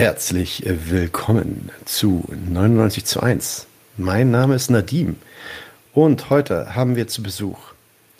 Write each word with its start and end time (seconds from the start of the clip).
Herzlich 0.00 0.62
willkommen 0.64 1.70
zu 1.84 2.24
99 2.48 3.04
zu 3.04 3.20
1. 3.20 3.66
Mein 3.98 4.30
Name 4.30 4.54
ist 4.54 4.70
Nadim 4.70 5.16
und 5.92 6.30
heute 6.30 6.74
haben 6.74 6.96
wir 6.96 7.06
zu 7.06 7.22
Besuch 7.22 7.58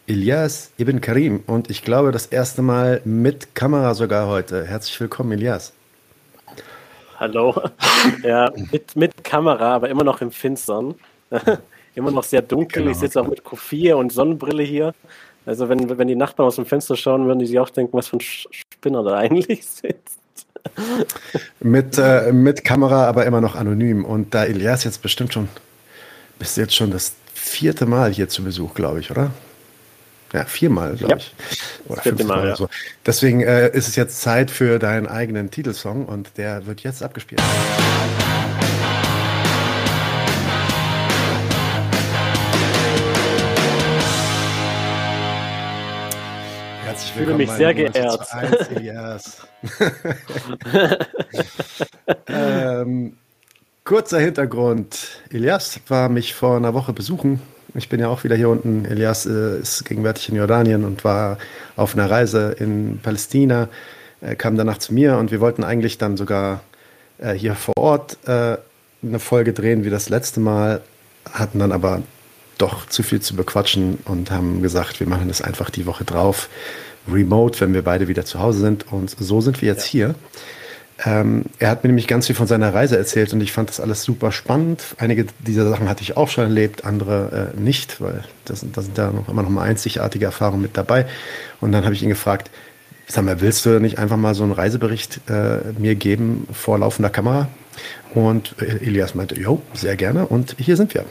Elias 0.07 0.73
Ibn 0.79 1.01
Karim 1.01 1.43
und 1.47 1.71
ich 1.71 1.83
glaube 1.83 2.13
das 2.13 2.27
erste 2.27 2.61
Mal 2.61 3.01
mit 3.07 3.55
Kamera 3.55 3.95
sogar 3.95 4.29
heute. 4.29 4.67
Herzlich 4.67 5.01
willkommen, 5.01 5.33
Elias. 5.33 5.73
Hallo. 7.19 7.59
Ja, 8.23 8.53
mit, 8.71 8.95
mit 8.95 9.25
Kamera, 9.25 9.75
aber 9.77 9.89
immer 9.89 10.05
noch 10.05 10.21
im 10.21 10.33
Finstern. 10.33 10.97
immer 11.95 12.11
noch 12.11 12.25
sehr 12.25 12.43
dunkel. 12.43 12.83
Genau. 12.83 12.93
Ich 12.93 12.99
sitze 12.99 13.23
auch 13.23 13.27
mit 13.27 13.41
Q4 13.41 13.95
und 13.95 14.13
Sonnenbrille 14.13 14.65
hier. 14.65 14.93
Also 15.47 15.71
wenn, 15.71 15.97
wenn 15.97 16.09
die 16.09 16.15
Nachbarn 16.15 16.49
aus 16.49 16.57
dem 16.57 16.67
Fenster 16.67 16.95
schauen, 16.95 17.25
würden 17.25 17.39
die 17.39 17.47
sich 17.47 17.59
auch 17.59 17.71
denken, 17.71 17.97
was 17.97 18.09
für 18.09 18.19
ein 18.19 18.21
Spinner 18.21 19.03
da 19.03 19.17
eigentlich 19.17 19.65
sitzt. 19.65 20.20
mit, 21.61 21.99
äh, 21.99 22.33
mit 22.33 22.65
Kamera, 22.65 23.07
aber 23.07 23.27
immer 23.27 23.41
noch 23.41 23.55
anonym. 23.55 24.05
Und 24.05 24.35
da 24.35 24.45
Elias 24.45 24.85
jetzt 24.85 25.03
bestimmt 25.03 25.33
schon, 25.33 25.49
bist 26.39 26.57
jetzt 26.57 26.75
schon 26.75 26.91
das 26.91 27.13
vierte 27.35 27.87
Mal 27.87 28.13
hier 28.13 28.29
zu 28.29 28.45
Besuch, 28.45 28.75
glaube 28.75 29.01
ich, 29.01 29.11
oder? 29.11 29.31
Ja, 30.33 30.45
viermal, 30.45 30.95
glaube 30.97 31.15
ja. 31.15 31.19
ich. 31.19 31.35
Oder 31.89 32.03
fünfmal 32.03 32.39
Mal, 32.39 32.49
ja. 32.49 32.57
so. 32.57 32.69
Deswegen 33.05 33.43
äh, 33.43 33.69
ist 33.71 33.89
es 33.89 33.97
jetzt 33.97 34.21
Zeit 34.21 34.51
für 34.51 34.79
deinen 34.79 35.07
eigenen 35.07 35.51
Titelsong 35.51 36.07
und 36.07 36.37
der 36.37 36.67
wird 36.67 36.81
jetzt 36.81 37.03
abgespielt. 37.03 37.43
Herzlich 47.01 47.17
willkommen. 47.17 47.41
Ich 47.41 47.51
fühle 47.51 47.73
mich 47.73 47.75
sehr 47.75 47.75
geehrt. 47.75 48.33
1, 48.33 48.69
Elias. 48.69 49.47
ähm, 52.27 53.17
kurzer 53.85 54.21
Hintergrund. 54.21 55.23
Elias 55.31 55.81
war 55.89 56.11
mich 56.11 56.35
vor 56.35 56.57
einer 56.57 56.75
Woche 56.75 56.93
besuchen 56.93 57.41
ich 57.75 57.89
bin 57.89 58.01
ja 58.01 58.09
auch 58.09 58.25
wieder 58.25 58.37
hier 58.37 58.49
unten. 58.49 58.85
Elias 58.85 59.27
äh, 59.27 59.61
ist 59.61 59.85
gegenwärtig 59.85 60.29
in 60.29 60.37
Jordanien 60.37 60.85
und 60.85 61.05
war 61.05 61.39
auf 61.77 61.95
einer 61.95 62.11
Reise 62.11 62.57
in 62.59 62.99
Palästina, 63.03 63.69
äh, 64.21 64.35
kam 64.35 64.57
danach 64.57 64.79
zu 64.79 64.93
mir 64.93 65.17
und 65.19 65.31
wir 65.31 65.41
wollten 65.41 65.65
eigentlich 65.65 65.99
dann 65.99 66.17
sogar 66.17 66.63
äh, 67.19 67.33
hier 67.33 67.55
vor 67.55 67.77
Ort 67.77 68.19
äh, 68.27 68.57
eine 69.03 69.19
Folge 69.19 69.53
drehen 69.53 69.85
wie 69.85 69.91
das 69.91 70.09
letzte 70.09 70.41
Mal, 70.41 70.83
hatten 71.33 71.59
dann 71.59 71.73
aber 71.73 72.03
doch 72.59 72.87
zu 72.89 73.03
viel 73.03 73.21
zu 73.21 73.37
bequatschen 73.37 73.99
und 74.05 74.31
haben 74.31 74.63
gesagt, 74.63 75.01
wir 75.01 75.09
machen 75.09 75.29
das 75.29 75.41
einfach 75.41 75.71
die 75.71 75.87
Woche 75.87 76.05
drauf, 76.05 76.49
remote, 77.11 77.61
wenn 77.61 77.75
wir 77.75 77.83
beide 77.83 78.09
wieder 78.09 78.25
zu 78.25 78.41
Hause 78.41 78.61
sind. 78.61 78.91
Und 78.93 79.15
so 79.19 79.41
sind 79.41 79.61
wir 79.63 79.69
jetzt 79.69 79.87
ja. 79.87 79.91
hier. 79.91 80.15
Ähm, 81.05 81.45
er 81.59 81.71
hat 81.71 81.83
mir 81.83 81.89
nämlich 81.89 82.07
ganz 82.07 82.27
viel 82.27 82.37
von 82.37 82.47
seiner 82.47 82.75
Reise 82.75 82.99
erzählt 82.99 83.33
und 83.33 83.41
ich 83.41 83.53
fand 83.53 83.71
das 83.71 83.81
alles 83.81 84.03
super 84.03 84.33
spannend. 84.33 84.83
Einige 84.99 85.27
dieser 85.39 85.69
Sachen 85.69 85.89
hatte 85.89 86.03
ich 86.03 86.17
auch 86.17 86.29
schon 86.29 86.45
erlebt, 86.45 86.85
andere 86.85 87.53
äh, 87.57 87.61
nicht, 87.61 88.01
weil 88.03 88.25
das, 88.45 88.65
das 88.73 88.85
sind 88.85 88.99
da 88.99 89.11
noch 89.11 89.29
immer 89.29 89.43
noch 89.43 89.49
mal 89.49 89.63
einzigartige 89.63 90.27
Erfahrungen 90.27 90.61
mit 90.61 90.77
dabei. 90.77 91.07
Und 91.61 91.73
dann 91.73 91.85
habe 91.85 91.95
ich 91.95 92.03
ihn 92.03 92.11
gefragt, 92.11 92.51
sag 93.07 93.25
mal, 93.25 93.41
willst 93.41 93.65
du 93.65 93.81
nicht 93.81 93.99
einfach 93.99 94.19
mal 94.19 94.35
so 94.35 94.43
einen 94.43 94.53
Reisebericht 94.53 95.21
äh, 95.29 95.73
mir 95.79 95.95
geben 95.95 96.47
vor 96.53 96.79
laufender 96.79 97.11
Kamera? 97.11 97.49
Und 98.15 98.57
äh, 98.61 98.85
Elias 98.85 99.15
meinte, 99.15 99.41
jo, 99.41 99.63
sehr 99.73 99.97
gerne. 99.97 100.27
Und 100.27 100.57
hier 100.59 100.77
sind 100.77 100.93
wir. 100.93 101.07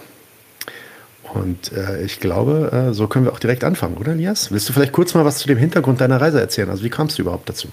Und 1.34 1.72
äh, 1.74 2.04
ich 2.04 2.20
glaube, 2.20 2.72
äh, 2.72 2.94
so 2.94 3.08
können 3.08 3.26
wir 3.26 3.34
auch 3.34 3.40
direkt 3.40 3.64
anfangen, 3.64 3.98
oder 3.98 4.14
Elias? 4.14 4.52
Willst 4.52 4.68
du 4.70 4.74
vielleicht 4.74 4.94
kurz 4.94 5.14
mal 5.14 5.26
was 5.26 5.40
zu 5.40 5.48
dem 5.48 5.58
Hintergrund 5.58 6.02
deiner 6.02 6.20
Reise 6.20 6.40
erzählen? 6.40 6.70
Also 6.70 6.84
wie 6.84 6.90
kamst 6.90 7.18
du 7.18 7.22
überhaupt 7.22 7.50
dazu? 7.50 7.68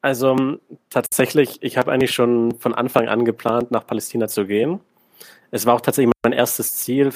Also 0.00 0.36
tatsächlich, 0.90 1.58
ich 1.62 1.76
habe 1.76 1.90
eigentlich 1.90 2.12
schon 2.12 2.54
von 2.58 2.74
Anfang 2.74 3.08
an 3.08 3.24
geplant, 3.24 3.70
nach 3.70 3.86
Palästina 3.86 4.28
zu 4.28 4.46
gehen. 4.46 4.80
Es 5.50 5.66
war 5.66 5.74
auch 5.74 5.80
tatsächlich 5.80 6.12
mein 6.22 6.32
erstes 6.32 6.76
Ziel 6.76 7.10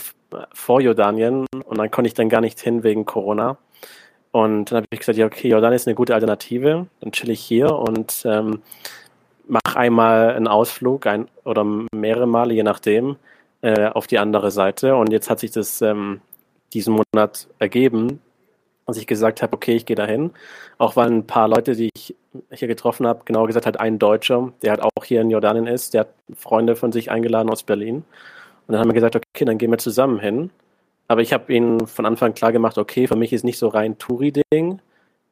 vor 0.54 0.80
Jordanien 0.80 1.46
und 1.64 1.78
dann 1.78 1.90
konnte 1.90 2.08
ich 2.08 2.14
dann 2.14 2.28
gar 2.28 2.40
nicht 2.40 2.58
hin 2.60 2.82
wegen 2.82 3.04
Corona. 3.04 3.58
Und 4.30 4.72
dann 4.72 4.78
habe 4.78 4.86
ich 4.90 5.00
gesagt, 5.00 5.18
ja, 5.18 5.26
okay, 5.26 5.48
Jordanien 5.48 5.76
ist 5.76 5.86
eine 5.86 5.94
gute 5.94 6.14
Alternative. 6.14 6.86
Dann 7.00 7.12
chill 7.12 7.30
ich 7.30 7.40
hier 7.40 7.70
und 7.74 8.22
ähm, 8.24 8.62
mache 9.46 9.76
einmal 9.76 10.34
einen 10.34 10.48
Ausflug 10.48 11.06
ein, 11.06 11.28
oder 11.44 11.64
mehrere 11.94 12.26
Male, 12.26 12.54
je 12.54 12.62
nachdem, 12.62 13.16
äh, 13.62 13.88
auf 13.88 14.06
die 14.06 14.18
andere 14.18 14.50
Seite. 14.50 14.96
Und 14.96 15.12
jetzt 15.12 15.30
hat 15.30 15.40
sich 15.40 15.50
das 15.50 15.80
ähm, 15.82 16.20
diesen 16.72 16.94
Monat 16.94 17.48
ergeben, 17.58 18.20
als 18.86 18.98
ich 18.98 19.06
gesagt 19.06 19.42
habe, 19.42 19.54
okay, 19.54 19.74
ich 19.74 19.86
gehe 19.86 19.96
dahin. 19.96 20.32
Auch 20.78 20.96
weil 20.96 21.10
ein 21.10 21.26
paar 21.26 21.48
Leute, 21.48 21.74
die 21.74 21.90
ich 21.94 22.16
hier 22.50 22.68
getroffen 22.68 23.06
habe, 23.06 23.22
genau 23.24 23.46
gesagt 23.46 23.66
hat, 23.66 23.80
ein 23.80 23.98
Deutscher, 23.98 24.52
der 24.62 24.72
halt 24.72 24.82
auch 24.82 25.04
hier 25.04 25.20
in 25.20 25.30
Jordanien 25.30 25.66
ist, 25.66 25.94
der 25.94 26.02
hat 26.02 26.14
Freunde 26.34 26.76
von 26.76 26.92
sich 26.92 27.10
eingeladen 27.10 27.50
aus 27.50 27.62
Berlin. 27.62 28.04
Und 28.66 28.72
dann 28.72 28.80
haben 28.80 28.88
wir 28.88 28.94
gesagt, 28.94 29.16
okay, 29.16 29.44
dann 29.44 29.58
gehen 29.58 29.70
wir 29.70 29.78
zusammen 29.78 30.18
hin. 30.18 30.50
Aber 31.08 31.20
ich 31.20 31.32
habe 31.32 31.52
ihnen 31.52 31.86
von 31.86 32.06
Anfang 32.06 32.34
klar 32.34 32.52
gemacht, 32.52 32.78
okay, 32.78 33.06
für 33.06 33.16
mich 33.16 33.32
ist 33.32 33.44
nicht 33.44 33.58
so 33.58 33.68
rein 33.68 33.98
Touri-Ding. 33.98 34.80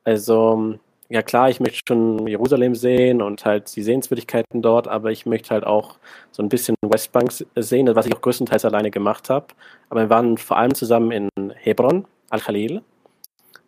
Also, 0.04 0.78
ja 1.10 1.22
klar, 1.22 1.50
ich 1.50 1.58
möchte 1.58 1.80
schon 1.86 2.26
Jerusalem 2.28 2.76
sehen 2.76 3.20
und 3.20 3.44
halt 3.44 3.74
die 3.74 3.82
Sehenswürdigkeiten 3.82 4.62
dort, 4.62 4.86
aber 4.86 5.10
ich 5.10 5.26
möchte 5.26 5.50
halt 5.50 5.64
auch 5.66 5.98
so 6.30 6.40
ein 6.40 6.48
bisschen 6.48 6.76
Westbank 6.82 7.32
sehen, 7.56 7.94
was 7.94 8.06
ich 8.06 8.14
auch 8.14 8.20
größtenteils 8.20 8.64
alleine 8.64 8.92
gemacht 8.92 9.28
habe. 9.28 9.46
Aber 9.88 10.02
wir 10.02 10.10
waren 10.10 10.38
vor 10.38 10.56
allem 10.56 10.72
zusammen 10.72 11.10
in 11.10 11.28
Hebron, 11.56 12.06
Al-Khalil, 12.30 12.82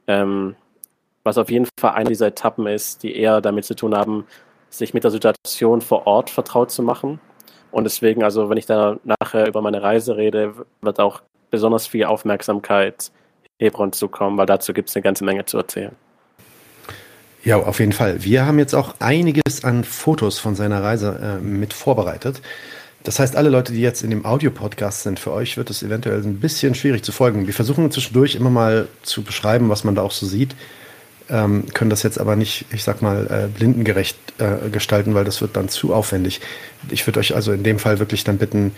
ähm, 0.06 0.54
was 1.24 1.36
auf 1.36 1.50
jeden 1.50 1.66
Fall 1.80 1.92
eine 1.92 2.10
dieser 2.10 2.28
Etappen 2.28 2.66
ist, 2.68 3.02
die 3.02 3.16
eher 3.16 3.40
damit 3.40 3.64
zu 3.64 3.74
tun 3.74 3.96
haben, 3.96 4.24
sich 4.70 4.94
mit 4.94 5.02
der 5.02 5.10
Situation 5.10 5.80
vor 5.80 6.06
Ort 6.06 6.30
vertraut 6.30 6.70
zu 6.70 6.82
machen. 6.82 7.20
Und 7.72 7.84
deswegen, 7.84 8.22
also 8.22 8.50
wenn 8.50 8.58
ich 8.58 8.66
da 8.66 8.98
nachher 9.04 9.48
über 9.48 9.62
meine 9.62 9.82
Reise 9.82 10.16
rede, 10.16 10.54
wird 10.80 11.00
auch 11.00 11.22
besonders 11.50 11.88
viel 11.88 12.04
Aufmerksamkeit 12.04 13.10
Hebron 13.60 13.92
zukommen, 13.92 14.38
weil 14.38 14.46
dazu 14.46 14.72
gibt 14.72 14.90
es 14.90 14.96
eine 14.96 15.02
ganze 15.02 15.24
Menge 15.24 15.44
zu 15.44 15.58
erzählen. 15.58 15.96
Ja, 17.44 17.56
auf 17.56 17.80
jeden 17.80 17.92
Fall. 17.92 18.22
Wir 18.22 18.46
haben 18.46 18.58
jetzt 18.58 18.74
auch 18.74 18.94
einiges 19.00 19.64
an 19.64 19.82
Fotos 19.82 20.38
von 20.38 20.54
seiner 20.54 20.82
Reise 20.82 21.18
äh, 21.20 21.42
mit 21.42 21.72
vorbereitet. 21.72 22.40
Das 23.02 23.18
heißt, 23.18 23.34
alle 23.34 23.48
Leute, 23.48 23.72
die 23.72 23.80
jetzt 23.80 24.02
in 24.02 24.10
dem 24.10 24.24
Audio-Podcast 24.24 25.02
sind, 25.02 25.18
für 25.18 25.32
euch 25.32 25.56
wird 25.56 25.68
es 25.68 25.82
eventuell 25.82 26.22
ein 26.22 26.38
bisschen 26.38 26.76
schwierig 26.76 27.02
zu 27.02 27.10
folgen. 27.10 27.48
Wir 27.48 27.54
versuchen 27.54 27.90
zwischendurch 27.90 28.36
immer 28.36 28.50
mal 28.50 28.86
zu 29.02 29.24
beschreiben, 29.24 29.68
was 29.68 29.82
man 29.82 29.96
da 29.96 30.02
auch 30.02 30.12
so 30.12 30.24
sieht, 30.24 30.54
ähm, 31.28 31.64
können 31.74 31.90
das 31.90 32.04
jetzt 32.04 32.20
aber 32.20 32.36
nicht, 32.36 32.66
ich 32.70 32.84
sag 32.84 33.02
mal, 33.02 33.26
äh, 33.26 33.48
blindengerecht 33.48 34.16
äh, 34.38 34.68
gestalten, 34.70 35.14
weil 35.14 35.24
das 35.24 35.40
wird 35.40 35.56
dann 35.56 35.68
zu 35.68 35.94
aufwendig. 35.94 36.40
Ich 36.90 37.04
würde 37.08 37.18
euch 37.18 37.34
also 37.34 37.52
in 37.52 37.64
dem 37.64 37.80
Fall 37.80 37.98
wirklich 37.98 38.22
dann 38.22 38.38
bitten, 38.38 38.72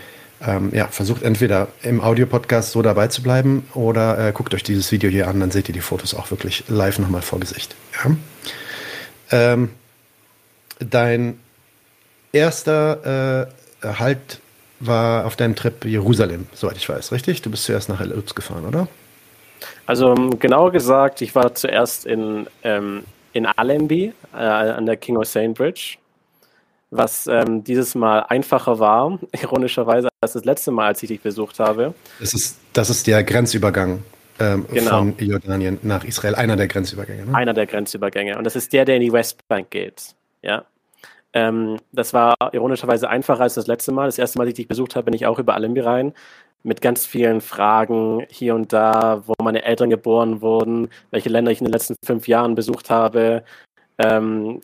ähm, 0.46 0.70
ja, 0.74 0.88
versucht 0.88 1.22
entweder 1.22 1.68
im 1.82 2.00
Audio-Podcast 2.00 2.72
so 2.72 2.82
dabei 2.82 3.08
zu 3.08 3.22
bleiben 3.22 3.66
oder 3.74 4.28
äh, 4.28 4.32
guckt 4.32 4.54
euch 4.54 4.62
dieses 4.62 4.90
Video 4.92 5.10
hier 5.10 5.28
an, 5.28 5.40
dann 5.40 5.50
seht 5.50 5.68
ihr 5.68 5.74
die 5.74 5.80
Fotos 5.80 6.14
auch 6.14 6.30
wirklich 6.30 6.64
live 6.68 6.98
nochmal 6.98 7.22
vor 7.22 7.40
Gesicht. 7.40 7.74
Ja? 8.04 8.16
Ähm, 9.30 9.70
dein 10.78 11.38
erster 12.32 13.46
äh, 13.82 13.86
Halt 13.98 14.40
war 14.80 15.26
auf 15.26 15.36
deinem 15.36 15.54
Trip 15.54 15.84
Jerusalem, 15.84 16.46
soweit 16.52 16.76
ich 16.76 16.88
weiß, 16.88 17.12
richtig? 17.12 17.42
Du 17.42 17.50
bist 17.50 17.64
zuerst 17.64 17.88
nach 17.88 18.00
El 18.00 18.12
Ups 18.12 18.34
gefahren, 18.34 18.66
oder? 18.66 18.88
Also 19.86 20.10
um, 20.10 20.38
genauer 20.38 20.72
gesagt, 20.72 21.22
ich 21.22 21.34
war 21.34 21.54
zuerst 21.54 22.06
in, 22.06 22.46
ähm, 22.62 23.04
in 23.32 23.46
Allenby 23.46 24.12
äh, 24.32 24.36
an 24.36 24.86
der 24.86 24.96
King 24.96 25.16
Hussein 25.16 25.54
Bridge, 25.54 25.96
was 26.96 27.26
ähm, 27.26 27.64
dieses 27.64 27.94
Mal 27.94 28.20
einfacher 28.20 28.78
war, 28.78 29.18
ironischerweise, 29.42 30.08
als 30.20 30.34
das 30.34 30.44
letzte 30.44 30.70
Mal, 30.70 30.86
als 30.86 31.02
ich 31.02 31.08
dich 31.08 31.20
besucht 31.20 31.58
habe. 31.58 31.94
Das 32.20 32.34
ist, 32.34 32.58
das 32.72 32.90
ist 32.90 33.06
der 33.06 33.22
Grenzübergang 33.24 34.02
ähm, 34.38 34.66
genau. 34.72 34.98
von 34.98 35.14
Jordanien 35.18 35.78
nach 35.82 36.04
Israel, 36.04 36.34
einer 36.34 36.56
der 36.56 36.68
Grenzübergänge. 36.68 37.26
Ne? 37.26 37.34
Einer 37.34 37.54
der 37.54 37.66
Grenzübergänge. 37.66 38.38
Und 38.38 38.44
das 38.44 38.56
ist 38.56 38.72
der, 38.72 38.84
der 38.84 38.96
in 38.96 39.02
die 39.02 39.12
Westbank 39.12 39.70
geht. 39.70 40.14
Ja. 40.42 40.64
Ähm, 41.32 41.78
das 41.92 42.14
war 42.14 42.34
ironischerweise 42.52 43.08
einfacher 43.08 43.42
als 43.42 43.54
das 43.54 43.66
letzte 43.66 43.92
Mal. 43.92 44.06
Das 44.06 44.18
erste 44.18 44.38
Mal, 44.38 44.44
als 44.44 44.50
ich 44.50 44.56
dich 44.56 44.68
besucht 44.68 44.94
habe, 44.94 45.04
bin 45.04 45.14
ich 45.14 45.26
auch 45.26 45.38
über 45.38 45.54
Allenby 45.54 45.80
rein 45.80 46.14
mit 46.64 46.80
ganz 46.80 47.04
vielen 47.04 47.42
Fragen 47.42 48.24
hier 48.30 48.54
und 48.54 48.72
da, 48.72 49.22
wo 49.26 49.34
meine 49.42 49.64
Eltern 49.64 49.90
geboren 49.90 50.40
wurden, 50.40 50.88
welche 51.10 51.28
Länder 51.28 51.52
ich 51.52 51.60
in 51.60 51.66
den 51.66 51.72
letzten 51.72 51.94
fünf 52.02 52.26
Jahren 52.26 52.54
besucht 52.54 52.88
habe, 52.88 53.44
ähm, 53.98 54.62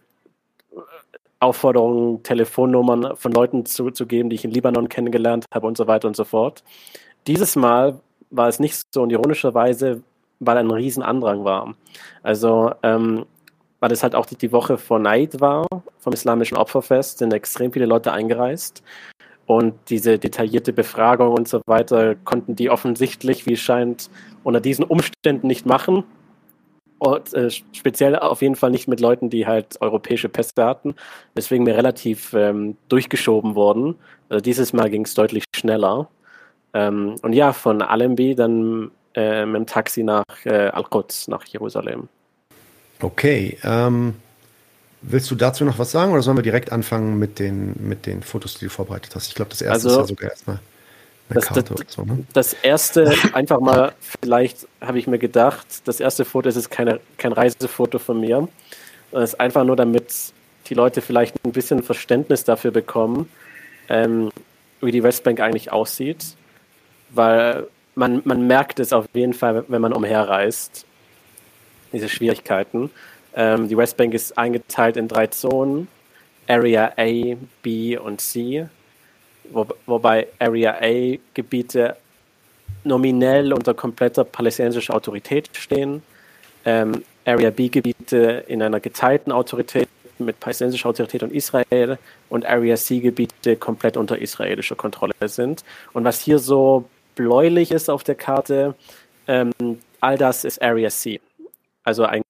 Aufforderungen, 1.40 2.22
Telefonnummern 2.22 3.16
von 3.16 3.32
Leuten 3.32 3.66
zuzugeben, 3.66 4.30
die 4.30 4.36
ich 4.36 4.44
in 4.44 4.50
Libanon 4.50 4.88
kennengelernt 4.88 5.46
habe 5.52 5.66
und 5.66 5.76
so 5.76 5.86
weiter 5.86 6.06
und 6.06 6.16
so 6.16 6.24
fort. 6.24 6.62
Dieses 7.26 7.56
Mal 7.56 8.00
war 8.30 8.48
es 8.48 8.60
nicht 8.60 8.82
so 8.94 9.02
und 9.02 9.10
ironischerweise, 9.10 10.02
weil 10.38 10.58
ein 10.58 10.70
Riesenandrang 10.70 11.44
war. 11.44 11.74
Also 12.22 12.72
ähm, 12.82 13.26
weil 13.80 13.92
es 13.92 14.02
halt 14.02 14.14
auch 14.14 14.26
die, 14.26 14.52
Woche 14.52 14.78
vor 14.78 14.98
Neid 14.98 15.40
war, 15.40 15.66
vom 15.98 16.12
Islamischen 16.12 16.56
Opferfest, 16.56 17.18
sind 17.18 17.32
extrem 17.32 17.72
viele 17.72 17.86
Leute 17.86 18.12
eingereist. 18.12 18.82
Und 19.46 19.74
diese 19.88 20.18
detaillierte 20.18 20.72
Befragung 20.72 21.32
und 21.32 21.48
so 21.48 21.60
weiter 21.66 22.14
konnten 22.14 22.54
die 22.54 22.70
offensichtlich, 22.70 23.46
wie 23.46 23.54
es 23.54 23.60
scheint, 23.60 24.10
unter 24.44 24.60
diesen 24.60 24.84
Umständen 24.84 25.48
nicht 25.48 25.66
machen. 25.66 26.04
Und, 27.00 27.32
äh, 27.32 27.50
speziell 27.50 28.14
auf 28.14 28.42
jeden 28.42 28.56
Fall 28.56 28.70
nicht 28.70 28.86
mit 28.86 29.00
Leuten, 29.00 29.30
die 29.30 29.46
halt 29.46 29.80
europäische 29.80 30.28
Pässe 30.28 30.52
hatten, 30.58 30.94
deswegen 31.34 31.64
mir 31.64 31.74
relativ 31.74 32.34
ähm, 32.34 32.76
durchgeschoben 32.88 33.54
wurden. 33.54 33.96
Also 34.28 34.42
dieses 34.42 34.72
Mal 34.72 34.90
ging 34.90 35.04
es 35.04 35.14
deutlich 35.14 35.44
schneller. 35.56 36.08
Ähm, 36.74 37.16
und 37.22 37.32
ja, 37.32 37.54
von 37.54 37.80
Allenby 37.80 38.34
dann 38.34 38.90
äh, 39.14 39.46
mit 39.46 39.56
dem 39.56 39.66
Taxi 39.66 40.02
nach 40.02 40.24
äh, 40.44 40.68
Al-Quds, 40.68 41.28
nach 41.28 41.44
Jerusalem. 41.46 42.08
Okay. 43.00 43.56
Ähm, 43.64 44.14
willst 45.00 45.30
du 45.30 45.36
dazu 45.36 45.64
noch 45.64 45.78
was 45.78 45.90
sagen 45.90 46.12
oder 46.12 46.20
sollen 46.20 46.36
wir 46.36 46.42
direkt 46.42 46.70
anfangen 46.70 47.18
mit 47.18 47.38
den, 47.38 47.74
mit 47.80 48.04
den 48.04 48.22
Fotos, 48.22 48.58
die 48.58 48.66
du 48.66 48.70
vorbereitet 48.70 49.14
hast? 49.14 49.28
Ich 49.28 49.34
glaube, 49.34 49.48
das 49.48 49.62
erste 49.62 49.88
also, 49.88 49.88
ist 49.88 49.96
ja 49.96 50.06
sogar 50.06 50.30
erstmal 50.30 50.60
das, 51.34 51.48
das, 51.48 51.64
so, 51.88 52.02
ne? 52.02 52.24
das, 52.32 52.52
erste, 52.54 53.12
einfach 53.32 53.60
mal, 53.60 53.92
vielleicht 54.20 54.66
habe 54.80 54.98
ich 54.98 55.06
mir 55.06 55.18
gedacht, 55.18 55.66
das 55.84 56.00
erste 56.00 56.24
Foto 56.24 56.48
ist 56.48 56.56
jetzt 56.56 56.70
keine, 56.70 57.00
kein 57.18 57.32
Reisefoto 57.32 57.98
von 57.98 58.20
mir. 58.20 58.48
Das 59.12 59.30
ist 59.30 59.40
einfach 59.40 59.64
nur, 59.64 59.76
damit 59.76 60.32
die 60.66 60.74
Leute 60.74 61.00
vielleicht 61.00 61.36
ein 61.44 61.52
bisschen 61.52 61.82
Verständnis 61.82 62.44
dafür 62.44 62.70
bekommen, 62.70 63.28
ähm, 63.88 64.30
wie 64.80 64.92
die 64.92 65.02
Westbank 65.02 65.40
eigentlich 65.40 65.72
aussieht. 65.72 66.36
Weil 67.10 67.66
man, 67.94 68.22
man 68.24 68.46
merkt 68.46 68.78
es 68.80 68.92
auf 68.92 69.06
jeden 69.12 69.34
Fall, 69.34 69.64
wenn 69.68 69.82
man 69.82 69.92
umherreist, 69.92 70.84
diese 71.92 72.08
Schwierigkeiten. 72.08 72.90
Ähm, 73.34 73.68
die 73.68 73.76
Westbank 73.76 74.14
ist 74.14 74.38
eingeteilt 74.38 74.96
in 74.96 75.08
drei 75.08 75.26
Zonen: 75.26 75.88
Area 76.48 76.92
A, 76.96 77.36
B 77.62 77.96
und 77.96 78.20
C 78.20 78.68
wo, 79.50 79.66
wobei 79.86 80.28
Area 80.38 80.76
A 80.80 81.18
Gebiete 81.34 81.96
nominell 82.84 83.52
unter 83.52 83.74
kompletter 83.74 84.24
palästinensischer 84.24 84.94
Autorität 84.94 85.50
stehen, 85.52 86.02
ähm, 86.64 87.02
Area 87.24 87.50
B 87.50 87.68
Gebiete 87.68 88.44
in 88.48 88.62
einer 88.62 88.80
geteilten 88.80 89.32
Autorität 89.32 89.88
mit 90.18 90.40
palästinensischer 90.40 90.88
Autorität 90.88 91.22
und 91.22 91.32
Israel 91.32 91.98
und 92.28 92.46
Area 92.46 92.76
C 92.76 93.00
Gebiete 93.00 93.56
komplett 93.56 93.96
unter 93.96 94.18
israelischer 94.18 94.76
Kontrolle 94.76 95.14
sind. 95.26 95.64
Und 95.92 96.04
was 96.04 96.20
hier 96.20 96.38
so 96.38 96.84
bläulich 97.14 97.70
ist 97.70 97.90
auf 97.90 98.04
der 98.04 98.14
Karte, 98.14 98.74
ähm, 99.26 99.52
all 100.00 100.16
das 100.18 100.44
ist 100.44 100.60
Area 100.62 100.90
C. 100.90 101.20
Also, 101.84 102.04
ein, 102.04 102.22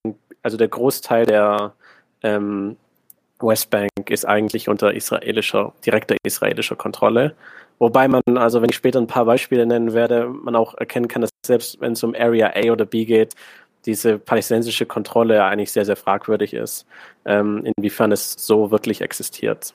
also 0.43 0.57
der 0.57 0.67
Großteil 0.67 1.25
der 1.25 1.73
ähm, 2.23 2.77
Westbank 3.39 3.90
ist 4.09 4.25
eigentlich 4.25 4.69
unter 4.69 4.93
israelischer, 4.93 5.73
direkter 5.85 6.15
israelischer 6.23 6.75
Kontrolle. 6.75 7.35
Wobei 7.79 8.07
man, 8.07 8.21
also 8.37 8.61
wenn 8.61 8.69
ich 8.69 8.75
später 8.75 8.99
ein 8.99 9.07
paar 9.07 9.25
Beispiele 9.25 9.65
nennen 9.65 9.93
werde, 9.93 10.27
man 10.27 10.55
auch 10.55 10.75
erkennen 10.75 11.07
kann, 11.07 11.21
dass 11.21 11.31
selbst 11.45 11.81
wenn 11.81 11.93
es 11.93 12.03
um 12.03 12.15
Area 12.15 12.51
A 12.55 12.71
oder 12.71 12.85
B 12.85 13.05
geht, 13.05 13.35
diese 13.85 14.19
palästinensische 14.19 14.85
Kontrolle 14.85 15.43
eigentlich 15.43 15.71
sehr, 15.71 15.85
sehr 15.85 15.95
fragwürdig 15.95 16.53
ist, 16.53 16.85
ähm, 17.25 17.65
inwiefern 17.75 18.11
es 18.11 18.33
so 18.33 18.71
wirklich 18.71 19.01
existiert. 19.01 19.73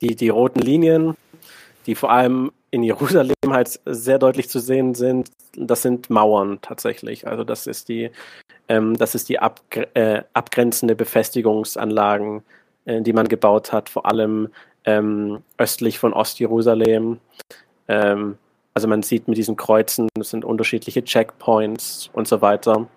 Die, 0.00 0.16
die 0.16 0.28
roten 0.30 0.60
Linien, 0.60 1.16
die 1.86 1.94
vor 1.94 2.10
allem 2.10 2.50
in 2.70 2.82
Jerusalem 2.82 3.34
halt 3.48 3.78
sehr 3.84 4.18
deutlich 4.18 4.48
zu 4.48 4.58
sehen 4.58 4.94
sind, 4.94 5.30
das 5.54 5.82
sind 5.82 6.10
Mauern 6.10 6.58
tatsächlich. 6.62 7.26
Also 7.26 7.44
das 7.44 7.66
ist 7.66 7.88
die, 7.88 8.10
ähm, 8.68 8.96
das 8.96 9.14
ist 9.14 9.28
die 9.28 9.38
abgre 9.38 9.94
äh, 9.94 10.22
abgrenzende 10.32 10.94
Befestigungsanlagen, 10.96 12.42
äh, 12.84 13.02
die 13.02 13.12
man 13.12 13.28
gebaut 13.28 13.72
hat, 13.72 13.88
vor 13.88 14.06
allem 14.06 14.48
ähm, 14.84 15.42
östlich 15.58 15.98
von 15.98 16.12
Ostjerusalem. 16.12 17.18
Ähm, 17.88 18.38
also 18.74 18.88
man 18.88 19.02
sieht 19.02 19.28
mit 19.28 19.36
diesen 19.36 19.56
Kreuzen, 19.56 20.08
das 20.14 20.30
sind 20.30 20.44
unterschiedliche 20.44 21.04
Checkpoints 21.04 22.10
und 22.12 22.26
so 22.26 22.40
weiter. 22.40 22.88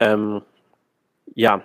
Ähm, 0.00 0.42
ja, 1.34 1.62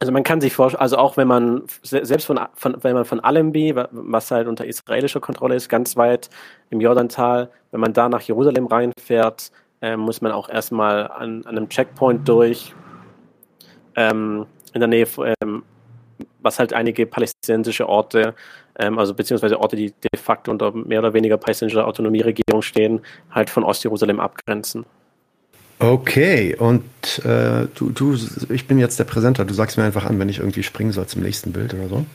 also 0.00 0.12
man 0.12 0.22
kann 0.22 0.40
sich 0.40 0.52
vorstellen, 0.52 0.82
also 0.82 0.98
auch 0.98 1.16
wenn 1.16 1.28
man 1.28 1.62
selbst 1.82 2.26
von, 2.26 2.38
von, 2.54 2.76
wenn 2.82 2.94
man 2.94 3.04
von 3.04 3.20
Allenby, 3.20 3.74
was 3.90 4.30
halt 4.30 4.48
unter 4.48 4.66
israelischer 4.66 5.20
Kontrolle 5.20 5.54
ist, 5.54 5.68
ganz 5.68 5.96
weit 5.96 6.30
im 6.70 6.80
Jordantal, 6.80 7.50
wenn 7.70 7.80
man 7.80 7.92
da 7.92 8.08
nach 8.08 8.20
Jerusalem 8.20 8.66
reinfährt, 8.66 9.50
äh, 9.80 9.96
muss 9.96 10.20
man 10.20 10.32
auch 10.32 10.48
erstmal 10.48 11.08
an, 11.08 11.44
an 11.46 11.56
einem 11.56 11.68
Checkpoint 11.68 12.28
durch, 12.28 12.74
ähm, 13.96 14.46
in 14.74 14.80
der 14.80 14.88
Nähe, 14.88 15.06
ähm, 15.40 15.62
was 16.42 16.58
halt 16.58 16.72
einige 16.72 17.06
palästinensische 17.06 17.88
Orte, 17.88 18.34
ähm, 18.78 18.98
also 18.98 19.14
beziehungsweise 19.14 19.58
Orte, 19.58 19.76
die 19.76 19.92
de 19.92 20.20
facto 20.20 20.50
unter 20.50 20.72
mehr 20.72 20.98
oder 20.98 21.14
weniger 21.14 21.38
palästinensischer 21.38 21.86
Autonomieregierung 21.86 22.62
stehen, 22.62 23.00
halt 23.30 23.50
von 23.50 23.64
Ostjerusalem 23.64 24.20
abgrenzen. 24.20 24.84
Okay, 25.78 26.54
und 26.56 26.84
äh, 27.24 27.66
du, 27.74 27.90
du, 27.90 28.16
ich 28.48 28.66
bin 28.66 28.78
jetzt 28.78 28.98
der 28.98 29.04
Präsenter. 29.04 29.44
Du 29.44 29.54
sagst 29.54 29.76
mir 29.76 29.84
einfach 29.84 30.04
an, 30.04 30.18
wenn 30.18 30.28
ich 30.28 30.38
irgendwie 30.38 30.62
springen 30.62 30.92
soll 30.92 31.06
zum 31.06 31.22
nächsten 31.22 31.52
Bild 31.52 31.74
oder 31.74 31.88
so. 31.88 32.06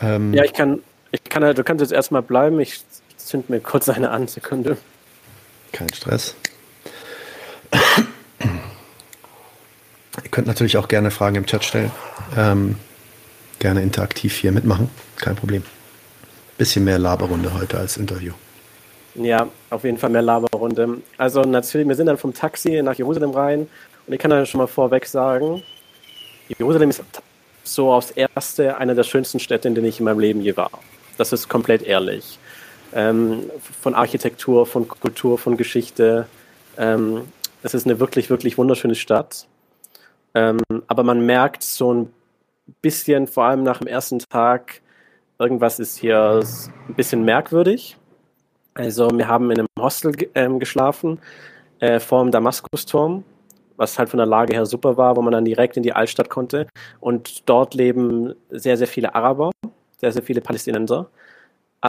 Ähm, 0.00 0.32
ja, 0.32 0.44
ich 0.44 0.52
kann, 0.52 0.80
ich 1.10 1.24
kann 1.24 1.42
halt, 1.42 1.58
du 1.58 1.64
kannst 1.64 1.82
jetzt 1.82 1.92
erstmal 1.92 2.22
bleiben. 2.22 2.60
Ich 2.60 2.80
zünd 3.16 3.50
mir 3.50 3.60
kurz 3.60 3.88
eine 3.88 4.10
an, 4.10 4.28
Sekunde. 4.28 4.76
Kein 5.72 5.92
Stress. 5.92 6.36
Ihr 10.16 10.30
könnt 10.30 10.46
natürlich 10.46 10.76
auch 10.76 10.88
gerne 10.88 11.10
Fragen 11.10 11.36
im 11.36 11.46
Chat 11.46 11.64
stellen. 11.64 11.90
Ähm, 12.36 12.76
gerne 13.58 13.82
interaktiv 13.82 14.36
hier 14.36 14.52
mitmachen. 14.52 14.90
Kein 15.16 15.36
Problem. 15.36 15.62
Bisschen 16.58 16.84
mehr 16.84 16.98
Laberrunde 16.98 17.54
heute 17.54 17.78
als 17.78 17.96
Interview. 17.96 18.32
Ja, 19.14 19.48
auf 19.70 19.84
jeden 19.84 19.98
Fall 19.98 20.10
mehr 20.10 20.22
Laberrunde. 20.22 20.98
Also 21.16 21.42
natürlich, 21.42 21.88
wir 21.88 21.94
sind 21.94 22.06
dann 22.06 22.18
vom 22.18 22.34
Taxi 22.34 22.82
nach 22.82 22.94
Jerusalem 22.94 23.30
rein 23.30 23.68
und 24.06 24.12
ich 24.12 24.18
kann 24.18 24.30
dann 24.30 24.46
schon 24.46 24.58
mal 24.58 24.66
vorweg 24.66 25.06
sagen, 25.06 25.62
Jerusalem 26.58 26.90
ist 26.90 27.02
so 27.64 27.92
aufs 27.92 28.10
Erste 28.10 28.76
eine 28.78 28.94
der 28.94 29.04
schönsten 29.04 29.38
Städte, 29.38 29.68
in 29.68 29.74
denen 29.74 29.86
ich 29.86 30.00
in 30.00 30.04
meinem 30.04 30.20
Leben 30.20 30.40
je 30.40 30.56
war. 30.56 30.70
Das 31.18 31.32
ist 31.32 31.48
komplett 31.48 31.82
ehrlich. 31.82 32.38
Ähm, 32.92 33.50
von 33.80 33.94
Architektur, 33.94 34.66
von 34.66 34.88
Kultur, 34.88 35.38
von 35.38 35.56
Geschichte. 35.56 36.26
Ähm, 36.76 37.22
es 37.62 37.74
ist 37.74 37.86
eine 37.86 38.00
wirklich, 38.00 38.30
wirklich 38.30 38.58
wunderschöne 38.58 38.94
Stadt. 38.94 39.46
Ähm, 40.34 40.58
aber 40.86 41.02
man 41.02 41.24
merkt 41.26 41.62
so 41.62 41.92
ein 41.92 42.12
bisschen, 42.82 43.26
vor 43.26 43.44
allem 43.44 43.62
nach 43.62 43.78
dem 43.78 43.88
ersten 43.88 44.18
Tag, 44.18 44.80
irgendwas 45.38 45.78
ist 45.78 45.96
hier 45.96 46.42
ein 46.88 46.94
bisschen 46.94 47.24
merkwürdig. 47.24 47.96
Also 48.74 49.10
wir 49.10 49.26
haben 49.26 49.50
in 49.50 49.58
einem 49.58 49.68
Hostel 49.78 50.14
ähm, 50.34 50.58
geschlafen 50.58 51.18
äh, 51.80 51.98
vor 51.98 52.22
dem 52.22 52.30
Damaskusturm, 52.30 53.24
was 53.76 53.98
halt 53.98 54.08
von 54.10 54.18
der 54.18 54.26
Lage 54.26 54.54
her 54.54 54.66
super 54.66 54.96
war, 54.96 55.16
wo 55.16 55.22
man 55.22 55.32
dann 55.32 55.44
direkt 55.44 55.76
in 55.76 55.82
die 55.82 55.92
Altstadt 55.92 56.28
konnte. 56.30 56.66
Und 57.00 57.48
dort 57.48 57.74
leben 57.74 58.34
sehr, 58.50 58.76
sehr 58.76 58.86
viele 58.86 59.14
Araber, 59.14 59.50
sehr, 59.98 60.12
sehr 60.12 60.22
viele 60.22 60.40
Palästinenser. 60.40 61.08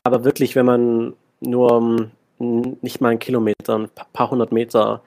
Aber 0.03 0.24
wirklich, 0.24 0.55
wenn 0.55 0.65
man 0.65 1.13
nur 1.41 2.12
ähm, 2.39 2.77
nicht 2.81 3.01
mal 3.01 3.10
einen 3.10 3.19
Kilometer, 3.19 3.77
ein 3.77 3.89
paar 4.13 4.31
hundert 4.31 4.51
Meter 4.51 5.01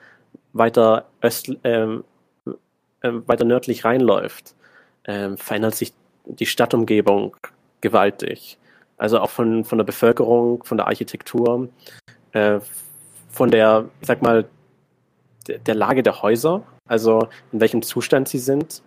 weiter, 0.53 1.05
öst, 1.23 1.51
ähm, 1.63 1.99
äh, 1.99 2.03
weiter 3.27 3.45
nördlich 3.45 3.85
reinläuft, 3.85 4.55
ähm, 5.05 5.37
verändert 5.37 5.75
sich 5.75 5.93
die 6.25 6.45
Stadtumgebung 6.45 7.35
gewaltig. 7.81 8.57
Also 8.97 9.19
auch 9.19 9.29
von, 9.29 9.65
von 9.65 9.77
der 9.77 9.85
Bevölkerung, 9.85 10.63
von 10.63 10.77
der 10.77 10.87
Architektur, 10.87 11.69
äh, 12.31 12.59
von 13.29 13.51
der, 13.51 13.85
ich 14.01 14.07
sag 14.07 14.21
mal, 14.21 14.45
der, 15.47 15.59
der 15.59 15.75
Lage 15.75 16.01
der 16.01 16.21
Häuser, 16.21 16.63
also 16.87 17.27
in 17.51 17.59
welchem 17.59 17.81
Zustand 17.81 18.27
sie 18.27 18.39
sind. 18.39 18.81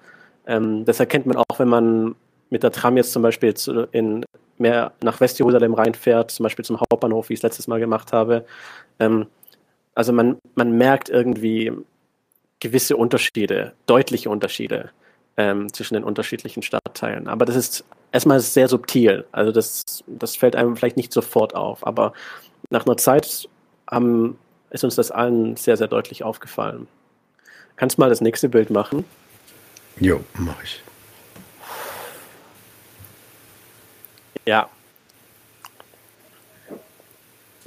Ähm, 0.46 0.84
das 0.84 1.00
erkennt 1.00 1.26
man 1.26 1.36
auch, 1.36 1.58
wenn 1.58 1.68
man 1.68 2.14
mit 2.50 2.62
der 2.62 2.72
Tram 2.72 2.96
jetzt 2.96 3.12
zum 3.12 3.22
Beispiel 3.22 3.54
zu, 3.54 3.86
in, 3.92 4.24
mehr 4.56 4.92
nach 5.02 5.20
Westjerusalem 5.20 5.74
reinfährt, 5.74 6.30
zum 6.30 6.44
Beispiel 6.44 6.64
zum 6.64 6.80
Hauptbahnhof, 6.80 7.28
wie 7.28 7.34
ich 7.34 7.38
es 7.38 7.42
letztes 7.42 7.68
Mal 7.68 7.80
gemacht 7.80 8.12
habe. 8.12 8.44
Ähm, 8.98 9.26
also 9.94 10.12
man, 10.12 10.38
man 10.54 10.72
merkt 10.72 11.10
irgendwie 11.10 11.72
gewisse 12.60 12.96
Unterschiede, 12.96 13.72
deutliche 13.86 14.30
Unterschiede 14.30 14.90
ähm, 15.36 15.72
zwischen 15.72 15.94
den 15.94 16.04
unterschiedlichen 16.04 16.62
Stadtteilen. 16.62 17.28
Aber 17.28 17.44
das 17.44 17.56
ist 17.56 17.84
erstmal 18.12 18.40
sehr 18.40 18.68
subtil. 18.68 19.24
Also 19.32 19.52
das, 19.52 20.04
das 20.06 20.36
fällt 20.36 20.56
einem 20.56 20.76
vielleicht 20.76 20.96
nicht 20.96 21.12
sofort 21.12 21.54
auf. 21.54 21.86
Aber 21.86 22.12
nach 22.70 22.86
einer 22.86 22.96
Zeit 22.96 23.48
haben, 23.90 24.38
ist 24.70 24.84
uns 24.84 24.96
das 24.96 25.10
allen 25.10 25.56
sehr, 25.56 25.76
sehr 25.76 25.88
deutlich 25.88 26.24
aufgefallen. 26.24 26.88
Kannst 27.76 27.96
du 27.96 28.00
mal 28.00 28.10
das 28.10 28.20
nächste 28.20 28.48
Bild 28.48 28.70
machen? 28.70 29.04
Jo, 30.00 30.20
mache 30.34 30.64
ich. 30.64 30.82
Ja. 34.46 34.68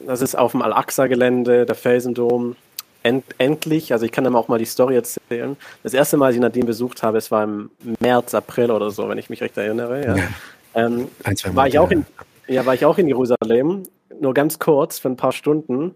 Das 0.05 0.21
ist 0.21 0.35
auf 0.35 0.51
dem 0.51 0.61
Al-Aqsa-Gelände, 0.61 1.65
der 1.65 1.75
Felsendom 1.75 2.55
end, 3.03 3.25
endlich, 3.37 3.93
also 3.93 4.05
ich 4.05 4.11
kann 4.11 4.23
dann 4.23 4.35
auch 4.35 4.47
mal 4.47 4.59
die 4.59 4.65
Story 4.65 4.95
erzählen. 4.95 5.57
Das 5.83 5.93
erste 5.93 6.17
Mal, 6.17 6.27
als 6.27 6.35
ich 6.35 6.41
Nadine 6.41 6.65
besucht 6.65 7.03
habe, 7.03 7.17
es 7.17 7.31
war 7.31 7.43
im 7.43 7.69
März, 7.99 8.33
April 8.33 8.71
oder 8.71 8.91
so, 8.91 9.07
wenn 9.09 9.17
ich 9.17 9.29
mich 9.29 9.41
recht 9.41 9.57
erinnere. 9.57 10.05
Ja. 10.05 10.15
ja. 10.15 10.27
Ähm, 10.73 11.07
ein, 11.23 11.35
zwei 11.35 11.55
war 11.55 11.67
ich 11.67 11.77
auch 11.79 11.91
in, 11.91 12.05
ja, 12.47 12.65
war 12.65 12.73
ich 12.73 12.85
auch 12.85 12.97
in 12.97 13.07
Jerusalem, 13.07 13.83
nur 14.19 14.33
ganz 14.33 14.59
kurz, 14.59 14.99
für 14.99 15.09
ein 15.09 15.17
paar 15.17 15.31
Stunden. 15.31 15.95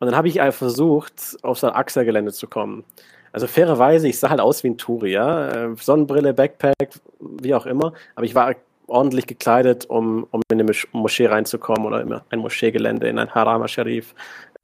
Und 0.00 0.06
dann 0.06 0.16
habe 0.16 0.28
ich 0.28 0.40
versucht, 0.52 1.36
aufs 1.42 1.62
Al-Aqsa-Gelände 1.62 2.32
zu 2.32 2.46
kommen. 2.46 2.84
Also 3.32 3.46
fairerweise, 3.46 4.08
ich 4.08 4.18
sah 4.18 4.30
halt 4.30 4.40
aus 4.40 4.64
wie 4.64 4.70
ein 4.70 4.78
Touri, 4.78 5.12
ja. 5.12 5.48
Äh, 5.48 5.76
Sonnenbrille, 5.76 6.34
Backpack, 6.34 6.90
wie 7.20 7.54
auch 7.54 7.66
immer. 7.66 7.92
Aber 8.14 8.24
ich 8.24 8.34
war 8.34 8.54
ordentlich 8.90 9.26
gekleidet, 9.26 9.86
um, 9.86 10.26
um 10.30 10.42
in 10.50 10.60
eine 10.60 10.72
Moschee 10.92 11.26
reinzukommen 11.26 11.86
oder 11.86 12.00
in 12.00 12.12
ein 12.12 12.38
Moscheegelände, 12.38 13.08
in 13.08 13.18
ein 13.18 13.32
Haram 13.32 13.66
Sharif, 13.68 14.14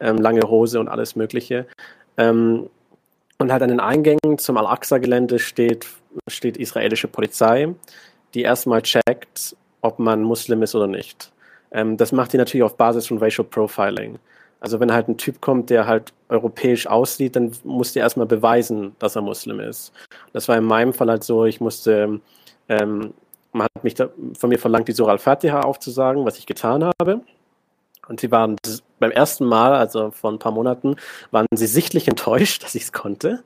ähm, 0.01 0.19
lange 0.19 0.43
Hose 0.49 0.81
und 0.81 0.89
alles 0.89 1.17
Mögliche. 1.17 1.67
Ähm, 2.17 2.69
und 3.39 3.53
halt 3.53 3.63
an 3.63 3.69
den 3.69 3.81
Eingängen 3.81 4.39
zum 4.39 4.57
Al-Aqsa-Gelände 4.57 5.39
steht, 5.39 5.87
steht 6.29 6.57
israelische 6.57 7.09
Polizei, 7.09 7.75
die 8.35 8.43
erstmal 8.43 8.83
checkt, 8.83 9.57
ob 9.83 9.99
man 9.99 10.23
Muslim 10.23 10.63
ist 10.63 10.75
oder 10.75 10.87
nicht. 10.87 11.33
Ähm, 11.71 11.97
das 11.97 12.13
macht 12.13 12.33
die 12.33 12.39
natürlich 12.39 12.65
auf 12.65 12.77
Basis 12.77 13.07
von 13.07 13.19
Racial 13.19 13.47
Profiling. 13.47 14.19
Also 14.61 14.81
wenn 14.81 14.93
halt 14.93 15.09
ein 15.09 15.19
Typ 15.19 15.41
kommt, 15.41 15.69
der 15.69 15.87
halt 15.87 16.13
europäisch 16.29 16.87
aussieht, 16.87 17.37
dann 17.37 17.53
muss 17.63 17.93
der 17.93 18.03
erstmal 18.03 18.27
beweisen, 18.27 18.97
dass 18.99 19.15
er 19.15 19.23
Muslim 19.23 19.61
ist. 19.61 19.93
Das 20.33 20.49
war 20.49 20.57
in 20.57 20.65
meinem 20.65 20.95
Fall 20.95 21.11
halt 21.11 21.25
so, 21.25 21.45
ich 21.45 21.61
musste, 21.61 22.21
ähm, 22.69 23.13
man 23.53 23.67
hat 23.75 23.85
mich 23.85 23.95
da, 23.95 24.09
von 24.39 24.49
mir 24.49 24.59
verlangt, 24.59 24.89
die 24.89 24.93
Surah 24.93 25.13
al-Fatiha 25.13 25.61
aufzusagen, 25.61 26.25
was 26.25 26.39
ich 26.39 26.47
getan 26.47 26.91
habe. 26.99 27.21
Und 28.09 28.21
sie 28.21 28.31
waren 28.31 28.57
beim 28.99 29.11
ersten 29.11 29.45
Mal, 29.45 29.75
also 29.75 30.11
vor 30.11 30.33
ein 30.33 30.39
paar 30.39 30.53
Monaten, 30.53 30.97
waren 31.31 31.47
sie 31.55 31.67
sichtlich 31.67 32.09
enttäuscht, 32.09 32.65
dass 32.65 32.75
ich 32.75 32.85
es 32.85 32.93
konnte. 32.93 33.43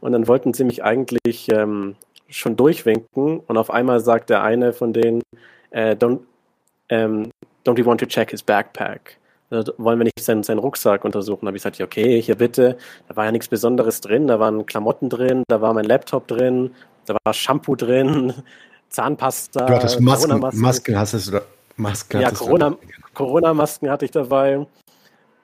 Und 0.00 0.12
dann 0.12 0.28
wollten 0.28 0.54
sie 0.54 0.64
mich 0.64 0.82
eigentlich 0.84 1.48
ähm, 1.50 1.96
schon 2.28 2.56
durchwinken. 2.56 3.40
Und 3.40 3.56
auf 3.56 3.70
einmal 3.70 4.00
sagt 4.00 4.30
der 4.30 4.42
eine 4.42 4.72
von 4.72 4.92
denen, 4.92 5.22
äh, 5.70 5.94
don't, 5.94 6.20
ähm, 6.88 7.30
don't 7.64 7.78
you 7.78 7.86
want 7.86 8.00
to 8.00 8.06
check 8.06 8.30
his 8.30 8.42
backpack? 8.42 9.18
Also, 9.50 9.72
wollen 9.78 9.98
wir 9.98 10.04
nicht 10.04 10.20
seinen, 10.20 10.42
seinen 10.42 10.58
Rucksack 10.58 11.04
untersuchen? 11.04 11.42
Da 11.42 11.48
habe 11.48 11.56
ich 11.56 11.62
gesagt, 11.62 11.80
okay, 11.80 12.20
hier 12.20 12.36
bitte. 12.36 12.76
Da 13.08 13.16
war 13.16 13.26
ja 13.26 13.32
nichts 13.32 13.48
Besonderes 13.48 14.00
drin. 14.00 14.26
Da 14.26 14.40
waren 14.40 14.66
Klamotten 14.66 15.08
drin, 15.08 15.44
da 15.48 15.60
war 15.60 15.74
mein 15.74 15.84
Laptop 15.84 16.26
drin, 16.26 16.74
da 17.06 17.16
war 17.24 17.34
Shampoo 17.34 17.76
drin, 17.76 18.32
Zahnpasta. 18.88 19.66
Du 19.66 19.74
hattest 19.74 20.00
Masken, 20.00 20.40
Masken 20.52 20.98
hast 20.98 21.14
du, 21.14 21.40
Masken 21.76 22.20
ja, 22.20 22.30
Corona, 22.30 22.76
Corona-Masken 23.14 23.90
hatte 23.90 24.04
ich 24.04 24.10
dabei. 24.10 24.66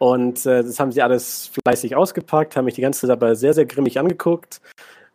Und 0.00 0.46
äh, 0.46 0.62
das 0.64 0.80
haben 0.80 0.92
sie 0.92 1.02
alles 1.02 1.50
fleißig 1.62 1.94
ausgepackt, 1.94 2.56
haben 2.56 2.64
mich 2.64 2.74
die 2.74 2.80
ganze 2.80 3.02
Zeit 3.02 3.10
dabei 3.10 3.34
sehr, 3.34 3.52
sehr 3.52 3.66
grimmig 3.66 3.98
angeguckt, 3.98 4.62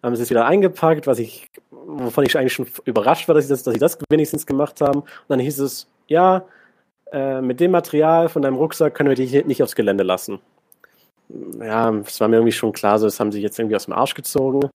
haben 0.03 0.13
es 0.13 0.29
wieder 0.29 0.45
eingepackt, 0.45 1.07
was 1.07 1.17
ich, 1.17 1.49
wovon 1.71 2.23
ich 2.23 2.37
eigentlich 2.37 2.53
schon 2.53 2.67
überrascht 2.85 3.27
war, 3.27 3.33
dass 3.33 3.45
sie 3.45 3.49
das, 3.49 3.63
dass 3.63 3.73
sie 3.73 3.79
das 3.79 3.97
wenigstens 4.09 4.45
gemacht 4.45 4.81
haben. 4.81 4.99
Und 4.99 5.09
dann 5.27 5.39
hieß 5.39 5.57
es, 5.57 5.87
ja, 6.07 6.45
äh, 7.11 7.41
mit 7.41 7.59
dem 7.61 7.71
Material 7.71 8.29
von 8.29 8.43
deinem 8.43 8.57
Rucksack 8.57 8.93
können 8.93 9.09
wir 9.09 9.15
dich 9.15 9.43
nicht 9.45 9.63
aufs 9.63 9.73
Gelände 9.73 10.03
lassen. 10.03 10.37
Ja, 11.59 11.91
es 12.05 12.21
war 12.21 12.27
mir 12.27 12.35
irgendwie 12.35 12.51
schon 12.51 12.71
klar, 12.71 12.99
so 12.99 13.07
das 13.07 13.19
haben 13.19 13.31
sie 13.31 13.41
jetzt 13.41 13.57
irgendwie 13.57 13.75
aus 13.75 13.85
dem 13.85 13.93
Arsch 13.95 14.13
gezogen 14.13 14.69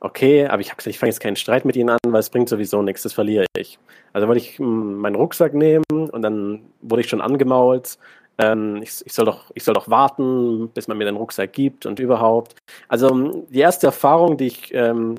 okay, 0.00 0.46
aber 0.46 0.60
ich 0.60 0.72
ich 0.86 0.98
fange 0.98 1.10
jetzt 1.10 1.20
keinen 1.20 1.36
Streit 1.36 1.64
mit 1.64 1.76
ihnen 1.76 1.90
an, 1.90 1.98
weil 2.08 2.20
es 2.20 2.30
bringt 2.30 2.48
sowieso 2.48 2.82
nichts, 2.82 3.02
das 3.02 3.12
verliere 3.12 3.46
ich. 3.56 3.78
Also 4.12 4.26
wollte 4.26 4.40
ich 4.40 4.58
hm, 4.58 4.96
meinen 4.96 5.14
Rucksack 5.14 5.54
nehmen 5.54 5.84
und 5.90 6.22
dann 6.22 6.62
wurde 6.80 7.02
ich 7.02 7.08
schon 7.08 7.20
angemault. 7.20 7.98
Ähm, 8.40 8.80
ich, 8.82 9.02
ich, 9.04 9.12
soll 9.12 9.26
doch, 9.26 9.50
ich 9.54 9.64
soll 9.64 9.74
doch 9.74 9.88
warten, 9.88 10.68
bis 10.70 10.88
man 10.88 10.96
mir 10.98 11.04
den 11.04 11.16
Rucksack 11.16 11.52
gibt 11.52 11.86
und 11.86 11.98
überhaupt. 11.98 12.56
Also 12.88 13.10
hm, 13.10 13.46
die 13.50 13.60
erste 13.60 13.86
Erfahrung, 13.86 14.36
die 14.36 14.46
ich 14.46 14.74
ähm, 14.74 15.16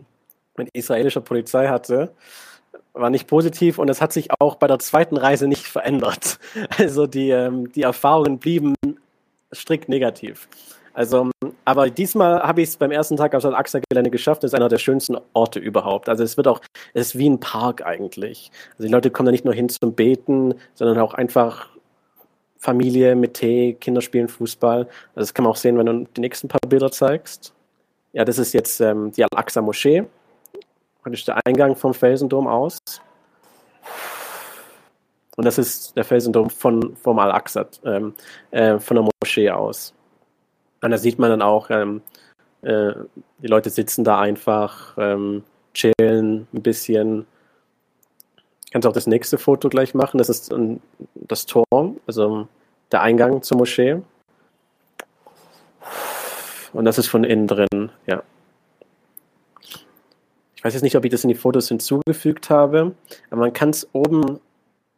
mit 0.58 0.70
israelischer 0.74 1.22
Polizei 1.22 1.68
hatte, 1.68 2.14
war 2.94 3.10
nicht 3.10 3.28
positiv 3.28 3.78
und 3.78 3.90
es 3.90 4.02
hat 4.02 4.12
sich 4.12 4.30
auch 4.40 4.56
bei 4.56 4.68
der 4.68 4.80
zweiten 4.80 5.18
Reise 5.18 5.48
nicht 5.48 5.68
verändert. 5.68 6.40
Also 6.78 7.08
die, 7.08 7.30
ähm, 7.30 7.72
die 7.72 7.84
Erfahrungen 7.84 8.40
blieben 8.40 8.76
strikt 9.54 9.90
negativ. 9.90 10.48
Also, 10.94 11.32
aber 11.64 11.90
diesmal 11.90 12.42
habe 12.42 12.62
ich 12.62 12.70
es 12.70 12.78
beim 12.78 12.92
ersten 12.92 13.16
Tag 13.16 13.34
auf 13.34 13.44
das 13.44 13.54
AXA-Gelände 13.54 14.12
geschafft. 14.12 14.44
Das 14.44 14.52
ist 14.52 14.56
einer 14.56 14.68
der 14.68 14.78
schönsten 14.78 15.18
Orte 15.34 15.60
überhaupt. 15.60 16.10
Also 16.10 16.24
es 16.24 16.36
wird 16.36 16.48
auch, 16.48 16.60
es 16.94 17.08
ist 17.08 17.18
wie 17.18 17.30
ein 17.30 17.40
Park 17.40 17.86
eigentlich. 17.86 18.52
Also 18.72 18.84
die 18.84 18.92
Leute 18.92 19.10
kommen 19.10 19.28
da 19.28 19.32
nicht 19.32 19.46
nur 19.46 19.54
hin 19.54 19.70
zum 19.70 19.94
Beten, 19.94 20.56
sondern 20.74 21.00
auch 21.00 21.14
einfach 21.14 21.70
Familie 22.62 23.16
mit 23.16 23.34
Tee, 23.34 23.74
Kinder 23.74 24.02
spielen 24.02 24.28
Fußball. 24.28 24.82
Also 24.82 24.90
das 25.16 25.34
kann 25.34 25.44
man 25.44 25.52
auch 25.52 25.58
sehen, 25.58 25.80
wenn 25.80 25.88
du 25.88 26.08
die 26.16 26.22
nächsten 26.22 26.48
paar 26.48 26.62
Bilder 26.68 26.92
zeigst. 26.92 27.54
Ja, 28.14 28.24
das 28.24 28.38
ist 28.38 28.54
jetzt 28.54 28.80
ähm, 28.82 29.12
die 29.12 29.24
Al-Aqsa-Moschee. 29.24 30.04
Praktisch 31.02 31.26
der 31.26 31.40
Eingang 31.44 31.76
vom 31.76 31.96
Felsendom 31.96 32.48
aus. 32.48 32.78
Und 35.38 35.46
das 35.46 35.58
ist 35.58 35.98
der 35.98 36.04
Felsendom 36.04 36.52
von, 36.52 36.96
vom 36.98 37.18
Al-Aqsa, 37.18 37.66
ähm, 37.84 38.14
äh, 38.52 38.78
von 38.78 38.96
der 38.96 39.10
Moschee 39.24 39.50
aus. 39.50 39.96
Und 40.82 40.92
da 40.92 40.98
sieht 41.00 41.18
man 41.18 41.32
dann 41.32 41.42
auch, 41.42 41.72
ähm, 41.72 42.04
äh, 42.62 42.94
die 43.40 43.48
Leute 43.48 43.72
sitzen 43.72 44.04
da 44.04 44.20
einfach, 44.20 44.96
ähm, 45.00 45.44
chillen 45.74 46.48
ein 46.54 46.62
bisschen. 46.62 47.26
Kannst 48.72 48.88
auch 48.88 48.94
das 48.94 49.08
nächste 49.08 49.38
Foto 49.38 49.70
gleich 49.70 49.94
machen. 49.94 50.18
Das 50.18 50.30
ist 50.30 50.54
das 51.16 51.46
Tor, 51.46 51.66
also 52.08 52.48
der 52.92 53.02
Eingang 53.02 53.42
zur 53.42 53.58
Moschee. 53.58 54.02
Und 56.74 56.86
das 56.86 56.98
ist 56.98 57.08
von 57.08 57.24
innen 57.24 57.48
drin, 57.48 57.92
ja. 58.08 58.24
Ich 60.56 60.64
weiß 60.64 60.74
jetzt 60.74 60.84
nicht, 60.84 60.96
ob 60.96 61.04
ich 61.04 61.12
das 61.12 61.24
in 61.24 61.30
die 61.30 61.36
Fotos 61.36 61.68
hinzugefügt 61.68 62.50
habe, 62.50 62.94
aber 63.30 63.42
man 63.42 63.52
kann 63.54 63.72
es 63.72 63.90
oben, 63.94 64.40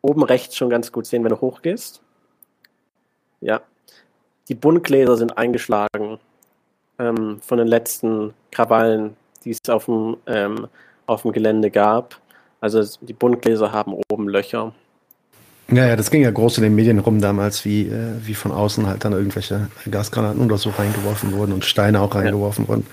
oben 0.01 0.23
rechts 0.23 0.57
schon 0.57 0.69
ganz 0.69 0.91
gut 0.91 1.05
sehen, 1.05 1.23
wenn 1.23 1.29
du 1.29 1.39
hochgehst. 1.39 2.01
Ja, 3.39 3.61
die 4.49 4.55
Buntgläser 4.55 5.15
sind 5.15 5.37
eingeschlagen 5.37 6.19
ähm, 6.99 7.39
von 7.41 7.57
den 7.57 7.67
letzten 7.67 8.33
Krawallen, 8.51 9.15
die 9.45 9.51
es 9.51 9.69
auf 9.69 9.85
dem, 9.85 10.17
ähm, 10.27 10.67
auf 11.05 11.21
dem 11.21 11.31
Gelände 11.31 11.71
gab. 11.71 12.19
Also 12.63 12.81
die 13.01 13.11
Buntgläser 13.11 13.73
haben 13.73 13.93
oben 14.09 14.29
Löcher. 14.29 14.73
Ja, 15.69 15.85
ja, 15.85 15.97
das 15.97 16.09
ging 16.09 16.21
ja 16.21 16.31
groß 16.31 16.59
in 16.59 16.63
den 16.63 16.75
Medien 16.75 16.99
rum 16.99 17.19
damals, 17.19 17.65
wie, 17.65 17.87
äh, 17.89 18.13
wie 18.21 18.35
von 18.35 18.53
außen 18.53 18.87
halt 18.87 19.03
dann 19.03 19.11
irgendwelche 19.11 19.67
Gasgranaten 19.91 20.45
oder 20.45 20.57
so 20.57 20.69
reingeworfen 20.69 21.33
wurden 21.33 21.51
und 21.51 21.65
Steine 21.65 21.99
auch 21.99 22.15
reingeworfen 22.15 22.63
ja. 22.63 22.69
wurden. 22.69 22.87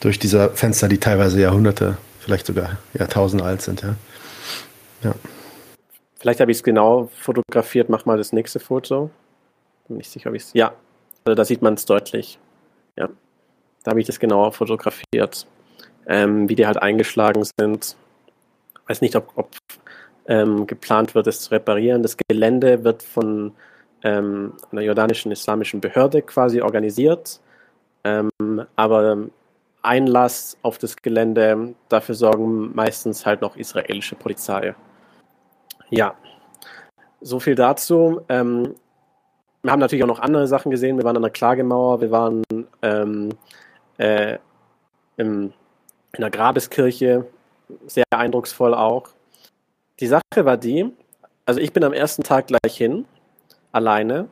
Durch 0.00 0.18
diese 0.18 0.50
Fenster, 0.50 0.88
die 0.88 0.98
teilweise 0.98 1.40
Jahrhunderte, 1.40 1.96
vielleicht 2.20 2.44
sogar 2.44 2.76
Jahrtausende 2.92 3.44
alt 3.44 3.62
sind, 3.62 3.80
ja. 3.80 3.94
ja. 5.02 5.14
Vielleicht 6.18 6.40
habe 6.40 6.50
ich 6.50 6.58
es 6.58 6.62
genau 6.62 7.08
fotografiert. 7.18 7.88
Mach 7.88 8.04
mal 8.04 8.18
das 8.18 8.34
nächste 8.34 8.60
Foto. 8.60 9.08
Bin 9.86 9.96
nicht 9.96 10.10
sicher, 10.10 10.28
ob 10.28 10.36
ich 10.36 10.42
es. 10.42 10.52
Ja, 10.52 10.74
also 11.24 11.34
da 11.34 11.46
sieht 11.46 11.62
man 11.62 11.74
es 11.74 11.86
deutlich. 11.86 12.38
Ja, 12.98 13.08
da 13.84 13.92
habe 13.92 14.00
ich 14.00 14.06
das 14.06 14.20
genauer 14.20 14.52
fotografiert, 14.52 15.46
ähm, 16.06 16.46
wie 16.50 16.56
die 16.56 16.66
halt 16.66 16.82
eingeschlagen 16.82 17.46
sind. 17.58 17.96
Weiß 18.88 19.00
nicht, 19.00 19.14
ob, 19.14 19.30
ob 19.36 19.50
ähm, 20.26 20.66
geplant 20.66 21.14
wird, 21.14 21.26
es 21.26 21.40
zu 21.42 21.50
reparieren. 21.50 22.02
Das 22.02 22.16
Gelände 22.16 22.84
wird 22.84 23.02
von 23.02 23.52
ähm, 24.02 24.54
einer 24.70 24.82
jordanischen 24.82 25.32
islamischen 25.32 25.80
Behörde 25.80 26.22
quasi 26.22 26.60
organisiert, 26.60 27.40
ähm, 28.04 28.30
aber 28.76 29.28
Einlass 29.82 30.56
auf 30.62 30.78
das 30.78 30.96
Gelände, 30.96 31.74
dafür 31.88 32.14
sorgen 32.14 32.74
meistens 32.74 33.24
halt 33.24 33.40
noch 33.40 33.56
israelische 33.56 34.16
Polizei. 34.16 34.74
Ja, 35.90 36.14
so 37.20 37.40
viel 37.40 37.54
dazu. 37.54 38.20
Ähm, 38.28 38.74
wir 39.62 39.72
haben 39.72 39.80
natürlich 39.80 40.02
auch 40.04 40.08
noch 40.08 40.20
andere 40.20 40.46
Sachen 40.46 40.70
gesehen. 40.70 40.98
Wir 40.98 41.04
waren 41.04 41.16
an 41.16 41.22
der 41.22 41.30
Klagemauer, 41.30 42.00
wir 42.00 42.10
waren 42.10 42.42
ähm, 42.82 43.30
äh, 43.98 44.38
im, 45.16 45.52
in 46.12 46.20
der 46.20 46.30
Grabeskirche, 46.30 47.26
sehr 47.86 48.04
eindrucksvoll 48.10 48.74
auch. 48.74 49.08
Die 50.00 50.06
Sache 50.06 50.22
war 50.36 50.56
die, 50.56 50.90
also 51.46 51.60
ich 51.60 51.72
bin 51.72 51.84
am 51.84 51.92
ersten 51.92 52.22
Tag 52.22 52.46
gleich 52.46 52.76
hin, 52.76 53.04
alleine, 53.72 54.28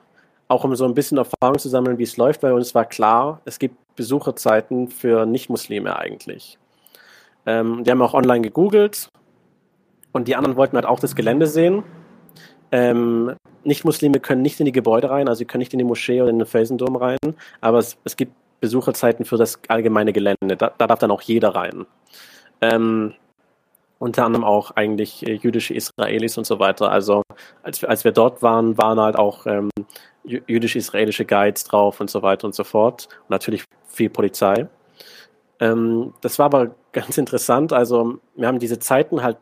auch 0.48 0.64
um 0.64 0.74
so 0.76 0.84
ein 0.84 0.94
bisschen 0.94 1.18
Erfahrung 1.18 1.58
zu 1.58 1.68
sammeln, 1.68 1.98
wie 1.98 2.04
es 2.04 2.16
läuft, 2.16 2.42
weil 2.42 2.52
uns 2.52 2.74
war 2.74 2.84
klar, 2.84 3.40
es 3.44 3.58
gibt 3.58 3.76
Besucherzeiten 3.96 4.88
für 4.88 5.26
Nicht-Muslime 5.26 5.98
eigentlich. 5.98 6.58
Ähm, 7.46 7.84
die 7.84 7.90
haben 7.90 8.02
auch 8.02 8.14
online 8.14 8.42
gegoogelt 8.42 9.08
und 10.12 10.28
die 10.28 10.36
anderen 10.36 10.56
wollten 10.56 10.76
halt 10.76 10.86
auch 10.86 11.00
das 11.00 11.16
Gelände 11.16 11.46
sehen. 11.46 11.82
Ähm, 12.70 13.34
Nicht-Muslime 13.64 14.20
können 14.20 14.42
nicht 14.42 14.60
in 14.60 14.66
die 14.66 14.72
Gebäude 14.72 15.10
rein, 15.10 15.28
also 15.28 15.38
sie 15.38 15.44
können 15.44 15.60
nicht 15.60 15.72
in 15.72 15.78
die 15.78 15.84
Moschee 15.84 16.20
oder 16.20 16.30
in 16.30 16.38
den 16.38 16.46
Felsendom 16.46 16.96
rein, 16.96 17.18
aber 17.60 17.78
es, 17.78 17.96
es 18.04 18.16
gibt 18.16 18.32
Besucherzeiten 18.60 19.24
für 19.24 19.36
das 19.36 19.58
allgemeine 19.68 20.12
Gelände. 20.12 20.56
Da, 20.56 20.72
da 20.76 20.86
darf 20.86 20.98
dann 20.98 21.10
auch 21.10 21.22
jeder 21.22 21.54
rein. 21.54 21.86
Ähm, 22.60 23.14
unter 23.98 24.24
anderem 24.24 24.44
auch 24.44 24.72
eigentlich 24.72 25.26
äh, 25.26 25.34
jüdische 25.34 25.74
Israelis 25.74 26.36
und 26.38 26.46
so 26.46 26.58
weiter. 26.58 26.90
Also 26.90 27.22
als, 27.62 27.82
als 27.84 28.04
wir 28.04 28.12
dort 28.12 28.42
waren, 28.42 28.76
waren 28.78 29.00
halt 29.00 29.16
auch 29.16 29.46
ähm, 29.46 29.70
jüdisch-israelische 30.24 31.24
Guides 31.24 31.64
drauf 31.64 32.00
und 32.00 32.10
so 32.10 32.22
weiter 32.22 32.46
und 32.46 32.54
so 32.54 32.64
fort. 32.64 33.08
Und 33.22 33.30
natürlich 33.30 33.64
viel 33.86 34.10
Polizei. 34.10 34.68
Ähm, 35.60 36.12
das 36.20 36.38
war 36.38 36.46
aber 36.46 36.74
ganz 36.92 37.16
interessant. 37.16 37.72
Also 37.72 38.18
wir 38.34 38.48
haben 38.48 38.58
diese 38.58 38.78
Zeiten 38.78 39.22
halt 39.22 39.38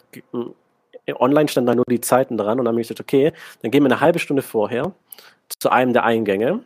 online 1.19 1.49
standen 1.49 1.67
da 1.67 1.75
nur 1.75 1.85
die 1.89 2.01
Zeiten 2.01 2.37
dran 2.39 2.59
und 2.59 2.65
dann 2.65 2.75
habe 2.75 2.81
ich 2.81 2.89
gesagt, 2.89 3.01
okay, 3.01 3.33
dann 3.63 3.71
gehen 3.71 3.83
wir 3.83 3.91
eine 3.91 4.01
halbe 4.01 4.19
Stunde 4.19 4.43
vorher 4.43 4.93
zu 5.61 5.71
einem 5.71 5.93
der 5.93 6.05
Eingänge 6.05 6.65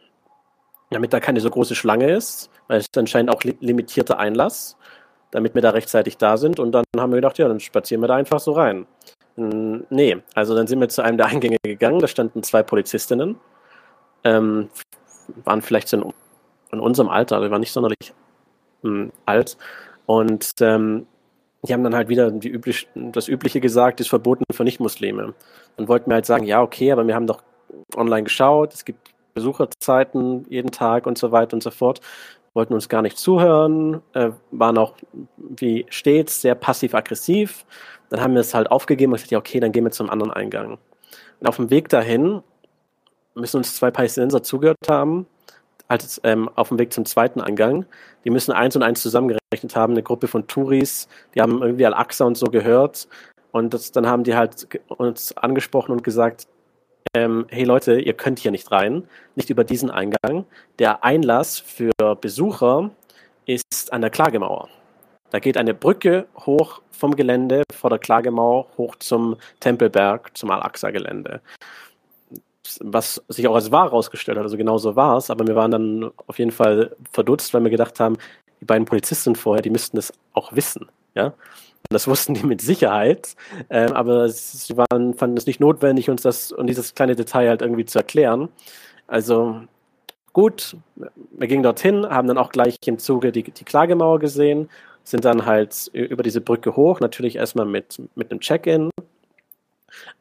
damit 0.91 1.13
da 1.13 1.21
keine 1.21 1.41
so 1.41 1.51
große 1.51 1.75
Schlange 1.75 2.11
ist, 2.11 2.51
weil 2.67 2.79
es 2.79 2.87
anscheinend 2.97 3.31
auch 3.31 3.43
li 3.45 3.57
limitierter 3.61 4.19
Einlass, 4.19 4.77
damit 5.31 5.55
wir 5.55 5.63
da 5.63 5.71
rechtzeitig 5.71 6.17
da 6.17 6.37
sind. 6.37 6.59
Und 6.59 6.73
dann 6.73 6.85
haben 6.97 7.11
wir 7.11 7.17
gedacht, 7.17 7.39
ja, 7.39 7.49
dann 7.49 7.61
spazieren 7.61 8.03
wir 8.03 8.09
da 8.09 8.17
einfach 8.17 8.41
so 8.41 8.53
rein. 8.53 8.87
Nee, 9.37 10.17
also 10.35 10.57
dann 10.57 10.67
sind 10.67 10.81
wir 10.81 10.89
zu 10.89 11.03
einem 11.03 11.17
der 11.17 11.27
Eingänge 11.27 11.59
gegangen, 11.63 12.01
da 12.01 12.09
standen 12.09 12.43
zwei 12.43 12.65
Polizistinnen, 12.65 13.37
ähm, 14.25 14.69
waren 15.45 15.63
vielleicht 15.63 15.87
so 15.89 15.97
in, 15.97 16.13
in 16.73 16.81
unserem 16.81 17.09
Alter, 17.09 17.37
also 17.37 17.51
waren 17.51 17.61
nicht 17.61 17.73
sonderlich 17.73 18.15
ähm, 18.83 19.13
alt. 19.27 19.57
Und 20.07 20.55
ähm, 20.61 21.07
die 21.63 21.73
haben 21.73 21.85
dann 21.85 21.95
halt 21.95 22.09
wieder 22.09 22.29
üblich, 22.29 22.89
das 22.95 23.29
Übliche 23.29 23.61
gesagt, 23.61 24.01
ist 24.01 24.09
verboten 24.09 24.45
für 24.53 24.65
Nicht-Muslime. 24.65 25.35
Dann 25.77 25.89
wollten 25.89 26.11
wir 26.11 26.15
halt 26.15 26.27
sagen, 26.27 26.45
ja, 26.45 26.61
okay, 26.63 26.91
aber 26.91 27.07
wir 27.07 27.15
haben 27.15 27.27
doch 27.27 27.43
online 27.95 28.25
geschaut, 28.25 28.75
es 28.75 28.85
gibt 28.85 29.11
Besucherzeiten 29.35 30.47
jeden 30.49 30.71
Tag 30.73 31.07
und 31.07 31.17
so 31.17 31.31
weiter 31.31 31.55
und 31.55 31.63
so 31.63 31.71
fort. 31.71 32.01
Wollten 32.59 32.75
uns 32.75 32.89
gar 32.89 33.03
nicht 33.03 33.17
zuhören, 33.17 34.03
äh, 34.15 34.31
waren 34.51 34.79
auch 34.79 34.95
wie 35.37 35.87
stets 35.91 36.43
sehr 36.43 36.57
passiv-aggressiv. 36.57 37.65
Dann 38.11 38.21
haben 38.21 38.35
wir 38.35 38.41
es 38.41 38.53
halt 38.53 38.73
aufgegeben 38.73 39.13
und 39.13 39.19
gesagt, 39.19 39.31
ja, 39.31 39.39
okay, 39.39 39.61
dann 39.61 39.71
gehen 39.71 39.85
wir 39.85 39.93
zum 39.93 40.11
anderen 40.11 40.33
Eingang. 40.33 40.77
Und 41.39 41.47
auf 41.47 41.55
dem 41.55 41.71
Weg 41.71 41.89
dahin 41.89 42.43
müssen 43.37 43.59
uns 43.59 43.77
zwei 43.77 43.93
Palästinenser 43.93 44.43
zugehört 44.43 44.89
haben, 44.89 45.29
als 45.87 46.21
ähm, 46.25 46.51
auf 46.57 46.71
dem 46.71 46.81
Weg 46.81 46.93
zum 46.93 47.05
zweiten 47.05 47.41
Eingang. 47.41 47.87
Die 48.25 48.31
müssen 48.31 48.51
eins 48.51 48.75
und 48.75 48.83
eins 48.83 49.03
zusammengerechnet 49.03 49.77
haben, 49.77 49.93
eine 49.93 50.03
Gruppe 50.03 50.27
von 50.27 50.49
Touris, 50.49 51.07
die 51.37 51.41
haben 51.41 51.63
irgendwie 51.63 51.87
Al-Aqsa 51.87 52.25
und 52.25 52.37
so 52.37 52.47
gehört. 52.47 53.07
Und 53.53 53.73
das, 53.73 53.93
dann 53.93 54.09
haben 54.09 54.25
die 54.25 54.35
halt 54.35 54.67
uns 54.89 55.37
angesprochen 55.37 55.93
und 55.93 56.03
gesagt, 56.03 56.49
ähm, 57.15 57.47
hey 57.49 57.65
Leute, 57.65 58.01
ihr 58.01 58.15
könnt 58.15 58.39
hier 58.39 58.51
nicht 58.51 58.71
rein, 58.71 59.05
nicht 59.35 59.51
über 59.51 59.65
diesen 59.65 59.91
Eingang. 59.91 60.47
Der 60.79 61.05
Einlass 61.05 61.59
für 61.59 61.93
Besucher 62.21 62.91
ist 63.47 63.93
an 63.93 64.01
der 64.01 64.11
Klagemauer. 64.11 64.69
Da 65.31 65.39
geht 65.39 65.57
eine 65.57 65.75
Brücke 65.75 66.27
hoch 66.47 66.81
vom 66.91 67.15
Gelände 67.15 67.63
vor 67.73 67.91
der 67.91 67.99
Klagemauer 67.99 68.67
hoch 68.77 68.97
zum 68.97 69.37
Tempelberg, 69.61 70.37
zum 70.37 70.51
Al-Aqsa-Gelände 70.51 71.41
was 72.81 73.23
sich 73.29 73.49
auch 73.49 73.55
als 73.55 73.71
wahr 73.71 73.85
herausgestellt 73.85 74.39
hat. 74.39 74.45
Also 74.45 74.57
genau 74.57 74.79
so 74.79 74.97
war 74.97 75.17
es, 75.17 75.31
aber 75.31 75.47
wir 75.47 75.57
waren 75.57 75.71
dann 75.71 76.11
auf 76.27 76.39
jeden 76.39 76.51
Fall 76.51 76.95
verdutzt, 77.13 77.55
weil 77.55 77.63
wir 77.63 77.71
gedacht 77.71 78.01
haben, 78.01 78.17
die 78.61 78.65
beiden 78.65 78.85
Polizisten 78.85 79.37
vorher, 79.37 79.63
die 79.63 79.71
müssten 79.71 79.97
es 79.97 80.13
auch 80.33 80.53
wissen. 80.53 80.89
Ja? 81.15 81.33
Das 81.91 82.07
wussten 82.07 82.35
die 82.35 82.45
mit 82.45 82.61
Sicherheit, 82.61 83.35
ähm, 83.71 83.93
aber 83.93 84.29
sie 84.29 84.77
waren, 84.77 85.15
fanden 85.15 85.39
es 85.39 85.47
nicht 85.47 85.61
notwendig, 85.61 86.11
uns 86.11 86.23
das 86.23 86.53
und 86.53 86.67
dieses 86.67 86.95
kleine 86.95 87.17
Detail 87.17 87.49
halt 87.49 87.63
irgendwie 87.63 87.87
zu 87.87 87.99
erklären. 87.99 88.51
Also 89.07 89.63
gut, 90.35 90.77
wir 90.97 91.49
gingen 91.49 91.63
dorthin, 91.63 92.07
haben 92.07 92.29
dann 92.29 92.37
auch 92.39 92.51
gleich 92.51 92.77
im 92.85 92.99
Zuge 92.99 93.33
die, 93.33 93.43
die 93.43 93.65
Klagemauer 93.65 94.19
gesehen, 94.19 94.69
sind 95.03 95.25
dann 95.25 95.47
halt 95.47 95.89
über 95.95 96.23
diese 96.23 96.43
Brücke 96.43 96.77
hoch, 96.77 97.01
natürlich 97.01 97.37
erstmal 97.37 97.65
mit, 97.65 98.03
mit 98.15 98.31
einem 98.31 98.41
Check-in, 98.41 98.91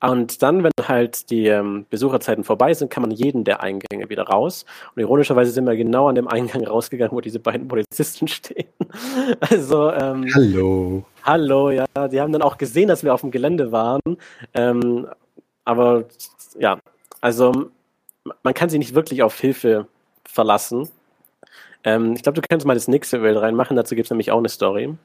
und 0.01 0.41
dann, 0.43 0.63
wenn 0.63 0.71
halt 0.83 1.29
die 1.29 1.47
ähm, 1.47 1.85
Besucherzeiten 1.89 2.43
vorbei 2.43 2.73
sind, 2.73 2.89
kann 2.89 3.01
man 3.01 3.11
jeden 3.11 3.43
der 3.43 3.61
Eingänge 3.61 4.09
wieder 4.09 4.23
raus. 4.23 4.65
Und 4.95 5.01
ironischerweise 5.01 5.51
sind 5.51 5.65
wir 5.65 5.75
genau 5.75 6.07
an 6.07 6.15
dem 6.15 6.27
Eingang 6.27 6.65
rausgegangen, 6.65 7.15
wo 7.15 7.21
diese 7.21 7.39
beiden 7.39 7.67
Polizisten 7.67 8.27
stehen. 8.27 8.67
Also, 9.39 9.91
ähm, 9.91 10.27
hallo. 10.33 11.05
Hallo, 11.27 11.72
ja. 11.72 11.86
Die 12.07 12.22
haben 12.22 12.31
dann 12.31 12.41
auch 12.41 12.57
gesehen, 12.57 12.88
dass 12.88 13.03
wir 13.03 13.13
auf 13.13 13.19
dem 13.19 13.31
Gelände 13.31 13.74
waren. 13.74 14.00
Ähm, 14.53 15.10
aber 15.65 16.05
ja, 16.57 16.79
also 17.19 17.69
man 18.43 18.53
kann 18.53 18.69
sich 18.69 18.79
nicht 18.79 18.96
wirklich 18.96 19.22
auf 19.24 19.38
Hilfe 19.38 19.88
verlassen. 20.24 20.89
Ähm, 21.84 22.13
ich 22.13 22.24
glaube, 22.24 22.39
du 22.39 22.48
kannst 22.48 22.65
mal 22.65 22.75
das 22.75 22.88
nächste 22.88 23.19
Bild 23.19 23.35
reinmachen. 23.35 23.75
Dazu 23.75 23.94
gibt 23.94 24.05
es 24.05 24.09
nämlich 24.09 24.31
auch 24.31 24.37
eine 24.37 24.48
Story. 24.48 24.96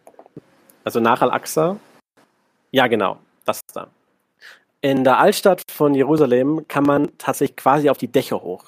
Also 0.85 1.00
nach 1.00 1.22
Al-Aqsa. 1.22 1.76
Ja, 2.70 2.87
genau. 2.87 3.18
Das 3.44 3.66
da. 3.74 3.88
In 4.80 5.02
der 5.02 5.18
Altstadt 5.18 5.62
von 5.72 5.92
Jerusalem 5.92 6.66
kann 6.68 6.85
man 6.85 7.08
tatsächlich 7.18 7.56
quasi 7.56 7.90
auf 7.90 7.98
die 7.98 8.06
Dächer 8.06 8.40
hoch. 8.40 8.66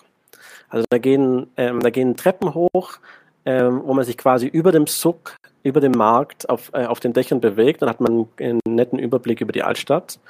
Also 0.70 0.86
da 0.90 0.98
gehen, 0.98 1.52
ähm, 1.56 1.78
da 1.78 1.90
gehen 1.90 2.16
Treppen 2.16 2.52
hoch, 2.52 2.98
ähm, 3.44 3.80
wo 3.84 3.94
man 3.94 4.04
sich 4.04 4.18
quasi 4.18 4.48
über 4.48 4.72
dem 4.72 4.88
Suck, 4.88 5.36
über 5.64 5.80
dem 5.80 5.92
Markt 5.92 6.48
auf, 6.48 6.70
äh, 6.72 6.86
auf 6.86 7.00
den 7.00 7.12
Dächern 7.12 7.40
bewegt. 7.40 7.82
Dann 7.82 7.88
hat 7.88 8.00
man 8.00 8.28
einen 8.38 8.60
netten 8.68 9.00
Überblick 9.00 9.40
über 9.40 9.52
die 9.52 9.64
Altstadt. 9.64 10.20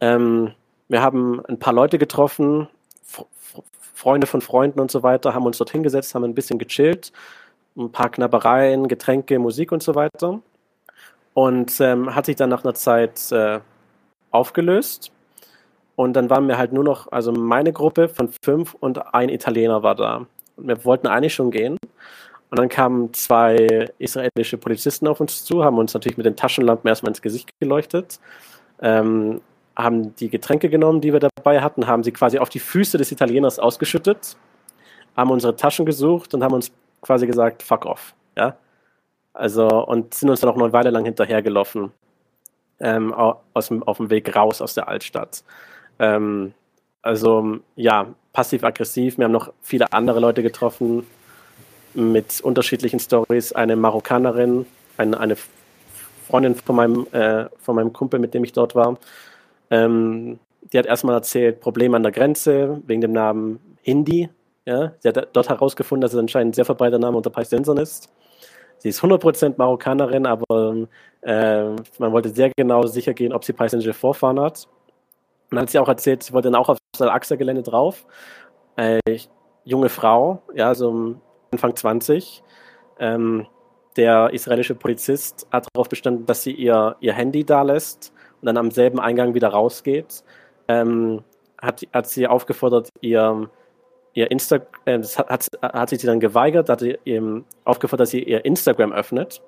Ähm, 0.00 0.52
wir 0.88 1.02
haben 1.02 1.44
ein 1.46 1.58
paar 1.58 1.72
Leute 1.72 1.98
getroffen, 1.98 2.68
Freunde 3.94 4.26
von 4.26 4.42
Freunden 4.42 4.78
und 4.78 4.90
so 4.90 5.02
weiter, 5.02 5.34
haben 5.34 5.46
uns 5.46 5.58
dort 5.58 5.70
hingesetzt, 5.70 6.14
haben 6.14 6.24
ein 6.24 6.34
bisschen 6.34 6.58
gechillt, 6.58 7.12
ein 7.76 7.90
paar 7.90 8.10
Knabbereien, 8.10 8.86
Getränke, 8.86 9.38
Musik 9.38 9.72
und 9.72 9.82
so 9.82 9.94
weiter. 9.94 10.40
Und 11.32 11.80
ähm, 11.80 12.14
hat 12.14 12.26
sich 12.26 12.36
dann 12.36 12.50
nach 12.50 12.62
einer 12.62 12.74
Zeit 12.74 13.32
äh, 13.32 13.60
aufgelöst. 14.30 15.10
Und 15.96 16.12
dann 16.12 16.28
waren 16.28 16.46
wir 16.46 16.58
halt 16.58 16.72
nur 16.72 16.84
noch, 16.84 17.10
also 17.10 17.32
meine 17.32 17.72
Gruppe 17.72 18.08
von 18.08 18.28
fünf 18.44 18.74
und 18.74 19.14
ein 19.14 19.30
Italiener 19.30 19.82
war 19.82 19.94
da. 19.94 20.26
Und 20.56 20.68
wir 20.68 20.84
wollten 20.84 21.06
eigentlich 21.06 21.34
schon 21.34 21.50
gehen. 21.50 21.78
Und 22.50 22.58
dann 22.58 22.68
kamen 22.68 23.12
zwei 23.12 23.88
israelische 23.98 24.56
Polizisten 24.56 25.08
auf 25.08 25.20
uns 25.20 25.44
zu, 25.44 25.64
haben 25.64 25.78
uns 25.78 25.94
natürlich 25.94 26.16
mit 26.16 26.26
den 26.26 26.36
Taschenlampen 26.36 26.88
erstmal 26.88 27.10
ins 27.10 27.22
Gesicht 27.22 27.50
geleuchtet, 27.60 28.20
ähm, 28.80 29.40
haben 29.74 30.14
die 30.16 30.30
Getränke 30.30 30.70
genommen, 30.70 31.00
die 31.00 31.12
wir 31.12 31.20
dabei 31.20 31.60
hatten, 31.60 31.86
haben 31.86 32.02
sie 32.02 32.12
quasi 32.12 32.38
auf 32.38 32.48
die 32.48 32.60
Füße 32.60 32.98
des 32.98 33.10
Italieners 33.10 33.58
ausgeschüttet, 33.58 34.36
haben 35.16 35.30
unsere 35.30 35.56
Taschen 35.56 35.86
gesucht 35.86 36.34
und 36.34 36.44
haben 36.44 36.54
uns 36.54 36.70
quasi 37.00 37.26
gesagt, 37.26 37.62
fuck 37.62 37.84
off. 37.84 38.14
Ja? 38.36 38.56
Also, 39.32 39.66
und 39.66 40.14
sind 40.14 40.30
uns 40.30 40.40
dann 40.40 40.50
auch 40.50 40.56
noch 40.56 40.64
eine 40.64 40.72
Weile 40.72 40.90
lang 40.90 41.04
hinterhergelaufen, 41.04 41.92
ähm, 42.78 43.12
auf 43.12 43.96
dem 43.96 44.10
Weg 44.10 44.34
raus 44.36 44.62
aus 44.62 44.74
der 44.74 44.88
Altstadt. 44.88 45.42
Ähm, 45.98 46.54
also 47.02 47.58
ja, 47.74 48.14
passiv-aggressiv. 48.32 49.18
Wir 49.18 49.24
haben 49.24 49.32
noch 49.32 49.52
viele 49.62 49.92
andere 49.92 50.20
Leute 50.20 50.42
getroffen 50.42 51.06
mit 51.96 52.40
unterschiedlichen 52.40 53.00
Stories. 53.00 53.52
Eine 53.52 53.76
Marokkanerin, 53.76 54.66
eine, 54.96 55.18
eine 55.18 55.36
Freundin 56.26 56.54
von 56.54 56.76
meinem, 56.76 57.06
äh, 57.12 57.46
von 57.58 57.76
meinem 57.76 57.92
Kumpel, 57.92 58.20
mit 58.20 58.34
dem 58.34 58.44
ich 58.44 58.52
dort 58.52 58.74
war. 58.74 58.98
Ähm, 59.70 60.38
die 60.72 60.78
hat 60.78 60.86
erstmal 60.86 61.14
erzählt, 61.14 61.60
Probleme 61.60 61.96
an 61.96 62.02
der 62.02 62.12
Grenze 62.12 62.82
wegen 62.86 63.00
dem 63.00 63.12
Namen 63.12 63.60
Hindi. 63.82 64.28
Ja? 64.64 64.92
Sie 64.98 65.08
hat 65.08 65.28
dort 65.32 65.48
herausgefunden, 65.48 66.02
dass 66.02 66.12
es 66.12 66.18
anscheinend 66.18 66.52
ein 66.52 66.54
sehr 66.54 66.64
verbreiteter 66.64 66.98
Name 66.98 67.16
unter 67.16 67.30
Palästinensern 67.30 67.78
ist. 67.78 68.08
Sie 68.78 68.88
ist 68.88 69.02
100% 69.02 69.54
Marokkanerin, 69.56 70.26
aber 70.26 70.88
äh, 71.22 71.64
man 71.98 72.12
wollte 72.12 72.28
sehr 72.30 72.50
genau 72.56 72.86
sicher 72.86 73.14
gehen, 73.14 73.32
ob 73.32 73.44
sie 73.44 73.52
palästinensische 73.52 73.94
Vorfahren 73.94 74.40
hat. 74.40 74.68
Und 75.50 75.56
dann 75.56 75.62
hat 75.62 75.70
sie 75.70 75.78
auch 75.78 75.88
erzählt, 75.88 76.22
sie 76.24 76.32
wollte 76.32 76.50
dann 76.50 76.60
auch 76.60 76.68
auf 76.68 76.78
das 76.92 77.02
Al-Aqsa-Gelände 77.02 77.62
drauf. 77.62 78.04
Äh, 78.76 79.00
junge 79.64 79.88
Frau, 79.88 80.42
ja, 80.54 80.74
so 80.74 81.16
Anfang 81.50 81.74
20. 81.74 82.42
Ähm, 82.98 83.46
der 83.96 84.30
israelische 84.32 84.74
Polizist 84.74 85.46
hat 85.50 85.66
darauf 85.72 85.88
bestanden, 85.88 86.26
dass 86.26 86.42
sie 86.42 86.52
ihr, 86.52 86.96
ihr 87.00 87.14
Handy 87.14 87.44
da 87.44 87.62
lässt 87.62 88.12
und 88.40 88.46
dann 88.46 88.56
am 88.56 88.70
selben 88.70 89.00
Eingang 89.00 89.34
wieder 89.34 89.48
rausgeht. 89.48 90.22
Ähm, 90.68 91.24
hat, 91.60 91.82
hat 91.92 92.08
sie 92.08 92.26
aufgefordert, 92.26 92.90
ihr, 93.00 93.48
ihr 94.12 94.30
Insta, 94.30 94.60
äh, 94.84 95.02
hat, 95.02 95.48
hat, 95.62 95.88
sie 95.88 95.98
dann 95.98 96.20
geweigert, 96.20 96.68
hat 96.68 96.80
sie 96.80 96.98
aufgefordert, 97.64 98.02
dass 98.04 98.10
sie 98.10 98.22
ihr 98.22 98.44
Instagram 98.44 98.92
öffnet. 98.92 99.42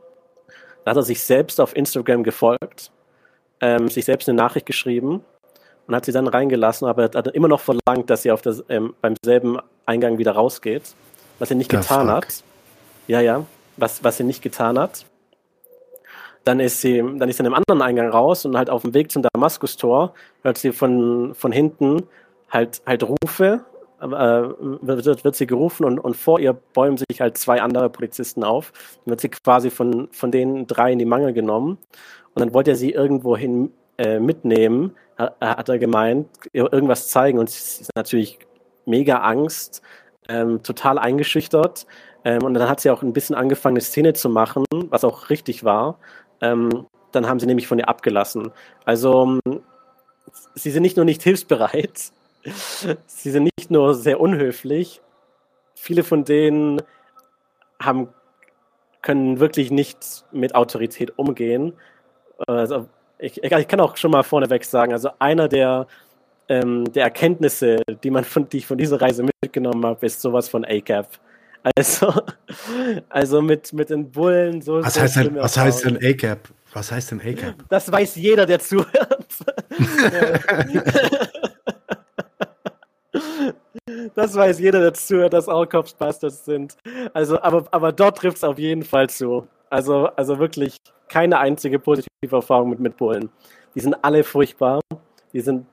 Da 0.85 0.93
hat 0.93 0.97
er 0.97 1.03
sich 1.03 1.23
selbst 1.23 1.61
auf 1.61 1.77
Instagram 1.77 2.23
gefolgt, 2.23 2.91
ähm, 3.61 3.89
sich 3.89 4.07
selbst 4.07 4.29
eine 4.29 4.37
Nachricht 4.37 4.65
geschrieben 4.65 5.23
und 5.87 5.95
hat 5.95 6.07
sie 6.07 6.13
dann 6.13 6.27
reingelassen, 6.27 6.89
aber 6.89 7.05
hat 7.05 7.27
immer 7.29 7.49
noch 7.49 7.61
verlangt, 7.61 8.09
dass 8.09 8.23
sie 8.23 8.31
auf 8.31 8.41
das, 8.41 8.65
ähm, 8.71 8.95
beim 9.03 9.15
selben 9.23 9.59
Eingang 9.85 10.17
wieder 10.17 10.33
rausgeht, 10.33 10.95
was 11.39 11.49
sie 11.49 11.55
nicht 11.55 11.71
The 11.71 11.79
getan 11.79 12.07
fuck. 12.07 12.17
hat. 12.17 12.45
Ja, 13.07 13.21
ja, 13.21 13.47
was, 13.77 14.03
was 14.05 14.17
sie 14.17 14.25
nicht 14.25 14.43
getan 14.43 14.79
hat. 14.79 15.07
Dann 16.45 16.61
ist 16.61 16.81
sie, 16.81 16.99
dann 16.99 17.29
ist 17.29 17.37
sie 17.37 17.43
an 17.43 17.47
einem 17.47 17.55
anderen 17.55 17.83
Eingang 17.83 18.11
raus 18.11 18.45
und 18.45 18.57
halt 18.57 18.71
auf 18.71 18.83
dem 18.83 18.95
Weg 18.95 19.11
zum 19.13 19.23
Damaskus-Tor 19.23 20.15
hört 20.43 20.59
sie 20.59 20.73
von, 20.73 21.35
von 21.35 21.53
hinten 21.53 22.05
halt, 22.49 22.81
halt 22.87 23.03
Rufe, 23.03 23.65
äh, 24.01 24.07
wird, 24.07 25.25
wird 25.25 25.37
sie 25.37 25.47
gerufen 25.47 25.85
und, 25.85 25.99
und 25.99 26.17
vor 26.17 26.39
ihr 26.41 26.53
bäumen 26.53 26.97
sich 26.97 27.21
halt 27.21 27.37
zwei 27.37 27.61
andere 27.61 27.91
Polizisten 27.91 28.45
auf. 28.45 28.73
Dann 29.05 29.13
wird 29.13 29.21
sie 29.21 29.29
quasi 29.29 29.71
von, 29.71 30.09
von 30.13 30.31
den 30.31 30.67
drei 30.67 30.93
in 30.93 30.99
die 30.99 31.05
Mangel 31.05 31.33
genommen 31.33 31.79
und 32.35 32.41
dann 32.41 32.55
wollte 32.55 32.71
er 32.71 32.77
sie 32.77 32.93
irgendwo 32.93 33.37
hin 33.37 33.73
äh, 33.99 34.21
mitnehmen, 34.21 34.95
hat 35.19 35.69
er 35.69 35.79
gemeint, 35.79 36.29
irgendwas 36.53 37.09
zeigen 37.09 37.39
und 37.39 37.51
sie 37.51 37.83
ist 37.83 37.91
natürlich 37.97 38.39
mega 38.87 39.19
Angst, 39.19 39.83
ähm, 40.29 40.63
total 40.63 40.99
eingeschüchtert. 40.99 41.87
Ähm, 42.25 42.43
und 42.43 42.55
dann 42.55 42.69
hat 42.69 42.81
sie 42.81 42.91
auch 42.91 43.03
ein 43.03 43.13
bisschen 43.13 43.35
angefangen, 43.35 43.77
eine 43.77 43.81
Szene 43.81 44.13
zu 44.13 44.29
machen, 44.29 44.65
was 44.91 45.05
auch 45.05 45.31
richtig 45.31 45.65
war. 45.65 45.99
Ähm, 46.41 46.87
dann 47.13 47.27
haben 47.27 47.41
sie 47.41 47.47
nämlich 47.47 47.67
von 47.67 47.79
ihr 47.79 47.89
abgelassen. 47.89 48.53
Also 48.85 49.39
sie 50.55 50.71
sind 50.71 50.83
nicht 50.83 50.97
nur 50.97 51.05
nicht 51.05 51.23
hilfsbereit, 51.23 52.13
sie 53.07 53.31
sind 53.31 53.49
nicht 53.57 53.71
nur 53.71 53.95
sehr 53.95 54.21
unhöflich, 54.21 55.01
viele 55.75 56.05
von 56.05 56.25
denen 56.25 56.83
haben, 57.81 58.09
können 59.03 59.41
wirklich 59.41 59.71
nicht 59.71 60.25
mit 60.33 60.55
Autorität 60.55 61.19
umgehen. 61.19 61.75
Also 62.47 62.89
ich, 63.19 63.43
ich 63.43 63.69
kann 63.69 63.81
auch 63.81 63.97
schon 63.97 64.11
mal 64.11 64.23
vorneweg 64.23 64.65
sagen, 64.65 64.93
also 64.93 65.11
einer 65.19 65.49
der, 65.49 65.87
ähm, 66.49 66.91
der 66.93 67.05
Erkenntnisse, 67.05 67.83
die, 68.03 68.11
man 68.11 68.25
von, 68.25 68.49
die 68.49 68.59
ich 68.59 68.67
von 68.67 68.79
dieser 68.79 69.01
Reise 69.01 69.25
mitgenommen 69.43 69.85
habe, 69.85 70.07
ist 70.07 70.21
sowas 70.21 70.49
von 70.49 70.65
ACAP. 70.65 71.09
Also, 71.77 72.13
also 73.09 73.43
mit, 73.43 73.73
mit 73.73 73.91
den 73.91 74.11
Bullen 74.11 74.61
so. 74.63 74.83
Was, 74.83 74.95
so 74.95 75.01
heißt, 75.03 75.17
denn, 75.17 75.37
was 75.37 75.57
heißt 75.57 75.85
denn 75.85 75.97
ACAP? 75.97 76.49
Was 76.73 76.91
heißt 76.93 77.11
denn 77.13 77.21
ACAP? 77.21 77.55
Das 77.69 77.91
weiß 77.91 78.17
jeder, 78.17 78.47
der 78.47 78.61
zuhört. 78.61 79.27
das 84.15 84.35
weiß 84.35 84.59
jeder, 84.61 84.81
der 84.81 84.95
zuhört, 84.95 85.33
dass 85.33 85.49
all 85.49 85.67
Cops 85.67 85.95
Bastards 85.95 86.45
sind. 86.45 86.77
Also, 87.13 87.41
aber, 87.41 87.67
aber 87.71 87.93
dort 87.93 88.19
trifft 88.19 88.37
es 88.39 88.45
auf 88.45 88.59
jeden 88.59 88.83
Fall 88.83 89.09
zu. 89.09 89.47
Also, 89.71 90.07
also 90.17 90.39
wirklich 90.39 90.77
keine 91.09 91.39
einzige 91.39 91.79
positive 91.79 92.09
Erfahrung 92.31 92.71
mit, 92.71 92.81
mit 92.81 92.97
Bullen. 92.97 93.31
Die 93.75 93.81
sind 93.81 93.95
alle 94.03 94.25
furchtbar. 94.25 94.81
Die 95.33 95.41
sind, 95.41 95.67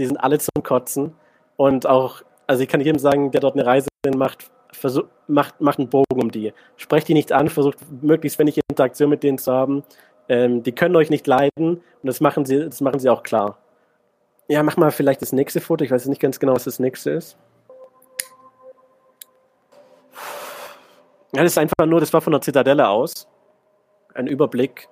die 0.00 0.06
sind 0.06 0.16
alle 0.16 0.38
zum 0.38 0.62
Kotzen. 0.62 1.14
Und 1.56 1.86
auch, 1.86 2.22
also 2.46 2.62
ich 2.62 2.68
kann 2.68 2.80
jedem 2.80 2.98
sagen, 2.98 3.30
der 3.30 3.40
dort 3.40 3.54
eine 3.54 3.66
Reise 3.66 3.88
macht, 4.16 4.50
versuch, 4.72 5.04
macht, 5.28 5.60
macht 5.60 5.78
einen 5.78 5.90
Bogen 5.90 6.20
um 6.20 6.30
die. 6.30 6.52
Sprecht 6.76 7.06
die 7.08 7.14
nicht 7.14 7.32
an, 7.32 7.48
versucht 7.48 7.78
möglichst 8.02 8.38
wenig 8.38 8.58
Interaktion 8.68 9.10
mit 9.10 9.22
denen 9.22 9.38
zu 9.38 9.52
haben. 9.52 9.84
Ähm, 10.28 10.62
die 10.62 10.72
können 10.72 10.96
euch 10.96 11.10
nicht 11.10 11.26
leiden 11.26 11.50
und 11.58 11.82
das 12.02 12.20
machen 12.20 12.46
sie, 12.46 12.64
das 12.64 12.80
machen 12.80 12.98
sie 12.98 13.10
auch 13.10 13.22
klar. 13.22 13.58
Ja, 14.48 14.62
mach 14.62 14.76
mal 14.76 14.90
vielleicht 14.90 15.22
das 15.22 15.32
nächste 15.32 15.60
Foto. 15.60 15.84
Ich 15.84 15.90
weiß 15.90 16.06
nicht 16.06 16.20
ganz 16.20 16.40
genau, 16.40 16.54
was 16.54 16.64
das 16.64 16.78
nächste 16.78 17.10
ist. 17.10 17.36
Ja, 21.32 21.42
das 21.42 21.52
ist 21.52 21.58
einfach 21.58 21.86
nur, 21.86 22.00
das 22.00 22.12
war 22.12 22.20
von 22.20 22.32
der 22.32 22.40
Zitadelle 22.40 22.88
aus. 22.88 23.28
Ein 24.14 24.26
Überblick 24.26 24.88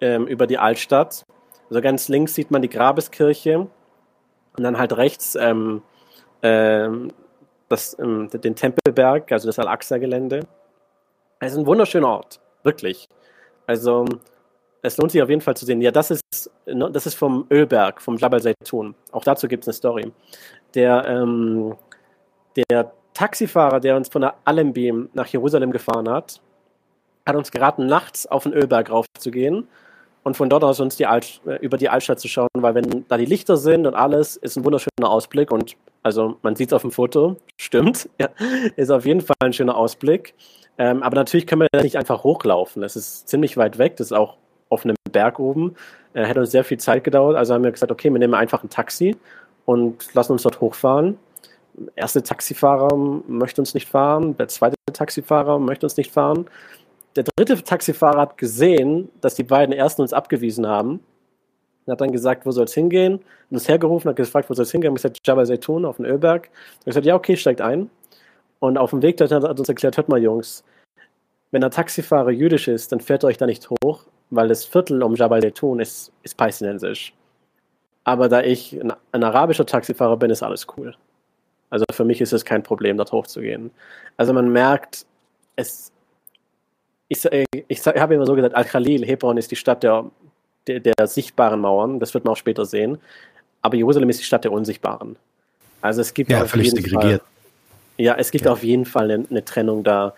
ähm, 0.00 0.26
über 0.26 0.46
die 0.46 0.58
Altstadt. 0.58 1.24
Also 1.68 1.80
ganz 1.80 2.08
links 2.08 2.34
sieht 2.34 2.50
man 2.50 2.62
die 2.62 2.68
Grabeskirche 2.68 3.68
und 4.56 4.64
dann 4.64 4.78
halt 4.78 4.96
rechts 4.96 5.36
ähm, 5.36 5.82
ähm, 6.42 7.12
das, 7.68 7.96
ähm, 7.98 8.28
den 8.30 8.54
Tempelberg, 8.54 9.30
also 9.32 9.48
das 9.48 9.58
Al-Aqsa-Gelände. 9.58 10.40
Es 11.38 11.52
ist 11.52 11.58
ein 11.58 11.66
wunderschöner 11.66 12.08
Ort, 12.08 12.40
wirklich. 12.62 13.08
Also 13.66 14.04
es 14.82 14.96
lohnt 14.96 15.12
sich 15.12 15.22
auf 15.22 15.28
jeden 15.28 15.40
Fall 15.40 15.56
zu 15.56 15.64
sehen. 15.64 15.80
Ja, 15.80 15.90
das 15.90 16.10
ist, 16.10 16.50
ne, 16.66 16.90
das 16.90 17.06
ist 17.06 17.14
vom 17.14 17.46
Ölberg, 17.50 18.02
vom 18.02 18.16
Jabal 18.16 18.42
Zaytun. 18.42 18.94
Auch 19.12 19.24
dazu 19.24 19.46
gibt 19.48 19.64
es 19.64 19.68
eine 19.68 19.74
Story. 19.74 20.12
Der, 20.74 21.06
ähm, 21.06 21.76
der 22.56 22.92
Taxifahrer, 23.14 23.80
der 23.80 23.96
uns 23.96 24.08
von 24.08 24.22
der 24.22 24.34
Allenby 24.44 25.08
nach 25.12 25.26
Jerusalem 25.26 25.70
gefahren 25.70 26.08
hat, 26.08 26.40
hat 27.26 27.36
uns 27.36 27.50
geraten, 27.50 27.86
nachts 27.86 28.26
auf 28.26 28.44
den 28.44 28.52
Ölberg 28.52 28.90
raufzugehen 28.90 29.68
und 30.22 30.36
von 30.36 30.50
dort 30.50 30.64
aus 30.64 30.80
uns 30.80 30.96
die 30.96 31.06
Alt, 31.06 31.40
äh, 31.46 31.56
über 31.56 31.76
die 31.76 31.88
Altstadt 31.88 32.20
zu 32.20 32.28
schauen, 32.28 32.48
weil 32.54 32.74
wenn 32.74 33.04
da 33.08 33.16
die 33.16 33.24
Lichter 33.24 33.56
sind 33.56 33.86
und 33.86 33.94
alles, 33.94 34.36
ist 34.36 34.56
ein 34.56 34.64
wunderschöner 34.64 35.10
Ausblick 35.10 35.50
und 35.50 35.76
also 36.02 36.36
man 36.42 36.56
sieht 36.56 36.68
es 36.68 36.72
auf 36.72 36.82
dem 36.82 36.92
Foto, 36.92 37.36
stimmt, 37.56 38.08
ja, 38.18 38.28
ist 38.76 38.90
auf 38.90 39.06
jeden 39.06 39.20
Fall 39.20 39.36
ein 39.40 39.52
schöner 39.52 39.76
Ausblick. 39.76 40.34
Ähm, 40.78 41.02
aber 41.02 41.16
natürlich 41.16 41.46
können 41.46 41.66
wir 41.72 41.82
nicht 41.82 41.96
einfach 41.96 42.24
hochlaufen. 42.24 42.82
Es 42.82 42.96
ist 42.96 43.28
ziemlich 43.28 43.56
weit 43.56 43.78
weg, 43.78 43.96
das 43.96 44.08
ist 44.08 44.12
auch 44.12 44.36
auf 44.70 44.84
einem 44.84 44.96
Berg 45.10 45.38
oben. 45.38 45.74
Äh, 46.14 46.24
hätte 46.24 46.40
uns 46.40 46.50
sehr 46.50 46.64
viel 46.64 46.78
Zeit 46.78 47.04
gedauert, 47.04 47.36
also 47.36 47.54
haben 47.54 47.64
wir 47.64 47.72
gesagt, 47.72 47.92
okay, 47.92 48.10
wir 48.10 48.18
nehmen 48.18 48.34
einfach 48.34 48.62
ein 48.62 48.70
Taxi 48.70 49.16
und 49.64 50.14
lassen 50.14 50.32
uns 50.32 50.42
dort 50.42 50.60
hochfahren. 50.60 51.18
Erste 51.96 52.22
Taxifahrer 52.22 52.94
möchte 52.94 53.60
uns 53.60 53.74
nicht 53.74 53.88
fahren, 53.88 54.36
der 54.36 54.48
zweite 54.48 54.76
Taxifahrer 54.92 55.58
möchte 55.58 55.86
uns 55.86 55.96
nicht 55.96 56.12
fahren 56.12 56.46
der 57.16 57.24
dritte 57.36 57.62
Taxifahrer 57.62 58.20
hat 58.20 58.38
gesehen, 58.38 59.10
dass 59.20 59.34
die 59.34 59.42
beiden 59.42 59.74
ersten 59.74 60.02
uns 60.02 60.12
abgewiesen 60.12 60.66
haben. 60.66 61.00
Er 61.86 61.92
hat 61.92 62.00
dann 62.00 62.12
gesagt, 62.12 62.46
wo 62.46 62.52
soll 62.52 62.64
es 62.64 62.74
hingehen? 62.74 63.14
Und 63.14 63.56
uns 63.56 63.68
hergerufen, 63.68 64.08
hat 64.08 64.16
gefragt, 64.16 64.48
wo 64.48 64.54
soll 64.54 64.64
es 64.64 64.70
hingehen? 64.70 64.92
Ich 64.92 65.02
gesagt, 65.02 65.20
Jabal 65.26 65.46
Zaytun 65.46 65.84
auf 65.84 65.96
den 65.96 66.06
Ölberg. 66.06 66.46
Er 66.46 66.78
hat 66.78 66.84
gesagt, 66.84 67.06
ja, 67.06 67.14
okay, 67.16 67.36
steigt 67.36 67.60
ein. 67.60 67.90
Und 68.60 68.78
auf 68.78 68.90
dem 68.90 69.02
Weg 69.02 69.20
hat 69.20 69.30
er 69.32 69.58
uns 69.58 69.68
erklärt, 69.68 69.96
hört 69.96 70.08
mal, 70.08 70.22
Jungs, 70.22 70.62
wenn 71.50 71.62
der 71.62 71.70
Taxifahrer 71.70 72.30
jüdisch 72.30 72.68
ist, 72.68 72.92
dann 72.92 73.00
fährt 73.00 73.24
euch 73.24 73.38
da 73.38 73.46
nicht 73.46 73.68
hoch, 73.70 74.04
weil 74.30 74.48
das 74.48 74.64
Viertel 74.64 75.02
um 75.02 75.16
Jabal 75.16 75.40
Zaytun 75.40 75.80
ist, 75.80 76.12
ist 76.22 76.36
palästinensisch. 76.36 77.12
Aber 78.04 78.28
da 78.28 78.42
ich 78.42 78.80
ein, 78.80 78.92
ein 79.12 79.24
arabischer 79.24 79.66
Taxifahrer 79.66 80.16
bin, 80.16 80.30
ist 80.30 80.42
alles 80.42 80.66
cool. 80.76 80.94
Also 81.70 81.84
für 81.92 82.04
mich 82.04 82.20
ist 82.20 82.32
es 82.32 82.44
kein 82.44 82.62
Problem, 82.62 82.96
dort 82.96 83.12
hochzugehen. 83.12 83.70
Also 84.16 84.32
man 84.32 84.52
merkt, 84.52 85.06
es, 85.56 85.92
ich, 87.10 87.24
äh, 87.26 87.44
ich, 87.66 87.84
habe 87.86 88.14
immer 88.14 88.24
so 88.24 88.34
gesagt, 88.34 88.54
Al-Khalil, 88.54 89.04
Hebron 89.04 89.36
ist 89.36 89.50
die 89.50 89.56
Stadt 89.56 89.82
der, 89.82 90.04
der, 90.66 90.80
der, 90.80 91.06
sichtbaren 91.06 91.60
Mauern, 91.60 91.98
das 91.98 92.14
wird 92.14 92.24
man 92.24 92.32
auch 92.32 92.38
später 92.38 92.64
sehen. 92.64 92.98
Aber 93.62 93.76
Jerusalem 93.76 94.08
ist 94.08 94.20
die 94.20 94.24
Stadt 94.24 94.44
der 94.44 94.52
unsichtbaren. 94.52 95.16
Also 95.82 96.00
es 96.00 96.14
gibt 96.14 96.30
ja, 96.30 96.42
auf 96.42 96.54
jeden 96.54 96.88
Fall, 96.88 97.20
ja, 97.98 98.14
es 98.14 98.30
gibt 98.30 98.44
ja. 98.44 98.52
auf 98.52 98.62
jeden 98.62 98.86
Fall 98.86 99.10
eine, 99.10 99.26
eine, 99.28 99.44
Trennung 99.44 99.82
da, 99.82 100.14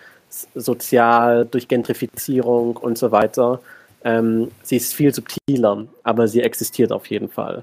sozial, 0.54 1.46
durch 1.46 1.66
Gentrifizierung 1.66 2.76
und 2.76 2.98
so 2.98 3.10
weiter. 3.10 3.60
Ähm, 4.04 4.50
sie 4.62 4.76
ist 4.76 4.94
viel 4.94 5.14
subtiler, 5.14 5.86
aber 6.02 6.28
sie 6.28 6.42
existiert 6.42 6.92
auf 6.92 7.06
jeden 7.06 7.30
Fall. 7.30 7.62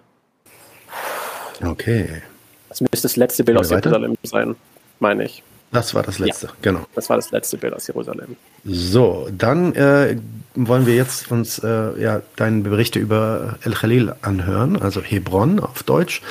Okay. 1.63 2.23
Das 2.69 2.81
müsste 2.81 3.03
das 3.03 3.15
letzte 3.15 3.43
Bild 3.43 3.59
aus 3.59 3.69
Jerusalem 3.69 4.15
sein, 4.23 4.55
meine 4.99 5.25
ich. 5.25 5.43
Das 5.71 5.93
war 5.93 6.01
das 6.01 6.17
letzte, 6.17 6.47
ja, 6.47 6.53
genau. 6.61 6.85
Das 6.95 7.09
war 7.09 7.15
das 7.15 7.31
letzte 7.31 7.57
Bild 7.57 7.73
aus 7.73 7.85
Jerusalem. 7.85 8.35
So, 8.65 9.27
dann 9.31 9.75
äh, 9.75 10.17
wollen 10.55 10.87
wir 10.87 10.95
jetzt 10.95 11.31
uns 11.31 11.59
äh, 11.59 12.01
ja, 12.01 12.21
deine 12.35 12.61
Berichte 12.61 12.99
über 12.99 13.59
El 13.63 13.73
Khalil 13.73 14.15
anhören, 14.21 14.81
also 14.81 15.01
Hebron 15.01 15.59
auf 15.59 15.83
Deutsch. 15.83 16.21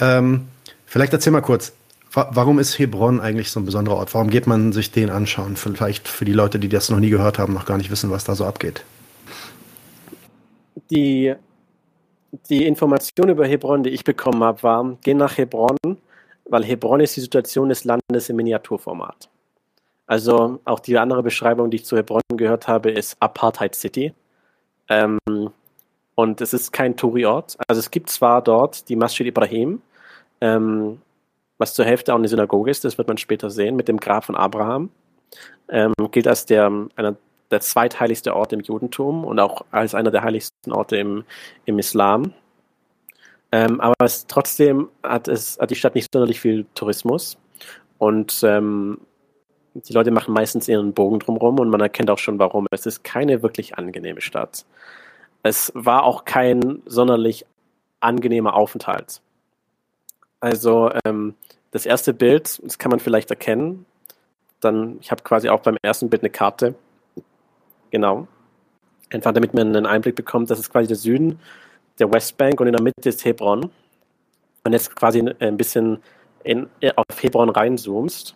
Ähm, 0.00 0.48
vielleicht 0.84 1.12
erzähl 1.12 1.32
mal 1.32 1.42
kurz, 1.42 1.72
wa 2.12 2.28
warum 2.32 2.58
ist 2.58 2.76
Hebron 2.78 3.20
eigentlich 3.20 3.50
so 3.52 3.60
ein 3.60 3.66
besonderer 3.66 3.96
Ort? 3.96 4.14
Warum 4.14 4.30
geht 4.30 4.48
man 4.48 4.72
sich 4.72 4.90
den 4.90 5.10
anschauen? 5.10 5.56
Vielleicht 5.56 6.08
für 6.08 6.24
die 6.24 6.32
Leute, 6.32 6.58
die 6.58 6.68
das 6.68 6.90
noch 6.90 6.98
nie 6.98 7.10
gehört 7.10 7.38
haben, 7.38 7.54
noch 7.54 7.66
gar 7.66 7.78
nicht 7.78 7.90
wissen, 7.92 8.10
was 8.10 8.24
da 8.24 8.34
so 8.34 8.44
abgeht. 8.44 8.82
Die, 10.90 11.34
die 12.50 12.66
Information 12.66 13.28
über 13.28 13.46
Hebron, 13.46 13.84
die 13.84 13.90
ich 13.90 14.02
bekommen 14.02 14.42
habe, 14.42 14.62
war, 14.64 14.98
geh 15.02 15.14
nach 15.14 15.38
Hebron 15.38 15.76
weil 16.48 16.64
Hebron 16.64 17.00
ist 17.00 17.16
die 17.16 17.20
Situation 17.20 17.68
des 17.68 17.84
Landes 17.84 18.28
im 18.28 18.36
Miniaturformat. 18.36 19.28
Also 20.06 20.60
auch 20.64 20.80
die 20.80 20.98
andere 20.98 21.22
Beschreibung, 21.22 21.70
die 21.70 21.78
ich 21.78 21.84
zu 21.84 21.96
Hebron 21.96 22.22
gehört 22.28 22.68
habe, 22.68 22.90
ist 22.90 23.16
Apartheid 23.20 23.74
City. 23.74 24.14
Ähm, 24.88 25.18
und 26.14 26.40
es 26.40 26.52
ist 26.52 26.72
kein 26.72 26.96
Touri-Ort. 26.96 27.56
Also 27.66 27.80
es 27.80 27.90
gibt 27.90 28.08
zwar 28.10 28.42
dort 28.42 28.88
die 28.88 28.96
Masjid 28.96 29.26
Ibrahim, 29.26 29.82
ähm, 30.40 31.00
was 31.58 31.74
zur 31.74 31.84
Hälfte 31.84 32.12
auch 32.12 32.18
eine 32.18 32.28
Synagoge 32.28 32.70
ist, 32.70 32.84
das 32.84 32.98
wird 32.98 33.08
man 33.08 33.18
später 33.18 33.50
sehen, 33.50 33.76
mit 33.76 33.88
dem 33.88 33.98
Grab 33.98 34.24
von 34.24 34.36
Abraham. 34.36 34.90
Ähm, 35.68 35.92
gilt 36.12 36.28
als 36.28 36.46
der, 36.46 36.70
einer, 36.94 37.16
der 37.50 37.60
zweitheiligste 37.60 38.36
Ort 38.36 38.52
im 38.52 38.60
Judentum 38.60 39.24
und 39.24 39.40
auch 39.40 39.64
als 39.70 39.94
einer 39.94 40.10
der 40.10 40.22
heiligsten 40.22 40.72
Orte 40.72 40.96
im, 40.96 41.24
im 41.64 41.78
Islam. 41.78 42.32
Ähm, 43.56 43.80
aber 43.80 43.94
es, 44.04 44.26
trotzdem 44.26 44.90
hat, 45.02 45.28
es, 45.28 45.58
hat 45.58 45.70
die 45.70 45.76
Stadt 45.76 45.94
nicht 45.94 46.12
sonderlich 46.12 46.40
viel 46.40 46.66
Tourismus. 46.74 47.38
Und 47.96 48.42
ähm, 48.42 48.98
die 49.72 49.94
Leute 49.94 50.10
machen 50.10 50.34
meistens 50.34 50.68
ihren 50.68 50.92
Bogen 50.92 51.20
drumherum 51.20 51.58
und 51.60 51.70
man 51.70 51.80
erkennt 51.80 52.10
auch 52.10 52.18
schon 52.18 52.38
warum. 52.38 52.66
Es 52.70 52.84
ist 52.84 53.02
keine 53.02 53.42
wirklich 53.42 53.78
angenehme 53.78 54.20
Stadt. 54.20 54.66
Es 55.42 55.72
war 55.74 56.02
auch 56.02 56.26
kein 56.26 56.82
sonderlich 56.84 57.46
angenehmer 58.00 58.52
Aufenthalt. 58.52 59.22
Also 60.40 60.90
ähm, 61.06 61.34
das 61.70 61.86
erste 61.86 62.12
Bild, 62.12 62.60
das 62.62 62.78
kann 62.78 62.90
man 62.90 63.00
vielleicht 63.00 63.30
erkennen. 63.30 63.86
Dann, 64.60 64.98
ich 65.00 65.10
habe 65.10 65.22
quasi 65.22 65.48
auch 65.48 65.60
beim 65.60 65.78
ersten 65.80 66.10
Bild 66.10 66.22
eine 66.22 66.30
Karte. 66.30 66.74
Genau. 67.90 68.28
Einfach 69.10 69.32
damit 69.32 69.54
man 69.54 69.74
einen 69.74 69.86
Einblick 69.86 70.14
bekommt, 70.14 70.50
das 70.50 70.58
ist 70.58 70.70
quasi 70.70 70.88
der 70.88 70.96
Süden 70.96 71.40
der 71.98 72.12
Westbank 72.12 72.60
und 72.60 72.66
in 72.66 72.72
der 72.72 72.82
Mitte 72.82 73.08
ist 73.08 73.24
Hebron. 73.24 73.70
Und 74.64 74.72
jetzt 74.72 74.94
quasi 74.96 75.22
ein 75.38 75.56
bisschen 75.56 76.02
in, 76.42 76.68
auf 76.96 77.22
Hebron 77.22 77.50
reinzoomst, 77.50 78.34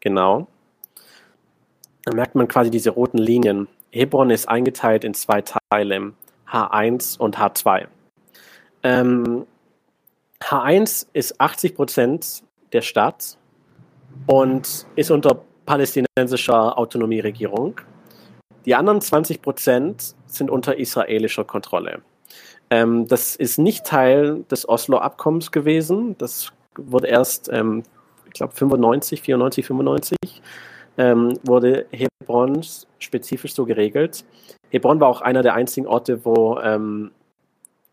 genau, 0.00 0.46
dann 2.04 2.16
merkt 2.16 2.34
man 2.34 2.48
quasi 2.48 2.70
diese 2.70 2.90
roten 2.90 3.18
Linien. 3.18 3.68
Hebron 3.90 4.30
ist 4.30 4.48
eingeteilt 4.48 5.04
in 5.04 5.14
zwei 5.14 5.42
Teile, 5.42 6.12
H1 6.50 7.18
und 7.18 7.38
H2. 7.38 7.88
Ähm, 8.82 9.46
H1 10.40 11.06
ist 11.12 11.40
80 11.40 11.74
Prozent 11.74 12.42
der 12.72 12.82
Stadt 12.82 13.36
und 14.26 14.86
ist 14.94 15.10
unter 15.10 15.40
palästinensischer 15.66 16.78
Autonomieregierung. 16.78 17.80
Die 18.64 18.74
anderen 18.74 19.00
20 19.00 19.42
Prozent 19.42 20.14
sind 20.36 20.50
unter 20.50 20.78
israelischer 20.78 21.44
Kontrolle. 21.44 22.02
Ähm, 22.70 23.06
das 23.06 23.36
ist 23.36 23.58
nicht 23.58 23.86
Teil 23.86 24.44
des 24.50 24.68
Oslo-Abkommens 24.68 25.52
gewesen. 25.52 26.16
Das 26.18 26.52
wurde 26.76 27.08
erst 27.08 27.48
ähm, 27.52 27.84
glaube 28.36 28.54
95, 28.54 29.22
94, 29.22 29.66
95, 29.66 30.42
ähm, 30.98 31.38
wurde 31.42 31.86
Hebron 31.90 32.62
spezifisch 32.98 33.54
so 33.54 33.64
geregelt. 33.64 34.24
Hebron 34.70 35.00
war 35.00 35.08
auch 35.08 35.20
einer 35.20 35.42
der 35.42 35.54
einzigen 35.54 35.86
Orte, 35.86 36.24
wo, 36.24 36.58
ähm, 36.58 37.10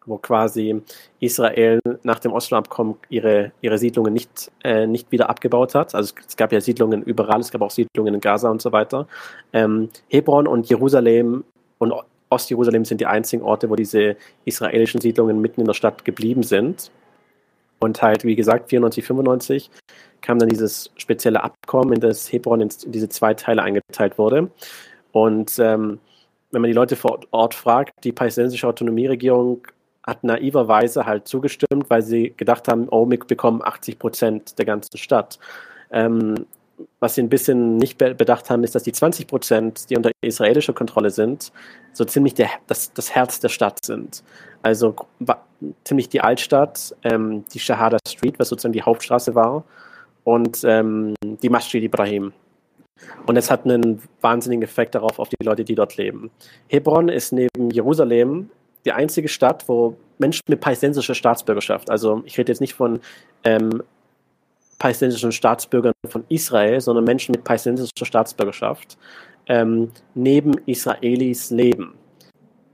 wo 0.05 0.17
quasi 0.17 0.81
Israel 1.19 1.79
nach 2.03 2.19
dem 2.19 2.33
Oslo-Abkommen 2.33 2.95
ihre, 3.09 3.51
ihre 3.61 3.77
Siedlungen 3.77 4.13
nicht, 4.13 4.51
äh, 4.63 4.85
nicht 4.87 5.11
wieder 5.11 5.29
abgebaut 5.29 5.75
hat. 5.75 5.95
Also 5.95 6.13
es, 6.17 6.27
es, 6.27 6.37
gab 6.37 6.51
ja 6.51 6.61
Siedlungen 6.61 7.03
überall, 7.03 7.39
es 7.39 7.51
gab 7.51 7.61
auch 7.61 7.71
Siedlungen 7.71 8.13
in 8.13 8.21
Gaza 8.21 8.49
und 8.49 8.61
so 8.61 8.71
weiter. 8.71 9.07
Ähm, 9.53 9.89
Hebron 10.09 10.47
und 10.47 10.69
Jerusalem 10.69 11.43
und 11.77 11.93
Ostjerusalem 12.33 12.85
sind 12.85 13.01
die 13.01 13.05
einzigen 13.05 13.43
Orte, 13.43 13.69
wo 13.69 13.75
diese 13.75 14.15
israelischen 14.45 15.01
Siedlungen 15.01 15.39
mitten 15.41 15.61
in 15.61 15.67
der 15.67 15.73
Stadt 15.73 16.05
geblieben 16.05 16.43
sind. 16.43 16.91
Und 17.79 18.01
halt, 18.01 18.23
wie 18.23 18.35
gesagt, 18.35 18.69
94, 18.69 19.03
95 19.03 19.69
kam 20.21 20.39
dann 20.39 20.49
dieses 20.49 20.91
spezielle 20.95 21.43
Abkommen, 21.43 21.93
in 21.93 21.99
das 21.99 22.31
Hebron 22.31 22.61
in 22.61 22.69
diese 22.85 23.09
zwei 23.09 23.33
Teile 23.33 23.61
eingeteilt 23.61 24.17
wurde. 24.17 24.49
Und 25.11 25.59
ähm, 25.59 25.99
wenn 26.51 26.61
man 26.61 26.69
die 26.69 26.75
Leute 26.75 26.95
vor 26.95 27.19
Ort 27.31 27.53
fragt, 27.53 27.91
die 28.03 28.11
palästinensische 28.11 28.67
Autonomieregierung 28.67 29.67
hat 30.05 30.23
naiverweise 30.23 31.05
halt 31.05 31.27
zugestimmt, 31.27 31.89
weil 31.89 32.01
sie 32.01 32.33
gedacht 32.35 32.67
haben, 32.67 32.87
oh, 32.89 33.09
wir 33.09 33.19
bekommen 33.19 33.61
80 33.63 33.99
Prozent 33.99 34.59
der 34.59 34.65
ganzen 34.65 34.97
Stadt. 34.97 35.39
Ähm, 35.91 36.45
was 36.99 37.15
sie 37.15 37.21
ein 37.21 37.29
bisschen 37.29 37.77
nicht 37.77 37.97
bedacht 37.97 38.49
haben, 38.49 38.63
ist, 38.63 38.75
dass 38.75 38.83
die 38.83 38.91
20 38.91 39.27
Prozent, 39.27 39.89
die 39.89 39.97
unter 39.97 40.11
israelischer 40.21 40.73
Kontrolle 40.73 41.09
sind, 41.09 41.51
so 41.91 42.05
ziemlich 42.05 42.33
der, 42.33 42.49
das, 42.67 42.93
das 42.93 43.13
Herz 43.13 43.39
der 43.39 43.49
Stadt 43.49 43.83
sind. 43.83 44.23
Also 44.61 44.95
ziemlich 45.83 46.09
die 46.09 46.21
Altstadt, 46.21 46.95
ähm, 47.03 47.45
die 47.53 47.59
Shahada 47.59 47.97
Street, 48.07 48.39
was 48.39 48.49
sozusagen 48.49 48.73
die 48.73 48.81
Hauptstraße 48.81 49.35
war, 49.35 49.63
und 50.23 50.61
ähm, 50.63 51.15
die 51.23 51.49
Masjid 51.49 51.83
Ibrahim. 51.83 52.31
Und 53.25 53.35
es 53.35 53.51
hat 53.51 53.65
einen 53.65 54.01
wahnsinnigen 54.21 54.63
Effekt 54.63 54.95
darauf, 54.95 55.19
auf 55.19 55.29
die 55.29 55.43
Leute, 55.43 55.65
die 55.65 55.75
dort 55.75 55.97
leben. 55.97 56.31
Hebron 56.67 57.09
ist 57.09 57.33
neben 57.33 57.69
Jerusalem 57.69 58.49
die 58.85 58.93
einzige 58.93 59.27
Stadt, 59.27 59.67
wo 59.67 59.97
Menschen 60.17 60.43
mit 60.47 60.61
palästinensischer 60.61 61.15
Staatsbürgerschaft, 61.15 61.89
also 61.89 62.21
ich 62.25 62.37
rede 62.37 62.51
jetzt 62.51 62.61
nicht 62.61 62.73
von 62.73 62.99
ähm, 63.43 63.83
palästinensischen 64.83 65.31
Staatsbürgern 65.31 65.93
von 66.09 66.25
Israel, 66.27 66.81
sondern 66.81 67.05
Menschen 67.05 67.31
mit 67.31 67.45
palästinensischer 67.45 68.05
Staatsbürgerschaft 68.05 68.97
ähm, 69.47 69.91
neben 70.13 70.55
Israelis 70.65 71.51
leben. 71.51 71.93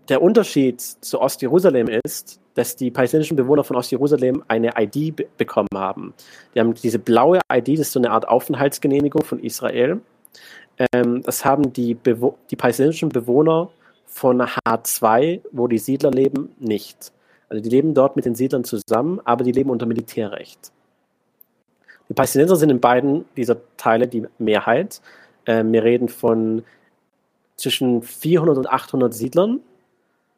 Der 0.09 0.19
Unterschied 0.19 0.81
zu 0.81 1.21
Ostjerusalem 1.21 1.87
ist, 2.03 2.41
dass 2.55 2.75
die 2.75 2.89
palästinensischen 2.89 3.37
Bewohner 3.37 3.63
von 3.63 3.75
Ostjerusalem 3.75 4.43
eine 4.47 4.71
ID 4.75 5.17
be 5.17 5.27
bekommen 5.37 5.69
haben. 5.75 6.15
Die 6.55 6.59
haben 6.59 6.73
diese 6.73 6.97
blaue 6.97 7.41
ID, 7.53 7.73
das 7.73 7.81
ist 7.81 7.91
so 7.91 7.99
eine 7.99 8.09
Art 8.09 8.27
Aufenthaltsgenehmigung 8.27 9.23
von 9.23 9.37
Israel. 9.37 10.01
Ähm, 10.91 11.21
das 11.21 11.45
haben 11.45 11.73
die, 11.73 11.93
Bewo 11.93 12.39
die 12.49 12.55
palästinensischen 12.55 13.09
Bewohner 13.09 13.69
von 14.07 14.41
H2, 14.41 15.41
wo 15.51 15.67
die 15.67 15.77
Siedler 15.77 16.09
leben, 16.09 16.55
nicht. 16.57 17.11
Also 17.49 17.61
die 17.61 17.69
leben 17.69 17.93
dort 17.93 18.15
mit 18.15 18.25
den 18.25 18.33
Siedlern 18.33 18.63
zusammen, 18.63 19.21
aber 19.25 19.43
die 19.43 19.51
leben 19.51 19.69
unter 19.69 19.85
Militärrecht. 19.85 20.71
Die 22.09 22.13
Palästinenser 22.13 22.55
sind 22.55 22.71
in 22.71 22.79
beiden 22.79 23.25
dieser 23.37 23.57
Teile 23.77 24.07
die 24.07 24.25
Mehrheit. 24.39 25.01
Ähm, 25.45 25.71
wir 25.71 25.83
reden 25.83 26.09
von 26.09 26.63
zwischen 27.55 28.01
400 28.01 28.57
und 28.57 28.67
800 28.67 29.13
Siedlern 29.13 29.59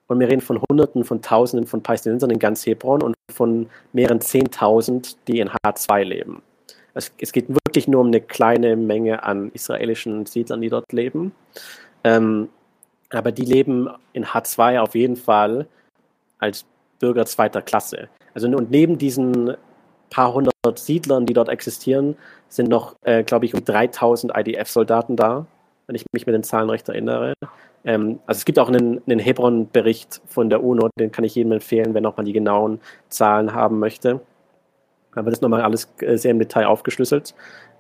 und 0.08 0.20
wir 0.20 0.28
reden 0.28 0.42
von 0.42 0.62
Hunderten 0.70 1.06
von 1.06 1.22
Tausenden 1.22 1.68
von 1.68 1.82
Palästinensern 1.82 2.30
in 2.30 2.40
ganz 2.40 2.66
Hebron 2.66 3.02
und 3.02 3.16
von 3.32 3.70
mehreren 3.94 4.20
Zehntausend, 4.20 5.18
die 5.28 5.40
in 5.40 5.50
H2 5.50 6.04
leben. 6.04 6.42
Es, 6.94 7.14
es, 7.20 7.32
geht 7.32 7.48
wirklich 7.48 7.88
nur 7.88 8.02
um 8.02 8.08
eine 8.08 8.20
kleine 8.20 8.76
Menge 8.76 9.24
an 9.24 9.52
israelischen 9.54 10.26
Siedlern, 10.26 10.60
die 10.60 10.68
dort 10.68 10.92
leben. 10.92 11.32
Ähm, 12.04 12.50
aber 13.10 13.32
die 13.32 13.46
leben 13.46 13.90
in 14.12 14.26
H2 14.26 14.80
auf 14.80 14.96
jeden 14.96 15.16
Fall 15.16 15.68
als 16.40 16.66
Bürger 17.00 17.26
zweiter 17.26 17.62
Klasse. 17.62 18.10
Also 18.34 18.48
und 18.48 18.72
neben 18.72 18.98
diesen 18.98 19.56
paar 20.12 20.34
hundert 20.34 20.54
Siedlern, 20.76 21.26
die 21.26 21.34
dort 21.34 21.50
existieren, 21.50 22.16
sind 22.50 22.70
noch, 22.70 22.96
äh, 23.02 23.24
glaube 23.24 23.46
ich, 23.46 23.56
um 23.56 23.66
3000 23.66 24.34
IDF-Soldaten 24.36 25.16
da, 25.16 25.48
wenn 25.88 25.96
ich 25.96 26.06
mich 26.12 26.28
mit 26.28 26.36
den 26.36 26.44
Zahlen 26.44 26.70
recht 26.70 26.88
erinnere. 26.88 27.34
Ähm, 27.84 28.20
also 28.28 28.38
es 28.38 28.46
gibt 28.46 28.60
auch 28.60 28.68
einen, 28.68 29.02
einen 29.08 29.20
Hebron-Bericht 29.20 30.22
von 30.28 30.50
der 30.52 30.64
UNO, 30.64 30.90
den 31.00 31.12
kann 31.12 31.24
ich 31.24 31.34
jedem 31.34 31.54
empfehlen, 31.54 31.96
wenn 31.96 32.06
auch 32.06 32.18
mal 32.18 32.24
die 32.24 32.34
genauen 32.34 32.80
Zahlen 33.10 33.54
haben 33.54 33.80
möchte. 33.80 34.20
Aber 35.14 35.30
das 35.30 35.40
ist 35.40 35.42
nochmal 35.42 35.62
alles 35.62 35.92
äh, 36.02 36.18
sehr 36.18 36.32
im 36.32 36.40
Detail 36.40 36.66
aufgeschlüsselt. 36.66 37.34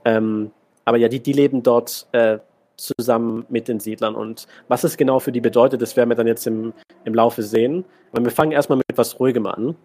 Ähm, 0.06 0.52
aber 0.86 0.98
ja, 0.98 1.08
die, 1.08 1.20
die 1.20 1.34
leben 1.34 1.62
dort 1.62 2.08
äh, 2.14 2.40
zusammen 2.78 3.46
mit 3.50 3.68
den 3.68 3.80
Siedlern. 3.80 4.16
Und 4.16 4.48
was 4.68 4.84
es 4.84 4.98
genau 4.98 5.20
für 5.20 5.32
die 5.32 5.42
bedeutet, 5.42 5.82
das 5.82 5.96
werden 5.96 6.10
wir 6.10 6.16
dann 6.16 6.28
jetzt 6.28 6.48
im, 6.48 6.74
im 7.06 7.14
Laufe 7.14 7.44
sehen. 7.44 7.86
Aber 8.12 8.24
wir 8.24 8.32
fangen 8.32 8.52
erstmal 8.52 8.78
mit 8.78 8.90
etwas 8.90 9.20
Ruhigem 9.20 9.46
an 9.46 9.76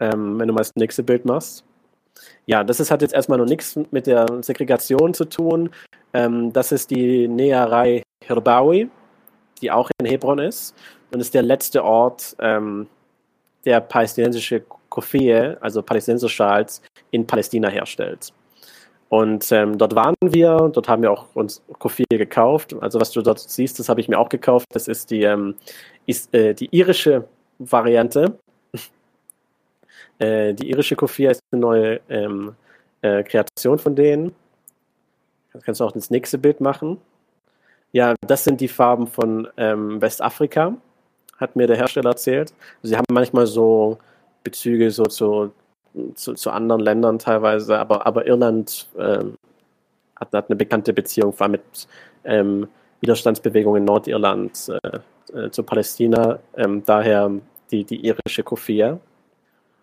ähm, 0.00 0.38
wenn 0.38 0.48
du 0.48 0.54
mal 0.54 0.60
das 0.60 0.74
nächste 0.74 1.02
Bild 1.02 1.24
machst. 1.24 1.64
Ja, 2.46 2.64
das 2.64 2.80
ist, 2.80 2.90
hat 2.90 3.02
jetzt 3.02 3.14
erstmal 3.14 3.38
noch 3.38 3.46
nichts 3.46 3.78
mit 3.90 4.06
der 4.06 4.26
Segregation 4.42 5.14
zu 5.14 5.24
tun. 5.24 5.70
Ähm, 6.12 6.52
das 6.52 6.72
ist 6.72 6.90
die 6.90 7.28
Näherei 7.28 8.02
Hirbawi, 8.24 8.90
die 9.60 9.70
auch 9.70 9.90
in 9.98 10.06
Hebron 10.06 10.38
ist 10.38 10.74
und 11.12 11.20
ist 11.20 11.34
der 11.34 11.42
letzte 11.42 11.84
Ort, 11.84 12.36
ähm, 12.40 12.86
der 13.64 13.80
palästinensische 13.80 14.62
Kofie, 14.88 15.54
also 15.60 15.82
palästinensische 15.82 16.34
Schals, 16.34 16.82
in 17.10 17.26
Palästina 17.26 17.68
herstellt. 17.68 18.32
Und 19.08 19.50
ähm, 19.50 19.76
dort 19.76 19.94
waren 19.96 20.14
wir, 20.22 20.70
dort 20.72 20.88
haben 20.88 21.02
wir 21.02 21.10
auch 21.10 21.26
uns 21.34 21.62
Kofie 21.78 22.04
gekauft. 22.08 22.76
Also 22.80 23.00
was 23.00 23.10
du 23.10 23.22
dort 23.22 23.40
siehst, 23.40 23.78
das 23.80 23.88
habe 23.88 24.00
ich 24.00 24.08
mir 24.08 24.18
auch 24.18 24.28
gekauft. 24.28 24.66
Das 24.72 24.86
ist 24.86 25.10
die, 25.10 25.22
ähm, 25.22 25.56
ist, 26.06 26.32
äh, 26.32 26.54
die 26.54 26.68
irische 26.70 27.24
Variante. 27.58 28.38
Äh, 30.20 30.54
die 30.54 30.70
irische 30.70 30.96
Kofia 30.96 31.30
ist 31.30 31.40
eine 31.50 31.60
neue 31.60 32.00
ähm, 32.08 32.54
äh, 33.02 33.22
Kreation 33.24 33.78
von 33.78 33.96
denen. 33.96 34.32
Das 35.52 35.64
kannst 35.64 35.80
du 35.80 35.84
auch 35.84 35.92
das 35.92 36.10
nächste 36.10 36.38
Bild 36.38 36.60
machen. 36.60 36.98
Ja, 37.92 38.14
das 38.20 38.44
sind 38.44 38.60
die 38.60 38.68
Farben 38.68 39.08
von 39.08 39.48
ähm, 39.56 40.00
Westafrika, 40.00 40.74
hat 41.38 41.56
mir 41.56 41.66
der 41.66 41.76
Hersteller 41.76 42.10
erzählt. 42.10 42.52
Sie 42.82 42.96
haben 42.96 43.06
manchmal 43.10 43.46
so 43.46 43.98
Bezüge 44.44 44.90
so 44.90 45.04
zu, 45.04 45.52
zu, 46.14 46.34
zu 46.34 46.50
anderen 46.50 46.82
Ländern 46.82 47.18
teilweise, 47.18 47.78
aber, 47.78 48.06
aber 48.06 48.26
Irland 48.26 48.88
ähm, 48.96 49.34
hat, 50.14 50.32
hat, 50.32 50.50
eine 50.50 50.56
bekannte 50.56 50.92
Beziehung, 50.92 51.32
vor 51.32 51.44
allem 51.44 51.52
mit 51.52 51.88
ähm, 52.24 52.68
Widerstandsbewegungen 53.00 53.82
in 53.82 53.86
Nordirland 53.86 54.70
äh, 54.82 55.36
äh, 55.36 55.50
zu 55.50 55.62
Palästina. 55.62 56.38
Ähm, 56.56 56.84
daher 56.84 57.30
die, 57.72 57.84
die 57.84 58.06
irische 58.06 58.42
Kofia. 58.44 59.00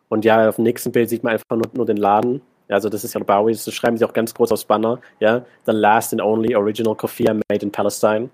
Und 0.10 0.26
ja, 0.26 0.50
auf 0.50 0.56
dem 0.56 0.64
nächsten 0.64 0.92
Bild 0.92 1.10
sieht 1.10 1.24
man 1.24 1.34
einfach 1.34 1.46
nur, 1.50 1.70
nur 1.74 1.86
den 1.86 1.98
Laden. 1.98 2.42
Also 2.70 2.90
das 2.90 3.04
ist 3.04 3.14
ja 3.14 3.22
Bowie, 3.22 3.54
das 3.54 3.74
schreiben 3.74 3.98
sie 3.98 4.06
auch 4.06 4.14
ganz 4.14 4.34
groß 4.34 4.52
aufs 4.52 4.66
Banner. 4.66 5.00
Ja, 5.20 5.46
the 5.66 5.72
last 5.72 6.14
and 6.14 6.22
only 6.22 6.56
original 6.56 6.96
Kofia 6.96 7.34
made 7.34 7.64
in 7.66 7.72
Palestine. 7.72 8.30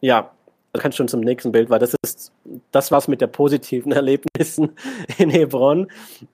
Ja, 0.00 0.30
das 0.72 0.82
kannst 0.82 0.98
schon 0.98 1.08
zum 1.08 1.20
nächsten 1.20 1.52
Bild, 1.52 1.70
weil 1.70 1.78
das 1.78 1.94
ist, 2.02 2.32
das 2.72 2.90
war's 2.90 3.08
mit 3.08 3.20
der 3.20 3.26
positiven 3.26 3.92
Erlebnissen 3.92 4.72
in 5.18 5.30
Hebron. 5.30 5.88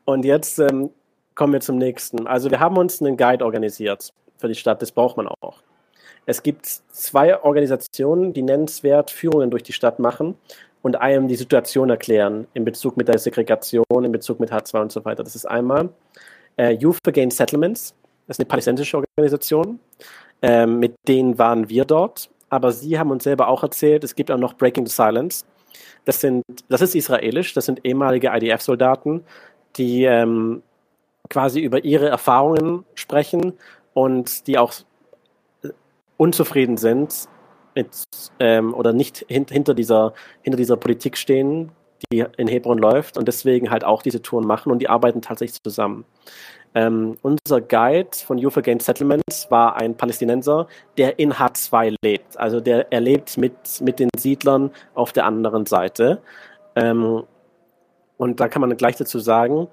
Und 0.05 0.25
jetzt 0.25 0.59
ähm, 0.59 0.91
kommen 1.35 1.53
wir 1.53 1.61
zum 1.61 1.77
nächsten. 1.77 2.27
Also 2.27 2.51
wir 2.51 2.61
haben 2.61 2.77
uns 2.77 3.01
einen 3.01 3.17
Guide 3.17 3.45
organisiert 3.45 4.13
für 4.39 4.49
die 4.49 4.55
Stadt, 4.55 4.81
das 4.81 4.93
braucht 4.93 5.17
man 5.17 5.29
auch. 5.29 5.63
Es 6.27 6.43
gibt 6.43 6.67
zwei 6.67 7.43
Organisationen, 7.43 8.33
die 8.33 8.43
nennenswert 8.43 9.11
Führungen 9.11 9.51
durch 9.51 9.63
die 9.63 9.73
Stadt 9.73 9.99
machen 9.99 10.37
und 10.83 10.97
einem 11.01 11.29
die 11.29 11.37
Situation 11.37 11.91
erklären 11.91 12.47
in 12.55 12.65
Bezug 12.65 12.97
mit 12.97 13.09
der 13.09 13.19
Segregation, 13.19 13.85
in 14.05 14.13
Bezug 14.13 14.41
mit 14.41 14.53
H2 14.53 14.81
und 14.81 14.93
so 14.93 15.05
weiter. 15.05 15.23
Das 15.23 15.37
ist 15.37 15.47
einmal 15.47 15.91
äh, 16.57 16.73
Youth 16.73 16.99
Against 17.07 17.37
Settlements, 17.37 17.95
das 18.27 18.37
ist 18.37 18.41
eine 18.41 18.47
palästinensische 18.47 18.97
Organisation, 18.97 19.81
äh, 20.43 20.67
mit 20.67 20.95
denen 21.07 21.39
waren 21.39 21.69
wir 21.69 21.85
dort, 21.85 22.31
aber 22.49 22.73
sie 22.73 22.99
haben 22.99 23.11
uns 23.11 23.25
selber 23.25 23.49
auch 23.49 23.63
erzählt, 23.63 24.05
es 24.05 24.15
gibt 24.15 24.31
auch 24.31 24.39
noch 24.39 24.55
Breaking 24.55 24.87
the 24.87 24.93
Silence. 24.93 25.45
Das, 26.05 26.21
sind, 26.21 26.43
das 26.69 26.81
ist 26.81 26.95
israelisch, 26.95 27.53
das 27.55 27.67
sind 27.67 27.85
ehemalige 27.85 28.29
IDF-Soldaten, 28.29 29.23
die 29.77 30.05
ähm, 30.05 30.63
quasi 31.29 31.61
über 31.61 31.85
ihre 31.85 32.09
Erfahrungen 32.09 32.85
sprechen 32.95 33.53
und 33.95 34.47
die 34.47 34.59
auch 34.59 34.73
unzufrieden 36.17 36.77
sind 36.77 37.29
ähm, 38.39 38.75
oder 38.75 38.93
nicht 38.93 39.25
hint, 39.29 39.51
hinter, 39.51 39.75
dieser, 39.75 40.15
hinter 40.43 40.57
dieser 40.57 40.77
Politik 40.77 41.17
stehen, 41.17 41.73
die 42.13 42.25
in 42.37 42.49
Hebron 42.49 42.79
läuft 42.79 43.19
und 43.19 43.29
deswegen 43.29 43.71
halt 43.71 43.85
auch 43.85 44.03
diese 44.03 44.23
Touren 44.23 44.47
machen 44.47 44.73
und 44.73 44.81
die 44.81 44.89
arbeiten 44.89 45.23
tatsächlich 45.23 45.63
zusammen. 45.63 46.05
Ähm, 46.75 47.17
unser 47.23 47.61
Guide 47.61 48.11
von 48.25 48.39
Youth 48.39 48.57
Against 48.57 48.87
Settlements 48.87 49.51
war 49.51 49.77
ein 49.77 49.97
Palästinenser, 49.97 50.69
der 50.99 51.19
in 51.19 51.33
H2 51.33 51.97
lebt. 52.03 52.39
Also 52.39 52.61
der 52.61 52.93
er 52.93 53.01
lebt 53.01 53.37
mit, 53.39 53.81
mit 53.81 53.99
den 53.99 54.09
Siedlern 54.17 54.71
auf 54.95 55.13
der 55.13 55.27
anderen 55.27 55.67
Seite. 55.67 56.23
Ähm, 56.77 57.25
und 58.17 58.39
da 58.39 58.49
kann 58.49 58.61
man 58.61 58.77
gleich 58.77 58.97
dazu 58.97 59.19
sagen, 59.19 59.67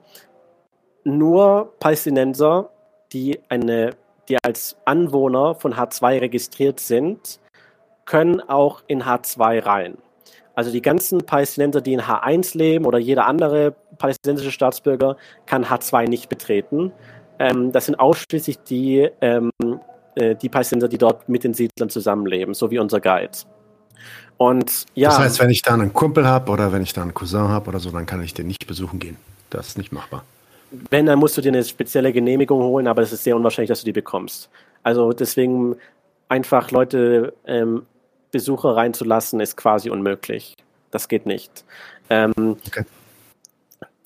nur 1.03 1.73
Palästinenser, 1.79 2.69
die, 3.13 3.39
eine, 3.47 3.91
die 4.27 4.37
als 4.43 4.77
Anwohner 4.85 5.53
von 5.55 5.75
H2 5.75 6.21
registriert 6.21 6.79
sind, 6.79 7.39
können 8.07 8.41
auch 8.41 8.81
in 8.87 9.03
H2 9.03 9.63
rein. 9.63 9.97
Also 10.55 10.71
die 10.71 10.81
ganzen 10.81 11.19
Palästinenser, 11.19 11.81
die 11.81 11.93
in 11.93 12.01
H1 12.01 12.57
leben 12.57 12.85
oder 12.85 12.97
jeder 12.97 13.27
andere 13.27 13.75
palästinensische 13.99 14.51
Staatsbürger, 14.51 15.17
kann 15.45 15.65
H2 15.65 16.07
nicht 16.07 16.29
betreten. 16.29 16.91
Ähm, 17.37 17.71
das 17.71 17.85
sind 17.85 17.99
ausschließlich 17.99 18.57
die, 18.63 19.07
ähm, 19.21 19.51
äh, 20.15 20.33
die 20.33 20.49
Palästinenser, 20.49 20.87
die 20.87 20.97
dort 20.97 21.29
mit 21.29 21.43
den 21.43 21.53
Siedlern 21.53 21.91
zusammenleben, 21.91 22.55
so 22.55 22.71
wie 22.71 22.79
unser 22.79 22.99
Guide. 22.99 23.37
Und 24.37 24.85
ja. 24.95 25.09
Das 25.09 25.19
heißt, 25.19 25.39
wenn 25.41 25.51
ich 25.51 25.61
da 25.61 25.75
einen 25.75 25.93
Kumpel 25.93 26.25
habe 26.25 26.51
oder 26.51 26.71
wenn 26.71 26.81
ich 26.81 26.93
da 26.93 27.03
einen 27.03 27.13
Cousin 27.13 27.49
habe 27.49 27.69
oder 27.69 27.79
so, 27.79 27.91
dann 27.91 28.07
kann 28.07 28.23
ich 28.23 28.33
den 28.33 28.47
nicht 28.47 28.65
besuchen 28.65 28.97
gehen. 28.97 29.17
Das 29.51 29.67
ist 29.67 29.77
nicht 29.77 29.91
machbar. 29.91 30.23
Wenn, 30.89 31.05
dann 31.05 31.19
musst 31.19 31.37
du 31.37 31.41
dir 31.41 31.49
eine 31.49 31.63
spezielle 31.63 32.11
Genehmigung 32.11 32.61
holen, 32.61 32.87
aber 32.87 33.01
es 33.01 33.13
ist 33.13 33.23
sehr 33.23 33.35
unwahrscheinlich, 33.35 33.69
dass 33.69 33.81
du 33.81 33.85
die 33.85 33.93
bekommst. 33.93 34.49
Also 34.81 35.13
deswegen 35.13 35.75
einfach 36.29 36.71
Leute, 36.71 37.33
ähm, 37.45 37.83
Besucher 38.31 38.75
reinzulassen, 38.75 39.39
ist 39.39 39.57
quasi 39.57 39.89
unmöglich. 39.89 40.55
Das 40.91 41.07
geht 41.07 41.25
nicht. 41.25 41.65
Ähm, 42.09 42.57
okay. 42.67 42.83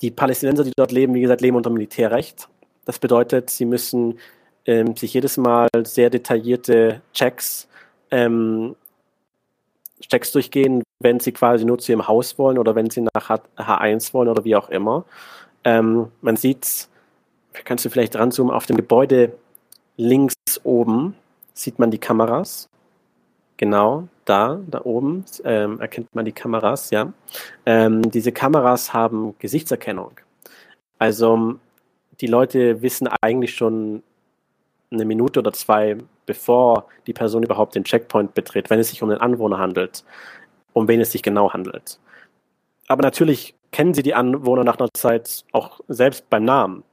Die 0.01 0.11
Palästinenser, 0.11 0.63
die 0.63 0.73
dort 0.75 0.91
leben, 0.91 1.13
wie 1.13 1.21
gesagt, 1.21 1.41
leben 1.41 1.57
unter 1.57 1.69
Militärrecht. 1.69 2.47
Das 2.85 2.97
bedeutet, 2.97 3.49
sie 3.49 3.65
müssen 3.65 4.19
ähm, 4.65 4.95
sich 4.95 5.13
jedes 5.13 5.37
Mal 5.37 5.69
sehr 5.83 6.09
detaillierte 6.09 7.01
Checks 7.13 7.67
ähm, 8.11 8.75
Checks 10.09 10.31
durchgehen, 10.31 10.83
wenn 10.99 11.19
sie 11.19 11.31
quasi 11.31 11.65
nur 11.65 11.79
zu 11.79 11.91
ihrem 11.91 12.07
Haus 12.07 12.37
wollen 12.37 12.57
oder 12.57 12.75
wenn 12.75 12.89
sie 12.89 13.01
nach 13.01 13.29
H1 13.29 14.13
wollen 14.13 14.29
oder 14.29 14.43
wie 14.43 14.55
auch 14.55 14.69
immer. 14.69 15.05
Ähm, 15.63 16.07
man 16.21 16.35
sieht, 16.35 16.87
kannst 17.65 17.85
du 17.85 17.89
vielleicht 17.89 18.15
ranzoomen, 18.15 18.53
auf 18.53 18.65
dem 18.65 18.77
Gebäude 18.77 19.33
links 19.97 20.35
oben 20.63 21.15
sieht 21.53 21.79
man 21.79 21.91
die 21.91 21.99
Kameras. 21.99 22.67
Genau, 23.61 24.07
da, 24.25 24.59
da 24.71 24.81
oben 24.85 25.23
ähm, 25.43 25.79
erkennt 25.79 26.15
man 26.15 26.25
die 26.25 26.31
Kameras, 26.31 26.89
ja. 26.89 27.13
Ähm, 27.67 28.01
diese 28.09 28.31
Kameras 28.31 28.91
haben 28.91 29.35
Gesichtserkennung. 29.37 30.13
Also 30.97 31.59
die 32.21 32.25
Leute 32.25 32.81
wissen 32.81 33.07
eigentlich 33.21 33.53
schon 33.53 34.01
eine 34.89 35.05
Minute 35.05 35.41
oder 35.41 35.53
zwei, 35.53 35.95
bevor 36.25 36.87
die 37.05 37.13
Person 37.13 37.43
überhaupt 37.43 37.75
den 37.75 37.83
Checkpoint 37.83 38.33
betritt, 38.33 38.71
wenn 38.71 38.79
es 38.79 38.89
sich 38.89 39.03
um 39.03 39.11
einen 39.11 39.21
Anwohner 39.21 39.59
handelt, 39.59 40.05
um 40.73 40.87
wen 40.87 40.99
es 40.99 41.11
sich 41.11 41.21
genau 41.21 41.53
handelt. 41.53 41.99
Aber 42.87 43.03
natürlich 43.03 43.53
kennen 43.71 43.93
sie 43.93 44.01
die 44.01 44.15
Anwohner 44.15 44.63
nach 44.63 44.79
einer 44.79 44.89
Zeit 44.95 45.45
auch 45.51 45.81
selbst 45.87 46.27
beim 46.31 46.45
Namen. 46.45 46.83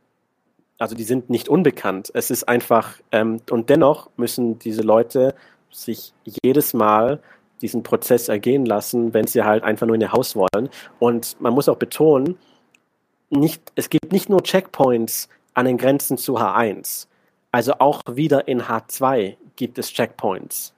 Also 0.76 0.94
die 0.94 1.04
sind 1.04 1.30
nicht 1.30 1.48
unbekannt. 1.48 2.10
Es 2.12 2.30
ist 2.30 2.44
einfach, 2.46 2.98
ähm, 3.10 3.40
und 3.50 3.70
dennoch 3.70 4.10
müssen 4.18 4.58
diese 4.58 4.82
Leute 4.82 5.34
sich 5.70 6.12
jedes 6.42 6.74
Mal 6.74 7.20
diesen 7.60 7.82
Prozess 7.82 8.28
ergehen 8.28 8.66
lassen, 8.66 9.14
wenn 9.14 9.26
sie 9.26 9.42
halt 9.42 9.64
einfach 9.64 9.86
nur 9.86 9.96
in 9.96 10.00
ihr 10.00 10.12
Haus 10.12 10.36
wollen. 10.36 10.68
Und 10.98 11.40
man 11.40 11.52
muss 11.52 11.68
auch 11.68 11.76
betonen, 11.76 12.38
nicht, 13.30 13.62
es 13.74 13.90
gibt 13.90 14.12
nicht 14.12 14.28
nur 14.28 14.42
Checkpoints 14.42 15.28
an 15.54 15.66
den 15.66 15.76
Grenzen 15.76 16.18
zu 16.18 16.38
H1. 16.38 17.06
Also 17.50 17.74
auch 17.78 18.02
wieder 18.10 18.48
in 18.48 18.62
H2 18.62 19.36
gibt 19.56 19.78
es 19.78 19.92
Checkpoints 19.92 20.74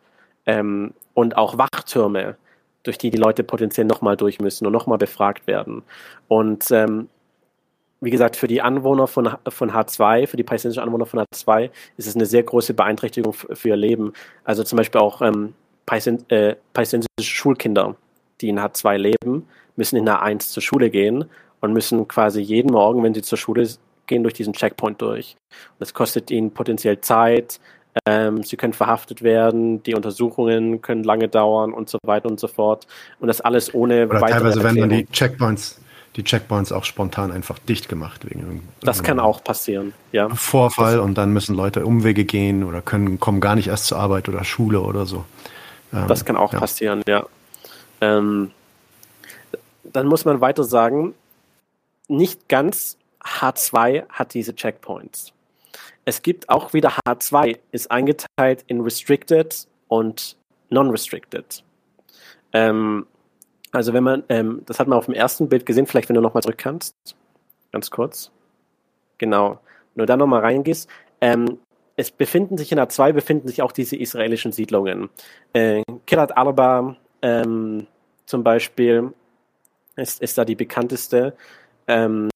ähm, 0.47 0.95
und 1.15 1.37
auch 1.37 1.59
Wachtürme, 1.59 2.37
durch 2.83 2.97
die 2.97 3.11
die 3.11 3.19
Leute 3.19 3.45
potenziell 3.45 3.87
nochmal 3.87 4.17
durch 4.17 4.41
müssen 4.41 4.67
und 4.67 4.73
nochmal 4.73 4.99
befragt 4.99 5.47
werden. 5.47 5.83
Und 6.29 6.71
ähm, 6.71 7.09
wie 8.01 8.11
gesagt, 8.11 8.37
für 8.37 8.49
die 8.49 8.63
Anwohner 8.63 9.07
von, 9.07 9.31
von 9.49 9.71
H2, 9.73 10.27
für 10.27 10.37
die 10.37 10.43
palästinensischen 10.43 10.87
Anwohner 10.87 11.07
von 11.07 11.21
H2, 11.21 11.71
ist 11.97 12.07
es 12.07 12.15
eine 12.15 12.27
sehr 12.27 12.43
große 12.43 12.75
Beeinträchtigung 12.75 13.33
für 13.33 13.69
ihr 13.69 13.77
Leben. 13.77 14.13
Also 14.45 14.65
zum 14.65 14.79
Beispiel 14.79 15.01
auch 15.01 15.21
ähm, 15.21 15.55
äh, 16.29 16.55
palästinensische 16.73 17.09
Schulkinder, 17.23 17.97
die 18.41 18.49
in 18.49 18.59
H2 18.59 18.97
leben, 18.97 19.47
müssen 19.77 19.97
in 19.97 20.09
H1 20.09 20.51
zur 20.51 20.63
Schule 20.63 20.91
gehen 20.91 21.27
und 21.61 21.73
müssen 21.73 22.09
quasi 22.09 22.41
jeden 22.41 22.73
Morgen, 22.73 23.03
wenn 23.03 23.15
sie 23.15 23.23
zur 23.23 23.39
Schule 23.39 23.69
gehen 24.07 24.23
durch 24.23 24.35
diesen 24.35 24.53
Checkpoint 24.53 25.01
durch. 25.01 25.37
das 25.79 25.95
kostet 25.95 26.31
ihnen 26.31 26.53
potenziell 26.53 27.01
Zeit. 27.01 27.61
Ähm, 28.07 28.45
sie 28.45 28.57
können 28.57 28.73
verhaftet 28.73 29.23
werden, 29.23 29.83
die 29.83 29.95
Untersuchungen 29.95 30.81
können 30.81 31.03
lange 31.03 31.29
dauern 31.29 31.73
und 31.73 31.89
so 31.89 31.99
weiter 32.05 32.29
und 32.29 32.39
so 32.39 32.47
fort. 32.47 32.87
Und 33.19 33.29
das 33.29 33.41
alles 33.41 33.75
ohne 33.75 34.07
Oder 34.07 34.21
weitere 34.21 34.39
teilweise 34.39 34.63
werden 34.63 34.81
dann 34.81 34.91
die 34.91 35.07
Checkpoints, 35.07 35.81
die 36.17 36.25
Checkpoints 36.25 36.73
auch 36.73 36.85
spontan 36.85 37.31
einfach 37.31 37.59
dicht 37.59 37.89
gemacht 37.89 38.29
wegen 38.29 38.69
Das 38.81 39.03
kann 39.03 39.21
auch 39.21 39.45
passieren, 39.45 39.93
ja. 40.13 40.29
Vorfall 40.31 40.97
das 40.97 41.05
und 41.05 41.17
dann 41.17 41.33
müssen 41.33 41.55
Leute 41.55 41.87
Umwege 41.87 42.25
gehen 42.25 42.65
oder 42.65 42.83
können 42.83 43.21
kommen 43.21 43.41
gar 43.41 43.55
nicht 43.55 43.69
erst 43.69 43.87
zur 43.87 43.99
Arbeit 43.99 44.29
oder 44.29 44.45
Schule 44.45 44.81
oder 44.81 45.07
so. 45.07 45.25
Ähm, 45.93 46.09
das 46.09 46.25
kann 46.25 46.37
auch 46.37 46.53
ja. 46.53 46.59
passieren, 46.59 47.03
ja. 47.07 47.27
Ähm, 48.01 48.51
dann 49.85 50.07
muss 50.07 50.25
man 50.25 50.41
weiter 50.41 50.65
sagen, 50.65 51.15
nicht 52.09 52.49
ganz 52.49 52.97
H2 53.23 54.09
hat 54.09 54.35
diese 54.35 54.55
Checkpoints. 54.55 55.33
Es 56.05 56.23
gibt 56.23 56.49
auch 56.49 56.73
wieder 56.73 56.93
H2, 57.07 57.59
ist 57.71 57.91
eingeteilt 57.91 58.65
in 58.67 58.81
Restricted 58.81 59.67
und 59.89 60.37
Non-Restricted. 60.71 61.63
Ähm, 62.53 63.07
also 63.73 63.93
wenn 63.93 64.05
man, 64.05 64.25
ähm, 64.29 64.63
das 64.67 64.79
hat 64.81 64.89
man 64.89 64.99
auf 64.99 65.07
dem 65.07 65.15
ersten 65.15 65.49
Bild 65.49 65.67
gesehen, 65.67 65.87
vielleicht 65.87 66.09
wenn 66.09 66.17
du 66.17 66.21
nochmal 66.21 66.43
zurück 66.43 66.59
kannst, 66.59 66.95
ganz 67.73 67.91
kurz. 67.91 68.31
Genau. 69.19 69.61
Wenn 69.95 70.03
du 70.03 70.07
da 70.07 70.17
nochmal 70.17 70.41
reingehst, 70.41 70.89
ähm, 71.21 71.59
es 71.97 72.11
befinden 72.11 72.57
sich 72.57 72.73
in 72.73 72.79
H2 72.79 73.13
befinden 73.13 73.49
sich 73.49 73.63
auch 73.63 73.73
diese 73.73 73.97
israelischen 73.97 74.53
Siedlungen. 74.53 75.11
Äh, 75.53 75.83
Kirat 76.07 76.37
Arba 76.37 76.97
ähm, 77.23 77.87
zum 78.27 78.43
Beispiel 78.43 79.13
ist, 79.97 80.23
ist 80.23 80.39
da 80.39 80.45
die 80.45 80.55
bekannteste. 80.55 81.35
Ähm, 81.87 82.31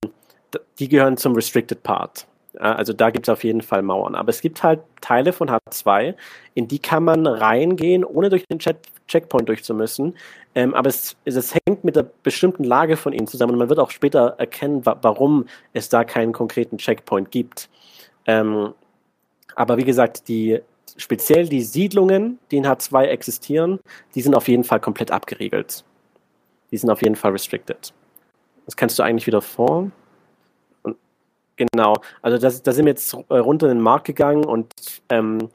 die 0.78 0.88
gehören 0.88 1.16
zum 1.16 1.34
Restricted 1.34 1.82
Part. 1.82 2.26
Also 2.58 2.92
da 2.92 3.10
gibt 3.10 3.26
es 3.26 3.32
auf 3.32 3.42
jeden 3.42 3.62
Fall 3.62 3.82
Mauern. 3.82 4.14
Aber 4.14 4.28
es 4.28 4.40
gibt 4.40 4.62
halt 4.62 4.80
Teile 5.00 5.32
von 5.32 5.50
H2, 5.50 6.14
in 6.54 6.68
die 6.68 6.78
kann 6.78 7.02
man 7.02 7.26
reingehen, 7.26 8.04
ohne 8.04 8.30
durch 8.30 8.44
den 8.46 8.60
Checkpoint 8.60 9.48
durchzumüssen. 9.48 10.14
Ähm, 10.54 10.74
aber 10.74 10.88
es, 10.88 11.16
es, 11.24 11.54
hängt 11.54 11.82
mit 11.82 11.96
der 11.96 12.06
bestimmten 12.22 12.64
Lage 12.64 12.96
von 12.96 13.12
ihnen 13.12 13.26
zusammen 13.26 13.52
und 13.52 13.58
man 13.58 13.68
wird 13.68 13.80
auch 13.80 13.90
später 13.90 14.36
erkennen, 14.38 14.86
wa 14.86 14.96
warum 15.02 15.46
es 15.72 15.88
da 15.88 16.04
keinen 16.04 16.32
konkreten 16.32 16.78
Checkpoint 16.78 17.30
gibt. 17.30 17.68
Ähm, 18.26 18.72
aber 19.56 19.76
wie 19.76 19.84
gesagt, 19.84 20.28
die, 20.28 20.60
speziell 20.96 21.48
die 21.48 21.62
Siedlungen, 21.62 22.38
die 22.50 22.58
in 22.58 22.66
H2 22.66 23.04
existieren, 23.04 23.80
die 24.14 24.22
sind 24.22 24.34
auf 24.34 24.48
jeden 24.48 24.64
Fall 24.64 24.80
komplett 24.80 25.10
abgeriegelt. 25.10 25.84
Die 26.70 26.76
sind 26.76 26.90
auf 26.90 27.02
jeden 27.02 27.16
Fall 27.16 27.32
restricted. 27.32 27.92
Das 28.64 28.76
kannst 28.76 28.98
du 28.98 29.02
eigentlich 29.02 29.26
wieder 29.26 29.42
vor. 29.42 29.90
Genau, 31.56 31.94
also 32.20 32.36
da 32.38 32.50
sind 32.72 32.84
wir 32.84 32.90
jetzt 32.90 33.14
runter 33.30 33.68
in 33.68 33.78
den 33.78 33.82
Markt 33.82 34.06
gegangen 34.06 34.44
und 34.44 34.72
ähm, 35.08 35.50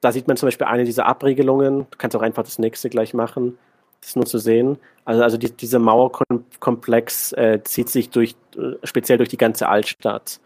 da 0.00 0.12
sieht 0.12 0.26
man 0.26 0.36
zum 0.38 0.46
Beispiel 0.46 0.66
eine 0.66 0.84
dieser 0.84 1.06
Abriegelungen. 1.06 1.86
Du 1.90 1.98
kannst 1.98 2.16
auch 2.16 2.22
einfach 2.22 2.44
das 2.44 2.58
nächste 2.58 2.88
gleich 2.88 3.12
machen. 3.12 3.58
Das 4.00 4.10
ist 4.10 4.16
nur 4.16 4.26
zu 4.26 4.38
sehen. 4.38 4.78
Also, 5.04 5.22
also 5.22 5.36
die, 5.36 5.50
dieser 5.50 5.78
Mauerkomplex 5.78 7.32
äh, 7.32 7.60
zieht 7.64 7.88
sich 7.88 8.10
durch, 8.10 8.36
äh, 8.56 8.74
speziell 8.84 9.18
durch 9.18 9.30
die 9.30 9.36
ganze 9.36 9.68
Altstadt. 9.68 10.40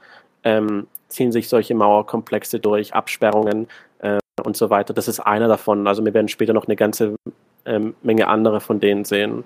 Ähm, 0.45 0.87
ziehen 1.09 1.33
sich 1.33 1.49
solche 1.49 1.75
Mauerkomplexe 1.75 2.59
durch, 2.59 2.95
Absperrungen 2.95 3.69
äh, 3.99 4.19
und 4.45 4.57
so 4.57 4.71
weiter. 4.71 4.95
Das 4.95 5.09
ist 5.09 5.21
einer 5.21 5.49
davon. 5.49 5.87
Also 5.87 6.05
wir 6.05 6.15
werden 6.15 6.29
später 6.29 6.53
noch 6.53 6.67
eine 6.67 6.77
ganze 6.77 7.17
ähm, 7.65 7.95
Menge 8.03 8.29
andere 8.29 8.61
von 8.61 8.81
denen 8.81 9.05
sehen. 9.05 9.45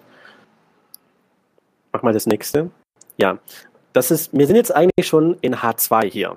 Mach 1.92 2.02
mal 2.02 2.12
das 2.12 2.26
nächste. 2.26 2.70
Ja, 3.16 3.38
das 3.92 4.10
ist, 4.10 4.36
wir 4.36 4.46
sind 4.46 4.56
jetzt 4.56 4.74
eigentlich 4.74 5.06
schon 5.06 5.38
in 5.40 5.56
H2 5.56 6.04
hier. 6.04 6.36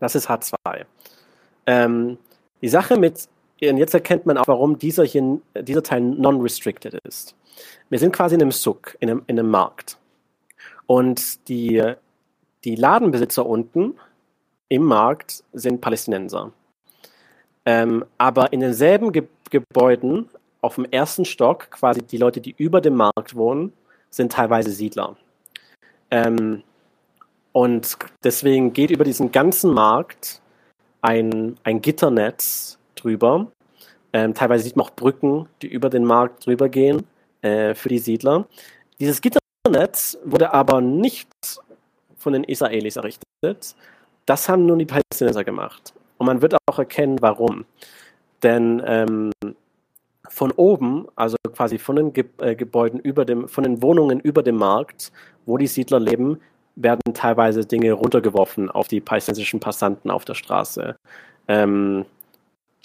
Das 0.00 0.14
ist 0.14 0.28
H2. 0.28 0.84
Ähm, 1.66 2.18
die 2.60 2.68
Sache 2.68 2.96
mit, 2.98 3.28
und 3.62 3.78
jetzt 3.78 3.94
erkennt 3.94 4.26
man 4.26 4.36
auch, 4.36 4.48
warum 4.48 4.78
dieser, 4.78 5.04
hier, 5.04 5.40
dieser 5.60 5.82
Teil 5.82 6.00
non-restricted 6.00 6.94
ist. 7.04 7.34
Wir 7.88 7.98
sind 7.98 8.12
quasi 8.12 8.34
in 8.34 8.42
einem 8.42 8.52
Suck, 8.52 8.96
in 9.00 9.10
einem, 9.10 9.22
in 9.26 9.38
einem 9.38 9.50
Markt. 9.50 9.96
Und 10.86 11.48
die, 11.48 11.82
die 12.64 12.74
Ladenbesitzer 12.74 13.46
unten 13.46 13.94
im 14.68 14.82
Markt 14.82 15.42
sind 15.52 15.80
Palästinenser. 15.80 16.52
Ähm, 17.64 18.04
aber 18.18 18.52
in 18.52 18.60
denselben 18.60 19.12
Ge 19.12 19.24
Gebäuden 19.48 20.28
auf 20.60 20.74
dem 20.74 20.86
ersten 20.86 21.24
Stock, 21.24 21.70
quasi 21.70 22.02
die 22.02 22.16
Leute, 22.16 22.40
die 22.40 22.52
über 22.58 22.80
dem 22.80 22.96
Markt 22.96 23.36
wohnen, 23.36 23.72
sind 24.10 24.32
teilweise 24.32 24.72
Siedler. 24.72 25.16
Ähm, 26.10 26.64
und 27.52 27.96
deswegen 28.24 28.72
geht 28.72 28.90
über 28.90 29.04
diesen 29.04 29.30
ganzen 29.30 29.72
Markt 29.72 30.42
ein, 31.00 31.56
ein 31.62 31.80
Gitternetz 31.80 32.76
drüber. 32.96 33.52
Ähm, 34.12 34.34
teilweise 34.34 34.64
sieht 34.64 34.76
man 34.76 34.86
auch 34.86 34.90
Brücken, 34.90 35.48
die 35.62 35.68
über 35.68 35.90
den 35.90 36.04
Markt 36.04 36.46
drüber 36.46 36.68
gehen 36.68 37.04
äh, 37.42 37.74
für 37.74 37.88
die 37.88 37.98
Siedler. 37.98 38.46
Dieses 38.98 39.20
Gitternetz 39.20 40.18
wurde 40.24 40.52
aber 40.52 40.80
nicht 40.80 41.28
von 42.16 42.32
den 42.32 42.44
Israelis 42.44 42.96
errichtet. 42.96 43.76
Das 44.24 44.48
haben 44.48 44.66
nun 44.66 44.78
die 44.78 44.86
Palästinenser 44.86 45.44
gemacht. 45.44 45.94
Und 46.18 46.26
man 46.26 46.42
wird 46.42 46.56
auch 46.66 46.78
erkennen, 46.78 47.18
warum. 47.20 47.64
Denn 48.42 48.82
ähm, 48.84 49.32
von 50.28 50.50
oben, 50.52 51.06
also 51.14 51.36
quasi 51.52 51.78
von 51.78 51.96
den 51.96 52.12
Ge 52.12 52.24
äh, 52.38 52.54
Gebäuden 52.54 53.00
über 53.00 53.24
dem, 53.24 53.48
von 53.48 53.64
den 53.64 53.82
Wohnungen 53.82 54.20
über 54.20 54.42
dem 54.42 54.56
Markt, 54.56 55.12
wo 55.46 55.56
die 55.56 55.66
Siedler 55.66 56.00
leben, 56.00 56.40
werden 56.74 57.14
teilweise 57.14 57.64
Dinge 57.64 57.92
runtergeworfen 57.92 58.70
auf 58.70 58.88
die 58.88 59.00
palästinensischen 59.00 59.60
Passanten 59.60 60.10
auf 60.10 60.24
der 60.24 60.34
Straße. 60.34 60.96
Ähm, 61.48 62.04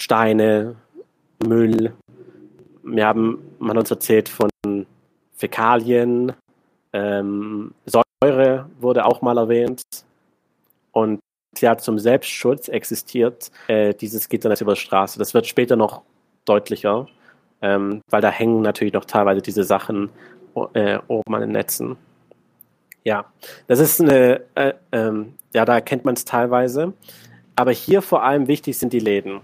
Steine, 0.01 0.75
Müll. 1.45 1.93
Wir 2.81 3.05
haben, 3.05 3.55
man 3.59 3.71
hat 3.71 3.81
uns 3.81 3.91
erzählt 3.91 4.29
von 4.29 4.49
Fäkalien, 5.35 6.33
ähm, 6.91 7.75
Säure 7.85 8.65
wurde 8.79 9.05
auch 9.05 9.21
mal 9.21 9.37
erwähnt. 9.37 9.83
Und 10.91 11.19
ja, 11.59 11.77
zum 11.77 11.99
Selbstschutz 11.99 12.67
existiert 12.67 13.51
äh, 13.67 13.93
dieses 13.93 14.27
Gitternetz 14.27 14.61
über 14.61 14.73
die 14.73 14.79
Straße. 14.79 15.19
Das 15.19 15.35
wird 15.35 15.45
später 15.45 15.75
noch 15.75 16.01
deutlicher, 16.45 17.07
ähm, 17.61 18.01
weil 18.09 18.21
da 18.21 18.29
hängen 18.29 18.61
natürlich 18.63 18.93
noch 18.93 19.05
teilweise 19.05 19.43
diese 19.43 19.63
Sachen 19.63 20.09
äh, 20.73 20.97
oben 21.07 21.35
an 21.35 21.41
den 21.41 21.51
Netzen. 21.51 21.95
Ja, 23.03 23.31
das 23.67 23.79
ist 23.79 24.01
eine, 24.01 24.41
äh, 24.55 24.73
ähm, 24.91 25.35
ja, 25.53 25.63
da 25.63 25.75
erkennt 25.75 26.05
man 26.05 26.15
es 26.15 26.25
teilweise. 26.25 26.93
Aber 27.55 27.71
hier 27.71 28.01
vor 28.01 28.23
allem 28.23 28.47
wichtig 28.47 28.79
sind 28.79 28.93
die 28.93 28.99
Läden. 28.99 29.41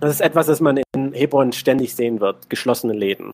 Das 0.00 0.12
ist 0.12 0.20
etwas, 0.20 0.46
das 0.46 0.60
man 0.60 0.82
in 0.94 1.12
Hebron 1.12 1.52
ständig 1.52 1.94
sehen 1.94 2.20
wird, 2.20 2.50
geschlossene 2.50 2.92
Läden. 2.92 3.32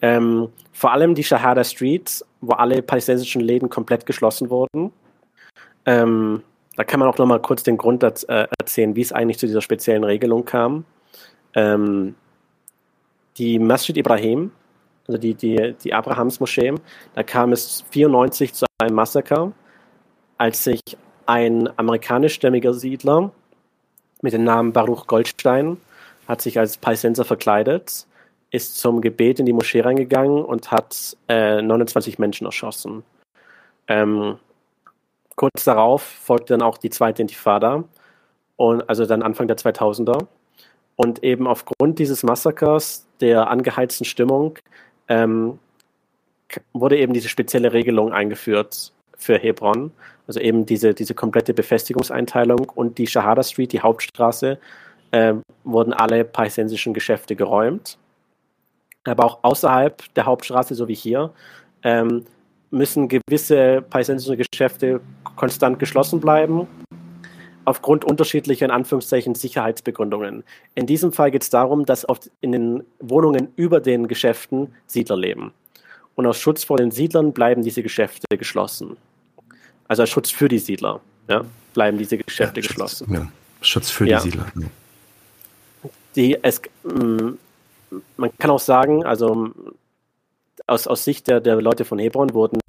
Ähm, 0.00 0.48
vor 0.72 0.92
allem 0.92 1.14
die 1.14 1.24
Shahada 1.24 1.62
Street, 1.62 2.24
wo 2.40 2.52
alle 2.52 2.82
palästinensischen 2.82 3.42
Läden 3.42 3.68
komplett 3.68 4.06
geschlossen 4.06 4.50
wurden. 4.50 4.92
Ähm, 5.86 6.42
da 6.76 6.84
kann 6.84 7.00
man 7.00 7.08
auch 7.08 7.18
noch 7.18 7.26
mal 7.26 7.40
kurz 7.40 7.62
den 7.62 7.76
Grund 7.76 8.02
äh, 8.02 8.46
erzählen, 8.58 8.96
wie 8.96 9.02
es 9.02 9.12
eigentlich 9.12 9.38
zu 9.38 9.46
dieser 9.46 9.60
speziellen 9.60 10.04
Regelung 10.04 10.44
kam. 10.44 10.84
Ähm, 11.54 12.14
die 13.36 13.58
Masjid 13.58 13.96
Ibrahim, 13.96 14.52
also 15.06 15.18
die, 15.18 15.34
die, 15.34 15.74
die 15.82 15.92
Abrahams-Moschee, 15.92 16.74
da 17.14 17.22
kam 17.22 17.52
es 17.52 17.84
94 17.90 18.54
zu 18.54 18.66
einem 18.78 18.94
Massaker, 18.94 19.52
als 20.38 20.64
sich 20.64 20.80
ein 21.26 21.68
amerikanischstämmiger 21.78 22.72
Siedler 22.74 23.32
mit 24.24 24.32
dem 24.32 24.42
Namen 24.42 24.72
Baruch 24.72 25.06
Goldstein 25.06 25.76
hat 26.26 26.40
sich 26.40 26.58
als 26.58 26.78
Palästinenser 26.78 27.26
verkleidet, 27.26 28.06
ist 28.50 28.78
zum 28.78 29.02
Gebet 29.02 29.38
in 29.38 29.44
die 29.44 29.52
Moschee 29.52 29.82
reingegangen 29.82 30.42
und 30.42 30.70
hat 30.70 31.14
äh, 31.28 31.60
29 31.60 32.18
Menschen 32.18 32.46
erschossen. 32.46 33.04
Ähm, 33.86 34.38
kurz 35.36 35.64
darauf 35.64 36.02
folgte 36.02 36.54
dann 36.54 36.62
auch 36.62 36.78
die 36.78 36.88
zweite 36.88 37.20
Intifada, 37.20 37.84
und, 38.56 38.88
also 38.88 39.04
dann 39.04 39.22
Anfang 39.22 39.46
der 39.46 39.58
2000er. 39.58 40.26
Und 40.96 41.22
eben 41.22 41.46
aufgrund 41.46 41.98
dieses 41.98 42.22
Massakers, 42.22 43.06
der 43.20 43.50
angeheizten 43.50 44.06
Stimmung, 44.06 44.58
ähm, 45.08 45.58
wurde 46.72 46.96
eben 46.96 47.12
diese 47.12 47.28
spezielle 47.28 47.74
Regelung 47.74 48.14
eingeführt 48.14 48.93
für 49.16 49.38
Hebron. 49.38 49.92
Also 50.26 50.40
eben 50.40 50.66
diese, 50.66 50.94
diese 50.94 51.14
komplette 51.14 51.54
Befestigungseinteilung 51.54 52.70
und 52.74 52.98
die 52.98 53.06
Shahada 53.06 53.42
Street, 53.42 53.72
die 53.72 53.80
Hauptstraße, 53.80 54.58
äh, 55.10 55.34
wurden 55.64 55.92
alle 55.92 56.24
palästinensischen 56.24 56.94
Geschäfte 56.94 57.36
geräumt. 57.36 57.98
Aber 59.04 59.24
auch 59.24 59.38
außerhalb 59.42 60.02
der 60.14 60.26
Hauptstraße, 60.26 60.74
so 60.74 60.88
wie 60.88 60.94
hier, 60.94 61.32
ähm, 61.82 62.24
müssen 62.70 63.08
gewisse 63.08 63.82
palästinensische 63.82 64.36
Geschäfte 64.36 65.00
konstant 65.36 65.78
geschlossen 65.78 66.20
bleiben, 66.20 66.66
aufgrund 67.64 68.04
unterschiedlicher, 68.04 68.64
in 68.64 68.70
Anführungszeichen, 68.70 69.34
Sicherheitsbegründungen. 69.34 70.44
In 70.74 70.86
diesem 70.86 71.12
Fall 71.12 71.30
geht 71.30 71.42
es 71.42 71.50
darum, 71.50 71.86
dass 71.86 72.08
oft 72.08 72.30
in 72.40 72.52
den 72.52 72.84
Wohnungen 73.00 73.48
über 73.56 73.80
den 73.80 74.08
Geschäften 74.08 74.74
Siedler 74.86 75.16
leben. 75.16 75.52
Und 76.14 76.26
aus 76.26 76.38
Schutz 76.38 76.64
vor 76.64 76.76
den 76.76 76.90
Siedlern 76.90 77.32
bleiben 77.32 77.62
diese 77.62 77.82
Geschäfte 77.82 78.36
geschlossen. 78.36 78.96
Also 79.88 80.02
als 80.02 80.10
Schutz 80.10 80.30
für 80.30 80.48
die 80.48 80.58
Siedler 80.58 81.00
ja, 81.28 81.44
bleiben 81.72 81.98
diese 81.98 82.16
Geschäfte 82.18 82.60
ja, 82.60 82.66
geschlossen. 82.66 83.12
Ja, 83.12 83.28
Schutz 83.60 83.90
für 83.90 84.06
die 84.06 84.18
Siedler. 84.18 84.46
Die, 86.16 86.38
es, 86.42 86.62
mm, 86.84 87.30
man 88.16 88.38
kann 88.38 88.50
auch 88.50 88.60
sagen, 88.60 89.04
also 89.04 89.50
aus, 90.66 90.86
aus 90.86 91.04
Sicht 91.04 91.28
der, 91.28 91.40
der 91.40 91.60
Leute 91.60 91.84
von 91.84 91.98
Hebron 91.98 92.32
wurden 92.32 92.60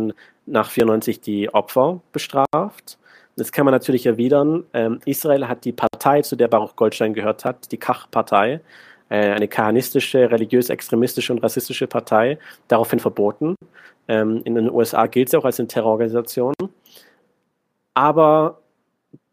nach 0.46 0.70
94 0.70 1.22
die 1.22 1.54
Opfer 1.54 2.02
bestraft. 2.12 2.98
Das 3.38 3.52
kann 3.52 3.66
man 3.66 3.74
natürlich 3.74 4.06
erwidern. 4.06 4.64
Ähm, 4.74 5.00
Israel 5.06 5.48
hat 5.48 5.66
die 5.66 5.74
Partei, 5.74 6.22
zu 6.22 6.36
der 6.36 6.48
Baruch 6.48 6.76
Goldstein 6.76 7.14
gehört 7.14 7.46
hat, 7.46 7.72
die 7.72 7.78
Kach-Partei, 7.78 8.62
eine 9.14 9.48
kahanistische, 9.48 10.32
religiös-extremistische 10.32 11.34
und 11.34 11.40
rassistische 11.40 11.88
Partei, 11.88 12.38
daraufhin 12.68 13.00
verboten. 13.00 13.56
Ähm, 14.08 14.42
in 14.46 14.56
den 14.56 14.72
USA 14.72 15.08
gilt 15.08 15.30
sie 15.30 15.38
auch 15.38 15.46
als 15.46 15.60
eine 15.60 15.68
Terrororganisation. 15.68 16.54
Aber 17.94 18.60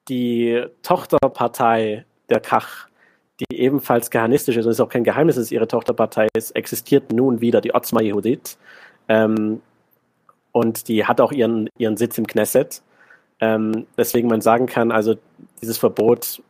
die 0.09 0.65
Tochterpartei 0.83 2.05
der 2.29 2.41
Kach, 2.41 2.89
die 3.41 3.57
ebenfalls 3.57 4.11
kahanistisch 4.11 4.57
ist, 4.57 4.67
und 4.67 4.71
es 4.71 4.77
ist 4.77 4.81
auch 4.81 4.89
kein 4.89 5.05
Geheimnis, 5.05 5.37
dass 5.37 5.45
es 5.45 5.53
ihre 5.53 5.69
Tochterpartei 5.69 6.29
ist, 6.37 6.53
existiert 6.53 7.13
nun 7.13 7.41
wieder, 7.41 7.61
die 7.61 7.75
Otzma 7.75 8.01
Yehudit. 8.01 8.57
Ähm, 9.09 9.63
und 10.53 10.89
die 10.89 11.07
hat 11.07 11.21
auch 11.21 11.33
ihren, 11.33 11.69
ihren 11.79 11.97
Sitz 11.97 12.19
im 12.19 12.27
Knesset. 12.27 12.83
Ähm, 13.41 13.87
deswegen 13.97 14.29
man 14.29 14.41
sagen 14.43 14.67
kann, 14.67 14.93
also 14.93 15.17
dieses 15.61 15.79
Verbot 15.79 16.43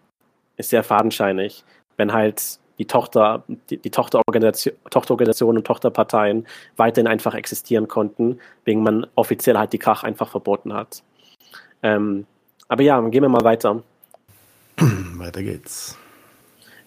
ist 0.56 0.70
sehr 0.70 0.82
fadenscheinig, 0.82 1.64
wenn 1.96 2.12
halt 2.12 2.58
die 2.78 2.86
Tochter, 2.86 3.44
die, 3.70 3.76
die 3.76 3.90
Tochterorganisation, 3.90 4.74
Tochterorganisationen 4.90 5.58
und 5.58 5.66
Tochterparteien 5.66 6.46
weiterhin 6.76 7.06
einfach 7.06 7.34
existieren 7.34 7.88
konnten, 7.88 8.38
wegen 8.64 8.82
man 8.82 9.06
offiziell 9.14 9.58
halt 9.58 9.72
die 9.72 9.78
Krach 9.78 10.02
einfach 10.02 10.28
verboten 10.28 10.72
hat. 10.72 11.02
Ähm, 11.82 12.26
aber 12.68 12.82
ja, 12.82 13.00
gehen 13.00 13.22
wir 13.22 13.28
mal 13.28 13.44
weiter. 13.44 13.82
Weiter 15.16 15.42
geht's. 15.42 15.98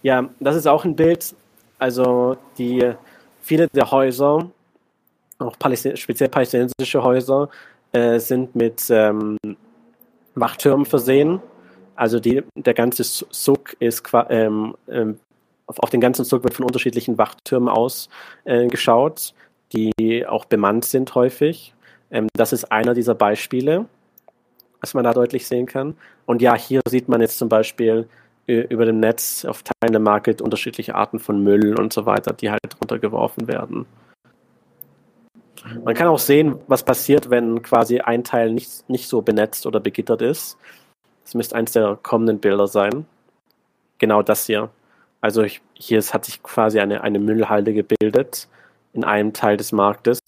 Ja, 0.01 0.29
das 0.39 0.55
ist 0.55 0.67
auch 0.67 0.83
ein 0.85 0.95
Bild. 0.95 1.35
Also 1.77 2.37
die 2.57 2.93
viele 3.41 3.67
der 3.67 3.91
Häuser, 3.91 4.49
auch 5.37 5.59
Palästin 5.59 5.95
speziell 5.97 6.29
palästinensische 6.29 7.03
Häuser, 7.03 7.49
äh, 7.91 8.19
sind 8.19 8.55
mit 8.55 8.85
ähm, 8.89 9.37
Wachtürmen 10.33 10.85
versehen. 10.85 11.41
Also 11.95 12.19
die, 12.19 12.43
der 12.55 12.73
ganze 12.73 13.03
Suk 13.03 13.75
ist 13.79 14.03
ähm, 14.29 14.75
ähm, 14.89 15.19
auf, 15.67 15.79
auf, 15.79 15.89
den 15.89 16.01
ganzen 16.01 16.25
Zug 16.25 16.43
wird 16.43 16.53
von 16.53 16.65
unterschiedlichen 16.65 17.17
Wachtürmen 17.17 17.69
aus 17.69 18.09
äh, 18.43 18.67
geschaut, 18.67 19.33
die 19.73 20.25
auch 20.27 20.45
bemannt 20.45 20.85
sind 20.85 21.15
häufig. 21.15 21.73
Ähm, 22.11 22.27
das 22.33 22.53
ist 22.53 22.71
einer 22.71 22.93
dieser 22.93 23.15
Beispiele 23.15 23.87
was 24.85 24.93
man 24.93 25.03
da 25.03 25.13
deutlich 25.13 25.47
sehen 25.47 25.65
kann. 25.65 25.97
Und 26.27 26.43
ja, 26.43 26.55
hier 26.55 26.81
sieht 26.87 27.09
man 27.09 27.19
jetzt 27.19 27.39
zum 27.39 27.49
Beispiel 27.49 28.07
über 28.45 28.85
dem 28.85 28.99
Netz 28.99 29.43
auf 29.43 29.63
Teilen 29.63 29.93
der 29.93 29.99
Market 29.99 30.43
unterschiedliche 30.43 30.93
Arten 30.93 31.17
von 31.17 31.43
Müll 31.43 31.79
und 31.79 31.91
so 31.91 32.05
weiter, 32.05 32.33
die 32.33 32.51
halt 32.51 32.61
runtergeworfen 32.79 33.47
werden. 33.47 33.87
Man 35.83 35.95
kann 35.95 36.07
auch 36.07 36.19
sehen, 36.19 36.59
was 36.67 36.83
passiert, 36.83 37.31
wenn 37.31 37.63
quasi 37.63 37.99
ein 38.01 38.23
Teil 38.23 38.51
nicht, 38.51 38.87
nicht 38.87 39.09
so 39.09 39.23
benetzt 39.23 39.65
oder 39.65 39.79
begittert 39.79 40.21
ist. 40.21 40.59
Das 41.23 41.33
müsste 41.33 41.55
eins 41.55 41.71
der 41.71 41.97
kommenden 42.03 42.37
Bilder 42.37 42.67
sein. 42.67 43.07
Genau 43.97 44.21
das 44.21 44.45
hier. 44.45 44.69
Also 45.25 45.43
hier 45.73 46.03
hat 46.03 46.23
sich 46.23 46.43
quasi 46.43 46.79
eine, 46.79 47.01
eine 47.01 47.17
Müllhalde 47.17 47.73
gebildet 47.73 48.47
in 48.93 49.03
einem 49.03 49.33
Teil 49.33 49.57
des 49.57 49.71
Marktes, 49.71 50.19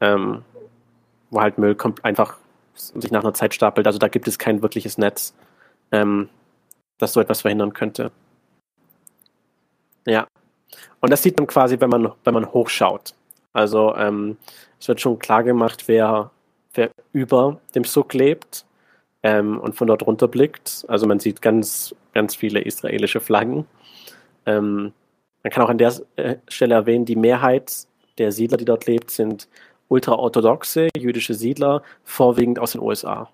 ähm, 0.00 0.42
wo 1.30 1.40
halt 1.40 1.56
Müll 1.56 1.76
kommt 1.76 2.04
einfach 2.04 2.36
sich 2.74 3.12
nach 3.12 3.22
einer 3.22 3.32
Zeit 3.32 3.54
stapelt. 3.54 3.86
Also 3.86 4.00
da 4.00 4.08
gibt 4.08 4.26
es 4.26 4.36
kein 4.36 4.60
wirkliches 4.60 4.98
Netz, 4.98 5.34
ähm, 5.92 6.28
das 6.98 7.12
so 7.12 7.20
etwas 7.20 7.42
verhindern 7.42 7.74
könnte. 7.74 8.10
Ja. 10.04 10.26
Und 10.98 11.10
das 11.10 11.22
sieht 11.22 11.38
man 11.38 11.46
quasi, 11.46 11.78
wenn 11.78 11.90
man, 11.90 12.10
wenn 12.24 12.34
man 12.34 12.52
hochschaut. 12.52 13.14
Also 13.52 13.94
ähm, 13.94 14.36
es 14.80 14.88
wird 14.88 15.00
schon 15.00 15.20
klar 15.20 15.44
gemacht, 15.44 15.84
wer, 15.86 16.32
wer 16.74 16.90
über 17.12 17.60
dem 17.76 17.84
Suk 17.84 18.14
lebt 18.14 18.66
ähm, 19.22 19.60
und 19.60 19.76
von 19.76 19.86
dort 19.86 20.04
runter 20.04 20.26
blickt. 20.26 20.84
Also 20.88 21.06
man 21.06 21.20
sieht 21.20 21.40
ganz, 21.40 21.94
ganz 22.14 22.34
viele 22.34 22.62
israelische 22.62 23.20
Flaggen. 23.20 23.64
Ähm, 24.48 24.92
man 25.42 25.52
kann 25.52 25.62
auch 25.62 25.68
an 25.68 25.78
der 25.78 25.94
äh, 26.16 26.36
Stelle 26.48 26.74
erwähnen, 26.74 27.04
die 27.04 27.16
Mehrheit 27.16 27.86
der 28.16 28.32
Siedler, 28.32 28.56
die 28.56 28.64
dort 28.64 28.86
lebt, 28.86 29.10
sind 29.10 29.46
ultraorthodoxe 29.88 30.88
jüdische 30.96 31.34
Siedler, 31.34 31.82
vorwiegend 32.02 32.58
aus 32.58 32.72
den 32.72 32.80
USA. 32.80 33.30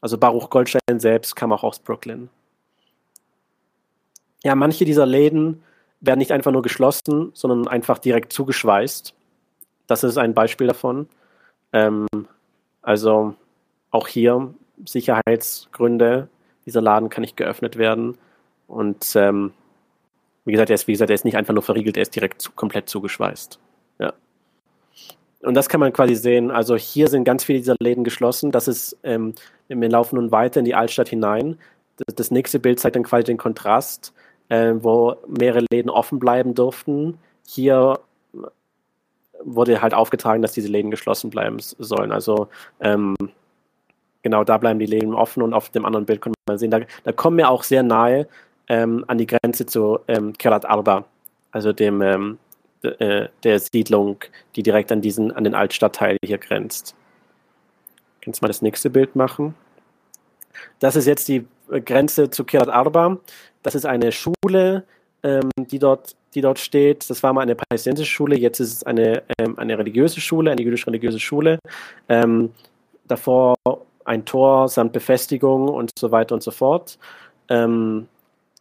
Also 0.00 0.18
Baruch 0.18 0.50
Goldstein 0.50 1.00
selbst 1.00 1.34
kam 1.34 1.52
auch 1.52 1.64
aus 1.64 1.78
Brooklyn. 1.80 2.28
Ja, 4.44 4.54
manche 4.54 4.84
dieser 4.84 5.06
Läden 5.06 5.62
werden 6.00 6.18
nicht 6.18 6.30
einfach 6.30 6.52
nur 6.52 6.62
geschlossen, 6.62 7.30
sondern 7.34 7.66
einfach 7.66 7.98
direkt 7.98 8.32
zugeschweißt. 8.32 9.14
Das 9.88 10.04
ist 10.04 10.18
ein 10.18 10.34
Beispiel 10.34 10.68
davon. 10.68 11.08
Ähm, 11.72 12.06
also 12.82 13.34
auch 13.90 14.06
hier 14.06 14.54
Sicherheitsgründe. 14.84 16.28
Dieser 16.66 16.82
Laden 16.82 17.08
kann 17.08 17.22
nicht 17.22 17.36
geöffnet 17.36 17.76
werden. 17.76 18.16
Und 18.68 19.16
ähm, 19.16 19.52
wie 20.48 20.52
gesagt, 20.52 20.70
er 20.70 20.74
ist, 20.74 20.88
wie 20.88 20.92
gesagt, 20.92 21.10
er 21.10 21.14
ist 21.14 21.26
nicht 21.26 21.36
einfach 21.36 21.52
nur 21.52 21.62
verriegelt, 21.62 21.98
er 21.98 22.02
ist 22.02 22.16
direkt 22.16 22.40
zu, 22.40 22.50
komplett 22.52 22.88
zugeschweißt. 22.88 23.58
Ja. 23.98 24.14
Und 25.42 25.52
das 25.52 25.68
kann 25.68 25.78
man 25.78 25.92
quasi 25.92 26.14
sehen. 26.14 26.50
Also 26.50 26.74
hier 26.74 27.08
sind 27.08 27.24
ganz 27.24 27.44
viele 27.44 27.58
dieser 27.58 27.76
Läden 27.80 28.02
geschlossen. 28.02 28.50
Das 28.50 28.66
ist, 28.66 28.96
ähm, 29.02 29.34
wir 29.68 29.88
laufen 29.90 30.16
nun 30.16 30.32
weiter 30.32 30.60
in 30.60 30.64
die 30.64 30.74
Altstadt 30.74 31.10
hinein. 31.10 31.58
Das, 31.98 32.14
das 32.14 32.30
nächste 32.30 32.58
Bild 32.58 32.80
zeigt 32.80 32.96
dann 32.96 33.02
quasi 33.02 33.24
den 33.24 33.36
Kontrast, 33.36 34.14
äh, 34.48 34.72
wo 34.78 35.16
mehrere 35.26 35.66
Läden 35.70 35.90
offen 35.90 36.18
bleiben 36.18 36.54
durften. 36.54 37.18
Hier 37.46 38.00
wurde 39.44 39.82
halt 39.82 39.92
aufgetragen, 39.92 40.40
dass 40.40 40.52
diese 40.52 40.68
Läden 40.68 40.90
geschlossen 40.90 41.28
bleiben 41.28 41.58
sollen. 41.60 42.10
Also 42.10 42.48
ähm, 42.80 43.14
genau 44.22 44.44
da 44.44 44.56
bleiben 44.56 44.78
die 44.78 44.86
Läden 44.86 45.12
offen 45.12 45.42
und 45.42 45.52
auf 45.52 45.68
dem 45.68 45.84
anderen 45.84 46.06
Bild 46.06 46.22
kann 46.22 46.32
man 46.48 46.56
sehen, 46.56 46.70
da, 46.70 46.80
da 47.04 47.12
kommen 47.12 47.36
wir 47.36 47.50
auch 47.50 47.64
sehr 47.64 47.82
nahe 47.82 48.26
ähm, 48.68 49.04
an 49.06 49.18
die 49.18 49.26
Grenze 49.26 49.66
zu 49.66 50.00
ähm, 50.08 50.32
Kerat 50.36 50.64
Arba, 50.64 51.04
also 51.52 51.72
dem 51.72 52.02
ähm, 52.02 52.38
äh, 52.82 53.28
der 53.42 53.58
Siedlung, 53.58 54.18
die 54.54 54.62
direkt 54.62 54.92
an 54.92 55.00
diesen, 55.00 55.32
an 55.32 55.44
den 55.44 55.54
Altstadtteil 55.54 56.16
hier 56.24 56.38
grenzt. 56.38 56.94
Kannst 58.20 58.40
du 58.40 58.44
mal 58.44 58.48
das 58.48 58.62
nächste 58.62 58.90
Bild 58.90 59.16
machen? 59.16 59.54
Das 60.78 60.96
ist 60.96 61.06
jetzt 61.06 61.28
die 61.28 61.46
Grenze 61.84 62.30
zu 62.30 62.44
Kirat 62.44 62.68
Arba. 62.68 63.18
Das 63.62 63.74
ist 63.74 63.86
eine 63.86 64.12
Schule, 64.12 64.84
ähm, 65.22 65.50
die, 65.56 65.78
dort, 65.78 66.16
die 66.34 66.40
dort 66.40 66.58
steht. 66.58 67.08
Das 67.10 67.22
war 67.22 67.32
mal 67.32 67.42
eine 67.42 67.54
palästinensische 67.54 68.10
Schule, 68.10 68.36
jetzt 68.36 68.60
ist 68.60 68.72
es 68.72 68.82
eine, 68.84 69.22
ähm, 69.38 69.58
eine 69.58 69.78
religiöse 69.78 70.20
Schule, 70.20 70.50
eine 70.50 70.62
jüdisch-religiöse 70.62 71.20
Schule. 71.20 71.58
Ähm, 72.08 72.52
davor 73.06 73.56
ein 74.04 74.24
Tor 74.24 74.68
samt 74.68 74.92
Befestigung 74.92 75.68
und 75.68 75.90
so 75.98 76.10
weiter 76.10 76.34
und 76.34 76.42
so 76.42 76.50
fort. 76.50 76.98
Ähm, 77.48 78.08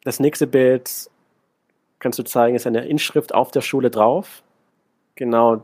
das 0.08 0.22
nächste 0.22 0.48
Bild 0.48 1.10
kannst 2.00 2.18
du 2.18 2.24
zeigen, 2.24 2.56
ist 2.56 2.66
eine 2.66 2.86
Inschrift 2.86 3.36
auf 3.36 3.52
der 3.52 3.60
Schule 3.60 3.92
drauf. 3.92 4.42
Genau, 5.16 5.62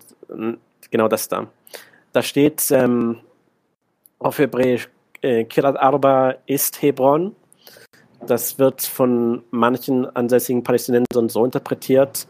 genau 0.91 1.07
das 1.07 1.29
da. 1.29 1.47
Da 2.11 2.21
steht 2.21 2.69
ähm, 2.71 3.21
auf 4.19 4.39
Hebräisch, 4.39 4.89
äh, 5.21 5.45
Kirat 5.45 5.77
Arba 5.77 6.35
ist 6.45 6.81
Hebron. 6.81 7.37
Das 8.27 8.59
wird 8.59 8.81
von 8.81 9.43
manchen 9.49 10.13
ansässigen 10.13 10.61
Palästinensern 10.61 11.29
so 11.29 11.45
interpretiert, 11.45 12.27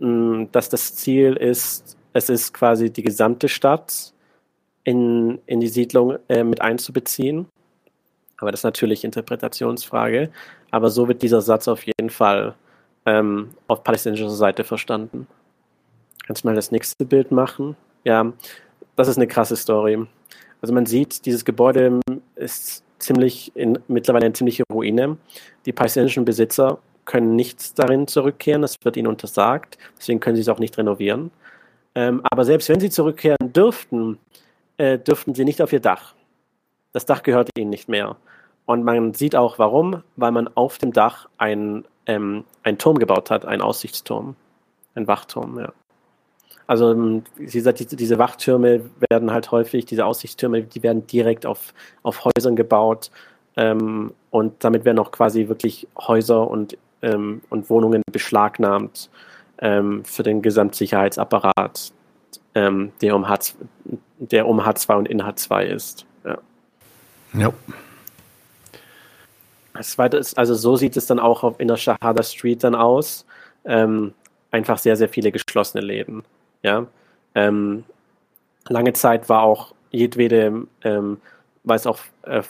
mh, 0.00 0.48
dass 0.50 0.68
das 0.68 0.96
Ziel 0.96 1.34
ist, 1.36 1.96
es 2.14 2.28
ist 2.30 2.52
quasi 2.52 2.90
die 2.90 3.02
gesamte 3.02 3.48
Stadt 3.48 4.12
in, 4.82 5.38
in 5.46 5.60
die 5.60 5.68
Siedlung 5.68 6.18
äh, 6.28 6.42
mit 6.42 6.60
einzubeziehen. 6.62 7.46
Aber 8.38 8.50
das 8.50 8.60
ist 8.60 8.64
natürlich 8.64 9.04
Interpretationsfrage. 9.04 10.30
Aber 10.70 10.90
so 10.90 11.08
wird 11.08 11.22
dieser 11.22 11.40
Satz 11.40 11.68
auf 11.68 11.84
jeden 11.84 12.10
Fall 12.10 12.54
ähm, 13.06 13.50
auf 13.66 13.82
palästinensischer 13.84 14.30
Seite 14.30 14.64
verstanden. 14.64 15.26
Kannst 16.26 16.44
du 16.44 16.48
mal 16.48 16.54
das 16.54 16.70
nächste 16.70 17.04
Bild 17.04 17.32
machen? 17.32 17.76
Ja, 18.04 18.32
das 18.96 19.08
ist 19.08 19.16
eine 19.16 19.26
krasse 19.26 19.56
Story. 19.56 20.06
Also 20.60 20.74
man 20.74 20.86
sieht, 20.86 21.24
dieses 21.24 21.44
Gebäude 21.44 22.00
ist 22.34 22.84
ziemlich 22.98 23.52
in, 23.54 23.78
mittlerweile 23.88 24.26
eine 24.26 24.34
ziemliche 24.34 24.64
Ruine. 24.70 25.16
Die 25.66 25.72
palästinensischen 25.72 26.24
Besitzer 26.24 26.78
können 27.04 27.36
nichts 27.36 27.72
darin 27.72 28.06
zurückkehren, 28.06 28.60
das 28.60 28.76
wird 28.82 28.96
ihnen 28.96 29.06
untersagt, 29.06 29.78
deswegen 29.98 30.20
können 30.20 30.36
sie 30.36 30.42
es 30.42 30.48
auch 30.48 30.58
nicht 30.58 30.76
renovieren. 30.76 31.30
Ähm, 31.94 32.20
aber 32.30 32.44
selbst 32.44 32.68
wenn 32.68 32.80
sie 32.80 32.90
zurückkehren 32.90 33.52
dürften, 33.52 34.18
äh, 34.76 34.98
dürften 34.98 35.34
sie 35.34 35.44
nicht 35.44 35.62
auf 35.62 35.72
ihr 35.72 35.80
Dach. 35.80 36.14
Das 36.92 37.06
Dach 37.06 37.22
gehört 37.22 37.48
ihnen 37.56 37.70
nicht 37.70 37.88
mehr. 37.88 38.16
Und 38.68 38.84
man 38.84 39.14
sieht 39.14 39.34
auch 39.34 39.58
warum, 39.58 40.02
weil 40.16 40.30
man 40.30 40.46
auf 40.54 40.76
dem 40.76 40.92
Dach 40.92 41.26
ein, 41.38 41.86
ähm, 42.04 42.44
einen 42.62 42.76
Turm 42.76 42.98
gebaut 42.98 43.30
hat, 43.30 43.46
einen 43.46 43.62
Aussichtsturm, 43.62 44.36
ein 44.94 45.08
Wachturm, 45.08 45.58
ja. 45.58 45.72
Also 46.66 46.90
ähm, 46.92 47.22
wie 47.36 47.46
gesagt, 47.46 47.98
diese, 47.98 48.18
Wachtürme 48.18 48.82
werden 49.08 49.32
halt 49.32 49.52
häufig, 49.52 49.86
diese 49.86 50.04
Aussichtstürme, 50.04 50.64
die 50.64 50.82
werden 50.82 51.06
direkt 51.06 51.46
auf, 51.46 51.72
auf 52.02 52.26
Häusern 52.26 52.56
gebaut 52.56 53.10
ähm, 53.56 54.12
und 54.28 54.62
damit 54.62 54.84
werden 54.84 54.98
auch 54.98 55.12
quasi 55.12 55.48
wirklich 55.48 55.88
Häuser 55.96 56.46
und, 56.46 56.76
ähm, 57.00 57.40
und 57.48 57.70
Wohnungen 57.70 58.02
beschlagnahmt 58.12 59.08
ähm, 59.60 60.04
für 60.04 60.24
den 60.24 60.42
Gesamtsicherheitsapparat, 60.42 61.90
ähm, 62.54 62.92
der, 63.00 63.16
um 63.16 63.30
H, 63.30 63.38
der 64.18 64.46
um 64.46 64.60
H2 64.60 64.94
und 64.94 65.08
in 65.08 65.22
H2 65.22 65.62
ist. 65.62 66.04
Ja. 66.26 66.36
ja. 67.32 67.52
Das 69.78 69.92
zweite 69.92 70.16
ist, 70.16 70.36
also 70.36 70.54
so 70.54 70.74
sieht 70.74 70.96
es 70.96 71.06
dann 71.06 71.20
auch 71.20 71.58
in 71.60 71.68
der 71.68 71.76
Shahada 71.76 72.24
Street 72.24 72.64
dann 72.64 72.74
aus. 72.74 73.24
Ähm, 73.64 74.12
einfach 74.50 74.76
sehr, 74.76 74.96
sehr 74.96 75.08
viele 75.08 75.30
geschlossene 75.30 75.84
Läden. 75.84 76.24
Ja. 76.64 76.86
Ähm, 77.36 77.84
lange 78.68 78.92
Zeit 78.94 79.28
war 79.28 79.42
auch 79.42 79.74
jedwede, 79.90 80.66
ähm, 80.82 81.18
war 81.62 81.80
auch, 81.86 81.98
äh, 82.22 82.42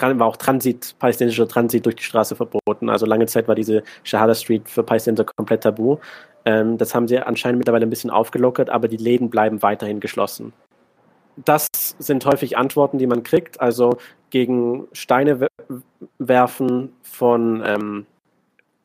war 0.00 0.26
auch 0.26 0.36
Transit, 0.36 0.94
palästinensischer 0.98 1.48
Transit 1.48 1.86
durch 1.86 1.96
die 1.96 2.02
Straße 2.02 2.36
verboten. 2.36 2.90
Also 2.90 3.06
lange 3.06 3.24
Zeit 3.24 3.48
war 3.48 3.54
diese 3.54 3.82
Shahada 4.02 4.34
Street 4.34 4.68
für 4.68 4.82
Palästinenser 4.82 5.24
komplett 5.24 5.62
tabu. 5.62 5.96
Ähm, 6.44 6.76
das 6.76 6.94
haben 6.94 7.08
sie 7.08 7.18
anscheinend 7.20 7.58
mittlerweile 7.58 7.86
ein 7.86 7.90
bisschen 7.90 8.10
aufgelockert, 8.10 8.68
aber 8.68 8.86
die 8.86 8.98
Läden 8.98 9.30
bleiben 9.30 9.62
weiterhin 9.62 10.00
geschlossen 10.00 10.52
das 11.36 11.68
sind 11.98 12.24
häufig 12.26 12.56
Antworten, 12.56 12.98
die 12.98 13.06
man 13.06 13.22
kriegt. 13.22 13.60
Also 13.60 13.98
gegen 14.30 14.86
Steine 14.92 15.48
werfen 16.18 16.92
von 17.02 17.62
ähm, 17.64 18.06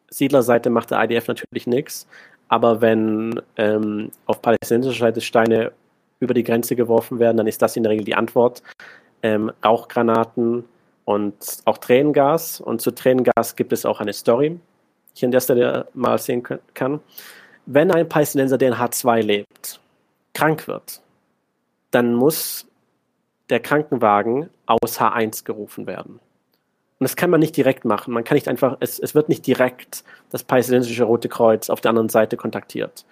Siedlerseite 0.10 0.70
macht 0.70 0.92
der 0.92 1.04
IDF 1.04 1.28
natürlich 1.28 1.68
nichts. 1.68 2.08
Aber 2.48 2.82
wenn 2.82 3.42
ähm, 3.58 4.12
auf 4.26 4.42
palästinensischer 4.42 5.00
Seite 5.00 5.22
Steine 5.22 5.72
über 6.20 6.34
die 6.34 6.44
Grenze 6.44 6.76
geworfen 6.76 7.20
werden, 7.20 7.38
dann 7.38 7.48
ist 7.48 7.62
das 7.62 7.76
in 7.76 7.84
der 7.84 7.92
Regel 7.92 8.06
die 8.06 8.16
Antwort. 8.16 8.62
Ähm, 9.24 9.52
Rauchgranaten 9.64 10.64
und 11.06 11.36
auch 11.66 11.78
Tränengas. 11.78 12.62
Und 12.62 12.82
zu 12.82 12.92
Tränengas 12.92 13.56
gibt 13.56 13.74
es 13.74 13.86
auch 13.86 14.00
eine 14.00 14.14
Story, 14.14 14.52
die 14.52 14.60
ich 15.16 15.26
an 15.26 15.32
der 15.32 15.40
Stelle 15.40 15.88
mal 15.94 16.18
sehen 16.18 16.44
kann. 16.74 17.00
Wenn 17.66 17.92
ein 17.92 18.08
Palästinenser, 18.08 18.58
der 18.58 18.70
in 18.70 18.76
H2 18.76 19.22
lebt, 19.22 19.80
krank 20.34 20.68
wird, 20.68 21.02
dann 21.92 22.14
muss 22.14 22.68
der 23.50 23.60
Krankenwagen 23.60 24.50
aus 24.66 25.00
H1 25.00 25.46
gerufen 25.46 25.88
werden. 25.88 26.20
Und 26.98 27.04
das 27.04 27.16
kann 27.16 27.30
man 27.30 27.40
nicht 27.40 27.58
direkt 27.58 27.86
machen. 27.86 28.14
Man 28.14 28.24
kann 28.24 28.36
nicht 28.36 28.48
einfach, 28.48 28.78
es, 28.80 29.00
es 29.00 29.14
wird 29.16 29.30
nicht 29.30 29.46
direkt 29.46 30.04
das 30.30 30.44
palästinensische 30.44 31.04
Rote 31.04 31.28
Kreuz 31.28 31.70
auf 31.70 31.82
der 31.82 31.90
anderen 31.90 32.10
Seite 32.10 32.38
kontaktiert. 32.38 33.06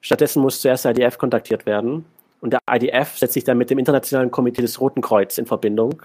Stattdessen 0.00 0.40
muss 0.40 0.60
zuerst 0.60 0.84
der 0.84 0.92
IDF 0.92 1.18
kontaktiert 1.18 1.66
werden. 1.66 2.06
Und 2.40 2.52
der 2.52 2.60
IDF 2.70 3.18
setzt 3.18 3.34
sich 3.34 3.44
dann 3.44 3.58
mit 3.58 3.68
dem 3.68 3.78
Internationalen 3.78 4.30
Komitee 4.30 4.62
des 4.62 4.80
Roten 4.80 5.02
Kreuz 5.02 5.38
in 5.38 5.46
Verbindung. 5.46 6.02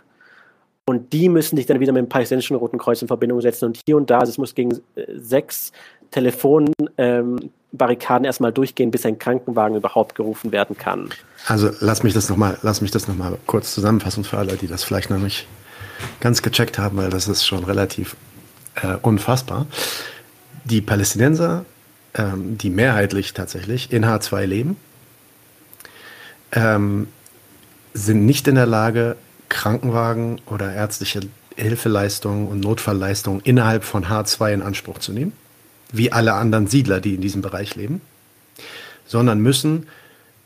Und 0.85 1.13
die 1.13 1.29
müssen 1.29 1.55
sich 1.55 1.65
dann 1.65 1.79
wieder 1.79 1.93
mit 1.93 2.01
dem 2.01 2.09
palästinensischen 2.09 2.57
Roten 2.57 2.77
Kreuz 2.77 3.01
in 3.01 3.07
Verbindung 3.07 3.39
setzen. 3.39 3.65
Und 3.65 3.79
hier 3.85 3.95
und 3.95 4.09
da, 4.09 4.19
also 4.19 4.31
es 4.31 4.37
muss 4.37 4.53
gegen 4.53 4.71
äh, 4.95 5.05
sechs 5.15 5.71
Telefonbarrikaden 6.11 6.89
ähm, 6.97 7.51
erstmal 8.25 8.51
durchgehen, 8.51 8.91
bis 8.91 9.05
ein 9.05 9.17
Krankenwagen 9.17 9.75
überhaupt 9.77 10.15
gerufen 10.15 10.51
werden 10.51 10.77
kann. 10.77 11.09
Also 11.47 11.71
lass 11.79 12.03
mich 12.03 12.13
das 12.13 12.29
nochmal, 12.29 12.57
lass 12.61 12.81
mich 12.81 12.91
das 12.91 13.07
nochmal 13.07 13.37
kurz 13.47 13.73
zusammenfassen 13.73 14.23
für 14.23 14.37
alle, 14.37 14.55
die 14.55 14.67
das 14.67 14.83
vielleicht 14.83 15.09
noch 15.09 15.17
nicht 15.17 15.47
ganz 16.19 16.41
gecheckt 16.41 16.77
haben, 16.77 16.97
weil 16.97 17.09
das 17.09 17.27
ist 17.27 17.45
schon 17.45 17.63
relativ 17.63 18.15
äh, 18.75 18.95
unfassbar. 19.01 19.65
Die 20.65 20.81
Palästinenser, 20.81 21.65
ähm, 22.13 22.57
die 22.57 22.69
mehrheitlich 22.69 23.33
tatsächlich 23.33 23.91
in 23.91 24.05
H2 24.05 24.45
leben, 24.45 24.77
ähm, 26.51 27.07
sind 27.93 28.25
nicht 28.25 28.47
in 28.47 28.55
der 28.55 28.65
Lage, 28.65 29.17
Krankenwagen 29.49 30.41
oder 30.45 30.73
ärztliche 30.73 31.21
Hilfeleistungen 31.55 32.47
und 32.47 32.59
Notfallleistungen 32.61 33.41
innerhalb 33.41 33.83
von 33.83 34.05
H2 34.05 34.53
in 34.53 34.61
Anspruch 34.61 34.99
zu 34.99 35.11
nehmen 35.11 35.33
wie 35.93 36.11
alle 36.11 36.33
anderen 36.33 36.67
Siedler, 36.67 36.99
die 36.99 37.15
in 37.15 37.21
diesem 37.21 37.41
Bereich 37.41 37.75
leben, 37.75 38.01
sondern 39.05 39.39
müssen 39.39 39.87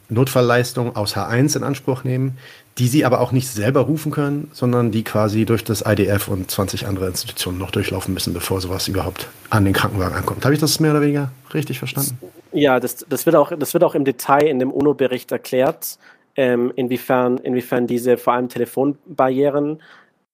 Notfallleistungen 0.10 0.96
aus 0.96 1.16
H1 1.16 1.58
in 1.58 1.64
Anspruch 1.64 2.04
nehmen, 2.04 2.38
die 2.78 2.88
sie 2.88 3.06
aber 3.06 3.22
auch 3.22 3.32
nicht 3.32 3.48
selber 3.48 3.82
rufen 3.82 4.12
können, 4.12 4.50
sondern 4.54 4.92
die 4.92 5.04
quasi 5.04 5.46
durch 5.46 5.64
das 5.64 5.84
IDF 5.86 6.28
und 6.28 6.52
20 6.52 6.86
andere 6.86 7.08
Institutionen 7.08 7.58
noch 7.58 7.72
durchlaufen 7.72 8.14
müssen, 8.14 8.34
bevor 8.34 8.62
sowas 8.62 8.88
überhaupt 8.88 9.28
an 9.50 9.66
den 9.66 9.74
Krankenwagen 9.74 10.16
ankommt. 10.16 10.46
Habe 10.46 10.54
ich 10.54 10.62
das 10.62 10.80
mehr 10.80 10.92
oder 10.92 11.02
weniger 11.02 11.32
richtig 11.54 11.80
verstanden? 11.80 12.20
Ja, 12.54 12.80
das, 12.80 13.06
das, 13.10 13.26
wird, 13.26 13.36
auch, 13.36 13.52
das 13.58 13.74
wird 13.74 13.84
auch 13.84 13.96
im 13.96 14.06
Detail 14.06 14.48
in 14.48 14.60
dem 14.60 14.72
UNO-Bericht 14.72 15.32
erklärt, 15.32 15.98
ähm, 16.36 16.72
inwiefern, 16.76 17.40
inwiefern 17.40 17.88
diese 17.88 18.18
vor 18.18 18.34
allem 18.34 18.48
Telefonbarrieren 18.48 19.82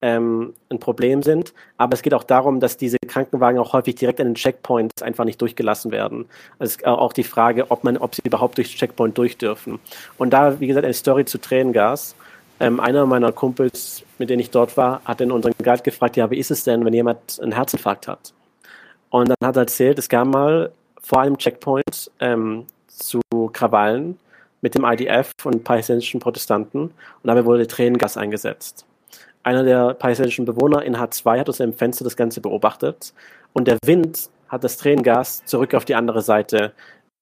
ähm, 0.04 0.54
ein 0.70 0.80
Problem 0.80 1.24
sind. 1.24 1.54
Aber 1.78 1.94
es 1.94 2.02
geht 2.02 2.14
auch 2.14 2.26
darum, 2.26 2.60
dass 2.60 2.76
diese 2.76 2.98
Krankenwagen 3.08 3.58
auch 3.58 3.72
häufig 3.72 3.96
direkt 3.96 4.20
an 4.20 4.28
den 4.28 4.36
Checkpoints 4.36 5.02
einfach 5.02 5.24
nicht 5.24 5.42
durchgelassen 5.42 5.92
werden. 5.92 6.26
Also 6.60 6.86
auch 6.86 7.14
die 7.14 7.24
Frage, 7.24 7.72
ob 7.72 7.86
man, 7.86 7.98
ob 7.98 8.14
sie 8.14 8.22
überhaupt 8.26 8.58
durchs 8.58 8.72
Checkpoint 8.72 9.18
durch 9.18 9.38
dürfen. 9.38 9.80
Und 10.18 10.32
da, 10.32 10.60
wie 10.60 10.68
gesagt, 10.68 10.84
eine 10.84 10.94
Story 10.94 11.24
zu 11.26 11.40
Tränengas. 11.40 12.16
ähm, 12.60 12.80
einer 12.80 13.06
meiner 13.06 13.32
Kumpels, 13.32 14.04
mit 14.20 14.30
denen 14.30 14.42
ich 14.42 14.52
dort 14.52 14.78
war, 14.78 15.02
hat 15.06 15.22
in 15.22 15.32
unseren 15.32 15.54
Guide 15.58 15.82
gefragt, 15.84 16.18
ja, 16.18 16.30
wie 16.30 16.38
ist 16.38 16.52
es 16.52 16.64
denn, 16.66 16.86
wenn 16.86 16.94
jemand 16.94 17.40
einen 17.42 17.54
Herzinfarkt 17.54 18.08
hat? 18.08 18.34
Und 19.10 19.30
dann 19.30 19.48
hat 19.48 19.56
er 19.56 19.62
erzählt, 19.62 19.98
es 20.00 20.10
gab 20.10 20.28
mal 20.28 20.72
vor 21.02 21.22
einem 21.22 21.38
Checkpoint 21.38 22.12
ähm, 22.20 22.66
zu 22.88 23.22
Krawallen 23.54 24.20
mit 24.62 24.76
dem 24.76 24.86
IDF 24.86 25.32
und 25.44 25.64
palästinensischen 25.64 26.20
Protestanten 26.20 26.82
und 26.82 26.94
dabei 27.24 27.46
wurde 27.46 27.68
Tränengas 27.68 28.18
eingesetzt. 28.18 28.86
Einer 29.44 29.64
der 29.64 29.94
palästinensischen 29.94 30.46
Bewohner 30.46 30.84
in 30.84 30.96
H2 30.96 31.40
hat 31.40 31.50
aus 31.50 31.58
seinem 31.58 31.74
Fenster 31.74 32.04
das 32.04 32.16
Ganze 32.16 32.42
beobachtet 32.42 33.14
und 33.52 33.68
der 33.68 33.78
Wind 33.86 34.30
hat 34.48 34.64
das 34.64 34.78
Tränengas 34.78 35.44
zurück 35.46 35.74
auf 35.74 35.86
die 35.86 35.96
andere 35.96 36.22
Seite 36.22 36.74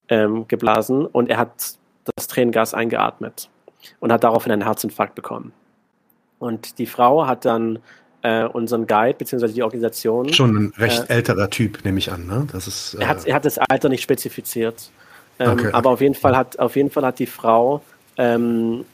ähm, 0.10 0.48
geblasen 0.48 1.06
und 1.06 1.30
er 1.30 1.38
hat 1.38 1.76
das 2.16 2.28
Tränengas 2.28 2.74
eingeatmet 2.74 3.50
und 4.00 4.12
hat 4.12 4.24
daraufhin 4.24 4.52
einen 4.52 4.64
Herzinfarkt 4.64 5.16
bekommen. 5.16 5.54
Und 6.40 6.78
die 6.80 6.86
Frau 6.86 7.28
hat 7.28 7.46
dann 7.46 7.80
äh, 8.24 8.46
unseren 8.46 8.88
Guide 8.88 9.18
beziehungsweise 9.18 9.54
die 9.54 9.64
Organisation. 9.64 10.32
Schon 10.34 10.56
ein 10.56 10.74
recht 10.78 11.10
äh, 11.10 11.14
älterer 11.14 11.50
Typ, 11.50 11.84
nehme 11.86 12.00
ich 12.00 12.12
an. 12.12 12.28
Ne? 12.28 12.48
Das 12.52 12.68
ist, 12.68 12.96
äh, 12.96 13.02
er, 13.02 13.08
hat, 13.08 13.26
er 13.26 13.36
hat 13.36 13.46
das 13.46 13.58
Alter 13.58 13.90
nicht 13.90 14.02
spezifiziert. 14.02 14.92
Ähm, 15.40 15.52
okay, 15.52 15.70
aber 15.72 15.90
auf 15.92 16.02
jeden 16.02 16.16
Fall 16.16 16.36
hat 16.36 16.60
auf 16.60 16.76
jeden 16.76 16.92
Fall 16.92 17.06
hat 17.06 17.20
die 17.20 17.26
Frau 17.26 17.82
ähm, 18.18 18.86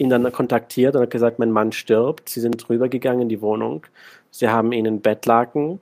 ihn 0.00 0.08
dann 0.08 0.32
kontaktiert 0.32 0.96
und 0.96 1.02
hat 1.02 1.10
gesagt, 1.10 1.38
mein 1.38 1.50
Mann 1.50 1.72
stirbt. 1.72 2.28
Sie 2.28 2.40
sind 2.40 2.68
rübergegangen 2.68 3.22
in 3.22 3.28
die 3.28 3.42
Wohnung. 3.42 3.86
Sie 4.30 4.48
haben 4.48 4.72
ihn 4.72 4.86
in 4.86 5.00
Bettlaken 5.00 5.80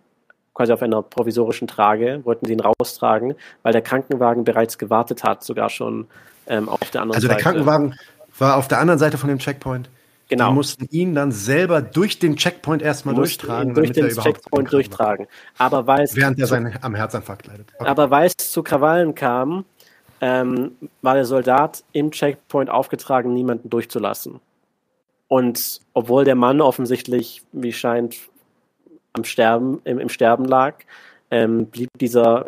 quasi 0.55 0.73
auf 0.73 0.83
einer 0.83 1.03
provisorischen 1.03 1.69
Trage, 1.69 2.21
wollten 2.25 2.47
sie 2.47 2.53
ihn 2.53 2.61
raustragen, 2.61 3.35
weil 3.63 3.73
der 3.73 3.83
Krankenwagen 3.83 4.43
bereits 4.43 4.77
gewartet 4.77 5.23
hat, 5.23 5.45
sogar 5.45 5.71
schon 5.71 6.09
ähm, 6.49 6.69
auf 6.69 6.81
der 6.91 7.03
anderen 7.03 7.21
Seite. 7.21 7.33
Also 7.33 7.43
der 7.45 7.53
Krankenwagen 7.53 7.95
war 8.39 8.57
auf 8.57 8.67
der 8.67 8.81
anderen 8.81 8.99
Seite 8.99 9.19
von 9.19 9.29
dem 9.29 9.39
Checkpoint. 9.39 9.89
Genau. 10.29 10.49
Die 10.49 10.55
mussten 10.55 10.87
ihn 10.91 11.15
dann 11.15 11.31
selber 11.31 11.81
durch 11.81 12.19
den 12.19 12.37
Checkpoint 12.37 12.83
erstmal 12.83 13.15
durchtragen. 13.15 13.73
Durch 13.73 13.93
den 13.93 14.09
Checkpoint 14.09 14.73
durchtragen. 14.73 15.27
Aber 15.57 15.87
weil 15.87 16.03
es 16.03 16.17
Während 16.17 16.39
er 16.39 16.47
seinen, 16.47 16.77
am 16.83 16.95
Herzinfarkt 16.95 17.47
leidet. 17.47 17.73
Okay. 17.79 17.89
Aber 17.89 18.11
weil 18.11 18.27
es 18.27 18.51
zu 18.51 18.63
Krawallen 18.63 19.15
kam, 19.15 19.65
ähm, 20.21 20.77
war 21.03 21.15
der 21.15 21.25
Soldat 21.25 21.85
im 21.93 22.11
Checkpoint 22.11 22.71
aufgetragen, 22.71 23.33
niemanden 23.33 23.71
durchzulassen. 23.71 24.41
Und 25.29 25.81
obwohl 25.93 26.25
der 26.25 26.35
Mann 26.35 26.61
offensichtlich, 26.61 27.43
wie 27.53 27.73
scheint, 27.73 28.17
am 29.13 29.25
Sterben, 29.25 29.81
im, 29.85 29.99
im 29.99 30.09
Sterben 30.09 30.45
lag, 30.45 30.77
ähm, 31.31 31.67
blieb 31.67 31.91
dieser, 32.01 32.47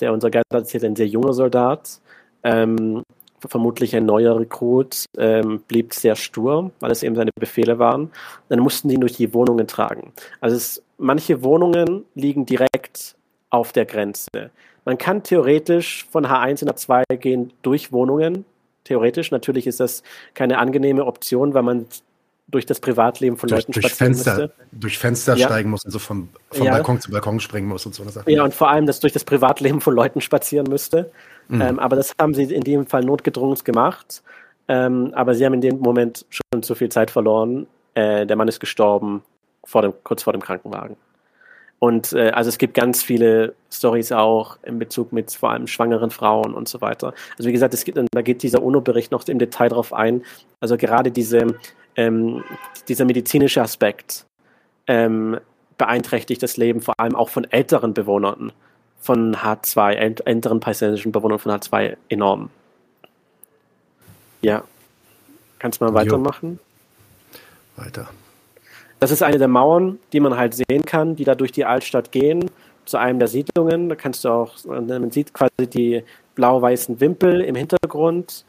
der 0.00 0.12
unser 0.12 0.30
Geist 0.30 0.52
erzählt, 0.52 0.84
ein 0.84 0.96
sehr 0.96 1.06
junger 1.06 1.34
Soldat, 1.34 2.00
ähm, 2.42 3.02
vermutlich 3.48 3.94
ein 3.96 4.06
neuer 4.06 4.38
Rekrut, 4.38 5.04
ähm, 5.18 5.62
blieb 5.66 5.92
sehr 5.94 6.16
stur, 6.16 6.70
weil 6.80 6.90
es 6.90 7.02
eben 7.02 7.16
seine 7.16 7.30
Befehle 7.38 7.78
waren. 7.78 8.10
Dann 8.48 8.60
mussten 8.60 8.88
die 8.88 8.94
ihn 8.94 9.00
durch 9.00 9.16
die 9.16 9.34
Wohnungen 9.34 9.66
tragen. 9.66 10.12
Also 10.40 10.56
es, 10.56 10.82
manche 10.98 11.42
Wohnungen 11.42 12.04
liegen 12.14 12.46
direkt 12.46 13.16
auf 13.52 13.72
der 13.72 13.84
Grenze. 13.84 14.50
Man 14.84 14.98
kann 14.98 15.22
theoretisch 15.22 16.06
von 16.10 16.26
H1 16.26 16.62
in 16.62 16.68
H2 16.68 17.16
gehen 17.16 17.52
durch 17.62 17.92
Wohnungen. 17.92 18.44
Theoretisch. 18.84 19.30
Natürlich 19.30 19.66
ist 19.68 19.78
das 19.78 20.02
keine 20.34 20.58
angenehme 20.58 21.04
Option, 21.06 21.54
weil 21.54 21.62
man 21.62 21.86
durch 22.48 22.66
das 22.66 22.80
Privatleben 22.80 23.36
von 23.36 23.48
durch, 23.48 23.62
Leuten 23.62 23.72
durch 23.72 23.94
Fenster, 23.94 24.36
müsste. 24.36 24.52
Durch 24.72 24.98
Fenster 24.98 25.36
ja. 25.36 25.46
steigen 25.46 25.70
muss 25.70 25.84
und 25.84 25.90
so 25.90 25.98
vom, 25.98 26.30
vom 26.50 26.66
ja. 26.66 26.72
Balkon 26.72 27.00
zu 27.00 27.10
Balkon 27.10 27.38
springen 27.40 27.68
muss 27.68 27.86
und 27.86 27.94
so 27.94 28.02
eine 28.02 28.10
Sache. 28.10 28.30
Ja, 28.30 28.42
und 28.42 28.54
vor 28.54 28.70
allem, 28.70 28.86
dass 28.86 29.00
durch 29.00 29.12
das 29.12 29.24
Privatleben 29.24 29.80
von 29.80 29.94
Leuten 29.94 30.20
spazieren 30.20 30.66
müsste. 30.68 31.12
Mhm. 31.48 31.60
Ähm, 31.60 31.78
aber 31.78 31.94
das 31.94 32.14
haben 32.20 32.34
sie 32.34 32.44
in 32.44 32.64
dem 32.64 32.86
Fall 32.86 33.04
notgedrungen 33.04 33.56
gemacht. 33.62 34.22
Ähm, 34.66 35.12
aber 35.14 35.34
sie 35.34 35.44
haben 35.44 35.54
in 35.54 35.60
dem 35.60 35.78
Moment 35.78 36.26
schon 36.30 36.62
zu 36.62 36.74
viel 36.74 36.88
Zeit 36.88 37.10
verloren. 37.10 37.66
Äh, 37.94 38.26
der 38.26 38.36
Mann 38.36 38.48
ist 38.48 38.60
gestorben, 38.60 39.22
vor 39.64 39.82
dem, 39.82 39.92
kurz 40.02 40.22
vor 40.22 40.32
dem 40.32 40.42
Krankenwagen. 40.42 40.96
Und 41.82 42.12
äh, 42.12 42.30
also 42.30 42.48
es 42.48 42.58
gibt 42.58 42.74
ganz 42.74 43.02
viele 43.02 43.56
Stories 43.68 44.12
auch 44.12 44.56
in 44.62 44.78
Bezug 44.78 45.12
mit 45.12 45.32
vor 45.32 45.50
allem 45.50 45.66
schwangeren 45.66 46.12
Frauen 46.12 46.54
und 46.54 46.68
so 46.68 46.80
weiter. 46.80 47.12
Also 47.36 47.48
wie 47.48 47.52
gesagt, 47.52 47.74
es 47.74 47.84
gibt, 47.84 47.98
da 47.98 48.22
geht 48.22 48.44
dieser 48.44 48.62
UNO-Bericht 48.62 49.10
noch 49.10 49.26
im 49.26 49.40
Detail 49.40 49.70
drauf 49.70 49.92
ein. 49.92 50.22
Also 50.60 50.76
gerade 50.76 51.10
diese 51.10 51.58
ähm, 51.96 52.44
dieser 52.86 53.04
medizinische 53.04 53.60
Aspekt 53.60 54.26
ähm, 54.86 55.40
beeinträchtigt 55.76 56.40
das 56.44 56.56
Leben 56.56 56.82
vor 56.82 56.94
allem 57.00 57.16
auch 57.16 57.30
von 57.30 57.50
älteren 57.50 57.94
Bewohnern 57.94 58.52
von 59.00 59.34
H2, 59.34 60.22
älteren 60.24 60.60
palästinensischen 60.60 61.10
Bewohnern 61.10 61.40
von 61.40 61.50
H2 61.50 61.96
enorm. 62.08 62.50
Ja. 64.40 64.62
Kannst 65.58 65.80
du 65.80 65.86
mal 65.86 65.94
weitermachen? 65.94 66.60
Weiter. 67.74 68.08
Das 69.02 69.10
ist 69.10 69.24
eine 69.24 69.36
der 69.36 69.48
Mauern, 69.48 69.98
die 70.12 70.20
man 70.20 70.36
halt 70.36 70.54
sehen 70.54 70.84
kann, 70.86 71.16
die 71.16 71.24
da 71.24 71.34
durch 71.34 71.50
die 71.50 71.64
Altstadt 71.64 72.12
gehen, 72.12 72.48
zu 72.84 72.98
einem 72.98 73.18
der 73.18 73.26
Siedlungen. 73.26 73.88
Da 73.88 73.96
kannst 73.96 74.24
du 74.24 74.28
auch, 74.28 74.54
man 74.64 75.10
sieht 75.10 75.34
quasi 75.34 75.66
die 75.66 76.04
blau-weißen 76.36 77.00
Wimpel 77.00 77.40
im 77.40 77.56
Hintergrund 77.56 78.44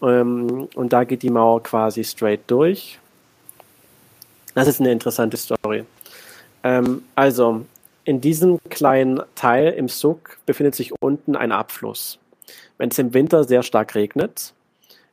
ähm, 0.00 0.66
und 0.74 0.94
da 0.94 1.04
geht 1.04 1.20
die 1.22 1.28
Mauer 1.28 1.62
quasi 1.62 2.04
straight 2.04 2.40
durch. 2.46 2.98
Das 4.54 4.66
ist 4.66 4.80
eine 4.80 4.92
interessante 4.92 5.36
Story. 5.36 5.84
Ähm, 6.64 7.02
also, 7.14 7.66
in 8.04 8.22
diesem 8.22 8.60
kleinen 8.70 9.20
Teil 9.34 9.74
im 9.74 9.88
Suk 9.88 10.38
befindet 10.46 10.74
sich 10.74 10.90
unten 11.02 11.36
ein 11.36 11.52
Abfluss. 11.52 12.18
Wenn 12.78 12.88
es 12.88 12.98
im 12.98 13.12
Winter 13.12 13.44
sehr 13.44 13.62
stark 13.62 13.94
regnet, 13.94 14.54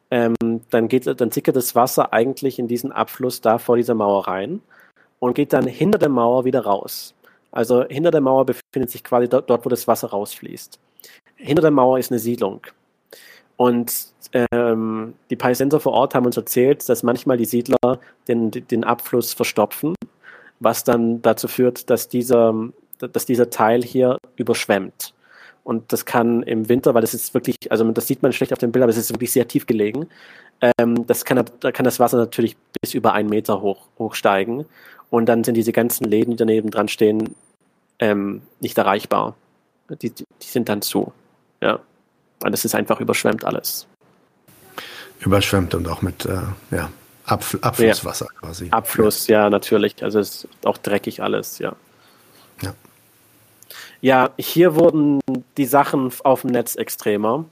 ähm, 0.09 0.35
dann, 0.69 0.87
geht, 0.87 1.05
dann 1.19 1.31
sickert 1.31 1.57
das 1.57 1.75
Wasser 1.75 2.13
eigentlich 2.13 2.59
in 2.59 2.69
diesen 2.69 2.93
Abfluss 2.93 3.41
da 3.41 3.57
vor 3.57 3.75
dieser 3.75 3.93
Mauer 3.93 4.29
rein 4.29 4.61
und 5.25 5.33
geht 5.33 5.53
dann 5.53 5.65
hinter 5.65 5.97
der 5.97 6.09
Mauer 6.09 6.45
wieder 6.45 6.61
raus. 6.65 7.15
Also 7.51 7.83
hinter 7.85 8.11
der 8.11 8.21
Mauer 8.21 8.45
befindet 8.45 8.91
sich 8.91 9.03
quasi 9.03 9.27
dort, 9.27 9.49
wo 9.49 9.69
das 9.69 9.87
Wasser 9.87 10.09
rausfließt. 10.09 10.77
Hinter 11.35 11.63
der 11.63 11.71
Mauer 11.71 11.97
ist 11.97 12.11
eine 12.11 12.19
Siedlung. 12.19 12.61
Und 13.57 13.91
ähm, 14.33 15.15
die 15.31 15.35
Palästinenser 15.35 15.79
vor 15.79 15.93
Ort 15.93 16.13
haben 16.13 16.27
uns 16.27 16.37
erzählt, 16.37 16.87
dass 16.87 17.01
manchmal 17.01 17.37
die 17.37 17.45
Siedler 17.45 17.99
den, 18.27 18.51
den 18.51 18.83
Abfluss 18.83 19.33
verstopfen, 19.33 19.95
was 20.59 20.83
dann 20.83 21.23
dazu 21.23 21.47
führt, 21.47 21.89
dass 21.89 22.07
dieser, 22.07 22.53
dass 22.99 23.25
dieser 23.25 23.49
Teil 23.49 23.81
hier 23.81 24.19
überschwemmt. 24.35 25.15
Und 25.63 25.91
das 25.91 26.05
kann 26.05 26.43
im 26.43 26.69
Winter, 26.69 26.93
weil 26.93 27.01
das 27.01 27.15
ist 27.15 27.33
wirklich, 27.33 27.55
also 27.71 27.89
das 27.91 28.05
sieht 28.05 28.21
man 28.21 28.31
schlecht 28.31 28.53
auf 28.53 28.59
dem 28.59 28.71
Bild, 28.71 28.83
aber 28.83 28.91
es 28.91 28.97
ist 28.97 29.11
wirklich 29.11 29.31
sehr 29.31 29.47
tief 29.47 29.65
gelegen. 29.65 30.07
Ähm, 30.77 31.07
das 31.07 31.25
kann, 31.25 31.43
da 31.59 31.71
kann 31.71 31.83
das 31.83 31.99
Wasser 31.99 32.17
natürlich 32.17 32.55
bis 32.79 32.93
über 32.93 33.13
einen 33.13 33.29
Meter 33.29 33.61
hoch, 33.61 33.87
hochsteigen. 33.97 34.65
Und 35.09 35.27
dann 35.27 35.43
sind 35.43 35.55
diese 35.55 35.71
ganzen 35.71 36.05
Läden, 36.05 36.31
die 36.31 36.37
daneben 36.37 36.71
dran 36.71 36.87
stehen, 36.87 37.35
ähm, 37.99 38.41
nicht 38.59 38.77
erreichbar. 38.77 39.35
Die, 39.89 40.09
die, 40.09 40.25
die 40.41 40.47
sind 40.47 40.67
dann 40.69 40.81
zu. 40.81 41.13
Ja. 41.61 41.79
Und 42.43 42.53
es 42.53 42.65
ist 42.65 42.75
einfach 42.75 42.99
überschwemmt 42.99 43.45
alles. 43.45 43.87
Überschwemmt 45.19 45.73
und 45.75 45.87
auch 45.87 46.01
mit 46.01 46.25
äh, 46.25 46.41
ja, 46.71 46.89
Abf 47.25 47.57
Abflusswasser 47.61 48.27
ja. 48.33 48.39
quasi. 48.39 48.67
Abfluss, 48.71 49.27
ja. 49.27 49.43
ja, 49.43 49.49
natürlich. 49.49 50.03
Also 50.03 50.19
es 50.19 50.45
ist 50.45 50.47
auch 50.65 50.77
dreckig 50.77 51.21
alles, 51.23 51.59
ja. 51.59 51.75
Ja. 52.61 52.73
Ja, 54.01 54.29
hier 54.37 54.75
wurden 54.75 55.19
die 55.57 55.65
Sachen 55.65 56.11
auf 56.23 56.41
dem 56.41 56.51
Netz 56.51 56.75
extremer. 56.75 57.45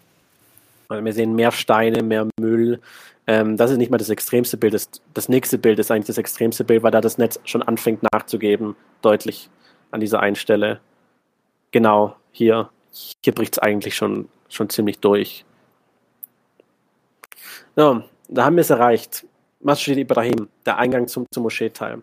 Wir 0.89 1.14
sehen 1.14 1.36
mehr 1.36 1.51
Steine, 1.51 2.04
mehr 2.04 2.28
Müll. 2.39 2.80
Ähm, 3.26 3.57
das 3.57 3.71
ist 3.71 3.78
nicht 3.78 3.91
mal 3.91 3.97
das 3.97 4.09
extremste 4.09 4.57
Bild. 4.57 4.74
Das, 4.74 4.89
das 5.13 5.30
nächste 5.30 5.57
Bild 5.57 5.80
ist 5.80 5.91
eigentlich 5.91 6.07
das 6.07 6.17
extremste 6.17 6.63
Bild, 6.63 6.84
weil 6.84 6.91
da 6.91 7.01
das 7.01 7.17
Netz 7.17 7.39
schon 7.45 7.63
anfängt 7.63 8.03
nachzugeben, 8.03 8.76
deutlich 9.01 9.49
an 9.91 9.99
dieser 9.99 10.19
einen 10.19 10.36
Stelle. 10.36 10.80
Genau, 11.71 12.15
hier. 12.32 12.69
Hier 13.24 13.34
bricht 13.34 13.55
es 13.55 13.59
eigentlich 13.59 13.95
schon 13.95 14.28
schon 14.53 14.69
ziemlich 14.69 14.99
durch. 14.99 15.45
So, 17.76 18.03
da 18.30 18.45
haben 18.45 18.55
wir 18.55 18.61
es 18.61 18.69
erreicht. 18.69 19.26
Masjid 19.59 19.97
Ibrahim, 19.97 20.49
der 20.65 20.78
Eingang 20.78 21.07
zum, 21.07 21.26
zum 21.32 21.43
Moscheeteil. 21.43 22.01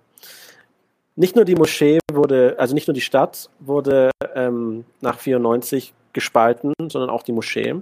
Nicht 1.17 1.37
nur 1.37 1.45
die 1.45 1.55
Moschee 1.55 1.99
wurde, 2.13 2.57
also 2.59 2.75
nicht 2.75 2.89
nur 2.89 2.95
die 2.95 3.01
Stadt 3.01 3.51
wurde 3.61 4.11
ähm, 4.35 4.85
nach 5.01 5.19
94 5.19 5.93
gespalten, 6.13 6.73
sondern 6.91 7.11
auch 7.11 7.23
die 7.23 7.33
Moschee. 7.33 7.77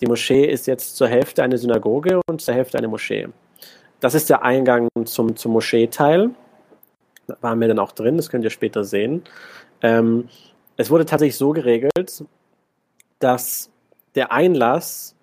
Die 0.00 0.06
Moschee 0.06 0.44
ist 0.44 0.66
jetzt 0.66 0.96
zur 0.96 1.08
Hälfte 1.08 1.42
eine 1.42 1.58
Synagoge 1.58 2.20
und 2.26 2.40
zur 2.40 2.54
Hälfte 2.54 2.78
eine 2.78 2.88
Moschee. 2.88 3.28
Das 4.00 4.14
ist 4.14 4.28
der 4.28 4.42
Eingang 4.42 4.88
zum, 5.04 5.36
zum 5.36 5.52
Moscheeteil. 5.52 6.30
Da 7.26 7.36
waren 7.40 7.60
wir 7.60 7.68
dann 7.68 7.78
auch 7.78 7.92
drin, 7.92 8.16
das 8.16 8.28
könnt 8.28 8.44
ihr 8.44 8.50
später 8.50 8.84
sehen. 8.84 9.22
Ähm, 9.80 10.28
es 10.76 10.90
wurde 10.90 11.06
tatsächlich 11.06 11.36
so 11.36 11.52
geregelt, 11.52 12.24
dass 13.18 13.70
der 14.14 14.32
Einlass 14.32 15.14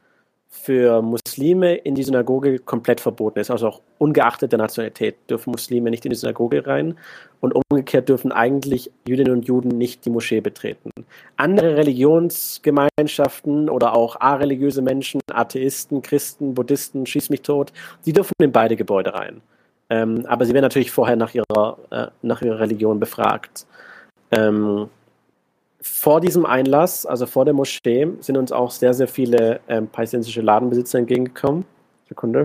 für 0.53 1.01
Muslime 1.01 1.75
in 1.75 1.95
die 1.95 2.03
Synagoge 2.03 2.59
komplett 2.59 2.99
verboten 2.99 3.39
ist. 3.39 3.49
Also 3.49 3.69
auch 3.69 3.81
ungeachtet 3.97 4.51
der 4.51 4.59
Nationalität 4.59 5.15
dürfen 5.29 5.51
Muslime 5.51 5.89
nicht 5.89 6.05
in 6.05 6.09
die 6.09 6.17
Synagoge 6.17 6.67
rein 6.67 6.97
und 7.39 7.53
umgekehrt 7.53 8.09
dürfen 8.09 8.33
eigentlich 8.33 8.91
Jüdinnen 9.07 9.31
und 9.31 9.47
Juden 9.47 9.69
nicht 9.69 10.05
die 10.05 10.09
Moschee 10.09 10.41
betreten. 10.41 10.91
Andere 11.37 11.77
Religionsgemeinschaften 11.77 13.69
oder 13.69 13.95
auch 13.95 14.19
areligiöse 14.19 14.81
Menschen, 14.81 15.21
Atheisten, 15.33 16.01
Christen, 16.01 16.53
Buddhisten, 16.53 17.05
schieß 17.05 17.29
mich 17.29 17.41
tot, 17.41 17.71
die 18.05 18.11
dürfen 18.11 18.33
in 18.39 18.51
beide 18.51 18.75
Gebäude 18.75 19.13
rein. 19.13 19.41
Ähm, 19.89 20.25
aber 20.27 20.45
sie 20.45 20.53
werden 20.53 20.63
natürlich 20.63 20.91
vorher 20.91 21.15
nach 21.15 21.33
ihrer, 21.33 21.77
äh, 21.91 22.07
nach 22.21 22.41
ihrer 22.41 22.59
Religion 22.59 22.99
befragt. 22.99 23.65
Ähm, 24.31 24.89
vor 25.82 26.21
diesem 26.21 26.45
Einlass, 26.45 27.05
also 27.05 27.25
vor 27.25 27.43
der 27.43 27.55
Moschee, 27.55 28.07
sind 28.19 28.38
uns 28.38 28.51
auch 28.51 28.69
sehr, 28.69 28.93
sehr 28.93 29.07
viele 29.07 29.59
ähm, 29.67 29.88
palästinensische 29.88 30.41
Ladenbesitzer 30.41 30.99
entgegengekommen. 30.99 31.65
Sekunde. 32.07 32.43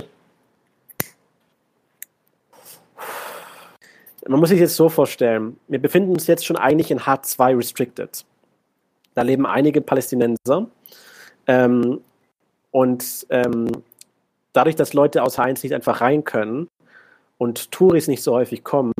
Man 4.26 4.40
muss 4.40 4.48
sich 4.48 4.58
jetzt 4.58 4.74
so 4.74 4.88
vorstellen, 4.88 5.58
wir 5.68 5.80
befinden 5.80 6.12
uns 6.12 6.26
jetzt 6.26 6.44
schon 6.44 6.56
eigentlich 6.56 6.90
in 6.90 7.00
H2 7.00 7.56
Restricted. 7.56 8.24
Da 9.14 9.22
leben 9.22 9.46
einige 9.46 9.80
Palästinenser. 9.80 10.68
Ähm, 11.46 12.00
und 12.70 13.26
ähm, 13.30 13.70
dadurch, 14.52 14.76
dass 14.76 14.94
Leute 14.94 15.22
aus 15.22 15.38
H1 15.38 15.62
nicht 15.62 15.74
einfach 15.74 16.00
rein 16.00 16.24
können 16.24 16.68
und 17.38 17.70
Touris 17.70 18.08
nicht 18.08 18.22
so 18.22 18.34
häufig 18.34 18.64
kommen, 18.64 18.92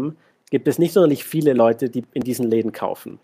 gibt 0.50 0.68
es 0.68 0.78
nicht 0.78 0.92
sonderlich 0.92 1.24
viele 1.24 1.54
Leute, 1.54 1.90
die 1.90 2.04
in 2.12 2.22
diesen 2.22 2.48
Läden 2.48 2.72
kaufen. 2.72 3.18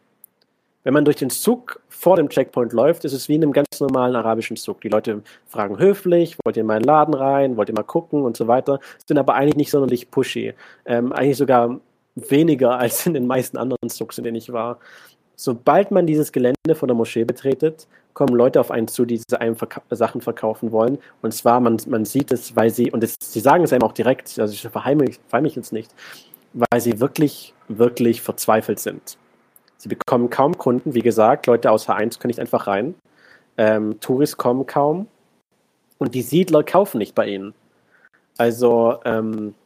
Wenn 0.85 0.95
man 0.95 1.05
durch 1.05 1.17
den 1.17 1.31
Zug 1.31 1.81
vor 1.89 2.17
dem 2.17 2.29
Checkpoint 2.29 2.73
läuft, 2.73 3.05
ist 3.05 3.13
es 3.13 3.29
wie 3.29 3.37
in 3.37 3.43
einem 3.43 3.53
ganz 3.53 3.79
normalen 3.79 4.17
arabischen 4.17 4.57
Zug. 4.57 4.81
Die 4.81 4.89
Leute 4.89 5.23
fragen 5.47 5.79
höflich, 5.79 6.37
wollt 6.45 6.57
ihr 6.57 6.63
in 6.63 6.67
meinen 6.67 6.83
Laden 6.83 7.15
rein, 7.15 7.57
wollt 7.57 7.69
ihr 7.69 7.75
mal 7.75 7.85
gucken 7.85 8.23
und 8.23 8.37
so 8.37 8.49
weiter, 8.49 8.81
sind 9.07 9.19
aber 9.19 9.35
eigentlich 9.35 9.57
nicht 9.57 9.71
sonderlich 9.71 10.11
pushy. 10.11 10.55
Ähm, 10.85 11.13
eigentlich 11.13 11.37
sogar 11.37 11.79
weniger 12.17 12.79
als 12.79 13.07
in 13.07 13.15
den 13.15 13.27
meisten 13.27 13.57
anderen 13.57 13.89
Zugs, 13.89 14.19
in 14.19 14.25
denen 14.25 14.37
ich 14.37 14.53
war. 14.53 14.79
Sobald 15.37 15.91
man 15.91 16.07
dieses 16.07 16.33
Gelände 16.33 16.75
von 16.75 16.89
der 16.89 16.97
Moschee 16.97 17.25
betretet, 17.25 17.87
kommen 18.15 18.35
Leute 18.35 18.61
auf 18.61 18.71
einen 18.71 18.89
zu, 18.89 19.05
die 19.05 19.17
diese 19.17 19.41
einem 19.41 19.57
verka 19.57 19.83
Sachen 19.91 20.21
verkaufen 20.21 20.73
wollen. 20.73 20.99
Und 21.23 21.33
zwar, 21.33 21.61
man, 21.61 21.79
man 21.87 22.05
sieht 22.05 22.31
es, 22.33 22.55
weil 22.57 22.71
sie, 22.71 22.91
und 22.91 23.03
das, 23.03 23.17
sie 23.21 23.41
sagen 23.41 23.65
es 23.65 23.73
einem 23.73 23.83
auch 23.83 23.93
direkt, 23.93 24.39
also 24.39 24.53
ich 24.53 24.61
verheimliche 24.69 25.21
jetzt 25.57 25.73
nicht, 25.73 25.95
weil 26.53 26.81
sie 26.81 27.01
wirklich, 27.01 27.55
wirklich 27.69 28.21
verzweifelt 28.21 28.79
sind. 28.79 29.17
Sie 29.83 29.89
bekommen 29.89 30.31
kaum 30.31 30.57
Kunden. 30.59 30.95
Wie 30.95 31.01
gesagt, 31.01 31.49
Leute 31.49 31.73
aus 31.73 31.89
H1 31.89 32.21
können 32.21 32.29
nicht 32.29 32.39
einfach 32.39 32.69
rein. 32.69 32.95
Ähm, 33.59 33.99
Touris 33.99 34.37
kommen 34.37 34.65
kaum. 34.65 35.09
Und 35.99 36.15
die 36.15 36.23
Siedler 36.23 36.63
kaufen 36.63 36.99
nicht 36.99 37.17
bei 37.17 37.27
ihnen. 37.27 37.53
Also 38.39 39.01
ähm, 39.05 39.57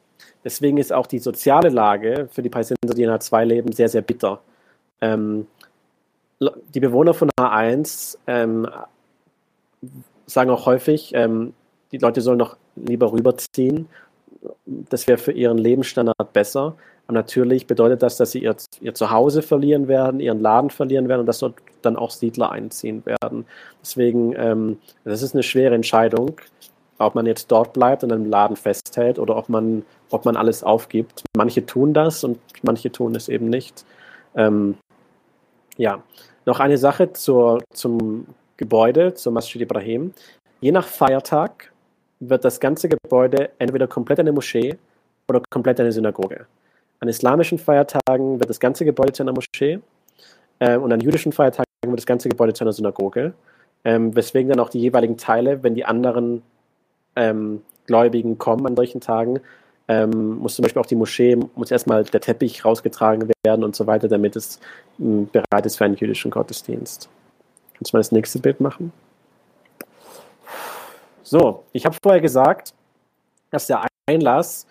deswegen 0.43 0.79
ist 0.79 0.91
auch 0.91 1.07
die 1.07 1.19
soziale 1.19 1.69
Lage 1.69 2.31
für 2.33 2.41
die 2.41 2.49
Palästinenser, 2.49 2.95
die 2.95 3.03
in 3.03 3.11
H2 3.11 3.45
leben, 3.45 3.73
sehr, 3.73 3.91
sehr 3.91 4.01
bitter. 4.01 4.41
Ähm, 5.03 5.49
die 6.41 6.81
Bewohner 6.81 7.13
von 7.13 7.31
H1 7.39 8.17
ähm, 8.27 8.67
sagen 10.25 10.49
auch 10.49 10.65
häufig, 10.65 11.11
ähm, 11.15 11.53
die 11.93 11.99
Leute 11.99 12.23
sollen 12.23 12.39
noch 12.39 12.57
lieber 12.75 13.13
rüberziehen. 13.13 13.87
Das 14.65 15.07
wäre 15.09 15.19
für 15.19 15.33
ihren 15.33 15.59
Lebensstandard 15.59 16.33
besser. 16.33 16.75
Und 17.09 17.15
natürlich 17.15 17.67
bedeutet 17.67 18.03
das, 18.03 18.17
dass 18.17 18.33
sie 18.33 18.43
ihr, 18.43 18.57
ihr 18.81 18.95
Zuhause 18.95 19.43
verlieren 19.43 19.87
werden, 19.87 20.19
ihren 20.21 20.41
Laden 20.41 20.71
verlieren 20.71 21.09
werden 21.09 21.21
und 21.21 21.27
dass 21.27 21.39
dort 21.39 21.55
dann 21.83 21.97
auch 21.97 22.11
Siedler 22.11 22.51
einziehen 22.51 23.05
werden. 23.07 23.47
Deswegen, 23.81 24.35
ähm, 24.37 24.79
das 25.05 25.23
ist 25.23 25.35
eine 25.35 25.45
schwere 25.45 25.75
Entscheidung, 25.75 26.41
ob 26.99 27.15
man 27.15 27.27
jetzt 27.27 27.53
dort 27.53 27.73
bleibt 27.73 28.03
und 28.03 28.11
im 28.11 28.29
Laden 28.29 28.57
festhält 28.57 29.19
oder 29.19 29.37
ob 29.37 29.49
man, 29.49 29.85
ob 30.11 30.25
man 30.25 30.37
alles 30.37 30.65
aufgibt. 30.65 31.23
Manche 31.37 31.65
tun 31.65 31.95
das 31.95 32.25
und 32.25 32.39
manche 32.63 32.91
tun 32.91 33.15
es 33.15 33.29
eben 33.29 33.49
nicht. 33.49 33.85
Ähm, 34.35 34.77
ja, 35.77 36.03
noch 36.45 36.59
eine 36.59 36.79
Sache 36.79 37.13
zur, 37.13 37.63
zum 37.73 38.27
Gebäude, 38.57 39.15
zum 39.15 39.35
Masjid 39.35 39.63
Ibrahim. 39.63 40.13
Je 40.61 40.73
nach 40.73 40.87
Feiertag 40.87 41.73
wird 42.19 42.45
das 42.45 42.59
ganze 42.61 42.89
Gebäude 42.89 43.51
entweder 43.59 43.87
komplett 43.87 44.19
eine 44.21 44.33
Moschee 44.33 44.77
oder 45.29 45.43
komplett 45.51 45.79
eine 45.81 45.93
Synagoge. 45.93 46.47
An 47.01 47.09
islamischen 47.09 47.59
Feiertagen 47.59 48.41
wird 48.41 48.49
das 48.49 48.61
ganze 48.61 48.85
Gebäude 48.85 49.13
zu 49.13 49.23
einer 49.23 49.33
Moschee 49.33 49.81
äh, 50.59 50.77
und 50.77 50.93
an 50.93 51.01
jüdischen 51.01 51.33
Feiertagen 51.33 51.67
wird 51.83 51.99
das 51.99 52.07
ganze 52.07 52.29
Gebäude 52.29 52.55
zu 52.55 52.65
einer 52.65 52.73
Synagoge. 52.73 53.35
Ähm, 53.85 54.17
weswegen 54.17 54.49
dann 54.49 54.61
auch 54.61 54.71
die 54.71 54.81
jeweiligen 54.81 55.17
Teile, 55.17 55.63
wenn 55.63 55.75
die 55.75 55.85
anderen 55.85 56.43
ähm, 57.15 57.63
Gläubigen 57.87 58.39
kommen 58.39 58.67
an 58.67 58.75
solchen 58.75 59.01
Tagen, 59.01 59.41
ähm, 59.89 60.39
muss 60.39 60.57
zum 60.57 60.65
Beispiel 60.65 60.83
auch 60.83 60.87
die 60.87 60.97
Moschee, 60.97 61.37
muss 61.55 61.71
erstmal 61.71 62.03
der 62.05 62.21
Teppich 62.21 62.65
rausgetragen 62.65 63.31
werden 63.45 63.65
und 63.65 63.77
so 63.77 63.87
weiter, 63.87 64.09
damit 64.09 64.35
es 64.35 64.59
m, 64.99 65.29
bereit 65.31 65.67
ist 65.67 65.77
für 65.77 65.85
einen 65.85 65.95
jüdischen 65.95 66.31
Gottesdienst. 66.31 67.09
Kannst 67.75 67.93
du 67.93 67.97
mal 67.97 68.01
das 68.01 68.11
nächste 68.11 68.41
Bild 68.41 68.61
machen? 68.61 68.93
So, 71.23 71.65
ich 71.73 71.85
habe 71.85 71.97
vorher 72.03 72.21
gesagt, 72.21 72.73
dass 73.51 73.67
der 73.67 73.87
Einlass 74.09 74.67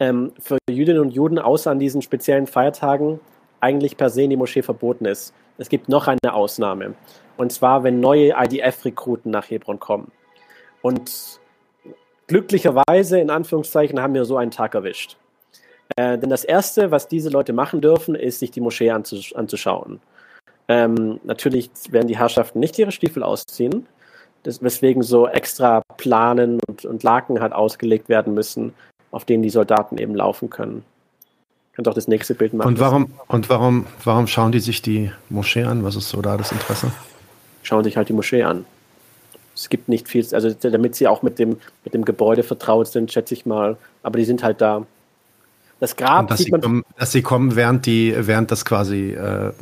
ähm, 0.00 0.32
für 0.40 0.58
Jüdinnen 0.68 1.00
und 1.00 1.10
Juden 1.10 1.38
außer 1.38 1.70
an 1.70 1.78
diesen 1.78 2.02
speziellen 2.02 2.46
Feiertagen 2.46 3.20
eigentlich 3.60 3.96
per 3.96 4.10
se 4.10 4.22
in 4.22 4.30
die 4.30 4.36
Moschee 4.36 4.62
verboten 4.62 5.04
ist. 5.04 5.34
Es 5.58 5.68
gibt 5.68 5.88
noch 5.88 6.08
eine 6.08 6.32
Ausnahme. 6.32 6.94
Und 7.36 7.52
zwar, 7.52 7.84
wenn 7.84 8.00
neue 8.00 8.32
IDF-Rekruten 8.36 9.30
nach 9.30 9.50
Hebron 9.50 9.78
kommen. 9.78 10.10
Und 10.82 11.40
glücklicherweise, 12.26 13.20
in 13.20 13.30
Anführungszeichen, 13.30 14.00
haben 14.00 14.14
wir 14.14 14.24
so 14.24 14.38
einen 14.38 14.50
Tag 14.50 14.74
erwischt. 14.74 15.16
Äh, 15.96 16.16
denn 16.18 16.30
das 16.30 16.44
Erste, 16.44 16.90
was 16.90 17.08
diese 17.08 17.28
Leute 17.28 17.52
machen 17.52 17.80
dürfen, 17.80 18.14
ist, 18.14 18.38
sich 18.38 18.50
die 18.50 18.60
Moschee 18.60 18.90
anzusch 18.90 19.34
anzuschauen. 19.34 20.00
Ähm, 20.68 21.20
natürlich 21.24 21.70
werden 21.90 22.06
die 22.06 22.16
Herrschaften 22.16 22.60
nicht 22.60 22.78
ihre 22.78 22.92
Stiefel 22.92 23.22
ausziehen, 23.22 23.86
das, 24.44 24.62
weswegen 24.62 25.02
so 25.02 25.26
extra 25.26 25.82
Planen 25.96 26.60
und, 26.68 26.84
und 26.84 27.02
Laken 27.02 27.40
halt 27.40 27.52
ausgelegt 27.52 28.08
werden 28.08 28.32
müssen, 28.34 28.72
auf 29.10 29.24
denen 29.24 29.42
die 29.42 29.50
Soldaten 29.50 29.98
eben 29.98 30.14
laufen 30.14 30.50
können. 30.50 30.84
Könnt 31.72 31.88
auch 31.88 31.94
das 31.94 32.08
nächste 32.08 32.34
Bild 32.34 32.52
machen. 32.52 32.68
Und 32.68 32.80
warum, 32.80 33.10
und 33.28 33.48
warum, 33.48 33.86
warum 34.04 34.26
schauen 34.26 34.52
die 34.52 34.60
sich 34.60 34.82
die 34.82 35.10
Moschee 35.28 35.64
an? 35.64 35.84
Was 35.84 35.96
ist 35.96 36.08
so 36.08 36.20
da 36.20 36.36
das 36.36 36.52
Interesse? 36.52 36.90
Schauen 37.62 37.84
sich 37.84 37.96
halt 37.96 38.08
die 38.08 38.12
Moschee 38.12 38.42
an. 38.42 38.64
Es 39.54 39.68
gibt 39.68 39.88
nicht 39.88 40.08
viel, 40.08 40.26
also 40.34 40.50
damit 40.52 40.94
sie 40.94 41.06
auch 41.06 41.22
mit 41.22 41.38
dem, 41.38 41.58
mit 41.84 41.94
dem 41.94 42.04
Gebäude 42.04 42.42
vertraut 42.42 42.88
sind, 42.88 43.12
schätze 43.12 43.34
ich 43.34 43.46
mal. 43.46 43.76
Aber 44.02 44.18
die 44.18 44.24
sind 44.24 44.42
halt 44.42 44.60
da. 44.60 44.86
Das 45.80 45.96
Grab 45.96 46.28
dass 46.28 46.38
sieht 46.38 46.52
man. 46.52 46.60
Kommen, 46.60 46.84
dass 46.98 47.10
sie 47.10 47.22
kommen, 47.22 47.56
während 47.56 47.86
die, 47.86 48.14
während 48.16 48.50
das 48.50 48.64
quasi, 48.66 49.12
äh, 49.12 49.52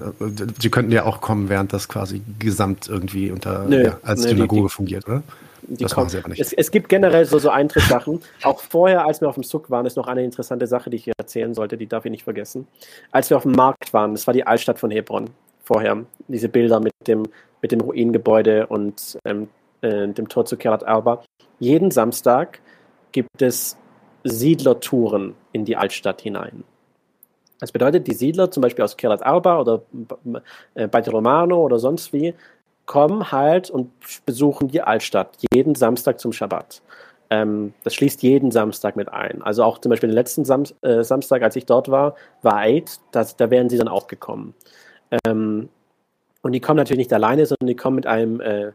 sie 0.61 0.69
könnten 0.69 0.91
ja 0.91 1.05
auch 1.05 1.21
kommen, 1.21 1.49
während 1.49 1.73
das 1.73 1.89
quasi 1.89 2.21
gesamt 2.39 2.89
irgendwie 2.89 3.31
unter 3.31 3.65
nö, 3.67 3.85
ja, 3.85 3.99
als 4.03 4.23
nö, 4.23 4.31
Synagoge 4.31 4.63
die, 4.63 4.67
die, 4.67 4.73
fungiert, 4.73 5.09
oder? 5.09 5.23
Die 5.63 5.83
das 5.83 5.95
kommen 5.95 6.09
sie 6.09 6.19
aber 6.19 6.29
nicht. 6.29 6.41
Es, 6.41 6.53
es, 6.53 6.71
gibt 6.71 6.89
generell 6.89 7.25
so, 7.25 7.39
so 7.39 7.51
Eintrittssachen. 7.51 8.21
Auch 8.43 8.61
vorher, 8.61 9.07
als 9.07 9.21
wir 9.21 9.29
auf 9.29 9.35
dem 9.35 9.45
Zug 9.45 9.71
waren, 9.71 9.87
ist 9.87 9.97
noch 9.97 10.09
eine 10.09 10.25
interessante 10.25 10.67
Sache, 10.67 10.91
die 10.91 10.97
ich 10.97 11.05
hier 11.05 11.15
erzählen 11.19 11.55
sollte, 11.55 11.77
die 11.77 11.87
darf 11.87 12.05
ich 12.05 12.11
nicht 12.11 12.25
vergessen. 12.25 12.67
Als 13.13 13.31
wir 13.31 13.37
auf 13.37 13.43
dem 13.45 13.53
Markt 13.53 13.93
waren, 13.93 14.13
das 14.13 14.27
war 14.27 14.35
die 14.35 14.47
Altstadt 14.47 14.79
von 14.79 14.91
Hebron 14.91 15.31
vorher, 15.63 15.99
diese 16.27 16.49
Bilder 16.49 16.81
mit 16.81 16.95
dem, 17.07 17.25
mit 17.61 17.71
dem 17.71 17.81
Ruinengebäude 17.81 18.67
und 18.67 19.19
ähm, 19.25 19.49
äh, 19.83 20.09
dem 20.09 20.29
Tor 20.29 20.47
zu 20.47 20.57
Kerat 20.57 20.87
Arba. 20.87 21.23
Jeden 21.61 21.91
Samstag 21.91 22.61
gibt 23.13 23.43
es 23.43 23.77
Siedlertouren 24.29 25.35
in 25.53 25.65
die 25.65 25.77
Altstadt 25.77 26.21
hinein. 26.21 26.65
Das 27.61 27.73
bedeutet, 27.73 28.07
die 28.07 28.15
Siedler, 28.15 28.51
zum 28.51 28.63
Beispiel 28.63 28.85
aus 28.85 28.97
Kerat 28.97 29.25
Arba 29.25 29.61
oder 29.61 29.83
äh, 30.75 30.87
Beit 30.87 31.13
Romano 31.13 31.65
oder 31.65 31.79
sonst 31.79 32.13
wie, 32.13 32.35
kommen 32.87 33.31
halt 33.33 33.69
und 33.69 33.91
besuchen 34.25 34.69
die 34.69 34.81
Altstadt 34.81 35.37
jeden 35.53 35.75
Samstag 35.75 36.21
zum 36.21 36.33
Schabbat. 36.33 36.81
Ähm, 37.31 37.75
das 37.85 37.95
schließt 37.95 38.23
jeden 38.23 38.51
Samstag 38.51 38.97
mit 38.97 39.13
ein. 39.13 39.43
Also 39.43 39.63
auch 39.65 39.79
zum 39.79 39.91
Beispiel 39.91 40.09
den 40.09 40.15
letzten 40.15 40.45
Sam 40.45 40.65
äh, 40.83 41.03
Samstag, 41.03 41.43
als 41.43 41.57
ich 41.57 41.67
dort 41.67 41.91
war, 41.91 42.15
war 42.43 42.57
Eid, 42.57 42.99
das, 43.13 43.37
da 43.37 43.51
wären 43.51 43.69
sie 43.69 43.77
dann 43.77 43.89
auch 43.89 44.07
gekommen. 44.07 44.55
Ähm, 45.27 45.69
und 46.43 46.53
die 46.53 46.61
kommen 46.61 46.79
natürlich 46.79 46.99
nicht 46.99 47.13
alleine, 47.13 47.45
sondern 47.45 47.67
die 47.67 47.77
kommen 47.77 47.97
mit 47.97 48.07
einem, 48.07 48.41
äh, 48.41 48.73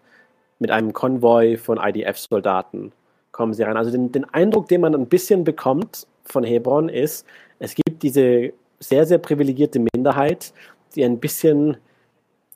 mit 0.59 0.69
einem 0.69 0.93
Konvoi 0.93 1.57
von 1.57 1.79
IDF-Soldaten, 1.79 2.91
kommen 3.33 3.53
sie 3.53 3.63
rein. 3.63 3.75
Also 3.75 3.91
den, 3.91 4.13
den 4.13 4.23
Eindruck, 4.33 4.69
den 4.69 4.79
man 4.79 4.95
ein 4.95 5.07
bisschen 5.07 5.43
bekommt 5.43 6.07
von 6.23 6.45
Hebron 6.45 6.87
ist, 6.87 7.25
es 7.59 7.75
gibt 7.75 8.01
diese 8.01 8.53
sehr, 8.79 9.05
sehr 9.05 9.17
privilegierte 9.17 9.79
Minderheit, 9.93 10.53
die 10.95 11.03
ein 11.03 11.19
bisschen 11.19 11.75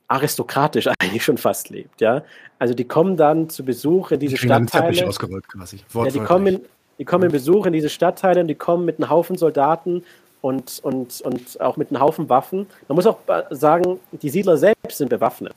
aristokratisch 0.07 0.87
eigentlich 0.99 1.23
schon 1.23 1.37
fast 1.37 1.69
lebt, 1.69 1.99
ja. 1.99 2.23
Also 2.59 2.73
die 2.73 2.85
kommen 2.85 3.17
dann 3.17 3.49
zu 3.49 3.65
Besuch 3.65 4.11
in 4.11 4.19
diese 4.19 4.35
die 4.35 4.45
Stadtteile. 4.45 5.07
ausgerollt 5.07 5.47
quasi. 5.47 5.79
Ja, 5.93 6.05
die 6.05 6.19
kommen, 6.19 6.47
in, 6.47 6.61
die 6.97 7.05
kommen 7.05 7.25
in 7.25 7.31
Besuch 7.31 7.65
in 7.65 7.73
diese 7.73 7.89
Stadtteile 7.89 8.41
und 8.41 8.47
die 8.47 8.55
kommen 8.55 8.85
mit 8.85 8.99
einem 8.99 9.09
Haufen 9.09 9.37
Soldaten 9.37 10.03
und, 10.41 10.79
und, 10.83 11.21
und 11.21 11.61
auch 11.61 11.77
mit 11.77 11.91
einem 11.91 12.01
Haufen 12.01 12.29
Waffen. 12.29 12.67
Man 12.87 12.95
muss 12.95 13.05
auch 13.05 13.19
sagen, 13.51 13.99
die 14.11 14.29
Siedler 14.29 14.57
selbst 14.57 14.97
sind 14.97 15.09
bewaffnet. 15.09 15.55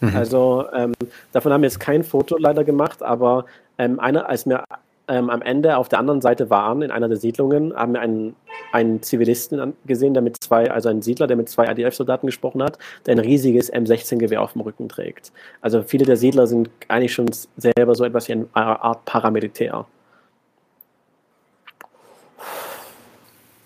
Mhm. 0.00 0.16
Also 0.16 0.66
ähm, 0.72 0.92
davon 1.32 1.52
haben 1.52 1.62
wir 1.62 1.68
jetzt 1.68 1.80
kein 1.80 2.04
Foto 2.04 2.36
leider 2.38 2.64
gemacht, 2.64 3.02
aber 3.02 3.44
ähm, 3.78 4.00
einer, 4.00 4.28
als 4.28 4.46
wir 4.46 4.64
ähm, 5.08 5.30
am 5.30 5.42
Ende 5.42 5.76
auf 5.76 5.88
der 5.88 5.98
anderen 5.98 6.20
Seite 6.20 6.50
waren, 6.50 6.82
in 6.82 6.90
einer 6.90 7.08
der 7.08 7.16
Siedlungen, 7.16 7.74
haben 7.74 7.94
wir 7.94 8.00
einen, 8.00 8.36
einen 8.72 9.02
Zivilisten 9.02 9.74
gesehen, 9.86 10.12
der 10.12 10.22
mit 10.22 10.42
zwei, 10.42 10.70
also 10.70 10.88
einen 10.90 11.02
Siedler, 11.02 11.26
der 11.26 11.36
mit 11.36 11.48
zwei 11.48 11.70
IDF-Soldaten 11.70 12.26
gesprochen 12.26 12.62
hat, 12.62 12.78
der 13.06 13.14
ein 13.14 13.18
riesiges 13.18 13.72
M16-Gewehr 13.72 14.42
auf 14.42 14.52
dem 14.52 14.60
Rücken 14.60 14.88
trägt. 14.88 15.32
Also 15.60 15.82
viele 15.82 16.04
der 16.04 16.16
Siedler 16.16 16.46
sind 16.46 16.68
eigentlich 16.88 17.14
schon 17.14 17.30
selber 17.56 17.94
so 17.94 18.04
etwas 18.04 18.28
wie 18.28 18.32
eine 18.32 18.46
Art 18.52 19.04
Paramilitär. 19.06 19.86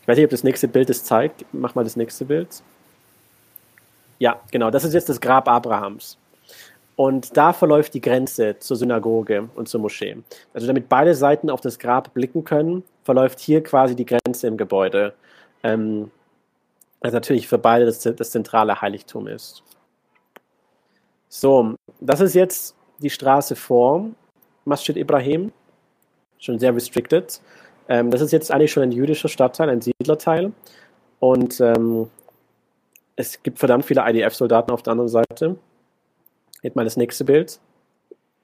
Ich 0.02 0.08
weiß 0.08 0.16
nicht, 0.16 0.24
ob 0.24 0.30
das 0.30 0.44
nächste 0.44 0.68
Bild 0.68 0.90
es 0.90 1.04
zeigt. 1.04 1.44
Mach 1.52 1.74
mal 1.74 1.84
das 1.84 1.96
nächste 1.96 2.24
Bild. 2.24 2.62
Ja, 4.18 4.40
genau. 4.50 4.70
Das 4.70 4.84
ist 4.84 4.94
jetzt 4.94 5.08
das 5.08 5.20
Grab 5.20 5.48
Abrahams. 5.48 6.16
Und 6.96 7.36
da 7.36 7.52
verläuft 7.52 7.94
die 7.94 8.00
Grenze 8.00 8.58
zur 8.58 8.76
Synagoge 8.76 9.48
und 9.54 9.68
zur 9.68 9.80
Moschee. 9.80 10.16
Also 10.52 10.66
damit 10.66 10.88
beide 10.88 11.14
Seiten 11.14 11.48
auf 11.48 11.60
das 11.60 11.78
Grab 11.78 12.12
blicken 12.12 12.44
können, 12.44 12.84
verläuft 13.02 13.40
hier 13.40 13.62
quasi 13.62 13.96
die 13.96 14.06
Grenze 14.06 14.46
im 14.46 14.56
Gebäude. 14.56 15.14
Ähm, 15.62 16.10
also 17.00 17.16
natürlich 17.16 17.48
für 17.48 17.58
beide 17.58 17.86
das, 17.86 18.00
das 18.00 18.30
zentrale 18.30 18.80
Heiligtum 18.80 19.26
ist. 19.26 19.62
So, 21.28 21.74
das 22.00 22.20
ist 22.20 22.34
jetzt 22.34 22.76
die 22.98 23.10
Straße 23.10 23.56
vor 23.56 24.10
Masjid 24.64 24.96
Ibrahim. 24.96 25.50
Schon 26.38 26.58
sehr 26.58 26.74
restricted. 26.74 27.40
Ähm, 27.88 28.10
das 28.10 28.20
ist 28.20 28.32
jetzt 28.32 28.52
eigentlich 28.52 28.70
schon 28.70 28.82
ein 28.82 28.92
jüdischer 28.92 29.28
Stadtteil, 29.28 29.70
ein 29.70 29.80
Siedlerteil. 29.80 30.52
Und 31.20 31.60
ähm, 31.60 32.10
es 33.16 33.42
gibt 33.42 33.58
verdammt 33.58 33.84
viele 33.84 34.02
IDF-Soldaten 34.08 34.70
auf 34.70 34.82
der 34.82 34.92
anderen 34.92 35.08
Seite. 35.08 35.56
Jetzt 36.62 36.76
mal 36.76 36.84
das 36.84 36.96
nächste 36.96 37.24
Bild. 37.24 37.60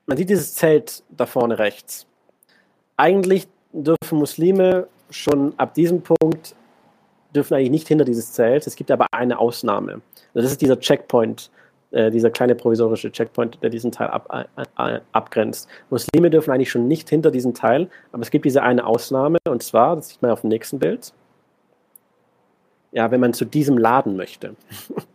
Man 0.06 0.16
sieht 0.16 0.30
dieses 0.30 0.54
Zelt 0.54 1.02
da 1.10 1.26
vorne 1.26 1.58
rechts. 1.58 2.06
Eigentlich 2.96 3.46
dürfen 3.72 4.18
Muslime 4.18 4.88
schon 5.10 5.54
ab 5.58 5.74
diesem 5.74 6.02
Punkt 6.02 6.54
dürfen 7.34 7.54
eigentlich 7.54 7.70
nicht 7.70 7.88
hinter 7.88 8.04
dieses 8.04 8.32
Zelt. 8.32 8.66
Es 8.66 8.74
gibt 8.74 8.90
aber 8.90 9.06
eine 9.12 9.38
Ausnahme. 9.38 10.00
Also 10.34 10.42
das 10.42 10.52
ist 10.52 10.62
dieser 10.62 10.80
Checkpoint, 10.80 11.50
äh, 11.90 12.10
dieser 12.10 12.30
kleine 12.30 12.54
provisorische 12.54 13.12
Checkpoint, 13.12 13.62
der 13.62 13.70
diesen 13.70 13.92
Teil 13.92 14.08
ab, 14.08 14.46
äh, 14.56 15.00
abgrenzt. 15.12 15.68
Muslime 15.90 16.30
dürfen 16.30 16.50
eigentlich 16.50 16.70
schon 16.70 16.88
nicht 16.88 17.08
hinter 17.08 17.30
diesen 17.30 17.54
Teil, 17.54 17.88
aber 18.12 18.22
es 18.22 18.30
gibt 18.30 18.44
diese 18.44 18.62
eine 18.62 18.86
Ausnahme 18.86 19.38
und 19.48 19.62
zwar, 19.62 19.96
das 19.96 20.08
sieht 20.08 20.22
man 20.22 20.30
auf 20.30 20.40
dem 20.40 20.48
nächsten 20.48 20.78
Bild, 20.78 21.12
ja, 22.92 23.10
wenn 23.10 23.20
man 23.20 23.34
zu 23.34 23.44
diesem 23.44 23.78
Laden 23.78 24.16
möchte. 24.16 24.54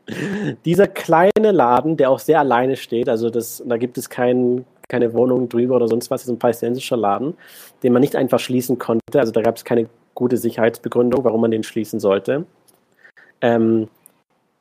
Dieser 0.66 0.88
kleine 0.88 1.52
Laden, 1.52 1.98
der 1.98 2.10
auch 2.10 2.20
sehr 2.20 2.40
alleine 2.40 2.76
steht, 2.76 3.10
also 3.10 3.30
das, 3.30 3.64
da 3.66 3.78
gibt 3.78 3.98
es 3.98 4.10
kein, 4.10 4.66
keine 4.90 5.14
Wohnung 5.14 5.50
drüber 5.50 5.76
oder 5.76 5.88
sonst 5.88 6.12
was, 6.12 6.24
ist 6.24 6.30
ein 6.30 6.40
palästinensischer 6.40 6.98
Laden, 6.98 7.36
den 7.82 7.94
man 7.94 8.02
nicht 8.02 8.16
einfach 8.16 8.40
schließen 8.40 8.78
konnte. 8.78 9.20
Also 9.20 9.32
da 9.32 9.42
gab 9.42 9.58
es 9.58 9.66
keine 9.66 9.88
gute 10.14 10.38
Sicherheitsbegründung, 10.38 11.24
warum 11.24 11.42
man 11.42 11.52
den 11.52 11.64
schließen 11.64 12.00
sollte. 12.00 12.46
Ähm, 13.42 13.90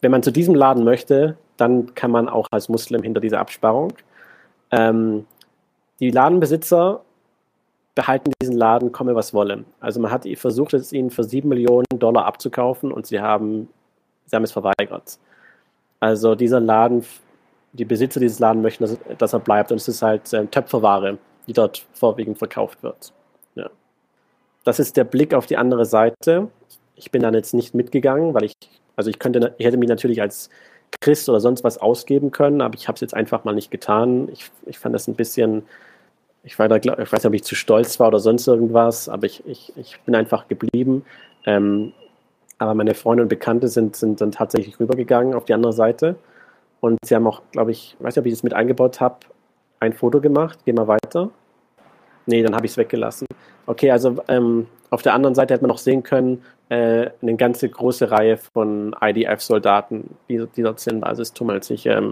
wenn 0.01 0.11
man 0.11 0.23
zu 0.23 0.31
diesem 0.31 0.55
Laden 0.55 0.85
möchte, 0.85 1.37
dann 1.57 1.95
kann 1.95 2.11
man 2.11 2.29
auch 2.29 2.49
als 2.51 2.69
Muslim 2.69 3.03
hinter 3.03 3.21
dieser 3.21 3.41
Absperrung. 3.41 3.93
Ähm, 4.71 5.27
die 6.01 6.11
Ladenbesitzer 6.11 7.03
behalten 7.95 8.33
diesen 8.41 8.57
Laden, 8.57 8.93
komme 8.93 9.15
was 9.15 9.35
wolle. 9.35 9.65
Also 9.81 10.01
man 10.01 10.11
hat 10.11 10.27
versucht, 10.37 10.75
es 10.75 10.93
ihnen 10.93 11.11
für 11.11 11.25
sieben 11.25 11.49
Millionen 11.49 11.87
Dollar 11.95 12.25
abzukaufen 12.25 12.91
und 12.93 13.07
sie 13.07 13.21
haben, 13.21 13.69
sie 14.27 14.37
haben 14.37 14.45
es 14.45 14.53
verweigert. 14.53 15.19
Also 16.01 16.35
dieser 16.35 16.61
Laden, 16.61 17.05
die 17.73 17.85
Besitzer 17.85 18.21
dieses 18.21 18.39
Ladens 18.39 18.63
möchten, 18.63 18.85
dass, 18.85 18.99
dass 19.19 19.33
er 19.33 19.41
bleibt 19.41 19.71
und 19.73 19.79
es 19.79 19.89
ist 19.89 20.03
halt 20.03 20.33
äh, 20.33 20.47
Töpferware, 20.47 21.19
die 21.47 21.53
dort 21.53 21.87
vorwiegend 21.93 22.39
verkauft 22.39 22.83
wird. 22.83 23.13
Ja. 23.55 23.71
Das 24.65 24.79
ist 24.79 24.97
der 24.97 25.05
Blick 25.05 25.35
auf 25.35 25.47
die 25.47 25.57
andere 25.57 25.85
Seite. 25.85 26.49
Ich 26.95 27.11
bin 27.11 27.23
dann 27.23 27.35
jetzt 27.35 27.55
nicht 27.55 27.75
mitgegangen, 27.75 28.35
weil 28.35 28.45
ich, 28.45 28.55
also 28.97 29.11
ich 29.11 29.19
könnte, 29.19 29.55
ich 29.59 29.67
hätte 29.67 29.77
mich 29.77 29.89
natürlich 29.89 30.21
als 30.21 30.49
Christ 31.01 31.29
oder 31.29 31.41
sonst 31.41 31.65
was 31.65 31.79
ausgeben 31.79 32.31
können, 32.31 32.61
aber 32.61 32.75
ich 32.75 32.89
habe 32.89 32.97
es 32.97 33.01
jetzt 33.01 33.15
einfach 33.15 33.45
mal 33.45 33.55
nicht 33.55 33.71
getan. 33.71 34.29
Ich, 34.33 34.51
ich 34.67 34.79
fand 34.79 34.95
das 34.95 35.09
ein 35.09 35.15
bisschen 35.15 35.63
ich, 36.45 36.59
war 36.59 36.69
da, 36.69 36.77
ich 36.77 36.87
weiß 36.87 37.13
nicht, 37.13 37.27
ob 37.27 37.35
ich 37.35 37.45
zu 37.45 37.55
stolz 37.55 38.01
war 38.01 38.09
oder 38.09 38.19
sonst 38.19 38.47
irgendwas, 38.47 39.09
aber 39.09 39.27
ich, 39.27 39.47
ich, 39.47 39.73
ich 39.77 40.01
bin 40.01 40.15
einfach 40.15 40.49
geblieben. 40.49 41.05
Ähm, 41.45 41.93
aber 42.59 42.75
meine 42.75 42.95
Freunde 42.95 43.23
und 43.25 43.29
Bekannte 43.29 43.69
sind, 43.69 43.97
sind 43.97 44.21
dann 44.21 44.33
tatsächlich 44.33 44.79
rübergegangen 44.79 45.35
auf 45.35 45.45
die 45.45 45.55
andere 45.55 45.73
Seite. 45.73 46.17
Und 46.81 46.99
sie 47.05 47.15
haben 47.15 47.27
auch, 47.27 47.43
glaube 47.53 47.71
ich, 47.71 47.97
weiß 48.01 48.15
nicht, 48.15 48.23
ob 48.23 48.27
ich 48.27 48.33
das 48.33 48.43
mit 48.43 48.55
eingebaut 48.55 49.01
habe, 49.01 49.17
ein 49.81 49.93
Foto 49.93 50.21
gemacht. 50.21 50.59
Geh 50.65 50.73
mal 50.73 50.89
weiter. 50.89 51.31
Nee, 52.27 52.43
dann 52.43 52.55
habe 52.55 52.67
ich 52.67 52.73
es 52.73 52.77
weggelassen. 52.77 53.27
Okay, 53.67 53.91
also 53.91 54.17
ähm, 54.29 54.67
auf 54.91 55.03
der 55.03 55.15
anderen 55.15 55.35
Seite 55.35 55.55
hätte 55.55 55.63
man 55.63 55.71
noch 55.71 55.79
sehen 55.79 56.03
können, 56.03 56.43
äh, 56.69 57.11
eine 57.21 57.37
ganze 57.37 57.69
große 57.69 58.11
Reihe 58.11 58.37
von 58.37 58.95
IDF-Soldaten, 59.01 60.17
die, 60.29 60.47
die 60.57 60.63
dort 60.63 60.81
sind. 60.81 61.05
Also 61.05 61.23
es 61.23 61.33
tummelt 61.33 61.65
sich 61.65 61.87
ähm, 61.87 62.11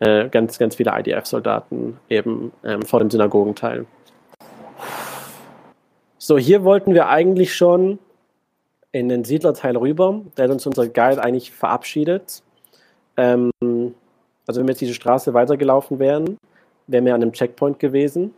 äh, 0.00 0.28
ganz, 0.28 0.58
ganz 0.58 0.76
viele 0.76 0.92
IDF-Soldaten 0.98 1.98
eben 2.08 2.52
ähm, 2.64 2.82
vor 2.82 3.00
dem 3.00 3.10
Synagogenteil. 3.10 3.86
So, 6.18 6.38
hier 6.38 6.64
wollten 6.64 6.94
wir 6.94 7.08
eigentlich 7.08 7.54
schon 7.54 7.98
in 8.92 9.08
den 9.08 9.24
Siedlerteil 9.24 9.76
rüber. 9.76 10.20
Da 10.34 10.44
hat 10.44 10.50
uns 10.50 10.66
unser 10.66 10.88
Guide 10.88 11.22
eigentlich 11.22 11.52
verabschiedet. 11.52 12.42
Ähm, 13.16 13.50
also 14.46 14.60
wenn 14.60 14.66
wir 14.66 14.72
jetzt 14.72 14.80
diese 14.80 14.94
Straße 14.94 15.34
weitergelaufen 15.34 15.98
wären, 15.98 16.38
wären 16.86 17.04
wir 17.04 17.14
an 17.14 17.22
einem 17.22 17.32
Checkpoint 17.32 17.78
gewesen. 17.78 18.34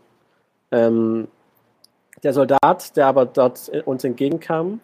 Ähm, 0.72 1.28
der 2.22 2.32
Soldat, 2.32 2.96
der 2.96 3.06
aber 3.06 3.26
dort 3.26 3.70
uns 3.84 4.04
entgegenkam, 4.04 4.80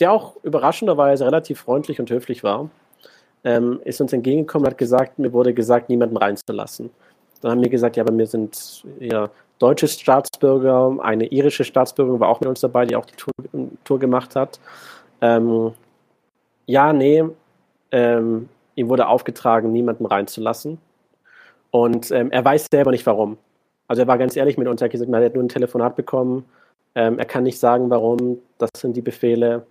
der 0.00 0.12
auch 0.12 0.36
überraschenderweise 0.42 1.26
relativ 1.26 1.60
freundlich 1.60 2.00
und 2.00 2.10
höflich 2.10 2.44
war, 2.44 2.70
ähm, 3.46 3.80
ist 3.84 4.00
uns 4.00 4.12
entgegengekommen 4.12 4.66
und 4.66 4.72
hat 4.72 4.78
gesagt, 4.78 5.18
mir 5.20 5.32
wurde 5.32 5.54
gesagt, 5.54 5.88
niemanden 5.88 6.16
reinzulassen. 6.16 6.90
Dann 7.40 7.52
haben 7.52 7.62
wir 7.62 7.70
gesagt, 7.70 7.96
ja, 7.96 8.02
aber 8.02 8.16
wir 8.18 8.26
sind 8.26 8.84
ja 8.98 9.30
deutsche 9.60 9.86
Staatsbürger, 9.86 10.96
eine 11.00 11.26
irische 11.26 11.62
Staatsbürgerin 11.62 12.18
war 12.18 12.28
auch 12.28 12.40
mit 12.40 12.48
uns 12.48 12.60
dabei, 12.60 12.84
die 12.86 12.96
auch 12.96 13.06
die 13.06 13.14
Tour, 13.14 13.32
Tour 13.84 13.98
gemacht 14.00 14.34
hat. 14.34 14.58
Ähm, 15.20 15.72
ja, 16.66 16.92
nee, 16.92 17.24
ähm, 17.92 18.48
ihm 18.74 18.88
wurde 18.88 19.06
aufgetragen, 19.06 19.70
niemanden 19.70 20.06
reinzulassen. 20.06 20.78
Und 21.70 22.10
ähm, 22.10 22.32
er 22.32 22.44
weiß 22.44 22.66
selber 22.70 22.90
nicht 22.90 23.06
warum. 23.06 23.38
Also 23.86 24.02
er 24.02 24.08
war 24.08 24.18
ganz 24.18 24.34
ehrlich 24.34 24.58
mit 24.58 24.66
uns, 24.66 24.80
er 24.80 24.86
hat 24.86 24.92
gesagt, 24.92 25.12
er 25.12 25.24
hat 25.24 25.34
nur 25.34 25.44
ein 25.44 25.48
Telefonat 25.48 25.94
bekommen, 25.94 26.44
ähm, 26.96 27.20
er 27.20 27.26
kann 27.26 27.44
nicht 27.44 27.60
sagen, 27.60 27.90
warum, 27.90 28.38
das 28.58 28.70
sind 28.76 28.96
die 28.96 29.02
Befehle. 29.02 29.66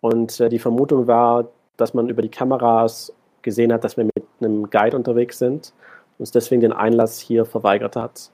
Und 0.00 0.40
äh, 0.40 0.48
die 0.48 0.58
Vermutung 0.58 1.06
war, 1.06 1.46
dass 1.76 1.94
man 1.94 2.08
über 2.08 2.22
die 2.22 2.28
Kameras 2.30 3.12
gesehen 3.42 3.72
hat, 3.72 3.84
dass 3.84 3.96
wir 3.96 4.04
mit 4.04 4.24
einem 4.40 4.70
Guide 4.70 4.96
unterwegs 4.96 5.38
sind, 5.38 5.72
uns 6.18 6.30
deswegen 6.30 6.60
den 6.60 6.72
Einlass 6.72 7.18
hier 7.18 7.44
verweigert 7.44 7.96
hat. 7.96 8.30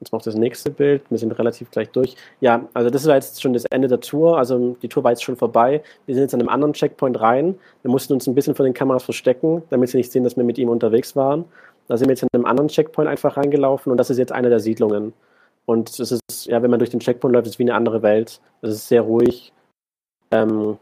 Jetzt 0.00 0.12
noch 0.12 0.20
das 0.20 0.34
nächste 0.34 0.70
Bild. 0.70 1.02
Wir 1.08 1.16
sind 1.16 1.32
relativ 1.38 1.70
gleich 1.70 1.88
durch. 1.90 2.16
Ja, 2.40 2.68
also 2.74 2.90
das 2.90 3.06
war 3.06 3.14
jetzt 3.14 3.40
schon 3.40 3.54
das 3.54 3.64
Ende 3.64 3.88
der 3.88 4.00
Tour. 4.00 4.36
Also 4.36 4.76
die 4.82 4.88
Tour 4.88 5.02
war 5.04 5.12
jetzt 5.12 5.24
schon 5.24 5.36
vorbei. 5.36 5.82
Wir 6.04 6.14
sind 6.14 6.22
jetzt 6.22 6.34
an 6.34 6.40
einem 6.40 6.50
anderen 6.50 6.74
Checkpoint 6.74 7.18
rein. 7.18 7.58
Wir 7.80 7.90
mussten 7.90 8.12
uns 8.12 8.26
ein 8.26 8.34
bisschen 8.34 8.54
vor 8.54 8.64
den 8.64 8.74
Kameras 8.74 9.04
verstecken, 9.04 9.62
damit 9.70 9.88
sie 9.88 9.96
nicht 9.96 10.12
sehen, 10.12 10.24
dass 10.24 10.36
wir 10.36 10.44
mit 10.44 10.58
ihm 10.58 10.68
unterwegs 10.68 11.16
waren. 11.16 11.46
Da 11.88 11.96
sind 11.96 12.08
wir 12.08 12.12
jetzt 12.12 12.22
in 12.22 12.28
einem 12.34 12.44
anderen 12.44 12.68
Checkpoint 12.68 13.08
einfach 13.08 13.38
reingelaufen 13.38 13.90
und 13.90 13.96
das 13.96 14.10
ist 14.10 14.18
jetzt 14.18 14.32
eine 14.32 14.50
der 14.50 14.60
Siedlungen. 14.60 15.14
Und 15.64 15.98
es 15.98 16.12
ist, 16.12 16.22
ja, 16.44 16.62
wenn 16.62 16.70
man 16.70 16.78
durch 16.78 16.90
den 16.90 17.00
Checkpoint 17.00 17.32
läuft, 17.32 17.46
ist 17.46 17.54
es 17.54 17.58
wie 17.58 17.64
eine 17.64 17.74
andere 17.74 18.02
Welt. 18.02 18.40
Es 18.60 18.70
ist 18.70 18.88
sehr 18.88 19.02
ruhig. 19.02 19.52
Ähm, 20.30 20.76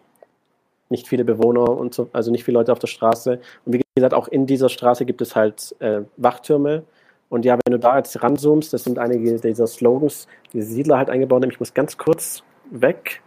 nicht 0.95 1.09
viele 1.09 1.25
Bewohner 1.25 1.69
und 1.69 1.93
so, 1.93 2.09
also 2.13 2.31
nicht 2.31 2.45
viele 2.45 2.59
Leute 2.59 2.73
auf 2.73 2.79
der 2.79 2.87
Straße. 2.87 3.41
Und 3.65 3.73
wie 3.73 3.83
gesagt, 3.97 4.15
auch 4.15 4.29
in 4.29 4.47
dieser 4.47 4.69
Straße 4.69 5.05
gibt 5.05 5.21
es 5.21 5.35
halt 5.35 5.75
äh, 5.81 6.03
Wachtürme. 6.17 6.85
Und 7.29 7.45
ja, 7.45 7.59
wenn 7.65 7.73
du 7.73 7.79
da 7.79 7.97
jetzt 7.97 8.23
ranzoomst, 8.23 8.73
das 8.73 8.85
sind 8.85 8.99
einige 8.99 9.39
dieser 9.41 9.67
Slogans, 9.67 10.29
die 10.53 10.63
Siedler 10.63 10.99
halt 10.99 11.11
eingebaut 11.11 11.43
haben. 11.43 11.51
Ich 11.51 11.59
muss 11.59 11.75
ganz 11.75 11.99
kurz 11.99 12.45
weg. 12.71 13.23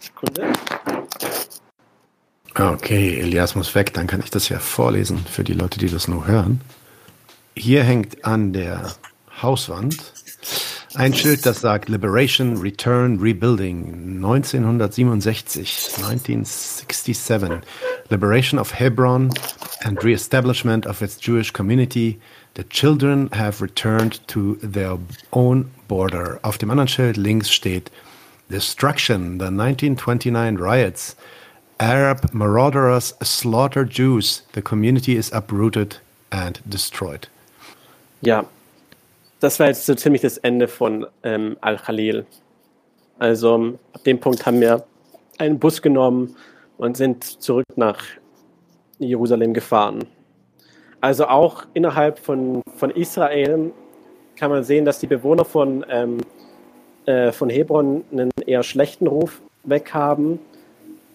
Sekunde. 0.00 0.52
Okay, 2.56 3.20
Elias 3.20 3.54
muss 3.54 3.74
weg, 3.74 3.92
dann 3.92 4.06
kann 4.06 4.20
ich 4.20 4.30
das 4.30 4.48
ja 4.48 4.58
vorlesen 4.58 5.18
für 5.18 5.42
die 5.44 5.54
Leute, 5.54 5.78
die 5.78 5.88
das 5.88 6.06
nur 6.08 6.26
hören. 6.26 6.60
Hier 7.56 7.82
hängt 7.82 8.24
an 8.24 8.52
der 8.52 8.92
Hauswand 9.42 9.96
ein 10.96 11.12
Schild, 11.12 11.44
das 11.44 11.60
sagt 11.60 11.88
Liberation, 11.88 12.56
Return, 12.58 13.18
Rebuilding 13.18 14.22
1967, 14.22 15.98
1967. 15.98 17.62
Liberation 18.10 18.58
of 18.58 18.72
Hebron 18.72 19.30
and 19.84 20.02
Reestablishment 20.02 20.86
of 20.86 21.02
its 21.02 21.16
Jewish 21.18 21.52
community. 21.52 22.20
The 22.54 22.64
children 22.64 23.28
have 23.32 23.60
returned 23.60 24.20
to 24.28 24.56
their 24.62 24.98
own 25.32 25.70
border. 25.88 26.38
Auf 26.42 26.58
dem 26.58 26.70
anderen 26.70 26.88
Schild 26.88 27.16
links 27.16 27.50
steht 27.50 27.90
Destruction, 28.48 29.38
the 29.38 29.50
1929 29.50 30.58
riots. 30.58 31.16
Arab 31.80 32.32
marauders 32.32 33.14
slaughter 33.22 33.84
Jews. 33.84 34.42
The 34.52 34.62
community 34.62 35.16
is 35.16 35.32
uprooted 35.32 35.98
and 36.30 36.60
destroyed. 36.68 37.26
Ja, 38.20 38.44
das 39.44 39.60
war 39.60 39.66
jetzt 39.66 39.84
so 39.84 39.94
ziemlich 39.94 40.22
das 40.22 40.38
Ende 40.38 40.68
von 40.68 41.06
ähm, 41.22 41.56
Al-Khalil. 41.60 42.24
Also 43.18 43.74
ab 43.92 44.02
dem 44.04 44.18
Punkt 44.18 44.44
haben 44.46 44.60
wir 44.60 44.84
einen 45.38 45.58
Bus 45.58 45.82
genommen 45.82 46.34
und 46.78 46.96
sind 46.96 47.22
zurück 47.24 47.66
nach 47.76 48.02
Jerusalem 48.98 49.52
gefahren. 49.52 50.06
Also 51.00 51.26
auch 51.26 51.64
innerhalb 51.74 52.18
von, 52.18 52.62
von 52.76 52.90
Israel 52.90 53.72
kann 54.36 54.50
man 54.50 54.64
sehen, 54.64 54.86
dass 54.86 54.98
die 54.98 55.06
Bewohner 55.06 55.44
von, 55.44 55.84
ähm, 55.90 56.18
äh, 57.04 57.30
von 57.30 57.50
Hebron 57.50 58.02
einen 58.10 58.30
eher 58.46 58.62
schlechten 58.62 59.06
Ruf 59.06 59.42
weghaben, 59.64 60.38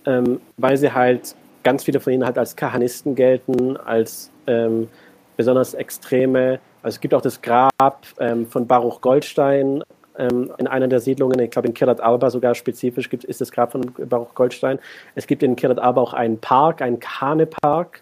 ähm, 0.05 0.39
weil 0.57 0.77
sie 0.77 0.93
halt 0.93 1.36
ganz 1.63 1.84
viele 1.84 1.99
von 1.99 2.13
ihnen 2.13 2.25
halt 2.25 2.38
als 2.38 2.55
Kahanisten 2.55 3.15
gelten, 3.15 3.75
als 3.75 4.32
ähm, 4.45 4.88
besonders 5.36 5.73
extreme. 5.73 6.59
Also 6.82 6.95
es 6.95 7.01
gibt 7.01 7.13
auch 7.13 7.21
das 7.21 7.41
Grab 7.41 8.05
ähm, 8.19 8.47
von 8.47 8.67
Baruch 8.67 9.01
Goldstein 9.01 9.84
ähm, 10.17 10.51
in 10.57 10.67
einer 10.67 10.88
der 10.88 10.99
Siedlungen, 10.99 11.39
ich 11.39 11.51
glaube 11.51 11.67
in 11.67 11.73
Kirat 11.73 12.01
Arba 12.01 12.30
sogar 12.30 12.53
spezifisch 12.53 13.09
gibt, 13.09 13.23
ist 13.23 13.41
das 13.41 13.51
Grab 13.51 13.71
von 13.71 13.93
Baruch 13.97 14.36
Goldstein. 14.36 14.80
Es 15.15 15.27
gibt 15.27 15.43
in 15.43 15.55
Kirat 15.55 15.80
Arba 15.80 16.01
auch 16.01 16.13
einen 16.13 16.38
Park, 16.39 16.82
einen 16.82 16.99
Kahane-Park, 16.99 18.01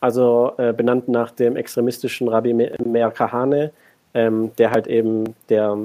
also 0.00 0.52
äh, 0.58 0.72
benannt 0.72 1.08
nach 1.08 1.30
dem 1.32 1.56
extremistischen 1.56 2.28
Rabbi 2.28 2.54
Meir 2.54 3.10
Kahane, 3.10 3.72
ähm, 4.14 4.52
der 4.56 4.70
halt 4.70 4.86
eben 4.86 5.34
der, 5.48 5.76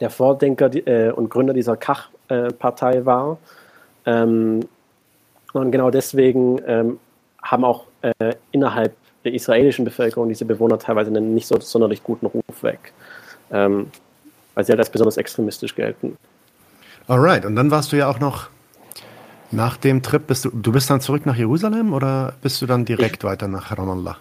der 0.00 0.10
Vordenker 0.10 0.70
äh, 0.86 1.10
und 1.10 1.30
Gründer 1.30 1.54
dieser 1.54 1.76
Kach-Partei 1.76 2.96
äh, 2.96 3.06
war. 3.06 3.38
Ähm, 4.04 4.60
und 5.52 5.70
genau 5.70 5.90
deswegen 5.90 6.60
ähm, 6.66 6.98
haben 7.42 7.64
auch 7.64 7.84
äh, 8.02 8.34
innerhalb 8.50 8.94
der 9.26 9.34
israelischen 9.34 9.84
Bevölkerung 9.84 10.28
diese 10.28 10.44
Bewohner 10.44 10.78
teilweise 10.78 11.10
einen 11.10 11.34
nicht 11.34 11.46
so 11.46 11.60
sonderlich 11.60 12.02
guten 12.02 12.26
Ruf 12.26 12.62
weg, 12.62 12.92
ähm, 13.50 13.88
weil 14.54 14.64
sie 14.64 14.72
halt 14.72 14.80
als 14.80 14.90
besonders 14.90 15.16
extremistisch 15.16 15.74
gelten. 15.74 16.16
Alright, 17.08 17.44
und 17.44 17.54
dann 17.56 17.70
warst 17.70 17.92
du 17.92 17.96
ja 17.96 18.08
auch 18.08 18.18
noch 18.18 18.48
nach 19.50 19.76
dem 19.76 20.02
Trip, 20.02 20.26
bist 20.26 20.44
du, 20.44 20.50
du 20.50 20.72
bist 20.72 20.90
dann 20.90 21.00
zurück 21.00 21.26
nach 21.26 21.36
Jerusalem 21.36 21.92
oder 21.92 22.34
bist 22.42 22.62
du 22.62 22.66
dann 22.66 22.84
direkt 22.84 23.22
ich, 23.22 23.24
weiter 23.24 23.48
nach 23.48 23.76
Ramallah? 23.76 24.16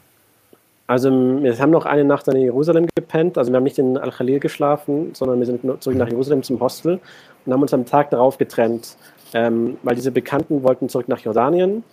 Also 0.87 1.09
wir 1.09 1.57
haben 1.57 1.71
noch 1.71 1.85
eine 1.85 2.03
Nacht 2.03 2.27
in 2.27 2.37
Jerusalem 2.37 2.87
gepennt, 2.95 3.37
also 3.37 3.51
wir 3.51 3.57
haben 3.57 3.63
nicht 3.63 3.79
in 3.79 3.97
Al-Khalil 3.97 4.39
geschlafen, 4.39 5.15
sondern 5.15 5.39
wir 5.39 5.47
sind 5.47 5.61
zurück 5.81 5.97
nach 5.97 6.09
Jerusalem 6.09 6.43
zum 6.43 6.59
Hostel 6.59 6.99
und 7.45 7.53
haben 7.53 7.61
uns 7.61 7.73
am 7.73 7.85
Tag 7.85 8.11
darauf 8.11 8.37
getrennt, 8.37 8.95
ähm, 9.33 9.77
weil 9.81 9.95
diese 9.95 10.11
Bekannten 10.11 10.61
wollten 10.61 10.89
zurück 10.89 11.07
nach 11.07 11.19
Jordanien. 11.19 11.83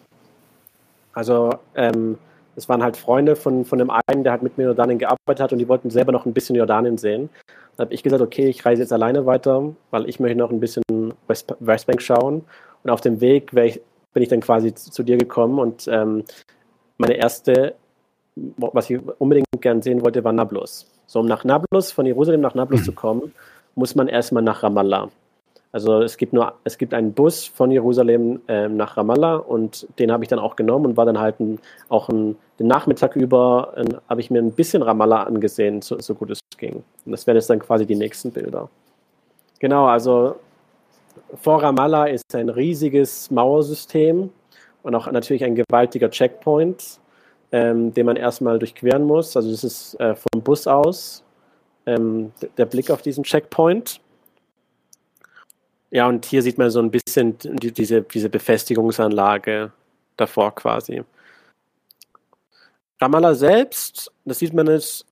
Also 1.15 1.55
ähm, 1.75 2.19
es 2.57 2.69
waren 2.69 2.83
halt 2.83 2.97
Freunde 2.97 3.37
von, 3.37 3.65
von 3.65 3.79
dem 3.79 3.91
einen, 3.91 4.25
der 4.25 4.33
halt 4.33 4.43
mit 4.43 4.59
mir 4.59 4.65
in 4.65 4.69
Jordanien 4.69 4.99
gearbeitet 4.99 5.41
hat 5.41 5.53
und 5.53 5.59
die 5.59 5.69
wollten 5.69 5.91
selber 5.91 6.13
noch 6.13 6.27
ein 6.27 6.35
bisschen 6.35 6.57
Jordanien 6.57 6.99
sehen. 6.99 7.31
Da 7.77 7.85
habe 7.85 7.95
ich 7.95 8.03
gesagt, 8.03 8.23
okay, 8.23 8.49
ich 8.49 8.65
reise 8.65 8.83
jetzt 8.83 8.93
alleine 8.93 9.25
weiter, 9.25 9.73
weil 9.91 10.09
ich 10.09 10.21
möchte 10.21 10.39
noch 10.39 10.51
ein 10.51 10.61
bisschen 10.61 10.83
West, 11.27 11.55
Westbank 11.61 12.03
schauen. 12.03 12.45
Und 12.85 12.91
auf 12.91 13.01
dem 13.01 13.21
Weg 13.21 13.53
ich, 13.57 13.81
bin 14.13 14.23
ich 14.23 14.29
dann 14.29 14.41
quasi 14.41 14.75
zu, 14.75 14.91
zu 14.91 15.03
dir 15.03 15.17
gekommen 15.17 15.59
und 15.59 15.89
ähm, 15.89 16.25
meine 16.99 17.15
erste, 17.15 17.75
was 18.35 18.91
ich 18.91 19.01
unbedingt 19.19 19.47
gern 19.61 19.83
sehen 19.83 20.05
wollte, 20.05 20.23
war 20.25 20.33
Nablus. 20.33 20.91
So, 21.07 21.21
um 21.21 21.27
nach 21.27 21.45
Nablus, 21.45 21.93
von 21.93 22.07
Jerusalem 22.07 22.41
nach 22.41 22.55
Nablus 22.55 22.85
zu 22.85 22.93
kommen, 22.93 23.33
muss 23.75 23.95
man 23.95 24.09
erstmal 24.09 24.43
nach 24.43 24.63
Ramallah. 24.63 25.11
Also 25.73 26.03
es 26.03 26.19
gibt 26.19 26.35
nur, 26.35 26.53
es 26.65 26.77
gibt 26.77 26.93
einen 26.93 27.15
Bus 27.15 27.47
von 27.47 27.71
Jerusalem 27.71 28.43
äh, 28.47 28.69
nach 28.69 28.99
Ramallah 28.99 29.37
und 29.37 29.87
den 29.99 30.13
habe 30.13 30.23
ich 30.23 30.29
dann 30.29 30.39
auch 30.39 30.55
genommen 30.55 30.85
und 30.85 30.97
war 30.99 31.07
dann 31.07 31.19
halt 31.19 31.41
ein, 31.41 31.59
auch 31.89 32.11
ein, 32.11 32.37
den 32.59 32.67
Nachmittag 32.67 33.17
über 33.17 33.73
äh, 33.77 33.85
habe 34.07 34.21
ich 34.21 34.31
mir 34.31 34.41
ein 34.41 34.53
bisschen 34.53 34.83
Ramallah 34.83 35.23
angesehen, 35.23 35.81
so, 35.81 35.99
so 35.99 36.15
gut 36.15 36.31
es 36.31 36.41
ging. 36.59 36.85
Und 37.07 37.13
das 37.13 37.27
wären 37.27 37.37
jetzt 37.37 37.49
dann 37.49 37.59
quasi 37.59 37.87
die 37.87 37.97
nächsten 37.97 38.31
Bilder. 38.31 38.69
Genau, 39.61 39.87
also 39.87 40.37
vor 41.41 41.63
Ramallah 41.63 42.05
ist 42.07 42.35
ein 42.35 42.51
riesiges 42.51 43.31
Mauersystem 43.31 44.29
und 44.83 44.95
auch 44.95 45.11
natürlich 45.11 45.43
ein 45.43 45.55
gewaltiger 45.55 46.11
Checkpoint, 46.11 47.01
ähm, 47.51 47.95
den 47.95 48.05
man 48.05 48.17
erstmal 48.17 48.59
durchqueren 48.59 49.05
muss. 49.05 49.35
Also 49.39 49.51
das 49.51 49.65
ist 49.65 49.99
äh, 50.01 50.15
vom 50.15 50.43
Bus 50.43 50.67
aus 50.67 51.25
ähm, 51.87 52.33
der 52.59 52.67
Blick 52.67 52.91
auf 52.91 53.01
diesen 53.01 53.25
Checkpoint. 53.25 54.02
Ja, 55.93 56.09
und 56.09 56.25
hier 56.25 56.43
sieht 56.43 56.57
man 56.57 56.71
so 56.71 56.81
ein 56.81 56.91
bisschen 56.91 57.37
die, 57.39 57.71
diese, 57.71 58.01
diese 58.01 58.31
Befestigungsanlage 58.31 59.73
davor 60.17 60.55
quasi. 60.55 61.05
Ramallah 62.99 63.35
selbst, 63.35 64.11
das 64.25 64.39
sieht 64.39 64.55
man 64.55 64.69
es, 64.69 65.05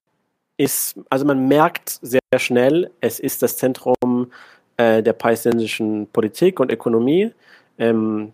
ist, 0.57 0.99
also 1.09 1.23
man 1.25 1.47
merkt 1.47 1.99
sehr 2.01 2.19
schnell, 2.37 2.89
es 2.99 3.19
ist 3.19 3.43
das 3.43 3.57
Zentrum 3.57 4.31
äh, 4.77 5.03
der 5.03 5.13
palästinensischen 5.13 6.07
Politik 6.07 6.59
und 6.59 6.71
Ökonomie. 6.71 7.31
Ähm, 7.77 8.33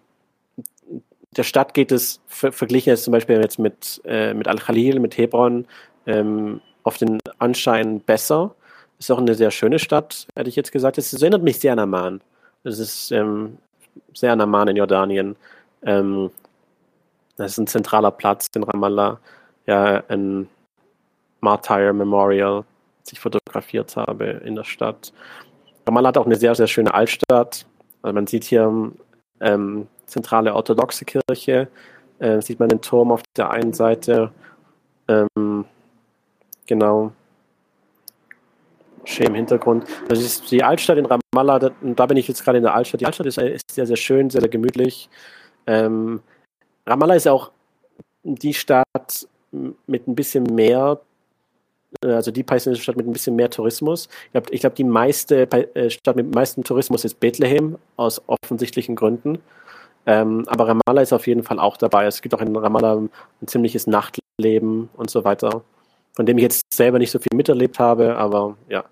der 1.36 1.44
Stadt 1.44 1.74
geht 1.74 1.92
es, 1.92 2.22
ver 2.28 2.54
verglichen 2.54 2.92
jetzt 2.92 3.04
zum 3.04 3.12
Beispiel 3.12 3.42
jetzt 3.42 3.60
mit, 3.60 4.02
äh, 4.06 4.34
mit 4.34 4.48
Al-Khalil, 4.48 5.02
mit 5.02 5.18
Hebron, 5.18 5.66
ähm, 6.06 6.62
auf 6.84 6.98
den 6.98 7.20
Anschein 7.40 8.00
besser. 8.00 8.56
Ist 9.00 9.12
auch 9.12 9.18
eine 9.18 9.36
sehr 9.36 9.52
schöne 9.52 9.80
Stadt, 9.80 10.28
hätte 10.36 10.50
ich 10.50 10.56
jetzt 10.56 10.72
gesagt. 10.72 10.98
Es 10.98 11.14
erinnert 11.14 11.44
mich 11.44 11.60
sehr 11.60 11.74
an 11.74 11.80
Amman. 11.80 12.22
Es 12.64 12.80
ist 12.80 13.12
ähm, 13.12 13.58
sehr 14.14 14.34
an 14.34 14.42
Amman 14.42 14.70
in 14.70 14.78
Jordanien. 14.78 15.36
Ähm, 15.84 16.32
das 17.38 17.54
ist 17.54 17.58
ein 17.60 17.68
zentraler 17.68 18.12
Platz 18.12 18.48
in 18.56 18.64
Ramallah. 18.64 19.20
Ja, 19.66 20.04
ein 20.08 20.50
Martyr 21.42 21.94
Memorial, 21.94 22.64
das 23.04 23.14
ich 23.14 23.20
fotografiert 23.20 23.96
habe 23.96 24.26
in 24.26 24.56
der 24.56 24.64
Stadt. 24.64 25.14
Ramallah 25.88 26.10
hat 26.10 26.18
auch 26.18 26.26
eine 26.26 26.36
sehr, 26.36 26.56
sehr 26.56 26.68
schöne 26.68 26.94
Altstadt. 26.94 27.66
Also 28.02 28.14
man 28.14 28.28
sieht 28.28 28.44
hier 28.44 28.92
ähm, 29.40 29.88
zentrale 30.06 30.54
orthodoxe 30.56 31.06
Kirche, 31.06 31.68
äh, 32.20 32.42
sieht 32.42 32.60
man 32.60 32.70
den 32.70 32.82
Turm 32.82 33.12
auf 33.12 33.22
der 33.36 33.52
einen 33.52 33.74
Seite. 33.74 34.32
Ähm, 35.08 35.66
genau 36.66 37.12
schön 39.08 39.28
im 39.28 39.36
Hintergrund. 39.36 39.86
Das 40.08 40.20
ist 40.20 40.52
die 40.52 40.64
Altstadt 40.64 40.98
in 40.98 41.06
Ramallah, 41.06 41.60
da, 41.60 41.72
da 41.82 42.06
bin 42.06 42.18
ich 42.18 42.28
jetzt 42.28 42.44
gerade 42.44 42.58
in 42.58 42.64
der 42.64 42.76
Altstadt. 42.76 43.02
Die 43.02 43.06
Altstadt 43.06 43.28
ist, 43.28 43.38
ist 43.38 43.72
sehr, 43.72 43.88
sehr 43.88 43.96
schön, 43.96 44.30
sehr, 44.30 44.42
sehr 44.42 44.50
gemütlich. 44.50 45.10
Ähm, 45.66 46.22
Ramallah 46.86 47.16
ist 47.16 47.28
auch 47.28 47.52
die 48.24 48.54
Stadt 48.54 49.28
mit 49.52 50.08
ein 50.08 50.16
bisschen 50.16 50.44
mehr, 50.44 51.00
äh, 52.04 52.14
also 52.14 52.32
die 52.32 52.44
palästinensische 52.44 52.84
Stadt 52.84 52.98
mit 52.98 53.08
ein 53.08 53.14
bisschen 53.14 53.36
mehr 53.36 53.50
Tourismus. 53.50 54.10
Ich 54.26 54.32
glaube, 54.32 54.48
ich 54.52 54.62
glaub, 54.62 54.76
die 54.76 54.84
meiste 54.84 55.50
äh, 55.52 55.90
Stadt 55.90 56.16
mit 56.16 56.34
meisten 56.34 56.64
Tourismus 56.64 57.06
ist 57.06 57.20
Bethlehem, 57.20 57.78
aus 57.96 58.22
offensichtlichen 58.28 58.96
Gründen. 58.96 59.40
Ähm, 60.06 60.46
aber 60.48 60.68
Ramallah 60.68 61.02
ist 61.02 61.14
auf 61.14 61.28
jeden 61.28 61.44
Fall 61.44 61.60
auch 61.60 61.78
dabei. 61.78 62.06
Es 62.06 62.22
gibt 62.22 62.34
auch 62.34 62.42
in 62.42 62.56
Ramallah 62.56 62.96
ein 62.96 63.48
ziemliches 63.48 63.88
Nachtleben 63.88 64.90
und 64.96 65.10
so 65.10 65.24
weiter 65.24 65.64
von 66.18 66.26
dem 66.26 66.40
ich 66.40 66.42
jetzt 66.42 66.74
selber 66.74 66.98
nicht 66.98 67.12
so 67.12 67.20
viel 67.20 67.36
miterlebt 67.36 67.78
habe, 67.78 68.18
aber 68.18 68.58
ja, 68.70 68.86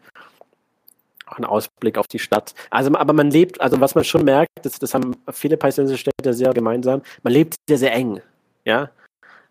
auch 1.26 1.40
ein 1.40 1.44
Ausblick 1.44 1.98
auf 1.98 2.06
die 2.06 2.20
Stadt. 2.20 2.54
Also, 2.70 2.94
aber 2.94 3.14
man 3.14 3.32
lebt, 3.32 3.60
also 3.60 3.82
was 3.82 3.96
man 3.96 4.04
schon 4.04 4.24
merkt, 4.24 4.52
das, 4.62 4.78
das 4.78 4.94
haben 4.94 5.16
viele 5.32 5.58
palästinensische 5.58 6.02
Städte 6.02 6.36
sehr 6.36 6.54
gemeinsam, 6.54 7.02
man 7.24 7.34
lebt 7.34 7.56
sehr, 7.68 7.80
sehr 7.80 7.94
eng, 7.94 8.22
ja. 8.64 8.92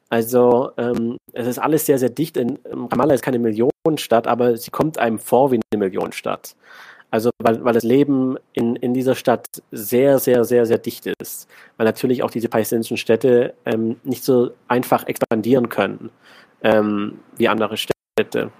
Also 0.08 0.70
ähm, 0.76 1.16
es 1.32 1.48
ist 1.48 1.58
alles 1.58 1.84
sehr, 1.84 1.98
sehr 1.98 2.10
dicht. 2.10 2.36
In, 2.36 2.60
Ramallah 2.64 3.14
ist 3.14 3.24
keine 3.24 3.40
Millionenstadt, 3.40 4.28
aber 4.28 4.56
sie 4.56 4.70
kommt 4.70 4.96
einem 4.98 5.18
vor 5.18 5.50
wie 5.50 5.58
eine 5.72 5.84
Millionenstadt. 5.84 6.54
Also 7.10 7.30
weil, 7.42 7.64
weil 7.64 7.74
das 7.74 7.82
Leben 7.82 8.36
in, 8.52 8.76
in 8.76 8.94
dieser 8.94 9.16
Stadt 9.16 9.46
sehr, 9.72 10.20
sehr, 10.20 10.44
sehr, 10.44 10.66
sehr 10.66 10.78
dicht 10.78 11.06
ist. 11.06 11.48
Weil 11.76 11.86
natürlich 11.86 12.22
auch 12.22 12.30
diese 12.30 12.48
palästinensischen 12.48 12.98
Städte 12.98 13.54
ähm, 13.64 13.96
nicht 14.04 14.22
so 14.22 14.52
einfach 14.68 15.08
expandieren 15.08 15.68
können 15.68 16.10
ähm, 16.64 17.20
wie 17.36 17.46
andere 17.46 17.76
Städte. 17.76 18.50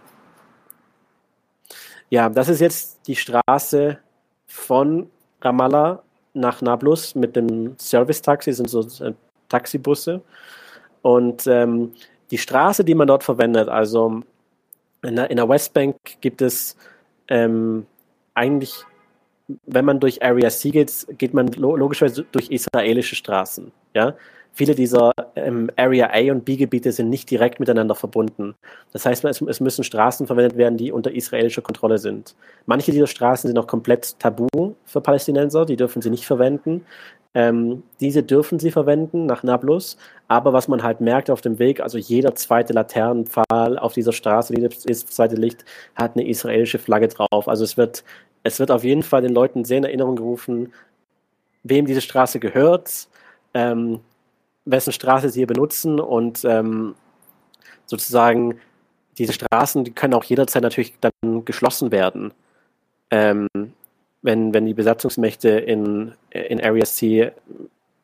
Ja, 2.10 2.28
das 2.28 2.48
ist 2.48 2.60
jetzt 2.60 3.08
die 3.08 3.16
Straße 3.16 3.98
von 4.46 5.10
Ramallah 5.40 6.02
nach 6.34 6.62
Nablus 6.62 7.14
mit 7.14 7.34
dem 7.34 7.76
Service-Taxi, 7.78 8.52
sind 8.52 8.68
so 8.68 8.82
äh, 9.04 9.14
Taxibusse. 9.48 10.20
Und 11.02 11.46
ähm, 11.46 11.92
die 12.30 12.38
Straße, 12.38 12.84
die 12.84 12.94
man 12.94 13.08
dort 13.08 13.24
verwendet, 13.24 13.68
also 13.68 14.22
in 15.02 15.16
der, 15.16 15.30
in 15.30 15.36
der 15.36 15.48
Westbank 15.48 15.96
gibt 16.20 16.40
es 16.40 16.76
ähm, 17.28 17.86
eigentlich, 18.34 18.84
wenn 19.66 19.84
man 19.84 20.00
durch 20.00 20.22
Area 20.22 20.50
C 20.50 20.70
geht, 20.70 21.06
geht 21.18 21.34
man 21.34 21.48
logischerweise 21.48 22.24
durch 22.32 22.48
israelische 22.50 23.16
Straßen. 23.16 23.72
Ja? 23.94 24.14
Viele 24.54 24.74
dieser 24.74 25.12
ähm, 25.36 25.70
Area 25.76 26.10
A 26.12 26.32
und 26.32 26.44
B-Gebiete 26.44 26.92
sind 26.92 27.10
nicht 27.10 27.30
direkt 27.30 27.60
miteinander 27.60 27.94
verbunden. 27.94 28.54
Das 28.92 29.04
heißt, 29.04 29.24
es, 29.24 29.40
es, 29.42 29.60
müssen 29.60 29.84
Straßen 29.84 30.26
verwendet 30.26 30.56
werden, 30.56 30.78
die 30.78 30.92
unter 30.92 31.12
israelischer 31.12 31.62
Kontrolle 31.62 31.98
sind. 31.98 32.34
Manche 32.66 32.92
dieser 32.92 33.08
Straßen 33.08 33.48
sind 33.48 33.58
auch 33.58 33.66
komplett 33.66 34.18
tabu 34.18 34.48
für 34.84 35.00
Palästinenser, 35.00 35.66
die 35.66 35.76
dürfen 35.76 36.00
sie 36.00 36.10
nicht 36.10 36.24
verwenden. 36.24 36.86
Ähm, 37.34 37.82
diese 38.00 38.22
dürfen 38.22 38.60
sie 38.60 38.70
verwenden 38.70 39.26
nach 39.26 39.42
Nablus, 39.42 39.96
aber 40.28 40.52
was 40.52 40.68
man 40.68 40.84
halt 40.84 41.00
merkt 41.00 41.30
auf 41.30 41.40
dem 41.40 41.58
Weg, 41.58 41.80
also 41.80 41.98
jeder 41.98 42.36
zweite 42.36 42.72
Laternenpfahl 42.72 43.76
auf 43.76 43.92
dieser 43.92 44.12
Straße, 44.12 44.54
jedes 44.54 45.06
zweite 45.06 45.34
Licht 45.34 45.64
hat 45.96 46.12
eine 46.14 46.28
israelische 46.28 46.78
Flagge 46.78 47.08
drauf. 47.08 47.48
Also 47.48 47.64
es 47.64 47.76
wird, 47.76 48.04
es 48.44 48.60
wird 48.60 48.70
auf 48.70 48.84
jeden 48.84 49.02
Fall 49.02 49.22
den 49.22 49.34
Leuten 49.34 49.64
sehr 49.64 49.78
in 49.78 49.84
Erinnerung 49.84 50.14
gerufen, 50.14 50.72
wem 51.64 51.86
diese 51.86 52.00
Straße 52.00 52.38
gehört, 52.38 53.08
ähm, 53.52 54.00
wessen 54.64 54.92
Straße 54.92 55.30
sie 55.30 55.40
hier 55.40 55.46
benutzen 55.46 56.00
und 56.00 56.44
ähm, 56.44 56.94
sozusagen 57.86 58.58
diese 59.18 59.32
Straßen, 59.32 59.84
die 59.84 59.92
können 59.92 60.14
auch 60.14 60.24
jederzeit 60.24 60.62
natürlich 60.62 60.94
dann 61.00 61.44
geschlossen 61.44 61.92
werden. 61.92 62.32
Ähm, 63.10 63.48
wenn, 64.22 64.54
wenn 64.54 64.66
die 64.66 64.74
Besatzungsmächte 64.74 65.50
in, 65.50 66.14
in 66.30 66.60
Area 66.60 66.84
C 66.84 67.30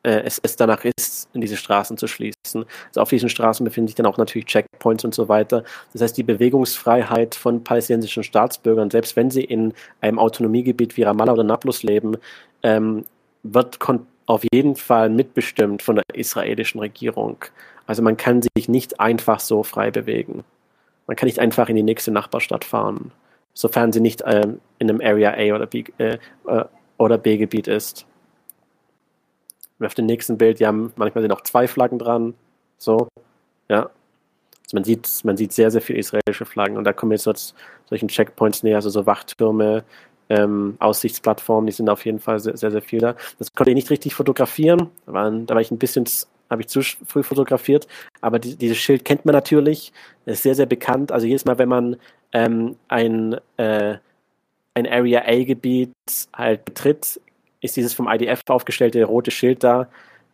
äh, 0.03 0.21
es, 0.23 0.39
es 0.43 0.55
danach 0.55 0.83
ist, 0.85 1.29
in 1.33 1.41
diese 1.41 1.57
Straßen 1.57 1.97
zu 1.97 2.07
schließen. 2.07 2.65
Also 2.87 3.01
auf 3.01 3.09
diesen 3.09 3.29
Straßen 3.29 3.63
befinden 3.63 3.87
sich 3.87 3.95
dann 3.95 4.05
auch 4.05 4.17
natürlich 4.17 4.45
Checkpoints 4.45 5.03
und 5.03 5.13
so 5.13 5.29
weiter. 5.29 5.63
Das 5.93 6.01
heißt, 6.01 6.17
die 6.17 6.23
Bewegungsfreiheit 6.23 7.35
von 7.35 7.63
palästinensischen 7.63 8.23
Staatsbürgern, 8.23 8.89
selbst 8.89 9.15
wenn 9.15 9.31
sie 9.31 9.43
in 9.43 9.73
einem 9.99 10.19
Autonomiegebiet 10.19 10.97
wie 10.97 11.03
Ramallah 11.03 11.33
oder 11.33 11.43
Nablus 11.43 11.83
leben, 11.83 12.17
ähm, 12.63 13.05
wird 13.43 13.79
auf 14.31 14.43
jeden 14.51 14.75
Fall 14.75 15.09
mitbestimmt 15.09 15.81
von 15.81 15.95
der 15.95 16.05
israelischen 16.13 16.79
Regierung. 16.79 17.37
Also 17.85 18.01
man 18.01 18.17
kann 18.17 18.41
sich 18.41 18.69
nicht 18.69 18.99
einfach 18.99 19.39
so 19.39 19.63
frei 19.63 19.91
bewegen. 19.91 20.43
Man 21.07 21.17
kann 21.17 21.27
nicht 21.27 21.39
einfach 21.39 21.69
in 21.69 21.75
die 21.75 21.83
nächste 21.83 22.11
Nachbarstadt 22.11 22.63
fahren 22.63 23.11
sofern 23.53 23.91
sie 23.91 23.99
nicht 23.99 24.23
ähm, 24.25 24.59
in 24.79 24.89
einem 24.89 25.01
Area 25.01 25.33
A 25.33 25.55
oder 25.55 25.67
B, 25.67 25.83
äh, 25.97 26.17
äh, 26.47 26.65
oder 26.97 27.17
B 27.17 27.37
Gebiet 27.37 27.67
ist. 27.67 28.05
Auf 29.79 29.95
dem 29.95 30.05
nächsten 30.05 30.37
Bild, 30.37 30.61
haben 30.61 30.93
manchmal 30.95 31.23
sind 31.23 31.31
auch 31.31 31.41
zwei 31.41 31.67
Flaggen 31.67 31.97
dran. 31.97 32.35
So, 32.77 33.07
ja. 33.67 33.89
Also 34.63 34.77
man 34.77 34.83
sieht, 34.83 35.09
man 35.23 35.37
sieht 35.37 35.53
sehr, 35.53 35.71
sehr 35.71 35.81
viele 35.81 35.99
israelische 35.99 36.45
Flaggen 36.45 36.77
und 36.77 36.83
da 36.83 36.93
kommen 36.93 37.11
jetzt 37.11 37.23
so 37.23 37.33
solchen 37.89 38.07
Checkpoints 38.07 38.63
näher, 38.63 38.77
also 38.77 38.89
so 38.89 39.05
Wachtürme, 39.05 39.83
ähm, 40.29 40.75
Aussichtsplattformen, 40.79 41.67
die 41.67 41.73
sind 41.73 41.89
auf 41.89 42.05
jeden 42.05 42.19
Fall 42.19 42.39
sehr, 42.39 42.57
sehr, 42.57 42.71
sehr 42.71 42.81
viel 42.81 42.99
da. 42.99 43.15
Das 43.37 43.53
konnte 43.53 43.71
ich 43.71 43.75
nicht 43.75 43.89
richtig 43.89 44.13
fotografieren, 44.13 44.89
da 45.05 45.13
war, 45.13 45.31
da 45.31 45.55
war 45.55 45.61
ich 45.61 45.71
ein 45.71 45.77
bisschen, 45.77 46.05
habe 46.49 46.61
ich 46.61 46.67
zu 46.67 46.81
früh 46.81 47.23
fotografiert, 47.23 47.87
aber 48.21 48.39
die, 48.39 48.55
dieses 48.55 48.77
Schild 48.77 49.05
kennt 49.05 49.25
man 49.25 49.33
natürlich, 49.33 49.91
ist 50.25 50.43
sehr, 50.43 50.55
sehr 50.55 50.65
bekannt. 50.65 51.11
Also 51.11 51.27
jedes 51.27 51.45
Mal, 51.45 51.57
wenn 51.57 51.69
man 51.69 51.97
ähm, 52.33 52.75
ein, 52.87 53.37
äh, 53.57 53.97
ein 54.73 54.87
Area 54.87 55.23
A-Gebiet 55.25 55.91
halt 56.33 56.65
betritt, 56.65 57.19
ist 57.61 57.75
dieses 57.75 57.93
vom 57.93 58.07
IDF 58.07 58.41
aufgestellte 58.47 59.03
rote 59.03 59.31
Schild 59.31 59.63
da, 59.63 59.87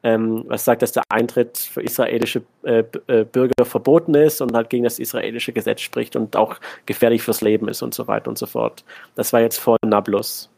ähm, 0.03 0.43
was 0.47 0.65
sagt, 0.65 0.81
dass 0.81 0.91
der 0.91 1.03
Eintritt 1.09 1.57
für 1.57 1.81
israelische 1.81 2.43
äh, 2.63 2.83
äh, 3.07 3.23
Bürger 3.23 3.65
verboten 3.65 4.15
ist 4.15 4.41
und 4.41 4.53
halt 4.53 4.69
gegen 4.69 4.83
das 4.83 4.99
israelische 4.99 5.53
Gesetz 5.53 5.81
spricht 5.81 6.15
und 6.15 6.35
auch 6.35 6.55
gefährlich 6.85 7.23
fürs 7.23 7.41
Leben 7.41 7.67
ist 7.67 7.81
und 7.81 7.93
so 7.93 8.07
weiter 8.07 8.29
und 8.29 8.37
so 8.37 8.45
fort. 8.45 8.83
Das 9.15 9.33
war 9.33 9.41
jetzt 9.41 9.57
vor 9.57 9.77
Nablus. 9.83 10.49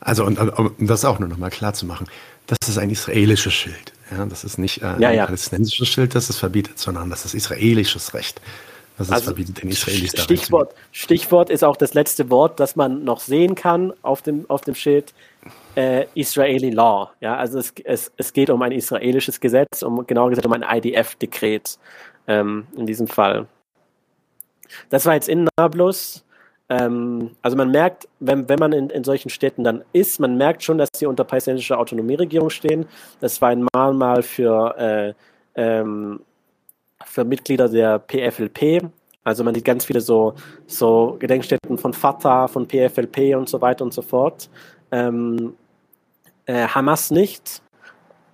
Also, 0.00 0.24
und, 0.24 0.38
um 0.38 0.74
das 0.78 1.04
auch 1.04 1.18
nur 1.18 1.28
nochmal 1.28 1.50
klar 1.50 1.74
zu 1.74 1.86
machen, 1.86 2.06
das 2.46 2.58
ist 2.68 2.78
ein 2.78 2.90
israelisches 2.90 3.52
Schild. 3.52 3.92
Ja, 4.10 4.26
das 4.26 4.44
ist 4.44 4.58
nicht 4.58 4.82
äh, 4.82 4.86
ein 4.86 5.00
ja, 5.00 5.10
ja. 5.12 5.26
palästinensisches 5.26 5.88
Schild, 5.88 6.14
das 6.14 6.30
es 6.30 6.36
verbietet, 6.36 6.78
sondern 6.78 7.10
das 7.10 7.24
ist 7.24 7.34
israelisches 7.34 8.14
Recht. 8.14 8.40
Das 8.98 9.08
ist 9.08 9.12
also, 9.14 9.24
verbietet 9.26 9.62
den 9.62 9.70
Israelis 9.70 10.10
Stichwort, 10.20 10.74
Stichwort 10.92 11.48
ist 11.48 11.64
auch 11.64 11.76
das 11.76 11.94
letzte 11.94 12.28
Wort, 12.28 12.60
das 12.60 12.76
man 12.76 13.04
noch 13.04 13.20
sehen 13.20 13.54
kann 13.54 13.92
auf 14.02 14.20
dem, 14.20 14.44
auf 14.48 14.62
dem 14.62 14.74
Schild. 14.74 15.14
Äh, 15.74 16.06
Israeli 16.14 16.70
Law. 16.70 17.10
Ja, 17.20 17.36
also 17.36 17.58
es, 17.58 17.72
es, 17.84 18.12
es 18.16 18.32
geht 18.32 18.50
um 18.50 18.60
ein 18.62 18.72
israelisches 18.72 19.40
Gesetz, 19.40 19.82
um 19.82 20.06
genauer 20.06 20.30
gesagt 20.30 20.46
um 20.46 20.52
ein 20.52 20.64
IDF-Dekret 20.64 21.78
ähm, 22.26 22.66
in 22.76 22.86
diesem 22.86 23.06
Fall. 23.06 23.46
Das 24.88 25.06
war 25.06 25.14
jetzt 25.14 25.28
in 25.28 25.48
Nablus. 25.56 26.24
Ähm, 26.68 27.36
also 27.42 27.56
man 27.56 27.70
merkt, 27.70 28.08
wenn, 28.20 28.48
wenn 28.48 28.58
man 28.58 28.72
in, 28.72 28.90
in 28.90 29.04
solchen 29.04 29.30
Städten 29.30 29.64
dann 29.64 29.84
ist, 29.92 30.20
man 30.20 30.36
merkt 30.36 30.62
schon, 30.62 30.78
dass 30.78 30.88
sie 30.94 31.06
unter 31.06 31.24
palästinensischer 31.24 31.78
Autonomieregierung 31.78 32.50
stehen. 32.50 32.86
Das 33.20 33.40
war 33.40 33.50
ein 33.50 33.66
Mahnmal 33.72 34.22
für 34.22 34.76
äh, 34.76 35.14
ähm, 35.54 36.20
für 37.04 37.24
Mitglieder 37.24 37.68
der 37.68 37.98
PFLP. 37.98 38.82
Also 39.24 39.44
man 39.44 39.54
sieht 39.54 39.64
ganz 39.64 39.84
viele 39.84 40.00
so, 40.00 40.34
so 40.66 41.16
Gedenkstätten 41.18 41.78
von 41.78 41.92
Fatah, 41.92 42.48
von 42.48 42.66
PFLP 42.66 43.36
und 43.36 43.48
so 43.48 43.60
weiter 43.60 43.84
und 43.84 43.92
so 43.92 44.02
fort. 44.02 44.48
Ähm, 44.90 45.54
äh, 46.50 46.66
Hamas 46.66 47.10
nicht, 47.12 47.62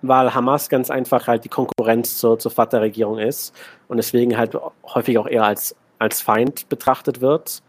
weil 0.01 0.33
Hamas 0.33 0.69
ganz 0.69 0.89
einfach 0.89 1.27
halt 1.27 1.45
die 1.45 1.49
Konkurrenz 1.49 2.17
zur, 2.17 2.39
zur 2.39 2.51
Fatah-Regierung 2.51 3.19
ist 3.19 3.53
und 3.87 3.97
deswegen 3.97 4.37
halt 4.37 4.57
häufig 4.95 5.17
auch 5.19 5.27
eher 5.27 5.43
als, 5.43 5.75
als 5.99 6.21
Feind 6.21 6.67
betrachtet 6.67 7.21
wird 7.21 7.61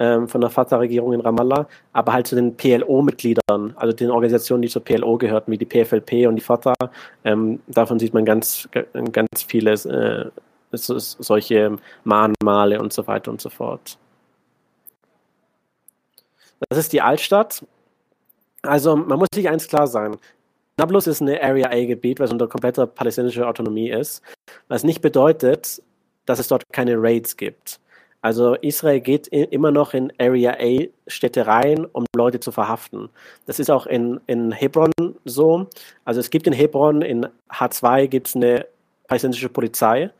ähm, 0.00 0.26
von 0.28 0.40
der 0.40 0.50
Fatah-Regierung 0.50 1.12
in 1.12 1.20
Ramallah, 1.20 1.68
aber 1.92 2.12
halt 2.12 2.26
zu 2.26 2.34
den 2.34 2.56
PLO-Mitgliedern, 2.56 3.74
also 3.76 3.92
den 3.92 4.10
Organisationen, 4.10 4.62
die 4.62 4.68
zur 4.68 4.82
PLO 4.82 5.16
gehörten, 5.16 5.52
wie 5.52 5.58
die 5.58 5.66
PFLP 5.66 6.26
und 6.26 6.34
die 6.34 6.42
Fatah. 6.42 6.74
Ähm, 7.24 7.60
davon 7.68 8.00
sieht 8.00 8.14
man 8.14 8.24
ganz, 8.24 8.68
ganz 9.12 9.44
viele 9.46 9.72
äh, 9.74 10.30
solche 10.72 11.76
Mahnmale 12.02 12.80
und 12.80 12.92
so 12.92 13.06
weiter 13.06 13.30
und 13.30 13.40
so 13.40 13.48
fort. 13.48 13.96
Das 16.68 16.78
ist 16.78 16.92
die 16.92 17.00
Altstadt. 17.00 17.64
Also 18.66 18.96
man 18.96 19.18
muss 19.18 19.28
sich 19.34 19.48
eins 19.48 19.68
klar 19.68 19.86
sein. 19.86 20.16
Nablus 20.76 21.06
ist 21.06 21.22
eine 21.22 21.40
Area 21.42 21.70
A-Gebiet, 21.70 22.18
was 22.18 22.32
unter 22.32 22.48
kompletter 22.48 22.86
palästinensischer 22.86 23.48
Autonomie 23.48 23.90
ist, 23.90 24.22
was 24.68 24.82
nicht 24.82 25.02
bedeutet, 25.02 25.80
dass 26.26 26.38
es 26.40 26.48
dort 26.48 26.64
keine 26.72 26.96
Raids 27.00 27.36
gibt. 27.36 27.78
Also 28.22 28.54
Israel 28.54 29.00
geht 29.00 29.28
immer 29.28 29.70
noch 29.70 29.92
in 29.92 30.10
Area 30.18 30.56
A 30.58 30.88
Städte 31.06 31.46
rein, 31.46 31.84
um 31.92 32.06
Leute 32.16 32.40
zu 32.40 32.50
verhaften. 32.52 33.10
Das 33.44 33.58
ist 33.58 33.70
auch 33.70 33.86
in, 33.86 34.18
in 34.26 34.50
Hebron 34.50 34.90
so. 35.26 35.66
Also 36.06 36.20
es 36.20 36.30
gibt 36.30 36.46
in 36.46 36.54
Hebron, 36.54 37.02
in 37.02 37.26
H2 37.50 38.06
gibt 38.06 38.28
es 38.28 38.34
eine 38.34 38.66
palästinensische 39.08 39.50
Polizei, 39.50 40.10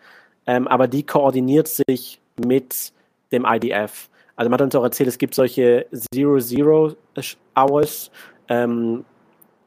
ähm, 0.47 0.69
aber 0.69 0.87
die 0.87 1.05
koordiniert 1.05 1.67
sich 1.69 2.21
mit 2.37 2.93
dem 3.33 3.47
IDF. 3.47 4.11
Also 4.37 4.51
man 4.51 4.59
hat 4.59 4.65
uns 4.65 4.75
auch 4.75 4.85
erzählt, 4.85 5.09
es 5.09 5.17
gibt 5.17 5.35
solche 5.35 5.87
Zero-Zero-Hours, 6.13 8.11
ähm, 8.49 9.05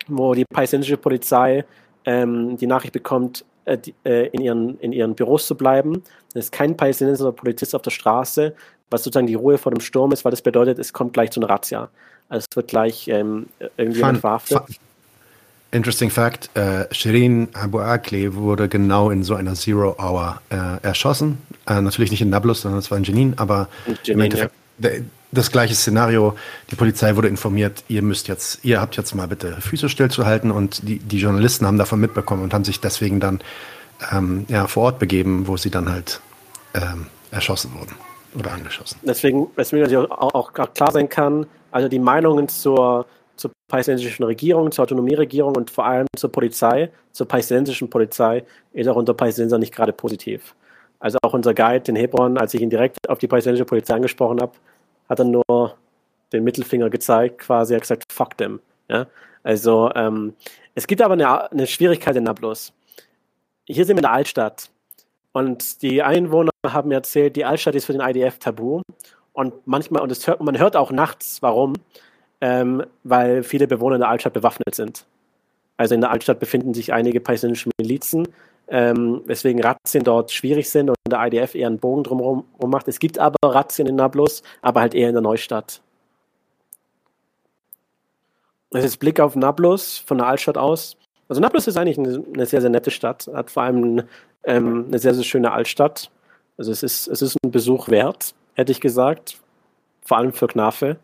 wo 0.08 0.34
die 0.34 0.46
palästinensische 0.46 0.98
Polizei 0.98 1.66
ähm, 2.06 2.58
die 2.58 2.68
Nachricht 2.68 2.94
bekommt, 2.94 3.44
äh, 3.66 3.78
äh, 4.06 4.28
in, 4.28 4.42
ihren, 4.42 4.80
in 4.80 4.94
ihren 4.94 5.14
Büros 5.16 5.46
zu 5.46 5.56
bleiben. 5.56 6.02
Es 6.34 6.46
ist 6.46 6.52
kein 6.52 6.78
palästinensischer 6.78 7.34
Polizist 7.34 7.76
auf 7.76 7.82
der 7.82 7.92
Straße, 7.92 8.56
was 8.90 9.04
sozusagen 9.04 9.28
die 9.28 9.36
Ruhe 9.36 9.58
vor 9.58 9.72
dem 9.72 9.82
Sturm 9.82 10.12
ist, 10.14 10.24
weil 10.24 10.32
das 10.32 10.42
bedeutet, 10.42 10.80
es 10.80 10.94
kommt 10.94 11.14
gleich 11.14 11.32
zu 11.32 11.42
einer 11.42 11.50
Razzia. 11.50 11.90
Also 12.30 12.46
es 12.50 12.56
wird 12.56 12.70
gleich 12.70 13.08
ähm, 13.10 13.48
irgendjemand 13.76 14.20
verhaftet. 14.20 14.58
Fun. 14.58 14.76
Interesting 15.72 16.10
Fact, 16.10 16.50
äh, 16.56 16.86
Shirin 16.94 17.50
Abu 17.54 17.80
Akli 17.80 18.34
wurde 18.34 18.70
genau 18.70 19.10
in 19.10 19.24
so 19.24 19.36
einer 19.36 19.54
Zero 19.54 19.98
Hour 20.00 20.42
äh, 20.50 20.82
erschossen. 20.82 21.40
Äh, 21.68 21.82
natürlich 21.82 22.12
nicht 22.12 22.22
in 22.22 22.30
Nablus, 22.30 22.62
sondern 22.62 22.80
es 22.80 22.90
war 22.90 22.98
in 22.98 23.04
Jenin, 23.04 23.34
aber 23.36 23.68
Jenin, 23.86 23.98
im 24.06 24.22
Endeffekt 24.22 24.54
ja. 24.80 24.90
Das 25.32 25.52
gleiche 25.52 25.76
Szenario. 25.76 26.36
Die 26.72 26.76
Polizei 26.76 27.16
wurde 27.16 27.28
informiert, 27.28 27.84
ihr 27.88 28.02
müsst 28.02 28.28
jetzt, 28.28 28.64
ihr 28.64 28.82
habt 28.82 28.96
jetzt 28.98 29.14
mal 29.16 29.28
bitte 29.28 29.60
Füße 29.60 29.90
stillzuhalten 29.90 30.52
und 30.52 30.88
die, 30.88 31.00
die 31.00 31.20
Journalisten 31.20 31.66
haben 31.66 31.78
davon 31.78 32.00
mitbekommen 32.00 32.44
und 32.44 32.54
haben 32.54 32.64
sich 32.64 32.80
deswegen 32.80 33.20
dann 33.20 33.42
ähm, 34.12 34.46
ja, 34.48 34.68
vor 34.68 34.84
Ort 34.84 35.00
begeben, 35.00 35.48
wo 35.48 35.58
sie 35.58 35.70
dann 35.70 35.92
halt 35.92 36.22
ähm, 36.74 37.08
erschossen 37.32 37.72
wurden 37.78 37.96
oder 38.38 38.52
angeschossen. 38.52 39.00
Deswegen, 39.04 39.48
weswegen 39.56 40.12
auch, 40.12 40.34
auch 40.34 40.54
klar 40.54 40.92
sein 40.92 41.10
kann, 41.10 41.46
also 41.72 41.88
die 41.88 42.00
Meinungen 42.00 42.48
zur 42.48 43.06
zur 43.38 43.52
palästinensischen 43.68 44.26
Regierung, 44.26 44.72
zur 44.72 44.84
Autonomieregierung 44.84 45.56
und 45.56 45.70
vor 45.70 45.86
allem 45.86 46.08
zur 46.16 46.32
Polizei, 46.32 46.90
zur 47.12 47.28
palästinensischen 47.28 47.90
Polizei, 47.90 48.44
ist 48.74 48.88
auch 48.88 48.96
unter 48.96 49.14
Palästinenser 49.14 49.58
nicht 49.58 49.74
gerade 49.74 49.94
positiv. 49.94 50.56
Also 51.00 51.20
auch 51.22 51.34
unser 51.34 51.54
Guide 51.54 51.92
in 51.92 51.96
Hebron, 51.96 52.38
als 52.38 52.54
ich 52.54 52.62
ihn 52.62 52.70
direkt 52.70 53.08
auf 53.08 53.20
die 53.20 53.28
palästinensische 53.28 53.66
Polizei 53.66 53.94
angesprochen 53.94 54.42
habe, 54.42 54.54
hat 55.10 55.20
er 55.20 55.26
nur 55.26 55.78
den 56.34 56.44
Mittelfinger 56.44 56.90
gezeigt, 56.90 57.40
quasi 57.40 57.74
hat 57.74 57.82
gesagt, 57.82 58.12
fuck 58.12 58.38
them. 58.38 58.60
Ja? 58.90 59.08
Also 59.44 59.92
ähm, 59.96 60.34
es 60.76 60.88
gibt 60.88 61.02
aber 61.02 61.14
eine, 61.14 61.52
eine 61.52 61.68
Schwierigkeit 61.68 62.16
in 62.16 62.24
Nablus. 62.24 62.74
Hier 63.66 63.86
sind 63.86 63.96
wir 63.96 64.00
in 64.00 64.04
der 64.04 64.12
Altstadt 64.12 64.70
und 65.32 65.82
die 65.82 66.04
Einwohner 66.04 66.52
haben 66.66 66.90
mir 66.90 66.96
erzählt, 66.96 67.36
die 67.36 67.46
Altstadt 67.46 67.76
ist 67.76 67.86
für 67.86 67.94
den 67.94 68.02
IDF 68.02 68.40
tabu 68.40 68.82
und 69.34 69.54
manchmal, 69.68 70.02
und 70.02 70.28
hört, 70.28 70.42
man 70.42 70.58
hört 70.58 70.76
auch 70.76 70.92
nachts, 70.92 71.42
warum, 71.42 71.74
ähm, 72.42 72.84
weil 73.04 73.44
viele 73.44 73.68
Bewohner 73.68 73.96
in 73.96 74.02
der 74.02 74.10
Altstadt 74.10 74.34
bewaffnet 74.34 74.76
sind. 74.76 75.06
Also 75.78 75.94
in 75.94 76.02
der 76.02 76.10
Altstadt 76.10 76.40
befinden 76.40 76.74
sich 76.74 76.92
einige 76.92 77.20
palästinensische 77.20 77.70
Milizen, 77.80 78.28
ähm, 78.70 79.22
weswegen 79.26 79.62
Razzien 79.64 80.04
dort 80.04 80.32
schwierig 80.32 80.70
sind 80.70 80.90
und 80.90 80.98
der 81.08 81.26
IDF 81.26 81.56
eher 81.56 81.68
einen 81.68 81.80
Bogen 81.80 82.04
drumherum 82.04 82.46
macht. 82.66 82.88
Es 82.88 83.00
gibt 83.00 83.20
aber 83.20 83.38
Razzien 83.44 83.88
in 83.88 83.96
Nablus, 83.96 84.44
aber 84.62 84.82
halt 84.82 84.94
eher 84.94 85.10
in 85.10 85.16
der 85.16 85.22
Neustadt. 85.22 85.82
Das 88.72 88.84
ist 88.84 88.98
Blick 88.98 89.20
auf 89.20 89.36
Nablus 89.36 89.98
von 89.98 90.18
der 90.18 90.28
Altstadt 90.28 90.58
aus. 90.58 90.98
Also 91.30 91.42
Nablus 91.42 91.68
ist 91.68 91.78
eigentlich 91.78 91.98
eine, 91.98 92.24
eine 92.34 92.46
sehr, 92.46 92.62
sehr 92.62 92.70
nette 92.70 92.92
Stadt, 92.92 93.30
hat 93.34 93.52
vor 93.52 93.64
allem 93.64 94.04
ähm, 94.44 94.86
eine 94.88 95.00
sehr, 95.00 95.14
sehr 95.14 95.24
schöne 95.24 95.52
Altstadt. 95.52 96.12
Also 96.58 96.72
es 96.72 96.84
ist, 96.84 97.08
es 97.08 97.22
ist 97.22 97.38
ein 97.44 97.52
Besuch 97.52 97.90
wert, 97.90 98.34
hätte 98.56 98.72
ich 98.72 98.82
gesagt. 98.82 99.38
Vor 100.04 100.18
allem 100.18 100.34
für 100.34 100.48
Knafe. 100.48 100.98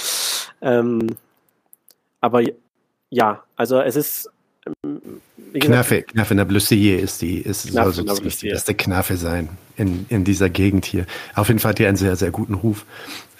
ähm, 0.62 1.16
aber 2.20 2.42
ja, 3.10 3.42
also 3.56 3.80
es 3.80 3.96
ist. 3.96 4.30
Ähm, 5.52 5.60
Knafe, 5.60 6.02
Knafe 6.02 6.34
Nablusier 6.34 7.00
ist 7.00 7.22
die, 7.22 7.38
ist, 7.38 7.68
Knafe 7.70 7.92
soll 7.92 8.08
so 8.08 8.22
die 8.22 8.48
beste 8.48 8.74
Knafe 8.74 9.16
sein 9.16 9.50
in, 9.76 10.06
in 10.08 10.24
dieser 10.24 10.50
Gegend 10.50 10.84
hier. 10.84 11.06
Auf 11.34 11.48
jeden 11.48 11.60
Fall 11.60 11.70
hat 11.70 11.78
die 11.78 11.86
einen 11.86 11.96
sehr, 11.96 12.16
sehr 12.16 12.30
guten 12.30 12.54
Ruf. 12.54 12.84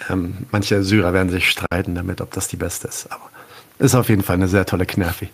Ähm, 0.09 0.45
manche 0.51 0.83
Syrer 0.83 1.13
werden 1.13 1.29
sich 1.29 1.49
streiten 1.49 1.95
damit, 1.95 2.21
ob 2.21 2.31
das 2.31 2.47
die 2.47 2.57
beste 2.57 2.87
ist, 2.87 3.11
aber 3.11 3.29
ist 3.79 3.95
auf 3.95 4.09
jeden 4.09 4.23
Fall 4.23 4.35
eine 4.35 4.47
sehr 4.47 4.65
tolle 4.65 4.85
Knafe. 4.85 5.27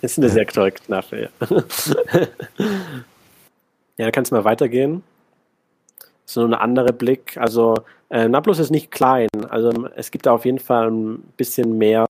Ist 0.00 0.18
eine 0.18 0.28
sehr 0.28 0.46
tolle 0.46 0.72
Knafe, 0.72 1.30
ja. 1.40 1.48
ja, 3.96 4.04
da 4.06 4.10
kannst 4.10 4.30
du 4.30 4.36
mal 4.36 4.44
weitergehen. 4.44 5.02
Nur 6.34 6.44
ein 6.44 6.54
anderer 6.54 6.92
Blick. 6.92 7.36
Also 7.36 7.74
äh, 8.10 8.28
Nablus 8.28 8.58
ist 8.58 8.70
nicht 8.70 8.90
klein. 8.90 9.28
Also 9.48 9.88
es 9.96 10.10
gibt 10.10 10.26
da 10.26 10.32
auf 10.32 10.44
jeden 10.44 10.58
Fall 10.58 10.90
ein 10.90 11.18
bisschen 11.36 11.78
mehr 11.78 12.06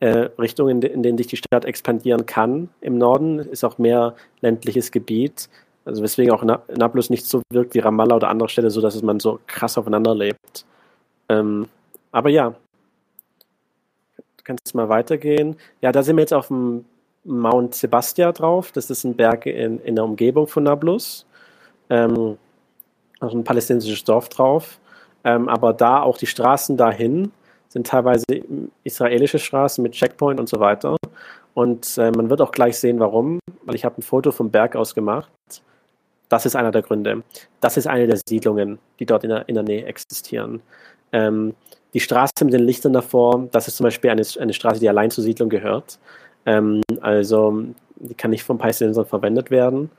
äh, 0.00 0.30
Richtungen, 0.38 0.82
in, 0.82 0.90
in 0.90 1.02
denen 1.02 1.18
sich 1.18 1.28
die 1.28 1.36
Stadt 1.36 1.64
expandieren 1.64 2.26
kann. 2.26 2.70
Im 2.80 2.98
Norden 2.98 3.38
ist 3.38 3.64
auch 3.64 3.78
mehr 3.78 4.14
ländliches 4.40 4.90
Gebiet. 4.90 5.48
Also 5.84 6.02
weswegen 6.02 6.32
auch 6.32 6.42
Nablus 6.42 7.10
nicht 7.10 7.26
so 7.26 7.42
wirkt 7.50 7.74
wie 7.74 7.78
Ramallah 7.78 8.16
oder 8.16 8.28
andere 8.28 8.48
Städte, 8.48 8.70
so 8.70 8.80
dass 8.80 9.00
man 9.02 9.20
so 9.20 9.40
krass 9.46 9.78
aufeinander 9.78 10.14
lebt. 10.14 10.64
Ähm, 11.28 11.68
aber 12.12 12.30
ja, 12.30 12.50
du 14.16 14.44
kannst 14.44 14.74
mal 14.74 14.88
weitergehen. 14.88 15.56
Ja, 15.80 15.92
da 15.92 16.02
sind 16.02 16.16
wir 16.16 16.22
jetzt 16.22 16.34
auf 16.34 16.48
dem 16.48 16.84
Mount 17.24 17.74
Sebastia 17.74 18.32
drauf. 18.32 18.72
Das 18.72 18.90
ist 18.90 19.04
ein 19.04 19.14
Berg 19.14 19.46
in, 19.46 19.80
in 19.80 19.94
der 19.94 20.04
Umgebung 20.04 20.46
von 20.46 20.64
Nablus. 20.64 21.26
Ähm, 21.88 22.38
also 23.20 23.36
ein 23.36 23.44
palästinensisches 23.44 24.04
Dorf 24.04 24.28
drauf. 24.28 24.80
Ähm, 25.24 25.48
aber 25.48 25.72
da 25.72 26.02
auch 26.02 26.16
die 26.16 26.26
Straßen 26.26 26.76
dahin 26.76 27.32
sind 27.70 27.86
teilweise 27.86 28.24
israelische 28.84 29.38
Straßen 29.38 29.82
mit 29.82 29.92
Checkpoint 29.92 30.38
und 30.38 30.48
so 30.48 30.60
weiter. 30.60 30.96
Und 31.54 31.96
äh, 31.98 32.10
man 32.10 32.28
wird 32.28 32.40
auch 32.40 32.52
gleich 32.52 32.78
sehen, 32.78 33.00
warum, 33.00 33.38
weil 33.64 33.74
ich 33.74 33.84
habe 33.84 33.98
ein 33.98 34.02
Foto 34.02 34.32
vom 34.32 34.50
Berg 34.50 34.76
aus 34.76 34.94
gemacht. 34.94 35.30
Das 36.28 36.46
ist 36.46 36.54
einer 36.54 36.70
der 36.70 36.82
Gründe. 36.82 37.22
Das 37.60 37.76
ist 37.76 37.86
eine 37.86 38.06
der 38.06 38.18
Siedlungen, 38.28 38.78
die 38.98 39.06
dort 39.06 39.24
in 39.24 39.30
der, 39.30 39.48
in 39.48 39.54
der 39.54 39.64
Nähe 39.64 39.84
existieren. 39.86 40.60
Ähm, 41.12 41.54
die 41.94 42.00
Straße 42.00 42.44
mit 42.44 42.54
den 42.54 42.62
Lichtern 42.62 42.92
davor, 42.92 43.48
das 43.50 43.66
ist 43.66 43.76
zum 43.76 43.84
Beispiel 43.84 44.10
eine, 44.10 44.22
eine 44.38 44.52
Straße, 44.52 44.78
die 44.78 44.88
allein 44.88 45.10
zur 45.10 45.24
Siedlung 45.24 45.48
gehört. 45.48 45.98
Ähm, 46.46 46.82
also 47.00 47.64
die 47.96 48.14
kann 48.14 48.30
nicht 48.30 48.44
vom 48.44 48.58
Palästinensern 48.58 49.06
verwendet 49.06 49.50
werden. 49.50 49.90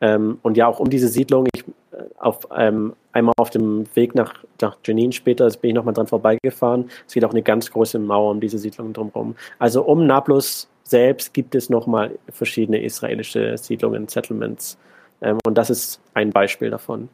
Ähm, 0.00 0.38
und 0.42 0.56
ja, 0.56 0.66
auch 0.66 0.80
um 0.80 0.90
diese 0.90 1.08
Siedlung, 1.08 1.46
ich, 1.54 1.64
äh, 1.92 2.02
auf, 2.18 2.48
ähm, 2.56 2.94
einmal 3.16 3.34
auf 3.38 3.50
dem 3.50 3.86
Weg 3.96 4.14
nach, 4.14 4.34
nach 4.60 4.76
Jenin 4.84 5.10
später, 5.12 5.48
bin 5.48 5.70
ich 5.70 5.74
nochmal 5.74 5.94
dran 5.94 6.06
vorbeigefahren. 6.06 6.90
Es 7.06 7.14
geht 7.14 7.24
auch 7.24 7.30
eine 7.30 7.42
ganz 7.42 7.70
große 7.70 7.98
Mauer 7.98 8.30
um 8.30 8.40
diese 8.40 8.58
Siedlung 8.58 8.92
drumherum. 8.92 9.34
Also 9.58 9.82
um 9.82 10.06
Nablus 10.06 10.68
selbst 10.84 11.32
gibt 11.34 11.54
es 11.54 11.70
nochmal 11.70 12.18
verschiedene 12.28 12.82
israelische 12.82 13.56
Siedlungen, 13.56 14.06
Settlements. 14.06 14.78
Ähm, 15.22 15.38
und 15.46 15.56
das 15.56 15.70
ist 15.70 16.00
ein 16.14 16.30
Beispiel 16.30 16.70
davon. 16.70 17.08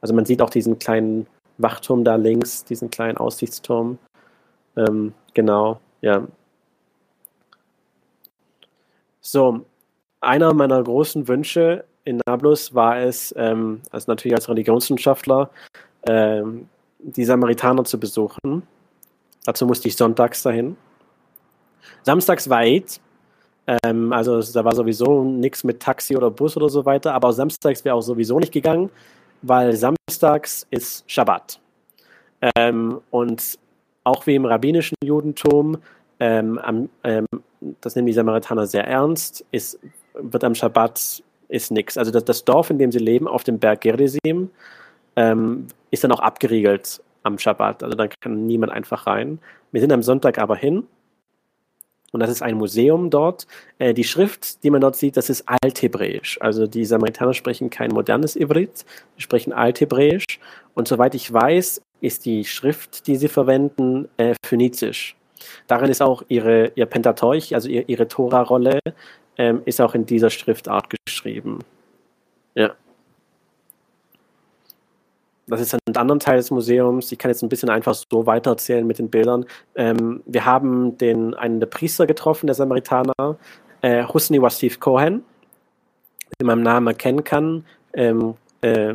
Also 0.00 0.14
man 0.14 0.24
sieht 0.24 0.40
auch 0.42 0.50
diesen 0.50 0.78
kleinen 0.78 1.26
Wachturm 1.58 2.04
da 2.04 2.16
links, 2.16 2.64
diesen 2.64 2.90
kleinen 2.90 3.18
Aussichtsturm. 3.18 3.98
Ähm, 4.76 5.12
genau, 5.34 5.78
ja. 6.00 6.26
So, 9.20 9.64
einer 10.20 10.52
meiner 10.54 10.82
großen 10.82 11.28
Wünsche 11.28 11.84
in 12.04 12.20
Nablus 12.26 12.74
war 12.74 12.98
es, 12.98 13.34
ähm, 13.36 13.80
also 13.90 14.10
natürlich 14.10 14.34
als 14.34 14.48
Religionswissenschaftler, 14.48 15.50
ähm, 16.06 16.68
die 16.98 17.24
Samaritaner 17.24 17.84
zu 17.84 17.98
besuchen. 17.98 18.62
Dazu 19.44 19.66
musste 19.66 19.88
ich 19.88 19.96
sonntags 19.96 20.42
dahin. 20.42 20.76
Samstags 22.02 22.48
war 22.48 22.58
Eid, 22.58 23.00
ähm, 23.66 24.12
also 24.12 24.40
da 24.40 24.64
war 24.64 24.74
sowieso 24.74 25.24
nichts 25.24 25.64
mit 25.64 25.80
Taxi 25.80 26.16
oder 26.16 26.30
Bus 26.30 26.56
oder 26.56 26.68
so 26.68 26.84
weiter, 26.84 27.14
aber 27.14 27.32
samstags 27.32 27.84
wäre 27.84 27.94
auch 27.94 28.02
sowieso 28.02 28.38
nicht 28.38 28.52
gegangen, 28.52 28.90
weil 29.42 29.74
samstags 29.74 30.66
ist 30.70 31.04
Schabbat. 31.10 31.60
Ähm, 32.56 33.00
und 33.10 33.58
auch 34.04 34.26
wie 34.26 34.34
im 34.34 34.44
rabbinischen 34.44 34.96
Judentum, 35.02 35.78
ähm, 36.20 36.88
ähm, 37.04 37.26
das 37.80 37.96
nehmen 37.96 38.06
die 38.06 38.12
Samaritaner 38.12 38.66
sehr 38.66 38.86
ernst, 38.86 39.44
ist, 39.50 39.78
wird 40.12 40.44
am 40.44 40.54
Schabbat 40.54 41.22
ist 41.48 41.70
nichts. 41.70 41.98
Also 41.98 42.10
das, 42.10 42.24
das, 42.24 42.44
Dorf, 42.44 42.70
in 42.70 42.78
dem 42.78 42.92
sie 42.92 42.98
leben, 42.98 43.28
auf 43.28 43.44
dem 43.44 43.58
Berg 43.58 43.80
Gerizim, 43.82 44.50
ähm, 45.16 45.66
ist 45.90 46.04
dann 46.04 46.12
auch 46.12 46.20
abgeriegelt 46.20 47.02
am 47.22 47.38
Schabbat. 47.38 47.82
Also 47.82 47.96
dann 47.96 48.10
kann 48.20 48.46
niemand 48.46 48.72
einfach 48.72 49.06
rein. 49.06 49.38
Wir 49.72 49.80
sind 49.80 49.92
am 49.92 50.02
Sonntag 50.02 50.38
aber 50.38 50.56
hin. 50.56 50.84
Und 52.12 52.20
das 52.20 52.30
ist 52.30 52.42
ein 52.42 52.56
Museum 52.56 53.10
dort. 53.10 53.48
Äh, 53.78 53.92
die 53.92 54.04
Schrift, 54.04 54.62
die 54.62 54.70
man 54.70 54.80
dort 54.80 54.94
sieht, 54.94 55.16
das 55.16 55.30
ist 55.30 55.44
Althebräisch. 55.46 56.40
Also 56.40 56.68
die 56.68 56.84
Samaritaner 56.84 57.34
sprechen 57.34 57.70
kein 57.70 57.90
modernes 57.90 58.36
Ivrit, 58.36 58.84
sie 59.16 59.22
sprechen 59.22 59.52
Althebräisch. 59.52 60.38
Und 60.74 60.86
soweit 60.86 61.16
ich 61.16 61.32
weiß, 61.32 61.82
ist 62.00 62.24
die 62.24 62.44
Schrift, 62.44 63.08
die 63.08 63.16
sie 63.16 63.26
verwenden, 63.26 64.08
äh, 64.16 64.34
phönizisch. 64.46 65.16
Darin 65.66 65.90
ist 65.90 66.02
auch 66.02 66.22
ihre, 66.28 66.72
ihr 66.76 66.86
Pentateuch, 66.86 67.52
also 67.54 67.68
ihr, 67.68 67.88
ihre 67.88 68.06
Tora-Rolle, 68.06 68.78
ähm, 69.38 69.62
ist 69.64 69.80
auch 69.80 69.94
in 69.94 70.06
dieser 70.06 70.30
Schriftart 70.30 70.86
geschrieben. 71.06 71.60
Ja. 72.54 72.74
Das 75.46 75.60
ist 75.60 75.74
ein 75.74 75.96
anderer 75.96 76.18
Teil 76.18 76.36
des 76.38 76.50
Museums. 76.50 77.12
Ich 77.12 77.18
kann 77.18 77.30
jetzt 77.30 77.42
ein 77.42 77.50
bisschen 77.50 77.68
einfach 77.68 77.94
so 77.94 78.26
weitererzählen 78.26 78.86
mit 78.86 78.98
den 78.98 79.10
Bildern. 79.10 79.44
Ähm, 79.74 80.22
wir 80.24 80.46
haben 80.46 80.96
den, 80.96 81.34
einen 81.34 81.60
der 81.60 81.66
Priester 81.66 82.06
getroffen, 82.06 82.46
der 82.46 82.54
Samaritaner, 82.54 83.36
äh, 83.82 84.04
Husni 84.04 84.40
Wasif 84.40 84.80
Cohen, 84.80 85.22
den 86.40 86.46
man 86.46 86.60
am 86.60 86.62
Namen 86.62 86.86
erkennen 86.86 87.24
kann. 87.24 87.66
Ähm, 87.92 88.34
äh, 88.62 88.94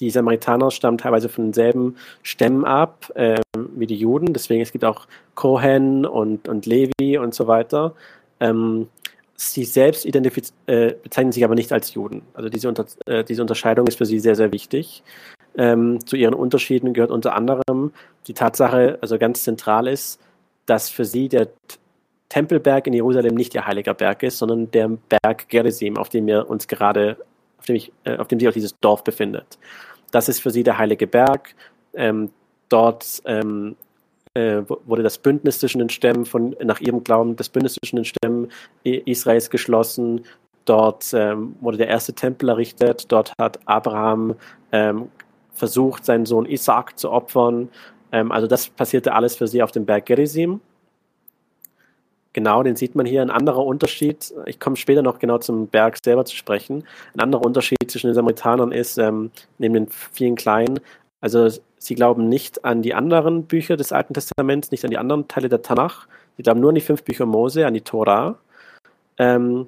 die 0.00 0.10
Samaritaner 0.10 0.70
stammen 0.70 0.98
teilweise 0.98 1.28
von 1.28 1.46
denselben 1.46 1.96
Stämmen 2.22 2.64
ab 2.64 3.10
äh, 3.14 3.40
wie 3.74 3.86
die 3.86 3.96
Juden. 3.96 4.32
Deswegen 4.32 4.62
es 4.62 4.72
gibt 4.72 4.84
auch 4.84 5.06
Cohen 5.34 6.06
und, 6.06 6.48
und 6.48 6.66
Levi 6.66 7.18
und 7.18 7.34
so 7.34 7.46
weiter. 7.46 7.94
Ähm, 8.40 8.88
sie 9.36 9.64
selbst 9.64 10.06
äh, 10.06 10.94
bezeichnen 11.02 11.32
sich 11.32 11.44
aber 11.44 11.54
nicht 11.54 11.72
als 11.72 11.94
Juden. 11.94 12.22
Also 12.34 12.48
diese, 12.48 12.68
Unter 12.68 12.86
äh, 13.06 13.24
diese 13.24 13.42
Unterscheidung 13.42 13.86
ist 13.86 13.98
für 13.98 14.06
sie 14.06 14.20
sehr, 14.20 14.36
sehr 14.36 14.52
wichtig. 14.52 15.02
Ähm, 15.56 16.04
zu 16.06 16.16
ihren 16.16 16.34
Unterschieden 16.34 16.94
gehört 16.94 17.10
unter 17.10 17.34
anderem 17.34 17.92
die 18.26 18.34
Tatsache, 18.34 18.98
also 19.00 19.18
ganz 19.18 19.44
zentral 19.44 19.86
ist, 19.86 20.20
dass 20.66 20.88
für 20.88 21.04
sie 21.04 21.28
der 21.28 21.48
Tempelberg 22.28 22.86
in 22.86 22.94
Jerusalem 22.94 23.34
nicht 23.34 23.54
ihr 23.54 23.66
heiliger 23.66 23.94
Berg 23.94 24.22
ist, 24.22 24.38
sondern 24.38 24.70
der 24.70 24.88
Berg 24.88 25.48
Gerizim, 25.48 25.96
auf 25.96 26.08
dem 26.08 26.26
wir 26.26 26.48
uns 26.48 26.66
gerade, 26.66 27.16
auf 27.58 27.66
dem, 27.66 27.76
ich, 27.76 27.92
äh, 28.04 28.16
auf 28.16 28.28
dem 28.28 28.40
sich 28.40 28.48
auch 28.48 28.52
dieses 28.52 28.78
Dorf 28.80 29.04
befindet. 29.04 29.58
Das 30.10 30.28
ist 30.28 30.40
für 30.40 30.50
sie 30.50 30.62
der 30.62 30.78
heilige 30.78 31.06
Berg. 31.06 31.54
Ähm, 31.94 32.30
dort 32.68 33.22
ähm, 33.24 33.76
äh, 34.34 34.62
wurde 34.66 35.02
das 35.02 35.18
Bündnis 35.18 35.60
zwischen 35.60 35.78
den 35.78 35.88
Stämmen 35.88 36.24
von, 36.24 36.56
nach 36.62 36.80
ihrem 36.80 37.04
Glauben, 37.04 37.36
das 37.36 37.48
Bündnis 37.48 37.74
zwischen 37.74 37.96
den 37.96 38.04
Stämmen 38.04 38.48
Israels 38.82 39.50
geschlossen. 39.50 40.24
Dort 40.64 41.12
ähm, 41.14 41.56
wurde 41.60 41.76
der 41.78 41.88
erste 41.88 42.14
Tempel 42.14 42.48
errichtet. 42.48 43.12
Dort 43.12 43.32
hat 43.38 43.60
Abraham 43.66 44.34
ähm, 44.72 45.08
versucht, 45.52 46.04
seinen 46.04 46.26
Sohn 46.26 46.46
Isaac 46.46 46.98
zu 46.98 47.10
opfern. 47.10 47.68
Ähm, 48.12 48.32
also 48.32 48.46
das 48.46 48.68
passierte 48.68 49.12
alles 49.12 49.36
für 49.36 49.46
sie 49.46 49.62
auf 49.62 49.72
dem 49.72 49.84
Berg 49.86 50.06
Gerizim. 50.06 50.60
Genau, 52.32 52.64
den 52.64 52.74
sieht 52.74 52.96
man 52.96 53.06
hier. 53.06 53.22
Ein 53.22 53.30
anderer 53.30 53.64
Unterschied, 53.64 54.34
ich 54.46 54.58
komme 54.58 54.74
später 54.74 55.02
noch 55.02 55.20
genau 55.20 55.38
zum 55.38 55.68
Berg 55.68 55.98
selber 56.04 56.24
zu 56.24 56.34
sprechen. 56.34 56.82
Ein 57.14 57.20
anderer 57.20 57.44
Unterschied 57.44 57.88
zwischen 57.88 58.08
den 58.08 58.14
Samaritanern 58.14 58.72
ist, 58.72 58.98
ähm, 58.98 59.30
neben 59.58 59.74
den 59.74 59.88
vielen 59.88 60.34
kleinen, 60.34 60.80
also 61.24 61.48
sie 61.78 61.94
glauben 61.94 62.28
nicht 62.28 62.66
an 62.66 62.82
die 62.82 62.92
anderen 62.92 63.44
Bücher 63.44 63.78
des 63.78 63.92
Alten 63.92 64.12
Testaments, 64.12 64.70
nicht 64.70 64.84
an 64.84 64.90
die 64.90 64.98
anderen 64.98 65.26
Teile 65.26 65.48
der 65.48 65.62
Tanach. 65.62 66.06
Sie 66.36 66.42
glauben 66.42 66.60
nur 66.60 66.68
an 66.68 66.74
die 66.74 66.82
fünf 66.82 67.02
Bücher 67.02 67.24
Mose, 67.24 67.66
an 67.66 67.72
die 67.72 67.80
Tora. 67.80 68.36
Ähm, 69.16 69.66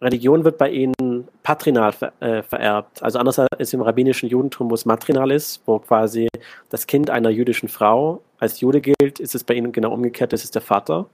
Religion 0.00 0.42
wird 0.42 0.56
bei 0.56 0.70
ihnen 0.70 1.28
patrinal 1.42 1.92
ver 1.92 2.14
äh, 2.20 2.42
vererbt. 2.42 3.02
Also 3.02 3.18
anders 3.18 3.38
als 3.38 3.74
im 3.74 3.82
rabbinischen 3.82 4.30
Judentum, 4.30 4.70
wo 4.70 4.74
es 4.74 4.86
matrinal 4.86 5.32
ist, 5.32 5.60
wo 5.66 5.80
quasi 5.80 6.28
das 6.70 6.86
Kind 6.86 7.10
einer 7.10 7.28
jüdischen 7.28 7.68
Frau 7.68 8.22
als 8.38 8.60
Jude 8.60 8.80
gilt, 8.80 9.20
ist 9.20 9.34
es 9.34 9.44
bei 9.44 9.52
ihnen 9.52 9.70
genau 9.70 9.92
umgekehrt, 9.92 10.32
das 10.32 10.44
ist 10.44 10.54
der 10.54 10.62
Vater. 10.62 11.04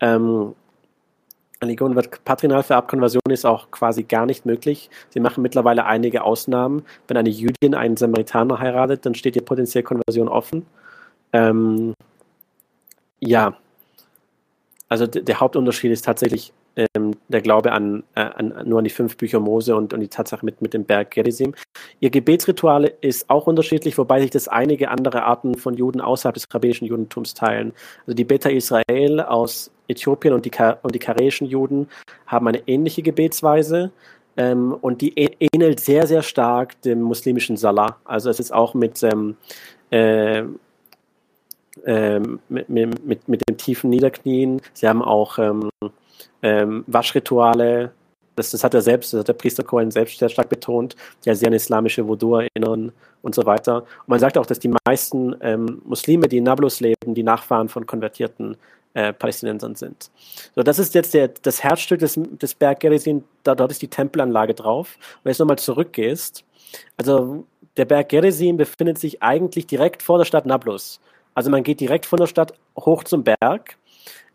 Ähm, 0.00 0.54
Religion 1.62 1.94
wird 1.94 2.24
patrinal 2.24 2.62
vererbt, 2.62 2.88
Konversion 2.88 3.22
ist 3.30 3.46
auch 3.46 3.70
quasi 3.70 4.02
gar 4.02 4.26
nicht 4.26 4.46
möglich. 4.46 4.90
Sie 5.10 5.20
machen 5.20 5.42
mittlerweile 5.42 5.86
einige 5.86 6.22
Ausnahmen. 6.24 6.84
Wenn 7.08 7.16
eine 7.16 7.30
Jüdin 7.30 7.74
einen 7.74 7.96
Samaritaner 7.96 8.58
heiratet, 8.58 9.06
dann 9.06 9.14
steht 9.14 9.36
ihr 9.36 9.44
potenziell 9.44 9.82
Konversion 9.82 10.28
offen. 10.28 10.66
Ähm, 11.32 11.94
ja, 13.20 13.56
also 14.88 15.06
der 15.06 15.40
Hauptunterschied 15.40 15.90
ist 15.90 16.04
tatsächlich 16.04 16.52
ähm, 16.76 17.16
der 17.28 17.40
Glaube 17.40 17.72
an, 17.72 18.04
äh, 18.14 18.20
an, 18.20 18.54
nur 18.66 18.78
an 18.78 18.84
die 18.84 18.90
fünf 18.90 19.16
Bücher 19.16 19.40
Mose 19.40 19.74
und, 19.74 19.94
und 19.94 20.00
die 20.00 20.08
Tatsache 20.08 20.44
mit, 20.44 20.60
mit 20.60 20.74
dem 20.74 20.84
Berg 20.84 21.10
Gerizim. 21.10 21.54
Ihr 22.00 22.10
Gebetsritual 22.10 22.92
ist 23.00 23.30
auch 23.30 23.46
unterschiedlich, 23.46 23.96
wobei 23.98 24.20
sich 24.20 24.30
das 24.30 24.46
einige 24.46 24.90
andere 24.90 25.24
Arten 25.24 25.56
von 25.56 25.74
Juden 25.74 26.00
außerhalb 26.00 26.34
des 26.34 26.44
rabbinischen 26.52 26.86
Judentums 26.86 27.34
teilen. 27.34 27.72
Also 28.06 28.14
die 28.14 28.24
Beta 28.24 28.50
Israel 28.50 29.20
aus 29.20 29.70
Äthiopien 29.88 30.34
und 30.34 30.44
die, 30.44 30.50
und 30.82 30.94
die 30.94 30.98
kareischen 30.98 31.46
Juden 31.46 31.88
haben 32.26 32.48
eine 32.48 32.62
ähnliche 32.66 33.02
Gebetsweise. 33.02 33.90
Ähm, 34.36 34.76
und 34.80 35.00
die 35.00 35.14
ähnelt 35.16 35.80
sehr, 35.80 36.06
sehr 36.06 36.22
stark 36.22 36.80
dem 36.82 37.00
muslimischen 37.00 37.56
Salah. 37.56 37.96
Also 38.04 38.28
es 38.28 38.38
ist 38.38 38.52
auch 38.52 38.74
mit, 38.74 39.02
ähm, 39.02 39.36
äh, 39.90 40.42
äh, 41.84 42.20
mit, 42.48 42.68
mit, 42.68 43.28
mit, 43.28 43.48
dem 43.48 43.56
tiefen 43.56 43.90
Niederknien. 43.90 44.60
Sie 44.74 44.88
haben 44.88 45.02
auch 45.02 45.38
ähm, 45.38 45.70
ähm, 46.42 46.84
Waschrituale. 46.86 47.92
Das, 48.34 48.50
das 48.50 48.62
hat 48.62 48.74
er 48.74 48.82
selbst, 48.82 49.14
das 49.14 49.20
hat 49.20 49.28
der 49.28 49.32
Priester 49.32 49.64
Cohen 49.64 49.90
selbst 49.90 50.18
sehr 50.18 50.28
stark 50.28 50.50
betont, 50.50 50.94
die 51.24 51.34
sehr 51.34 51.48
an 51.48 51.54
islamische 51.54 52.06
Voodoo 52.06 52.36
erinnern 52.40 52.92
und 53.22 53.34
so 53.34 53.46
weiter. 53.46 53.78
Und 53.82 54.08
man 54.08 54.20
sagt 54.20 54.36
auch, 54.36 54.44
dass 54.44 54.58
die 54.58 54.74
meisten 54.86 55.34
ähm, 55.40 55.80
Muslime, 55.86 56.28
die 56.28 56.36
in 56.38 56.44
Nablus 56.44 56.80
leben, 56.80 57.14
die 57.14 57.22
Nachfahren 57.22 57.70
von 57.70 57.86
konvertierten 57.86 58.58
äh, 58.96 59.12
Palästinensern 59.12 59.74
sind. 59.74 60.10
So, 60.54 60.62
das 60.62 60.78
ist 60.78 60.94
jetzt 60.94 61.12
der, 61.12 61.28
das 61.28 61.62
Herzstück 61.62 62.00
des, 62.00 62.18
des 62.18 62.54
Berg 62.54 62.80
Gerizim, 62.80 63.24
da, 63.42 63.54
dort 63.54 63.70
ist 63.70 63.82
die 63.82 63.88
Tempelanlage 63.88 64.54
drauf. 64.54 64.96
Wenn 65.22 65.34
du 65.34 65.42
nochmal 65.42 65.58
zurückgehst, 65.58 66.44
also 66.96 67.44
der 67.76 67.84
Berg 67.84 68.08
Gerizim 68.08 68.56
befindet 68.56 68.98
sich 68.98 69.22
eigentlich 69.22 69.66
direkt 69.66 70.02
vor 70.02 70.16
der 70.16 70.24
Stadt 70.24 70.46
Nablus. 70.46 70.98
Also 71.34 71.50
man 71.50 71.62
geht 71.62 71.80
direkt 71.80 72.06
von 72.06 72.18
der 72.18 72.26
Stadt 72.26 72.54
hoch 72.74 73.04
zum 73.04 73.22
Berg. 73.22 73.76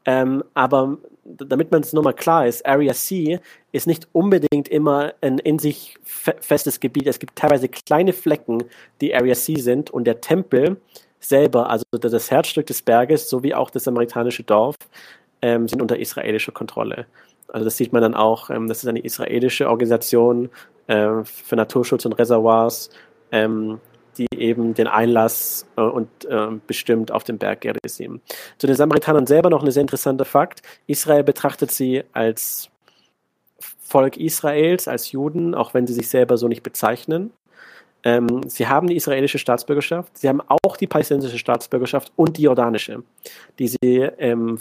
Ähm, 0.06 0.44
aber 0.54 0.98
damit 1.24 1.72
man 1.72 1.82
es 1.82 1.94
nochmal 1.94 2.14
klar 2.14 2.46
ist, 2.46 2.64
Area 2.64 2.94
C 2.94 3.40
ist 3.72 3.88
nicht 3.88 4.08
unbedingt 4.12 4.68
immer 4.68 5.14
ein 5.22 5.40
in 5.40 5.58
sich 5.58 5.98
festes 6.04 6.80
Gebiet. 6.80 7.08
Es 7.08 7.18
gibt 7.18 7.36
teilweise 7.36 7.68
kleine 7.68 8.14
Flecken, 8.14 8.64
die 9.02 9.16
Area 9.16 9.34
C 9.34 9.56
sind 9.56 9.90
und 9.90 10.06
der 10.06 10.22
Tempel 10.22 10.80
selber, 11.22 11.70
also 11.70 11.86
das 11.92 12.32
Herzstück 12.32 12.66
des 12.66 12.82
Berges 12.82 13.30
sowie 13.30 13.54
auch 13.54 13.70
das 13.70 13.86
samaritanische 13.86 14.44
Dorf, 14.44 14.76
ähm, 15.42 15.68
sind 15.68 15.82
unter 15.82 15.98
israelischer 15.98 16.52
Kontrolle. 16.52 17.06
Also 17.48 17.66
das 17.66 17.78
sieht 17.78 17.94
man 17.94 18.02
dann 18.02 18.16
auch, 18.16 18.50
ähm, 18.50 18.68
das 18.68 18.80
ist 18.80 18.90
eine 18.90 19.00
israelische 19.00 19.70
Organisation 19.70 20.50
äh, 20.88 21.24
für 21.24 21.56
Naturschutz 21.56 22.06
und 22.06 22.14
Reservoirs, 22.14 22.90
ähm, 23.32 23.80
die 24.18 24.28
eben 24.36 24.74
den 24.74 24.88
Einlass 24.88 25.66
äh, 25.78 25.82
und 25.82 26.10
äh, 26.26 26.48
bestimmt 26.68 27.12
auf 27.12 27.24
den 27.24 27.38
Berg 27.38 27.62
Gerizim. 27.62 28.22
Zu 28.58 28.68
den 28.68 28.76
Samaritanern 28.76 29.28
selber 29.28 29.50
noch 29.50 29.64
ein 29.64 29.72
sehr 29.72 29.82
interessanter 29.82 30.26
Fakt. 30.26 30.62
Israel 30.88 31.24
betrachtet 31.24 31.72
sie 31.72 32.04
als 32.14 32.70
Volk 33.80 34.18
Israels, 34.18 34.88
als 34.88 35.12
Juden, 35.12 35.54
auch 35.54 35.74
wenn 35.74 35.88
sie 35.88 35.94
sich 35.94 36.10
selber 36.10 36.38
so 36.38 36.48
nicht 36.48 36.64
bezeichnen. 36.64 37.32
Ähm, 38.04 38.50
sie 38.50 38.68
haben 38.68 38.88
die 38.88 38.96
israelische 38.96 39.38
Staatsbürgerschaft, 39.38 40.18
sie 40.18 40.28
haben 40.28 40.42
auch 40.42 40.76
die 40.78 40.88
palästinensische 40.88 41.38
Staatsbürgerschaft 41.38 42.12
und 42.16 42.38
die 42.38 42.44
jordanische, 42.44 43.04
die 43.60 43.68
sie 43.68 44.10
ähm, 44.18 44.58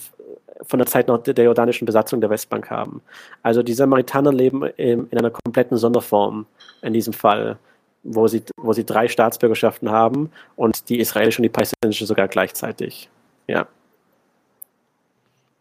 von 0.62 0.78
der 0.78 0.86
Zeit 0.86 1.08
noch 1.08 1.18
der 1.18 1.44
jordanischen 1.44 1.86
Besatzung 1.86 2.20
der 2.20 2.30
Westbank 2.30 2.70
haben. 2.70 3.00
Also 3.42 3.62
die 3.62 3.72
Samaritaner 3.72 4.32
leben 4.32 4.68
ähm, 4.76 5.08
in 5.10 5.18
einer 5.18 5.30
kompletten 5.30 5.78
Sonderform 5.78 6.46
in 6.82 6.92
diesem 6.92 7.14
Fall, 7.14 7.58
wo 8.02 8.28
sie, 8.28 8.42
wo 8.56 8.72
sie 8.72 8.84
drei 8.84 9.08
Staatsbürgerschaften 9.08 9.90
haben 9.90 10.30
und 10.56 10.88
die 10.88 11.00
israelische 11.00 11.38
und 11.38 11.44
die 11.44 11.48
palästinensische 11.48 12.06
sogar 12.06 12.28
gleichzeitig. 12.28 13.08
Ja. 13.46 13.66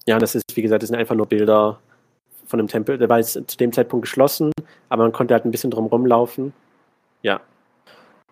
Ja, 0.05 0.19
das 0.19 0.35
ist, 0.35 0.55
wie 0.55 0.61
gesagt, 0.61 0.83
das 0.83 0.89
sind 0.89 0.97
einfach 0.97 1.15
nur 1.15 1.27
Bilder 1.27 1.79
von 2.45 2.57
dem 2.57 2.67
Tempel. 2.67 2.97
Der 2.97 3.09
war 3.09 3.19
jetzt 3.19 3.33
zu 3.33 3.57
dem 3.57 3.71
Zeitpunkt 3.71 4.05
geschlossen, 4.05 4.51
aber 4.89 5.03
man 5.03 5.11
konnte 5.11 5.33
halt 5.33 5.45
ein 5.45 5.51
bisschen 5.51 5.71
drum 5.71 5.85
rumlaufen. 5.85 6.51
Ja. 7.21 7.41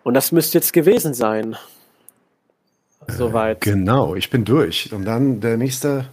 Und 0.02 0.14
das 0.14 0.32
müsste 0.32 0.58
jetzt 0.58 0.72
gewesen 0.72 1.14
sein. 1.14 1.56
Soweit. 3.06 3.66
Äh, 3.66 3.70
genau, 3.70 4.14
ich 4.14 4.30
bin 4.30 4.44
durch. 4.44 4.92
Und 4.92 5.04
dann 5.04 5.40
der 5.40 5.56
nächste, 5.56 6.06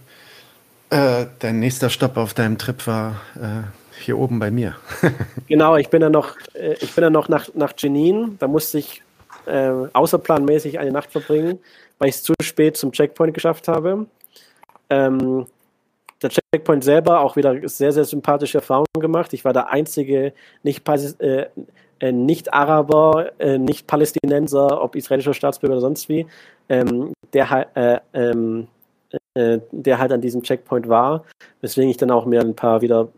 äh, 0.90 1.26
der 1.42 1.52
nächste 1.52 1.90
Stopp 1.90 2.16
auf 2.16 2.34
deinem 2.34 2.58
Trip 2.58 2.86
war 2.86 3.20
äh, 3.36 3.62
hier 4.00 4.18
oben 4.18 4.38
bei 4.38 4.50
mir. 4.50 4.76
genau, 5.48 5.76
ich 5.76 5.88
bin 5.88 6.00
dann 6.00 6.12
noch, 6.12 6.36
äh, 6.54 6.74
ich 6.80 6.94
bin 6.94 7.02
dann 7.02 7.12
noch 7.12 7.28
nach, 7.28 7.48
nach 7.54 7.72
Jenin. 7.76 8.36
Da 8.38 8.48
musste 8.48 8.78
ich 8.78 9.02
äh, 9.46 9.70
außerplanmäßig 9.92 10.78
eine 10.78 10.92
Nacht 10.92 11.10
verbringen, 11.10 11.58
weil 11.98 12.08
ich 12.08 12.16
es 12.16 12.22
zu 12.22 12.34
spät 12.42 12.76
zum 12.76 12.92
Checkpoint 12.92 13.34
geschafft 13.34 13.68
habe. 13.68 14.06
Ähm, 14.90 15.46
der 16.22 16.30
Checkpoint 16.30 16.82
selber 16.82 17.20
auch 17.20 17.36
wieder 17.36 17.68
sehr, 17.68 17.92
sehr 17.92 18.04
sympathische 18.04 18.58
Erfahrungen 18.58 19.00
gemacht. 19.00 19.32
Ich 19.32 19.44
war 19.44 19.52
der 19.52 19.70
einzige 19.70 20.32
nicht, 20.62 20.88
äh, 21.20 21.46
äh, 22.00 22.12
Nicht-Araber, 22.12 23.32
äh, 23.38 23.58
Nicht-Palästinenser, 23.58 24.82
ob 24.82 24.96
israelischer 24.96 25.34
Staatsbürger 25.34 25.74
oder 25.74 25.80
sonst 25.80 26.08
wie, 26.08 26.26
ähm, 26.68 27.12
der, 27.32 27.70
äh, 27.74 29.60
der 29.70 29.98
halt 29.98 30.12
an 30.12 30.20
diesem 30.20 30.42
Checkpoint 30.42 30.88
war, 30.88 31.24
weswegen 31.60 31.90
ich 31.90 31.96
dann 31.96 32.10
auch 32.10 32.26
mir 32.26 32.40
ein 32.40 32.54
paar 32.54 32.80
wieder 32.80 33.08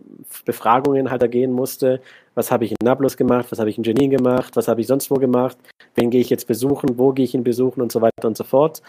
Befragungen 0.44 1.10
halt 1.10 1.22
ergehen 1.22 1.52
musste. 1.52 2.00
Was 2.34 2.50
habe 2.50 2.64
ich 2.64 2.72
in 2.72 2.76
Nablus 2.82 3.16
gemacht? 3.16 3.46
Was 3.50 3.58
habe 3.58 3.70
ich 3.70 3.78
in 3.78 3.84
Jenin 3.84 4.10
gemacht? 4.10 4.54
Was 4.56 4.68
habe 4.68 4.80
ich 4.80 4.86
sonst 4.86 5.10
wo 5.10 5.14
gemacht? 5.16 5.56
Wen 5.94 6.10
gehe 6.10 6.20
ich 6.20 6.30
jetzt 6.30 6.46
besuchen? 6.46 6.98
Wo 6.98 7.12
gehe 7.12 7.24
ich 7.24 7.34
ihn 7.34 7.44
besuchen? 7.44 7.80
Und 7.80 7.90
so 7.90 8.00
weiter 8.00 8.28
und 8.28 8.36
so 8.36 8.44
fort. 8.44 8.82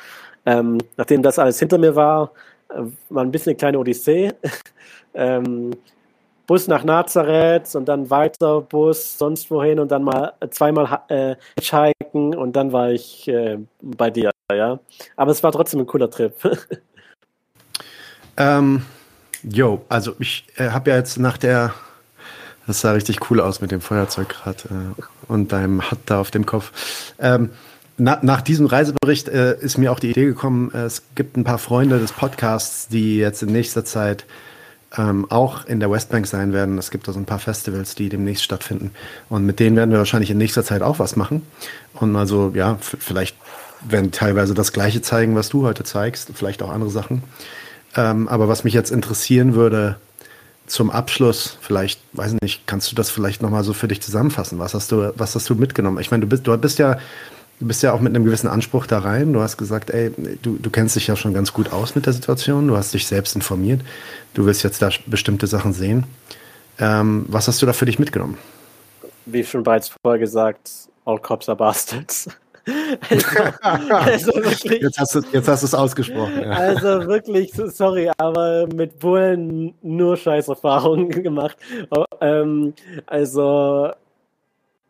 Ähm, 0.46 0.78
nachdem 0.98 1.24
das 1.24 1.40
alles 1.40 1.60
hinter 1.60 1.78
mir 1.78 1.96
war, 1.96 2.32
war 3.10 3.24
ein 3.24 3.32
bisschen 3.32 3.52
eine 3.52 3.58
kleine 3.58 3.80
Odyssee. 3.80 4.32
ähm, 5.14 5.72
Bus 6.50 6.68
nach 6.68 6.84
Nazareth 6.84 7.76
und 7.76 7.86
dann 7.86 8.10
weiter 8.10 8.62
Bus 8.62 9.20
sonst 9.20 9.52
wohin 9.52 9.80
und 9.80 9.92
dann 9.92 10.04
mal 10.04 10.34
zweimal 10.50 11.02
äh, 11.08 11.36
hitchhiken 11.56 12.34
und 12.34 12.54
dann 12.54 12.72
war 12.72 12.90
ich 12.90 13.28
äh, 13.28 13.60
bei 13.84 14.10
dir, 14.10 14.32
ja. 14.52 14.80
Aber 15.16 15.30
es 15.30 15.44
war 15.44 15.52
trotzdem 15.52 15.82
ein 15.82 15.86
cooler 15.86 16.10
Trip. 16.10 16.34
ähm, 18.38 18.82
jo, 19.44 19.86
also 19.90 20.16
ich 20.18 20.48
äh, 20.56 20.72
habe 20.72 20.90
ja 20.90 20.96
jetzt 20.96 21.20
nach 21.20 21.38
der, 21.38 21.76
das 22.66 22.82
sah 22.82 22.94
richtig 22.94 23.30
cool 23.30 23.42
aus 23.42 23.62
mit 23.62 23.70
dem 23.70 23.80
Feuerzeug 23.80 24.30
gerade 24.30 24.64
äh, 24.98 25.32
und 25.32 25.52
deinem 25.52 25.92
Hut 25.92 26.00
da 26.08 26.20
auf 26.20 26.32
dem 26.32 26.48
Kopf. 26.48 27.14
Ähm, 27.20 27.52
na, 28.00 28.18
nach 28.24 28.42
diesem 28.42 28.66
Reisebericht 28.66 29.28
äh, 29.28 29.56
ist 29.60 29.78
mir 29.78 29.92
auch 29.92 30.00
die 30.00 30.10
Idee 30.10 30.26
gekommen, 30.26 30.72
äh, 30.74 30.86
es 30.86 31.04
gibt 31.14 31.38
ein 31.38 31.44
paar 31.44 31.60
Freunde 31.60 32.00
des 32.00 32.12
Podcasts, 32.12 32.88
die 32.88 33.18
jetzt 33.18 33.44
in 33.44 33.52
nächster 33.52 33.86
Zeit 33.86 34.26
ähm, 34.98 35.30
auch 35.30 35.66
in 35.66 35.80
der 35.80 35.92
Westbank 35.92 36.28
sein 36.28 36.54
werden. 36.54 36.78
Es 36.78 36.92
gibt 36.92 37.08
da 37.08 37.14
so 37.14 37.20
ein 37.20 37.26
paar 37.26 37.40
Festivals, 37.40 37.96
die 37.96 38.10
demnächst 38.10 38.44
stattfinden. 38.44 38.92
Und 39.30 39.46
mit 39.46 39.60
denen 39.60 39.76
werden 39.76 39.92
wir 39.92 40.00
wahrscheinlich 40.00 40.32
in 40.32 40.38
nächster 40.38 40.64
Zeit 40.64 40.82
auch 40.82 41.00
was 41.00 41.16
machen. 41.16 41.44
Und 41.94 42.16
also, 42.16 42.52
ja, 42.56 42.78
vielleicht 42.80 43.36
werden 43.88 44.12
teilweise 44.12 44.54
das 44.54 44.74
Gleiche 44.74 45.02
zeigen, 45.02 45.36
was 45.36 45.50
du 45.50 45.66
heute 45.66 45.84
zeigst, 45.84 46.32
vielleicht 46.34 46.62
auch 46.64 46.70
andere 46.70 46.90
Sachen. 46.90 47.24
Ähm, 47.96 48.28
aber 48.28 48.48
was 48.48 48.64
mich 48.64 48.74
jetzt 48.74 48.92
interessieren 48.92 49.56
würde, 49.56 49.98
zum 50.66 50.92
Abschluss, 50.92 51.58
vielleicht, 51.62 52.00
weiß 52.14 52.36
nicht, 52.42 52.68
kannst 52.68 52.92
du 52.92 52.96
das 52.96 53.10
vielleicht 53.10 53.42
nochmal 53.42 53.64
so 53.64 53.74
für 53.74 53.88
dich 53.88 54.02
zusammenfassen? 54.02 54.60
Was 54.60 54.74
hast 54.74 54.92
du, 54.92 55.14
was 55.18 55.36
hast 55.36 55.50
du 55.50 55.56
mitgenommen? 55.56 56.00
Ich 56.00 56.12
meine, 56.12 56.22
du 56.22 56.28
bist, 56.28 56.46
du 56.46 56.56
bist 56.58 56.78
ja 56.78 56.98
Du 57.60 57.68
bist 57.68 57.84
ja 57.84 57.92
auch 57.92 58.00
mit 58.00 58.16
einem 58.16 58.24
gewissen 58.24 58.48
Anspruch 58.48 58.88
da 58.88 59.00
rein. 59.00 59.34
Du 59.34 59.42
hast 59.42 59.58
gesagt, 59.58 59.90
ey, 59.90 60.12
du, 60.42 60.58
du 60.58 60.70
kennst 60.70 60.96
dich 60.96 61.08
ja 61.08 61.18
schon 61.18 61.34
ganz 61.34 61.52
gut 61.52 61.74
aus 61.74 61.94
mit 61.94 62.06
der 62.06 62.14
Situation. 62.14 62.68
Du 62.68 62.78
hast 62.78 62.94
dich 62.94 63.06
selbst 63.06 63.36
informiert. 63.36 63.82
Du 64.34 64.46
willst 64.46 64.64
jetzt 64.64 64.82
da 64.82 64.90
bestimmte 65.08 65.46
Sachen 65.46 65.74
sehen. 65.74 66.06
Ähm, 66.80 67.26
was 67.28 67.50
hast 67.50 67.62
du 67.62 67.66
da 67.66 67.74
für 67.74 67.86
dich 67.86 68.00
mitgenommen? 68.00 68.38
Wie 69.26 69.44
schon 69.44 69.64
bereits 69.64 69.92
vorher 70.02 70.20
gesagt, 70.20 70.72
all 71.04 71.20
cops 71.20 71.50
are 71.50 71.58
bastards. 71.58 72.30
also, 73.10 73.28
also 73.94 74.36
wirklich, 74.36 74.82
jetzt 74.82 75.00
hast 75.00 75.16
du 75.16 75.22
jetzt 75.32 75.48
hast 75.48 75.64
du 75.64 75.66
es 75.68 75.74
ausgesprochen. 75.74 76.42
Ja. 76.42 76.52
Also 76.52 77.08
wirklich, 77.08 77.52
sorry, 77.54 78.10
aber 78.18 78.68
mit 78.68 79.00
Bullen 79.00 79.74
nur 79.82 80.18
Scheißerfahrungen 80.18 81.10
gemacht. 81.24 81.58
Ähm, 82.22 82.74
also, 83.08 83.92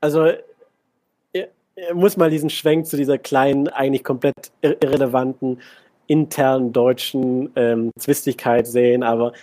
also 0.02 0.32
muss 1.94 2.18
mal 2.18 2.30
diesen 2.30 2.50
Schwenk 2.50 2.88
zu 2.88 2.98
dieser 2.98 3.18
kleinen, 3.18 3.68
eigentlich 3.68 4.04
komplett 4.04 4.52
irrelevanten 4.62 5.62
internen 6.08 6.74
deutschen 6.74 7.52
ähm, 7.56 7.92
Zwistigkeit 7.98 8.68
sehen, 8.68 9.04
aber 9.04 9.34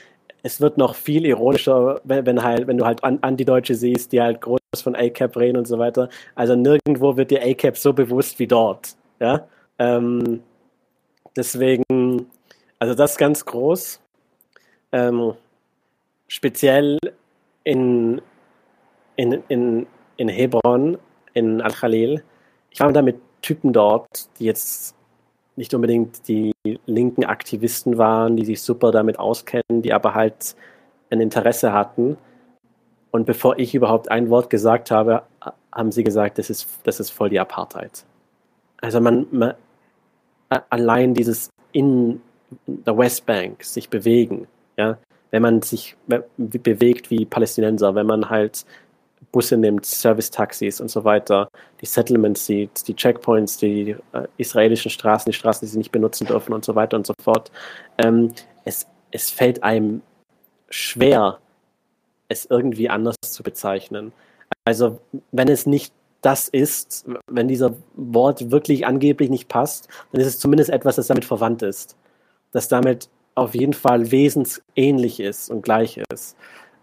es 0.42 0.60
wird 0.60 0.78
noch 0.78 0.94
viel 0.94 1.26
ironischer, 1.26 2.00
wenn, 2.04 2.24
wenn 2.26 2.42
halt, 2.42 2.66
wenn 2.66 2.78
du 2.78 2.84
halt 2.84 3.02
Anti-Deutsche 3.02 3.74
siehst, 3.74 4.12
die 4.12 4.20
halt 4.20 4.40
groß 4.40 4.60
von 4.80 4.94
ACAP 4.94 5.36
reden 5.36 5.56
und 5.56 5.66
so 5.66 5.78
weiter. 5.78 6.08
Also 6.34 6.54
nirgendwo 6.54 7.16
wird 7.16 7.32
dir 7.32 7.42
ACAP 7.42 7.76
so 7.76 7.92
bewusst 7.92 8.38
wie 8.38 8.46
dort. 8.46 8.96
Ja? 9.18 9.48
Ähm, 9.78 10.42
deswegen, 11.34 12.26
also 12.78 12.94
das 12.94 13.12
ist 13.12 13.18
ganz 13.18 13.44
groß. 13.44 14.00
Ähm, 14.92 15.34
speziell 16.28 16.98
in, 17.64 18.20
in, 19.16 19.42
in, 19.48 19.86
in 20.16 20.28
Hebron 20.28 20.98
in 21.36 21.60
Al-Khalil. 21.60 22.22
Ich 22.70 22.80
war 22.80 22.92
da 22.92 23.02
mit 23.02 23.20
Typen 23.42 23.72
dort, 23.72 24.06
die 24.38 24.44
jetzt 24.46 24.94
nicht 25.54 25.74
unbedingt 25.74 26.26
die 26.28 26.52
linken 26.86 27.24
Aktivisten 27.24 27.98
waren, 27.98 28.36
die 28.36 28.44
sich 28.44 28.62
super 28.62 28.90
damit 28.90 29.18
auskennen, 29.18 29.82
die 29.82 29.92
aber 29.92 30.14
halt 30.14 30.56
ein 31.10 31.20
Interesse 31.20 31.72
hatten. 31.72 32.16
Und 33.10 33.26
bevor 33.26 33.58
ich 33.58 33.74
überhaupt 33.74 34.10
ein 34.10 34.30
Wort 34.30 34.50
gesagt 34.50 34.90
habe, 34.90 35.22
haben 35.72 35.92
sie 35.92 36.04
gesagt, 36.04 36.38
das 36.38 36.50
ist, 36.50 36.68
das 36.84 37.00
ist 37.00 37.10
voll 37.10 37.30
die 37.30 37.40
Apartheid. 37.40 38.04
Also 38.80 39.00
man, 39.00 39.26
man 39.30 39.54
allein 40.70 41.14
dieses 41.14 41.50
in 41.72 42.20
der 42.66 42.96
Westbank 42.96 43.62
sich 43.62 43.90
bewegen, 43.90 44.46
ja, 44.76 44.98
wenn 45.30 45.42
man 45.42 45.62
sich 45.62 45.96
bewegt 46.36 47.10
wie 47.10 47.26
Palästinenser, 47.26 47.94
wenn 47.94 48.06
man 48.06 48.30
halt 48.30 48.64
Busse 49.32 49.56
nimmt, 49.56 49.84
Service-Taxis 49.84 50.80
und 50.80 50.90
so 50.90 51.04
weiter, 51.04 51.48
die 51.80 51.86
Settlements 51.86 52.46
sieht, 52.46 52.86
die 52.88 52.94
Checkpoints, 52.94 53.58
die 53.58 53.96
äh, 54.12 54.26
israelischen 54.36 54.90
Straßen, 54.90 55.30
die 55.30 55.36
Straßen, 55.36 55.66
die 55.66 55.70
sie 55.70 55.78
nicht 55.78 55.92
benutzen 55.92 56.26
dürfen 56.26 56.52
und 56.52 56.64
so 56.64 56.74
weiter 56.74 56.96
und 56.96 57.06
so 57.06 57.14
fort. 57.22 57.50
Ähm, 57.98 58.32
es, 58.64 58.86
es 59.10 59.30
fällt 59.30 59.62
einem 59.62 60.02
schwer, 60.70 61.38
es 62.28 62.46
irgendwie 62.46 62.88
anders 62.88 63.16
zu 63.20 63.42
bezeichnen. 63.42 64.12
Also 64.64 65.00
wenn 65.32 65.48
es 65.48 65.66
nicht 65.66 65.92
das 66.22 66.48
ist, 66.48 67.06
wenn 67.30 67.46
dieser 67.46 67.74
Wort 67.94 68.50
wirklich 68.50 68.86
angeblich 68.86 69.30
nicht 69.30 69.48
passt, 69.48 69.88
dann 70.10 70.20
ist 70.20 70.26
es 70.26 70.38
zumindest 70.38 70.70
etwas, 70.70 70.96
das 70.96 71.06
damit 71.06 71.24
verwandt 71.24 71.62
ist. 71.62 71.96
Das 72.50 72.68
damit 72.68 73.08
auf 73.36 73.54
jeden 73.54 73.74
Fall 73.74 74.10
wesensähnlich 74.10 75.20
ist 75.20 75.50
und 75.50 75.62
gleich 75.62 76.00
ist. 76.10 76.36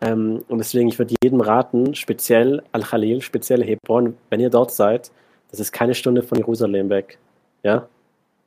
Ähm, 0.03 0.43
und 0.47 0.57
deswegen, 0.57 0.89
ich 0.89 0.99
würde 0.99 1.15
jedem 1.23 1.39
raten, 1.39 1.95
speziell 1.95 2.61
Al-Khalil, 2.71 3.21
speziell 3.21 3.63
Hebron, 3.63 4.15
wenn 4.29 4.39
ihr 4.39 4.49
dort 4.49 4.71
seid, 4.71 5.11
das 5.51 5.59
ist 5.59 5.71
keine 5.71 5.95
Stunde 5.95 6.23
von 6.23 6.37
Jerusalem 6.37 6.89
weg. 6.89 7.19
Ja? 7.63 7.87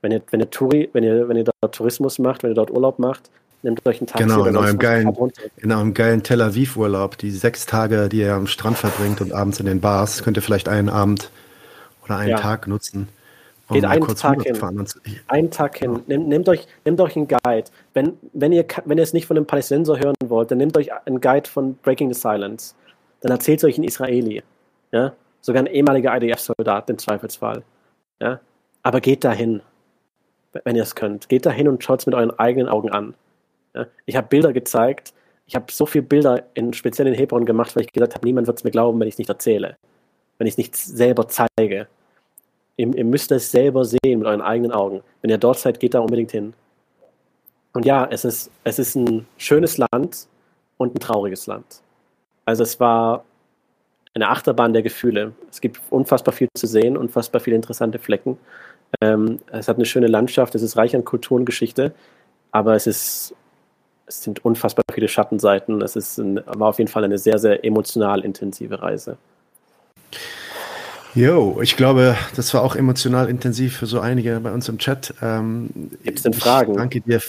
Wenn 0.03 0.13
ihr, 0.13 0.23
wenn 0.31 0.41
ihr, 0.41 0.51
Touri, 0.51 0.91
wenn 0.93 1.05
ihr, 1.05 1.29
wenn 1.29 1.37
ihr 1.37 1.45
dort 1.45 1.75
Tourismus 1.75 2.19
macht, 2.19 2.43
wenn 2.43 2.51
ihr 2.51 2.55
dort 2.55 2.71
Urlaub 2.71 2.99
macht, 2.99 3.31
nehmt 3.63 3.85
euch 3.87 4.01
einen 4.01 4.07
Tag 4.07 4.21
Genau, 4.21 4.45
in 4.45 4.57
eurem, 4.57 4.79
geilen, 4.79 5.17
in 5.57 5.73
eurem 5.73 5.95
geilen 5.95 6.23
Tel 6.23 6.43
Aviv-Urlaub, 6.43 7.17
die 7.17 7.31
sechs 7.31 7.65
Tage, 7.65 8.09
die 8.09 8.19
ihr 8.19 8.35
am 8.35 8.47
Strand 8.47 8.77
verbringt 8.77 9.21
und 9.21 9.33
abends 9.33 9.59
in 9.59 9.67
den 9.67 9.81
Bars, 9.81 10.23
könnt 10.23 10.37
ihr 10.37 10.43
vielleicht 10.43 10.69
einen 10.69 10.89
Abend 10.89 11.31
oder 12.05 12.19
einen 12.19 12.31
ja. 12.31 12.37
Tag 12.37 12.67
nutzen. 12.67 13.09
Geht 13.69 13.85
einen 13.85 14.07
Tag 14.07 14.43
hin. 14.43 14.57
Einen 15.27 15.51
Tag 15.51 15.79
hin. 15.79 16.03
Nehmt, 16.07 16.29
nehmt, 16.29 16.49
euch, 16.49 16.67
nehmt 16.85 17.01
euch 17.01 17.17
einen 17.17 17.27
Guide. 17.27 17.65
Wenn, 17.95 18.17
wenn, 18.33 18.53
ihr, 18.53 18.65
wenn 18.85 18.99
ihr 18.99 19.03
es 19.03 19.13
nicht 19.13 19.27
von 19.27 19.37
einem 19.37 19.47
Palästinenser 19.47 19.99
hören 19.99 20.15
wollt, 20.25 20.51
dann 20.51 20.59
nehmt 20.59 20.77
euch 20.77 20.93
einen 20.93 21.21
Guide 21.21 21.49
von 21.49 21.75
Breaking 21.79 22.13
the 22.13 22.21
Silence. 22.21 22.75
Dann 23.21 23.33
erzählt 23.33 23.59
es 23.59 23.65
euch 23.65 23.79
ein 23.79 23.85
Israeli. 23.85 24.43
Ja? 24.93 25.15
Sogar 25.41 25.63
ein 25.63 25.67
ehemaliger 25.67 26.17
IDF-Soldat 26.17 26.91
im 26.91 26.99
Zweifelsfall. 26.99 27.65
Ja? 28.21 28.41
Aber 28.85 29.01
geht 29.01 29.25
dahin, 29.25 29.63
wenn 30.65 30.77
ihr 30.77 30.85
es 30.85 30.95
könnt. 30.95 31.29
Geht 31.29 31.45
dahin 31.45 31.67
und 31.67 31.83
schaut 31.83 32.01
es 32.01 32.07
mit 32.07 32.15
euren 32.15 32.39
eigenen 32.39 32.69
Augen 32.69 32.91
an. 32.91 33.15
Ja? 33.75 33.87
Ich 34.05 34.15
habe 34.15 34.29
Bilder 34.29 34.53
gezeigt. 34.53 35.13
Ich 35.47 35.57
habe 35.57 35.67
so 35.73 35.87
viele 35.87 36.05
Bilder 36.05 36.45
in, 36.55 36.73
speziell 36.73 37.09
in 37.09 37.15
Hebron 37.15 37.45
gemacht, 37.45 37.75
weil 37.75 37.83
ich 37.83 37.93
gesagt 37.93 38.15
habe, 38.15 38.25
niemand 38.25 38.47
wird 38.47 38.59
es 38.59 38.65
mir 38.65 38.71
glauben, 38.71 39.01
wenn 39.01 39.09
ich 39.09 39.15
es 39.15 39.19
nicht 39.19 39.31
erzähle. 39.31 39.77
Wenn 40.39 40.47
ich 40.47 40.55
es 40.55 40.59
nicht 40.59 40.77
selber 40.77 41.27
zeige. 41.29 41.89
Ihr, 42.77 42.95
ihr 42.95 43.05
müsst 43.05 43.33
es 43.33 43.51
selber 43.51 43.85
sehen 43.85 44.19
mit 44.19 44.27
euren 44.27 44.43
eigenen 44.43 44.73
Augen. 44.73 45.03
Wenn 45.23 45.31
ihr 45.31 45.39
dort 45.39 45.59
seid, 45.59 45.81
geht 45.81 45.95
da 45.95 46.01
unbedingt 46.01 46.33
hin. 46.33 46.55
Und 47.73 47.85
ja, 47.85 48.07
es 48.11 48.25
ist, 48.25 48.51
es 48.65 48.79
ist 48.79 48.95
ein 48.95 49.27
schönes 49.37 49.79
Land 49.79 50.29
und 50.79 50.95
ein 50.95 50.99
trauriges 50.99 51.47
Land. 51.47 51.83
Also 52.45 52.63
es 52.63 52.81
war 52.81 53.25
eine 54.15 54.29
Achterbahn 54.29 54.73
der 54.73 54.83
Gefühle. 54.83 55.33
Es 55.51 55.61
gibt 55.61 55.81
unfassbar 55.91 56.33
viel 56.33 56.49
zu 56.55 56.67
sehen, 56.67 56.97
unfassbar 56.97 57.41
viele 57.41 57.57
interessante 57.57 57.99
Flecken. 57.99 58.39
Ähm, 59.01 59.41
es 59.53 59.69
hat 59.69 59.77
eine 59.77 59.85
schöne 59.85 60.07
Landschaft, 60.07 60.55
es 60.55 60.63
ist 60.63 60.77
reich 60.77 60.97
an 60.97 61.05
Kultur 61.05 61.37
und 61.37 61.45
Geschichte, 61.45 61.93
aber 62.51 62.75
es 62.75 62.87
ist, 62.87 63.35
es 64.07 64.23
sind 64.23 64.45
unfassbar 64.45 64.85
viele 64.93 65.09
Schattenseiten. 65.09 65.83
Es 65.83 65.97
ist 65.97 66.19
ein, 66.19 66.41
war 66.47 66.69
auf 66.69 66.79
jeden 66.79 66.89
Fall 66.89 67.05
eine 67.05 67.19
sehr, 67.19 67.39
sehr 67.39 67.65
emotional 67.65 68.25
intensive 68.25 68.81
Reise. 68.81 69.19
Jo, 71.17 71.61
ich 71.63 71.79
glaube, 71.79 72.15
das 72.37 72.53
war 72.53 72.63
auch 72.63 72.77
emotional 72.77 73.31
intensiv 73.31 73.79
für 73.79 73.87
so 73.87 74.01
einige 74.01 74.39
bei 74.41 74.53
uns 74.53 74.69
im 74.69 74.77
Chat. 74.77 75.15
Ähm, 75.23 75.71
Gibt 76.05 76.19
es 76.19 76.23
denn 76.25 76.35
Fragen? 76.35 76.73
Ich 76.73 76.77
danke 76.77 77.01
dir, 77.01 77.23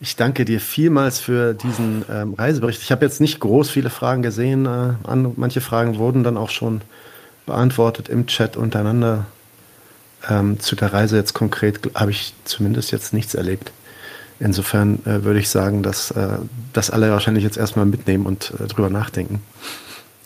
ich 0.00 0.16
danke 0.16 0.44
dir 0.46 0.58
vielmals 0.58 1.20
für 1.20 1.52
diesen 1.52 2.06
ähm, 2.10 2.32
Reisebericht. 2.32 2.80
Ich 2.80 2.90
habe 2.90 3.04
jetzt 3.04 3.20
nicht 3.20 3.40
groß 3.40 3.68
viele 3.68 3.90
Fragen 3.90 4.22
gesehen. 4.22 4.64
Äh, 4.64 4.94
an, 5.06 5.34
manche 5.36 5.60
Fragen 5.60 5.98
wurden 5.98 6.24
dann 6.24 6.38
auch 6.38 6.48
schon 6.48 6.80
beantwortet 7.44 8.08
im 8.08 8.26
Chat 8.26 8.56
untereinander. 8.56 9.26
Ähm, 10.26 10.58
zu 10.58 10.74
der 10.74 10.94
Reise 10.94 11.16
jetzt 11.16 11.34
konkret 11.34 11.80
habe 11.94 12.10
ich 12.10 12.32
zumindest 12.44 12.90
jetzt 12.90 13.12
nichts 13.12 13.34
erlebt. 13.34 13.70
Insofern 14.40 15.00
äh, 15.04 15.24
würde 15.24 15.40
ich 15.40 15.50
sagen, 15.50 15.82
dass 15.82 16.10
äh, 16.12 16.38
das 16.72 16.90
alle 16.90 17.10
wahrscheinlich 17.10 17.44
jetzt 17.44 17.58
erstmal 17.58 17.84
mitnehmen 17.84 18.24
und 18.24 18.54
äh, 18.58 18.66
drüber 18.66 18.88
nachdenken. 18.88 19.42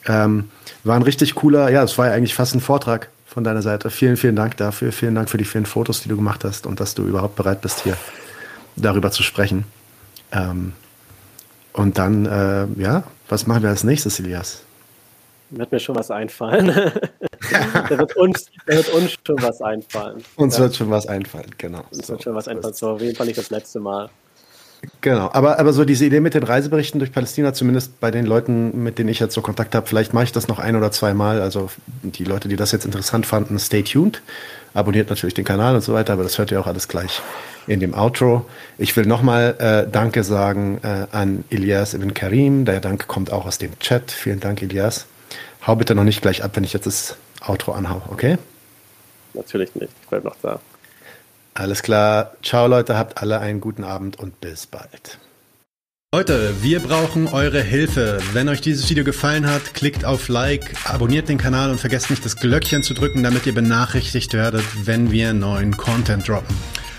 Ähm, 0.08 0.50
war 0.84 0.96
ein 0.96 1.02
richtig 1.02 1.34
cooler, 1.34 1.70
ja, 1.70 1.82
es 1.84 1.96
war 1.98 2.08
ja 2.08 2.14
eigentlich 2.14 2.34
fast 2.34 2.54
ein 2.54 2.60
Vortrag 2.60 3.10
von 3.26 3.44
deiner 3.44 3.62
Seite. 3.62 3.90
Vielen, 3.90 4.16
vielen 4.16 4.34
Dank 4.34 4.56
dafür. 4.56 4.90
Vielen 4.90 5.14
Dank 5.14 5.28
für 5.28 5.38
die 5.38 5.44
vielen 5.44 5.66
Fotos, 5.66 6.02
die 6.02 6.08
du 6.08 6.16
gemacht 6.16 6.44
hast 6.44 6.66
und 6.66 6.80
dass 6.80 6.94
du 6.94 7.04
überhaupt 7.04 7.36
bereit 7.36 7.60
bist, 7.60 7.82
hier 7.82 7.96
darüber 8.74 9.10
zu 9.10 9.22
sprechen. 9.22 9.64
Ähm, 10.32 10.72
und 11.72 11.98
dann, 11.98 12.26
äh, 12.26 12.66
ja, 12.80 13.04
was 13.28 13.46
machen 13.46 13.62
wir 13.62 13.70
als 13.70 13.84
nächstes, 13.84 14.18
Elias? 14.18 14.62
Wird 15.50 15.70
mir 15.70 15.80
schon 15.80 15.94
was 15.94 16.10
einfallen. 16.10 16.66
da, 17.88 17.98
wird 17.98 18.16
uns, 18.16 18.46
da 18.66 18.74
wird 18.74 18.88
uns 18.90 19.14
schon 19.24 19.42
was 19.42 19.60
einfallen. 19.62 20.22
Uns 20.36 20.56
ja. 20.56 20.64
wird 20.64 20.76
schon 20.76 20.90
was 20.90 21.06
einfallen, 21.06 21.50
genau. 21.56 21.84
Uns 21.90 22.06
so, 22.06 22.14
wird 22.14 22.22
schon 22.22 22.34
was 22.34 22.48
einfallen. 22.48 22.74
So, 22.74 22.90
auf 22.90 23.00
jeden 23.00 23.14
Fall 23.14 23.26
nicht 23.26 23.38
das 23.38 23.50
letzte 23.50 23.80
Mal. 23.80 24.10
Genau, 25.00 25.30
aber, 25.32 25.58
aber 25.58 25.72
so 25.72 25.84
diese 25.84 26.06
Idee 26.06 26.20
mit 26.20 26.34
den 26.34 26.42
Reiseberichten 26.42 26.98
durch 26.98 27.12
Palästina, 27.12 27.52
zumindest 27.52 27.98
bei 28.00 28.10
den 28.10 28.26
Leuten, 28.26 28.82
mit 28.82 28.98
denen 28.98 29.08
ich 29.08 29.18
jetzt 29.18 29.34
so 29.34 29.42
Kontakt 29.42 29.74
habe, 29.74 29.86
vielleicht 29.86 30.14
mache 30.14 30.24
ich 30.24 30.32
das 30.32 30.48
noch 30.48 30.58
ein 30.58 30.76
oder 30.76 30.92
zwei 30.92 31.14
Mal. 31.14 31.40
Also 31.40 31.70
die 32.02 32.24
Leute, 32.24 32.48
die 32.48 32.56
das 32.56 32.72
jetzt 32.72 32.84
interessant 32.84 33.26
fanden, 33.26 33.58
stay 33.58 33.82
tuned. 33.82 34.22
Abonniert 34.74 35.10
natürlich 35.10 35.34
den 35.34 35.44
Kanal 35.44 35.74
und 35.74 35.80
so 35.80 35.94
weiter, 35.94 36.12
aber 36.12 36.22
das 36.22 36.38
hört 36.38 36.50
ihr 36.50 36.60
auch 36.60 36.66
alles 36.66 36.88
gleich 36.88 37.22
in 37.66 37.80
dem 37.80 37.94
Outro. 37.94 38.46
Ich 38.76 38.96
will 38.96 39.06
nochmal 39.06 39.56
äh, 39.58 39.90
Danke 39.90 40.24
sagen 40.24 40.78
äh, 40.82 41.06
an 41.10 41.44
Elias 41.50 41.94
Ibn 41.94 42.14
Karim. 42.14 42.64
Der 42.64 42.80
Dank 42.80 43.06
kommt 43.08 43.32
auch 43.32 43.46
aus 43.46 43.58
dem 43.58 43.78
Chat. 43.78 44.10
Vielen 44.10 44.40
Dank, 44.40 44.62
Elias. 44.62 45.06
Hau 45.66 45.76
bitte 45.76 45.94
noch 45.94 46.04
nicht 46.04 46.22
gleich 46.22 46.44
ab, 46.44 46.52
wenn 46.54 46.64
ich 46.64 46.72
jetzt 46.72 46.86
das 46.86 47.16
Outro 47.46 47.72
anhau, 47.72 48.02
okay? 48.10 48.38
Natürlich 49.34 49.74
nicht. 49.74 49.92
Ich 50.02 50.08
bleibe 50.08 50.28
noch 50.28 50.36
da. 50.42 50.60
Alles 51.58 51.82
klar. 51.82 52.36
Ciao 52.40 52.68
Leute, 52.68 52.96
habt 52.96 53.20
alle 53.20 53.40
einen 53.40 53.60
guten 53.60 53.82
Abend 53.82 54.16
und 54.16 54.40
bis 54.40 54.66
bald. 54.66 55.18
Leute, 56.14 56.54
wir 56.62 56.78
brauchen 56.78 57.26
eure 57.26 57.60
Hilfe. 57.60 58.20
Wenn 58.32 58.48
euch 58.48 58.60
dieses 58.60 58.88
Video 58.88 59.02
gefallen 59.02 59.50
hat, 59.50 59.74
klickt 59.74 60.04
auf 60.04 60.28
Like, 60.28 60.76
abonniert 60.88 61.28
den 61.28 61.36
Kanal 61.36 61.72
und 61.72 61.80
vergesst 61.80 62.10
nicht 62.10 62.24
das 62.24 62.36
Glöckchen 62.36 62.84
zu 62.84 62.94
drücken, 62.94 63.24
damit 63.24 63.44
ihr 63.44 63.54
benachrichtigt 63.54 64.34
werdet, 64.34 64.64
wenn 64.86 65.10
wir 65.10 65.32
neuen 65.32 65.76
Content 65.76 66.28
droppen. 66.28 66.56